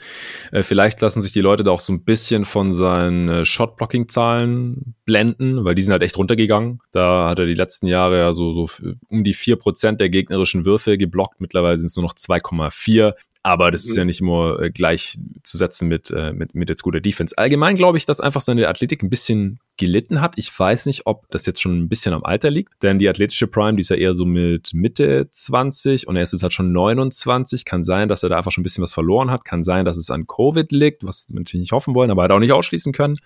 Äh, 0.52 0.64
vielleicht 0.64 1.02
lassen 1.02 1.22
sich 1.22 1.32
die 1.32 1.42
Leute 1.42 1.64
da 1.64 1.72
auch 1.72 1.80
so 1.80 1.94
ein 1.94 2.04
bisschen 2.04 2.46
von 2.46 2.72
seinen 2.72 3.30
äh, 3.30 3.46
Shot-Blocking-Zahlen 3.46 4.96
blenden, 5.06 5.64
weil 5.64 5.76
die 5.76 5.82
sind 5.82 5.94
halt 5.94 6.04
echt 6.04 6.18
runtergegangen. 6.18 6.80
Da 6.92 7.30
hat 7.30 7.40
er 7.40 7.46
die 7.46 7.54
letzten 7.54 7.88
Jahre 7.88 8.18
ja 8.18 8.34
so, 8.34 8.54
so 8.54 8.84
um 9.10 9.24
die 9.24 9.34
vier 9.34 9.56
Prozent 9.56 10.00
der 10.00 10.10
gegnerischen 10.10 10.66
Würfe 10.66 10.98
geblockt. 10.98 11.40
Mittlerweile 11.40 11.78
sind 11.78 11.88
es 11.88 11.96
nur 11.96 12.04
noch 12.04 12.14
2,4. 12.14 13.14
Aber 13.48 13.72
das 13.72 13.86
mhm. 13.86 13.90
ist 13.90 13.96
ja 13.96 14.04
nicht 14.04 14.20
immer 14.20 14.60
äh, 14.60 14.70
gleich 14.72 15.18
zu 15.46 15.56
setzen 15.58 15.88
mit, 15.88 16.12
äh, 16.12 16.34
mit, 16.34 16.54
mit 16.54 16.68
jetzt 16.68 16.84
guter 16.84 17.00
Defense. 17.00 17.38
Allgemein 17.38 17.78
glaube 17.78 17.98
ich, 17.98 18.06
dass 18.06 18.20
einfach 18.20 18.42
seine 18.42 18.68
Athletik 18.68 19.02
ein 19.04 19.10
bisschen 19.10 19.62
gelitten 19.78 20.22
hat. 20.22 20.34
Ich 20.38 20.58
weiß 20.58 20.86
nicht, 20.88 21.06
ob 21.06 21.30
das 21.30 21.46
jetzt 21.46 21.62
schon 21.62 21.80
ein 21.80 21.90
bisschen 21.90 22.14
am 22.14 22.24
Alter 22.24 22.50
liegt, 22.52 22.84
denn 22.84 23.00
die 23.00 23.08
athletische 23.08 23.48
Prime, 23.48 23.76
die 23.76 23.82
ist 23.82 23.90
ja 23.90 23.96
eher 23.96 24.14
so 24.14 24.26
mit 24.26 24.74
Mitte 24.74 25.28
20 25.32 26.08
und 26.08 26.16
er 26.16 26.24
ist 26.24 26.34
jetzt 26.34 26.44
halt 26.44 26.54
schon 26.54 26.72
29. 26.72 27.66
Kann 27.66 27.84
sein, 27.84 28.10
dass 28.10 28.24
er 28.24 28.30
da 28.30 28.38
einfach 28.38 28.52
schon 28.52 28.62
ein 28.62 28.64
bisschen 28.64 28.84
was 28.84 28.94
verloren 28.94 29.32
hat. 29.32 29.46
Kann 29.46 29.64
sein, 29.64 29.86
dass 29.86 29.98
es 29.98 30.10
an 30.10 30.28
Covid 30.28 30.72
liegt, 30.72 31.04
was 31.04 31.28
wir 31.30 31.40
natürlich 31.40 31.62
nicht 31.62 31.72
hoffen 31.72 31.96
wollen, 31.96 32.12
aber 32.12 32.24
halt 32.24 32.32
auch 32.32 32.40
nicht 32.40 32.52
ausschließen 32.52 32.94
können. 32.94 33.18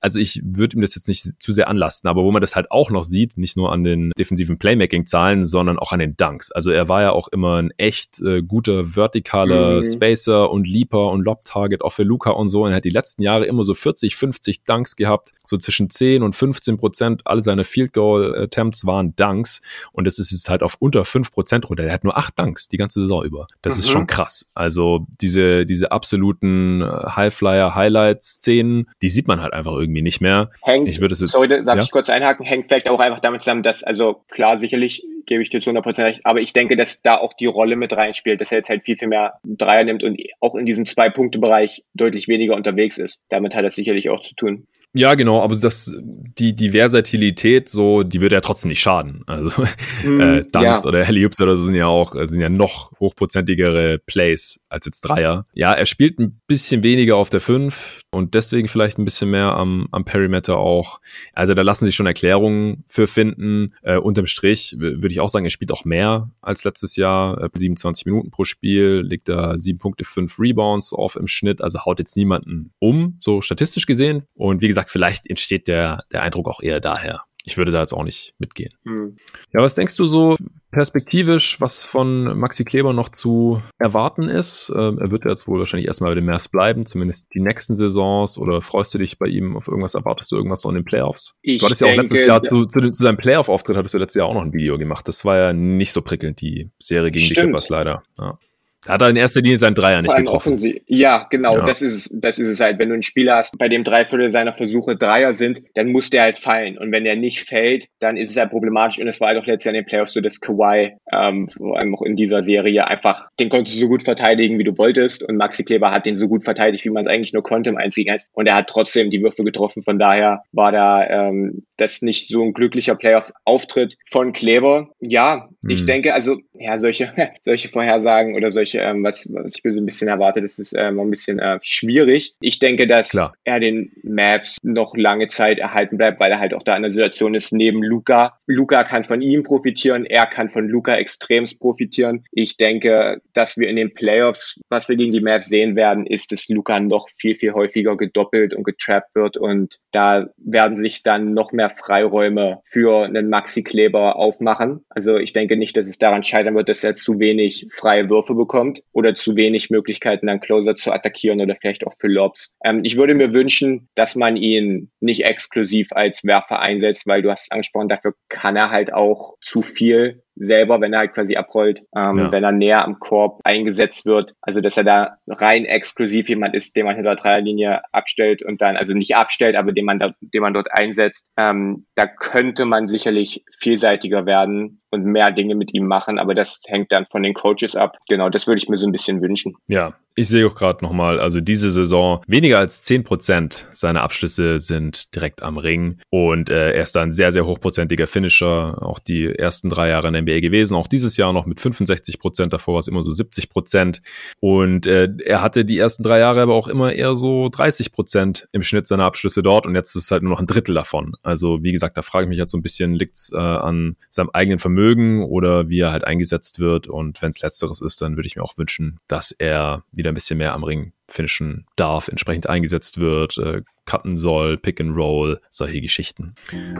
Also 0.00 0.18
ich 0.18 0.42
würde 0.44 0.76
ihm 0.76 0.82
das 0.82 0.94
jetzt 0.94 1.08
nicht 1.08 1.40
zu 1.42 1.52
sehr 1.52 1.68
anlasten, 1.68 2.08
aber 2.08 2.24
wo 2.24 2.32
man 2.32 2.40
das 2.40 2.56
halt 2.56 2.70
auch 2.70 2.90
noch 2.90 3.04
sieht, 3.04 3.36
nicht 3.36 3.56
nur 3.56 3.72
an 3.72 3.84
den 3.84 4.12
defensiven 4.18 4.58
Playmaking-Zahlen, 4.58 5.44
sondern 5.44 5.78
auch 5.78 5.92
an 5.92 6.00
den 6.00 6.16
Dunks. 6.16 6.50
Also 6.52 6.70
er 6.70 6.88
war 6.88 7.02
ja 7.02 7.12
auch 7.12 7.28
immer 7.28 7.56
ein 7.56 7.70
echt 7.76 8.20
äh, 8.20 8.42
guter 8.42 8.84
vertikaler 8.84 9.78
mhm. 9.78 9.84
Spacer 9.84 10.50
und 10.50 10.66
Leaper 10.66 11.10
und 11.10 11.24
Lob-Target 11.24 11.82
auch 11.82 11.92
für 11.92 12.02
Luca 12.02 12.30
und 12.30 12.48
so. 12.48 12.64
Und 12.64 12.70
er 12.70 12.76
hat 12.76 12.84
die 12.84 12.90
letzten 12.90 13.22
Jahre 13.22 13.46
immer 13.46 13.64
so 13.64 13.74
40, 13.74 14.16
50 14.16 14.64
Dunks 14.64 14.96
gehabt. 14.96 15.32
So 15.44 15.56
zwischen 15.56 15.90
10 15.92 16.22
und 16.22 16.34
15 16.34 16.78
Prozent 16.78 17.22
alle 17.24 17.42
seine 17.42 17.64
Field 17.64 17.92
Goal 17.92 18.34
Attempts 18.36 18.86
waren 18.86 19.14
Dunks. 19.16 19.62
Und 19.92 20.06
das 20.06 20.18
ist 20.18 20.32
jetzt 20.32 20.48
halt 20.48 20.62
auf 20.62 20.76
unter 20.78 21.04
5 21.04 21.32
Prozent 21.32 21.68
runter. 21.68 21.84
Er 21.84 21.92
hat 21.92 22.04
nur 22.04 22.16
8 22.16 22.38
Dunks 22.38 22.68
die 22.68 22.76
ganze 22.76 23.00
Saison 23.00 23.24
über. 23.24 23.46
Das 23.62 23.76
mhm. 23.76 23.80
ist 23.80 23.90
schon 23.90 24.06
krass. 24.06 24.50
Also 24.54 25.06
diese, 25.20 25.66
diese 25.66 25.92
absoluten 25.92 26.84
Highflyer 26.84 27.74
Highlights 27.74 28.32
Szenen, 28.32 28.88
die 29.02 29.08
sieht 29.08 29.28
man 29.28 29.42
halt 29.42 29.52
einfach 29.52 29.72
irgendwie 29.72 30.02
nicht 30.02 30.20
mehr. 30.20 30.50
Hängt, 30.62 30.88
ich 30.88 31.00
würde 31.00 31.14
es 31.14 31.20
sorry, 31.20 31.48
darf 31.48 31.76
ja? 31.76 31.82
ich 31.82 31.90
kurz 31.90 32.08
einhaken, 32.08 32.44
hängt 32.44 32.68
vielleicht 32.68 32.88
auch 32.88 33.00
einfach 33.00 33.20
damit 33.20 33.42
zusammen, 33.42 33.62
dass, 33.62 33.84
also 33.84 34.24
klar, 34.28 34.58
sicherlich 34.58 35.04
gebe 35.26 35.42
ich 35.42 35.50
dir 35.50 35.60
zu 35.60 35.70
100% 35.70 36.04
recht. 36.04 36.20
Aber 36.24 36.40
ich 36.40 36.52
denke, 36.52 36.76
dass 36.76 37.02
da 37.02 37.16
auch 37.16 37.32
die 37.32 37.46
Rolle 37.46 37.76
mit 37.76 37.92
reinspielt, 37.92 38.40
dass 38.40 38.52
er 38.52 38.58
jetzt 38.58 38.70
halt 38.70 38.84
viel, 38.84 38.96
viel 38.96 39.08
mehr 39.08 39.34
Dreier 39.44 39.84
nimmt 39.84 40.02
und 40.02 40.20
auch 40.40 40.54
in 40.54 40.66
diesem 40.66 40.86
Zwei-Punkte-Bereich 40.86 41.84
deutlich 41.94 42.28
weniger 42.28 42.56
unterwegs 42.56 42.98
ist. 42.98 43.20
Damit 43.28 43.54
hat 43.54 43.64
das 43.64 43.74
sicherlich 43.74 44.10
auch 44.10 44.22
zu 44.22 44.34
tun. 44.34 44.66
Ja, 44.94 45.14
genau, 45.14 45.40
aber 45.40 45.56
das, 45.56 45.90
die, 46.02 46.54
die 46.54 46.70
Versatilität, 46.70 47.70
so, 47.70 48.02
die 48.02 48.20
würde 48.20 48.34
ja 48.34 48.40
trotzdem 48.42 48.68
nicht 48.68 48.80
schaden. 48.80 49.22
Also, 49.26 49.62
mm, 50.04 50.20
äh, 50.20 50.44
Dunks 50.52 50.52
ja. 50.52 50.84
oder 50.84 51.02
Heliups 51.04 51.40
oder 51.40 51.56
so 51.56 51.64
sind 51.64 51.76
ja 51.76 51.86
auch, 51.86 52.14
sind 52.26 52.42
ja 52.42 52.50
noch 52.50 52.92
hochprozentigere 53.00 53.98
Plays 54.04 54.60
als 54.68 54.84
jetzt 54.86 55.00
Dreier. 55.02 55.46
Ja, 55.54 55.72
er 55.72 55.86
spielt 55.86 56.18
ein 56.18 56.40
bisschen 56.46 56.82
weniger 56.82 57.16
auf 57.16 57.30
der 57.30 57.40
5 57.40 58.01
und 58.12 58.34
deswegen 58.34 58.68
vielleicht 58.68 58.98
ein 58.98 59.04
bisschen 59.04 59.30
mehr 59.30 59.56
am, 59.56 59.88
am 59.90 60.04
Perimeter 60.04 60.58
auch. 60.58 61.00
Also, 61.32 61.54
da 61.54 61.62
lassen 61.62 61.86
sich 61.86 61.94
schon 61.94 62.06
Erklärungen 62.06 62.84
für 62.86 63.06
finden. 63.06 63.74
Äh, 63.82 63.96
unterm 63.96 64.26
Strich 64.26 64.76
würde 64.78 65.08
ich 65.08 65.20
auch 65.20 65.30
sagen, 65.30 65.46
er 65.46 65.50
spielt 65.50 65.72
auch 65.72 65.84
mehr 65.84 66.30
als 66.42 66.64
letztes 66.64 66.96
Jahr. 66.96 67.42
Äh, 67.42 67.48
27 67.54 68.04
Minuten 68.06 68.30
pro 68.30 68.44
Spiel, 68.44 69.00
legt 69.04 69.28
da 69.28 69.58
7 69.58 69.78
Punkte, 69.78 70.04
5 70.04 70.38
Rebounds 70.38 70.92
auf 70.92 71.16
im 71.16 71.26
Schnitt, 71.26 71.62
also 71.62 71.84
haut 71.84 71.98
jetzt 71.98 72.16
niemanden 72.16 72.72
um, 72.78 73.16
so 73.18 73.40
statistisch 73.40 73.86
gesehen. 73.86 74.24
Und 74.34 74.60
wie 74.60 74.68
gesagt, 74.68 74.90
vielleicht 74.90 75.26
entsteht 75.26 75.66
der, 75.66 76.04
der 76.12 76.22
Eindruck 76.22 76.48
auch 76.48 76.60
eher 76.60 76.80
daher. 76.80 77.22
Ich 77.44 77.56
würde 77.56 77.72
da 77.72 77.80
jetzt 77.80 77.92
auch 77.92 78.04
nicht 78.04 78.34
mitgehen. 78.38 78.74
Hm. 78.84 79.16
Ja, 79.52 79.60
was 79.60 79.74
denkst 79.74 79.96
du 79.96 80.04
so 80.04 80.36
perspektivisch, 80.72 81.60
was 81.60 81.86
von 81.86 82.36
Maxi 82.38 82.64
Kleber 82.64 82.92
noch 82.92 83.10
zu 83.10 83.62
erwarten 83.78 84.24
ist? 84.24 84.72
Ähm, 84.74 84.98
er 84.98 85.12
wird 85.12 85.24
jetzt 85.24 85.46
wohl 85.46 85.60
wahrscheinlich 85.60 85.86
erstmal 85.86 86.10
bei 86.10 86.14
den 86.16 86.24
Mavs 86.24 86.48
bleiben, 86.48 86.86
zumindest 86.86 87.28
die 87.34 87.40
nächsten 87.40 87.76
Saisons. 87.76 88.38
Oder 88.38 88.62
freust 88.62 88.92
du 88.94 88.98
dich 88.98 89.18
bei 89.18 89.26
ihm 89.26 89.56
auf 89.56 89.68
irgendwas? 89.68 89.94
Erwartest 89.94 90.32
du 90.32 90.36
irgendwas 90.36 90.64
noch 90.64 90.72
in 90.72 90.76
den 90.76 90.84
Playoffs? 90.84 91.34
Ich 91.42 91.60
du 91.60 91.66
hattest 91.66 91.82
ja 91.82 91.88
auch 91.88 91.96
letztes 91.96 92.26
Jahr 92.26 92.42
zu, 92.42 92.66
zu, 92.66 92.80
zu 92.90 93.02
seinem 93.04 93.18
Playoff-Auftritt 93.18 93.76
hattest 93.76 93.94
du 93.94 93.98
letztes 93.98 94.18
Jahr 94.18 94.26
auch 94.26 94.34
noch 94.34 94.42
ein 94.42 94.52
Video 94.52 94.78
gemacht. 94.78 95.06
Das 95.06 95.24
war 95.24 95.36
ja 95.36 95.52
nicht 95.52 95.92
so 95.92 96.02
prickelnd, 96.02 96.40
die 96.40 96.70
Serie 96.80 97.12
gegen 97.12 97.24
Stimmt. 97.24 97.36
die 97.36 97.42
Clippers 97.42 97.68
leider. 97.68 98.02
Ja. 98.18 98.38
Hat 98.86 99.00
er 99.00 99.10
in 99.10 99.16
erster 99.16 99.40
Linie 99.40 99.58
seinen 99.58 99.74
Dreier 99.74 100.02
nicht 100.02 100.14
getroffen. 100.14 100.54
Offensiv. 100.54 100.80
Ja, 100.86 101.26
genau, 101.30 101.58
ja. 101.58 101.64
das 101.64 101.82
ist 101.82 102.10
das 102.12 102.38
ist 102.38 102.48
es 102.48 102.60
halt. 102.60 102.78
Wenn 102.78 102.88
du 102.88 102.94
einen 102.94 103.02
Spieler 103.02 103.36
hast, 103.36 103.56
bei 103.58 103.68
dem 103.68 103.84
drei 103.84 104.04
Viertel 104.04 104.30
seiner 104.32 104.52
Versuche 104.52 104.96
Dreier 104.96 105.34
sind, 105.34 105.62
dann 105.74 105.88
muss 105.88 106.10
der 106.10 106.22
halt 106.22 106.38
fallen. 106.38 106.78
Und 106.78 106.90
wenn 106.90 107.04
der 107.04 107.16
nicht 107.16 107.40
fällt, 107.40 107.86
dann 108.00 108.16
ist 108.16 108.30
es 108.30 108.36
halt 108.36 108.50
problematisch. 108.50 108.98
Und 108.98 109.06
es 109.06 109.20
war 109.20 109.28
halt 109.28 109.38
auch 109.38 109.46
letztes 109.46 109.66
Jahr 109.66 109.74
in 109.74 109.82
den 109.82 109.86
Playoffs 109.86 110.14
so, 110.14 110.20
dass 110.20 110.40
Kawhi 110.40 110.92
ähm, 111.12 111.48
vor 111.48 111.78
allem 111.78 111.94
auch 111.94 112.02
in 112.02 112.16
dieser 112.16 112.42
Serie 112.42 112.86
einfach, 112.86 113.28
den 113.38 113.48
konntest 113.48 113.76
du 113.76 113.80
so 113.80 113.88
gut 113.88 114.02
verteidigen, 114.02 114.58
wie 114.58 114.64
du 114.64 114.76
wolltest. 114.78 115.22
Und 115.22 115.36
Maxi 115.36 115.62
Kleber 115.62 115.92
hat 115.92 116.06
den 116.06 116.16
so 116.16 116.26
gut 116.26 116.44
verteidigt, 116.44 116.84
wie 116.84 116.90
man 116.90 117.06
es 117.06 117.12
eigentlich 117.12 117.32
nur 117.32 117.42
konnte 117.42 117.70
im 117.70 117.76
einzigen 117.76 118.18
Und 118.32 118.48
er 118.48 118.56
hat 118.56 118.68
trotzdem 118.68 119.10
die 119.10 119.22
Würfe 119.22 119.44
getroffen. 119.44 119.82
Von 119.82 119.98
daher 119.98 120.42
war 120.52 120.72
da 120.72 121.06
ähm, 121.06 121.64
das 121.76 122.02
nicht 122.02 122.28
so 122.28 122.42
ein 122.42 122.52
glücklicher 122.52 122.94
Playoff-Auftritt 122.94 123.96
von 124.10 124.32
Kleber. 124.32 124.90
Ja, 125.00 125.48
mhm. 125.60 125.70
ich 125.70 125.84
denke, 125.84 126.14
also 126.14 126.38
ja, 126.54 126.78
solche, 126.78 127.12
solche 127.44 127.68
Vorhersagen 127.68 128.34
oder 128.34 128.52
solche, 128.52 128.71
ähm, 128.74 129.04
was, 129.04 129.26
was 129.30 129.56
ich 129.56 129.64
mir 129.64 129.74
so 129.74 129.80
ein 129.80 129.86
bisschen 129.86 130.08
erwarte, 130.08 130.42
das 130.42 130.58
ist 130.58 130.74
ähm, 130.76 131.00
ein 131.00 131.10
bisschen 131.10 131.38
äh, 131.38 131.58
schwierig. 131.62 132.34
Ich 132.40 132.58
denke, 132.58 132.86
dass 132.86 133.10
Klar. 133.10 133.34
er 133.44 133.60
den 133.60 133.92
Maps 134.02 134.58
noch 134.62 134.96
lange 134.96 135.28
Zeit 135.28 135.58
erhalten 135.58 135.96
bleibt, 135.96 136.20
weil 136.20 136.30
er 136.30 136.38
halt 136.38 136.54
auch 136.54 136.62
da 136.62 136.76
in 136.76 136.82
der 136.82 136.90
Situation 136.90 137.34
ist, 137.34 137.52
neben 137.52 137.82
Luca. 137.82 138.38
Luca 138.46 138.84
kann 138.84 139.04
von 139.04 139.20
ihm 139.20 139.42
profitieren, 139.42 140.04
er 140.04 140.26
kann 140.26 140.48
von 140.48 140.68
Luca 140.68 140.96
extremst 140.96 141.58
profitieren. 141.58 142.24
Ich 142.32 142.56
denke, 142.56 143.20
dass 143.32 143.56
wir 143.56 143.68
in 143.68 143.76
den 143.76 143.94
Playoffs, 143.94 144.60
was 144.68 144.88
wir 144.88 144.96
gegen 144.96 145.12
die 145.12 145.20
Maps 145.20 145.46
sehen 145.46 145.76
werden, 145.76 146.06
ist, 146.06 146.32
dass 146.32 146.48
Luca 146.48 146.80
noch 146.80 147.08
viel, 147.08 147.34
viel 147.34 147.52
häufiger 147.52 147.96
gedoppelt 147.96 148.54
und 148.54 148.64
getrappt 148.64 149.14
wird 149.14 149.36
und 149.36 149.78
da 149.92 150.28
werden 150.36 150.76
sich 150.76 151.02
dann 151.02 151.34
noch 151.34 151.52
mehr 151.52 151.70
Freiräume 151.70 152.60
für 152.64 153.04
einen 153.04 153.28
Maxi 153.28 153.62
Kleber 153.62 154.16
aufmachen. 154.16 154.84
Also 154.88 155.16
ich 155.16 155.32
denke 155.32 155.56
nicht, 155.56 155.76
dass 155.76 155.86
es 155.86 155.98
daran 155.98 156.24
scheitern 156.24 156.54
wird, 156.54 156.68
dass 156.68 156.84
er 156.84 156.94
zu 156.94 157.18
wenig 157.18 157.66
freie 157.70 158.08
Würfe 158.10 158.34
bekommt 158.34 158.61
oder 158.92 159.14
zu 159.14 159.36
wenig 159.36 159.70
Möglichkeiten, 159.70 160.26
dann 160.26 160.40
Closer 160.40 160.76
zu 160.76 160.92
attackieren 160.92 161.40
oder 161.40 161.54
vielleicht 161.54 161.86
auch 161.86 161.94
für 161.98 162.08
Lobs. 162.08 162.52
Ähm, 162.64 162.80
ich 162.82 162.96
würde 162.96 163.14
mir 163.14 163.32
wünschen, 163.32 163.88
dass 163.94 164.14
man 164.14 164.36
ihn 164.36 164.90
nicht 165.00 165.24
exklusiv 165.24 165.88
als 165.92 166.24
Werfer 166.24 166.60
einsetzt, 166.60 167.06
weil 167.06 167.22
du 167.22 167.30
hast 167.30 167.44
es 167.44 167.50
angesprochen, 167.50 167.88
dafür 167.88 168.14
kann 168.28 168.56
er 168.56 168.70
halt 168.70 168.92
auch 168.92 169.36
zu 169.40 169.62
viel. 169.62 170.22
Selber, 170.34 170.80
wenn 170.80 170.92
er 170.92 171.00
halt 171.00 171.14
quasi 171.14 171.36
abrollt, 171.36 171.82
ähm, 171.94 172.18
ja. 172.18 172.32
wenn 172.32 172.44
er 172.44 172.52
näher 172.52 172.84
am 172.84 172.98
Korb 172.98 173.40
eingesetzt 173.44 174.06
wird. 174.06 174.34
Also 174.40 174.60
dass 174.60 174.76
er 174.76 174.84
da 174.84 175.16
rein 175.28 175.64
exklusiv 175.64 176.28
jemand 176.28 176.54
ist, 176.54 176.76
den 176.76 176.86
man 176.86 176.94
hinter 176.94 177.14
der 177.14 177.22
Dreierlinie 177.22 177.82
abstellt 177.92 178.42
und 178.42 178.60
dann, 178.60 178.76
also 178.76 178.92
nicht 178.92 179.14
abstellt, 179.14 179.56
aber 179.56 179.72
den 179.72 179.84
man 179.84 179.98
da, 179.98 180.14
den 180.20 180.42
man 180.42 180.54
dort 180.54 180.68
einsetzt. 180.72 181.26
Ähm, 181.38 181.86
da 181.94 182.06
könnte 182.06 182.64
man 182.64 182.88
sicherlich 182.88 183.44
vielseitiger 183.58 184.26
werden 184.26 184.80
und 184.90 185.04
mehr 185.04 185.30
Dinge 185.30 185.54
mit 185.54 185.74
ihm 185.74 185.86
machen, 185.86 186.18
aber 186.18 186.34
das 186.34 186.60
hängt 186.66 186.92
dann 186.92 187.06
von 187.06 187.22
den 187.22 187.34
Coaches 187.34 187.76
ab. 187.76 187.96
Genau, 188.08 188.28
das 188.28 188.46
würde 188.46 188.58
ich 188.58 188.68
mir 188.68 188.78
so 188.78 188.86
ein 188.86 188.92
bisschen 188.92 189.22
wünschen. 189.22 189.56
Ja, 189.66 189.94
ich 190.14 190.28
sehe 190.28 190.46
auch 190.46 190.54
gerade 190.54 190.84
nochmal, 190.84 191.20
also 191.20 191.40
diese 191.40 191.70
Saison, 191.70 192.22
weniger 192.26 192.58
als 192.58 192.82
zehn 192.82 193.04
Prozent 193.04 193.66
seiner 193.72 194.02
Abschlüsse 194.02 194.60
sind 194.60 195.14
direkt 195.14 195.42
am 195.42 195.58
Ring 195.58 195.98
und 196.10 196.50
äh, 196.50 196.72
er 196.72 196.82
ist 196.82 196.96
dann 196.96 197.12
sehr, 197.12 197.32
sehr 197.32 197.46
hochprozentiger 197.46 198.06
Finisher, 198.06 198.82
auch 198.82 198.98
die 198.98 199.26
ersten 199.26 199.68
drei 199.70 199.88
Jahre 199.88 200.08
in 200.08 200.14
der 200.14 200.22
NBA 200.22 200.40
gewesen, 200.40 200.74
auch 200.74 200.86
dieses 200.86 201.16
Jahr 201.16 201.32
noch 201.32 201.46
mit 201.46 201.60
65 201.60 202.18
Prozent, 202.18 202.52
davor 202.52 202.74
war 202.74 202.80
es 202.80 202.88
immer 202.88 203.02
so 203.02 203.12
70 203.12 203.48
Prozent 203.48 204.02
und 204.40 204.86
äh, 204.86 205.08
er 205.24 205.42
hatte 205.42 205.64
die 205.64 205.78
ersten 205.78 206.02
drei 206.02 206.18
Jahre 206.18 206.42
aber 206.42 206.54
auch 206.54 206.68
immer 206.68 206.92
eher 206.92 207.14
so 207.14 207.48
30 207.48 207.92
Prozent 207.92 208.46
im 208.52 208.62
Schnitt 208.62 208.86
seiner 208.86 209.04
Abschlüsse 209.04 209.42
dort 209.42 209.66
und 209.66 209.74
jetzt 209.74 209.94
ist 209.96 210.04
es 210.04 210.10
halt 210.10 210.22
nur 210.22 210.32
noch 210.32 210.40
ein 210.40 210.46
Drittel 210.46 210.74
davon. 210.74 211.14
Also 211.22 211.62
wie 211.62 211.72
gesagt, 211.72 211.96
da 211.96 212.02
frage 212.02 212.24
ich 212.24 212.28
mich 212.28 212.38
halt 212.38 212.50
so 212.50 212.58
ein 212.58 212.62
bisschen, 212.62 212.94
liegt 212.94 213.16
es 213.16 213.32
äh, 213.32 213.38
an 213.38 213.96
seinem 214.08 214.30
eigenen 214.32 214.58
Vermögen 214.58 214.82
mögen 214.82 215.24
oder 215.24 215.68
wie 215.68 215.80
er 215.80 215.92
halt 215.92 216.04
eingesetzt 216.04 216.58
wird. 216.58 216.88
Und 216.88 217.20
wenn 217.22 217.30
es 217.30 217.42
letzteres 217.42 217.80
ist, 217.80 218.02
dann 218.02 218.16
würde 218.16 218.26
ich 218.26 218.36
mir 218.36 218.42
auch 218.42 218.56
wünschen, 218.58 218.98
dass 219.08 219.32
er 219.32 219.84
wieder 220.02 220.10
ein 220.10 220.14
bisschen 220.14 220.38
mehr 220.38 220.52
am 220.52 220.64
Ring 220.64 220.92
finishen 221.06 221.66
darf, 221.76 222.08
entsprechend 222.08 222.48
eingesetzt 222.48 223.00
wird, 223.00 223.38
äh, 223.38 223.62
cutten 223.84 224.16
soll, 224.16 224.58
Pick 224.58 224.80
and 224.80 224.96
Roll, 224.96 225.40
solche 225.50 225.80
Geschichten. 225.80 226.34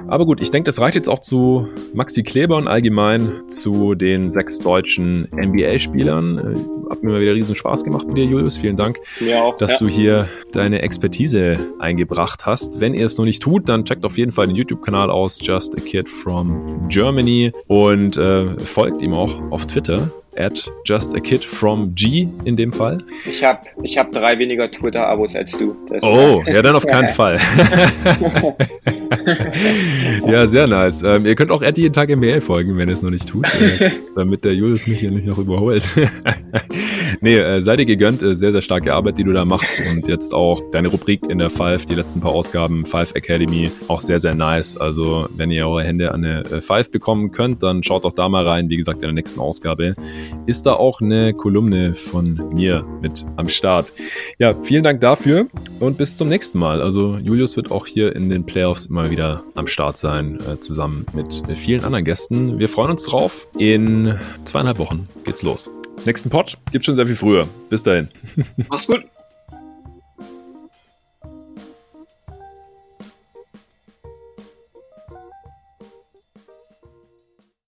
Aber 0.08 0.24
gut, 0.24 0.40
ich 0.40 0.50
denke, 0.50 0.66
das 0.66 0.80
reicht 0.80 0.94
jetzt 0.94 1.08
auch 1.08 1.18
zu 1.18 1.68
Maxi 1.94 2.22
Kleber 2.22 2.56
und 2.56 2.68
allgemein 2.68 3.48
zu 3.48 3.94
den 3.94 4.32
sechs 4.32 4.58
deutschen 4.60 5.28
NBA-Spielern. 5.32 6.38
Äh, 6.38 6.90
hat 6.90 7.02
mir 7.02 7.12
mal 7.12 7.20
wieder 7.20 7.34
riesen 7.34 7.56
Spaß 7.56 7.84
gemacht 7.84 8.06
mit 8.06 8.16
dir, 8.16 8.24
Julius. 8.24 8.56
Vielen 8.56 8.76
Dank, 8.76 8.98
auch, 9.36 9.58
dass 9.58 9.72
ja. 9.72 9.78
du 9.78 9.88
hier 9.88 10.28
deine 10.52 10.82
Expertise 10.82 11.58
eingebracht 11.78 12.46
hast. 12.46 12.80
Wenn 12.80 12.94
ihr 12.94 13.06
es 13.06 13.18
noch 13.18 13.24
nicht 13.24 13.42
tut, 13.42 13.68
dann 13.68 13.84
checkt 13.84 14.04
auf 14.04 14.16
jeden 14.16 14.32
Fall 14.32 14.46
den 14.46 14.56
YouTube-Kanal 14.56 15.10
aus, 15.10 15.38
Just 15.40 15.76
a 15.76 15.80
Kid 15.80 16.08
from 16.08 16.88
Germany 16.88 17.52
und 17.66 18.16
äh, 18.16 18.58
folgt 18.58 19.02
ihm 19.02 19.12
auch 19.12 19.40
auf 19.50 19.66
Twitter 19.66 20.10
at 20.36 20.70
just 20.84 21.14
a 21.14 21.20
kid 21.20 21.44
from 21.44 21.94
G 21.94 22.28
in 22.44 22.56
dem 22.56 22.72
Fall. 22.72 22.98
Ich 23.24 23.44
habe 23.44 23.60
ich 23.82 23.98
hab 23.98 24.12
drei 24.12 24.38
weniger 24.38 24.70
Twitter-Abos 24.70 25.34
als 25.36 25.52
du. 25.52 25.76
Das 25.88 26.02
oh, 26.02 26.42
ja, 26.46 26.62
dann 26.62 26.74
auf 26.74 26.86
keinen 26.86 27.08
Fall. 27.14 27.38
ja, 30.26 30.46
sehr 30.46 30.66
nice. 30.66 31.02
Ähm, 31.02 31.26
ihr 31.26 31.34
könnt 31.34 31.50
auch 31.50 31.62
Ed 31.62 31.78
jeden 31.78 31.92
Tag 31.92 32.08
MBL 32.08 32.40
folgen, 32.40 32.76
wenn 32.76 32.88
ihr 32.88 32.94
es 32.94 33.02
noch 33.02 33.10
nicht 33.10 33.28
tut, 33.28 33.46
äh, 33.54 33.90
damit 34.16 34.44
der 34.44 34.54
Julius 34.54 34.86
mich 34.86 35.00
hier 35.00 35.10
nicht 35.10 35.26
noch 35.26 35.38
überholt. 35.38 35.86
nee, 37.20 37.36
äh, 37.36 37.60
sei 37.60 37.76
dir 37.76 37.86
gegönnt. 37.86 38.22
Äh, 38.22 38.34
sehr, 38.34 38.52
sehr 38.52 38.62
starke 38.62 38.94
Arbeit, 38.94 39.18
die 39.18 39.24
du 39.24 39.32
da 39.32 39.44
machst. 39.44 39.80
Und 39.90 40.08
jetzt 40.08 40.34
auch 40.34 40.60
deine 40.72 40.88
Rubrik 40.88 41.22
in 41.28 41.38
der 41.38 41.50
Five, 41.50 41.86
die 41.86 41.94
letzten 41.94 42.20
paar 42.20 42.32
Ausgaben, 42.32 42.84
Five 42.84 43.14
Academy, 43.14 43.70
auch 43.88 44.00
sehr, 44.00 44.20
sehr 44.20 44.34
nice. 44.34 44.76
Also, 44.76 45.28
wenn 45.36 45.50
ihr 45.50 45.66
eure 45.66 45.84
Hände 45.84 46.12
an 46.12 46.24
eine 46.24 46.40
äh, 46.44 46.60
Five 46.60 46.90
bekommen 46.90 47.32
könnt, 47.32 47.62
dann 47.62 47.82
schaut 47.82 48.04
doch 48.04 48.12
da 48.12 48.28
mal 48.28 48.46
rein. 48.46 48.70
Wie 48.70 48.76
gesagt, 48.76 48.98
in 48.98 49.02
der 49.02 49.12
nächsten 49.12 49.40
Ausgabe 49.40 49.94
ist 50.46 50.66
da 50.66 50.74
auch 50.74 51.00
eine 51.00 51.34
Kolumne 51.34 51.94
von 51.94 52.34
mir 52.52 52.84
mit 53.00 53.24
am 53.36 53.48
Start. 53.48 53.92
Ja, 54.38 54.54
vielen 54.54 54.84
Dank 54.84 55.00
dafür 55.00 55.46
und 55.80 55.98
bis 55.98 56.16
zum 56.16 56.28
nächsten 56.28 56.58
Mal. 56.58 56.80
Also, 56.82 57.16
Julius 57.16 57.56
wird 57.56 57.70
auch 57.70 57.86
hier 57.86 58.14
in 58.14 58.28
den 58.30 58.44
Playoffs 58.44 58.86
immer 58.86 59.10
wieder 59.10 59.42
am 59.54 59.66
Start 59.66 59.98
sein, 59.98 60.38
äh, 60.40 60.58
zusammen 60.60 61.06
mit 61.14 61.42
vielen 61.56 61.84
anderen 61.84 62.04
Gästen. 62.04 62.58
Wir 62.58 62.68
freuen 62.68 62.90
uns 62.90 63.04
drauf. 63.04 63.46
In 63.58 64.18
zweieinhalb 64.44 64.78
Wochen 64.78 65.08
geht's 65.24 65.42
los. 65.42 65.70
Nächsten 66.04 66.30
Pod 66.30 66.58
gibt 66.72 66.84
schon 66.84 66.96
sehr 66.96 67.06
viel 67.06 67.16
früher. 67.16 67.46
Bis 67.68 67.82
dahin. 67.82 68.08
Mach's 68.68 68.86
gut. 68.86 69.04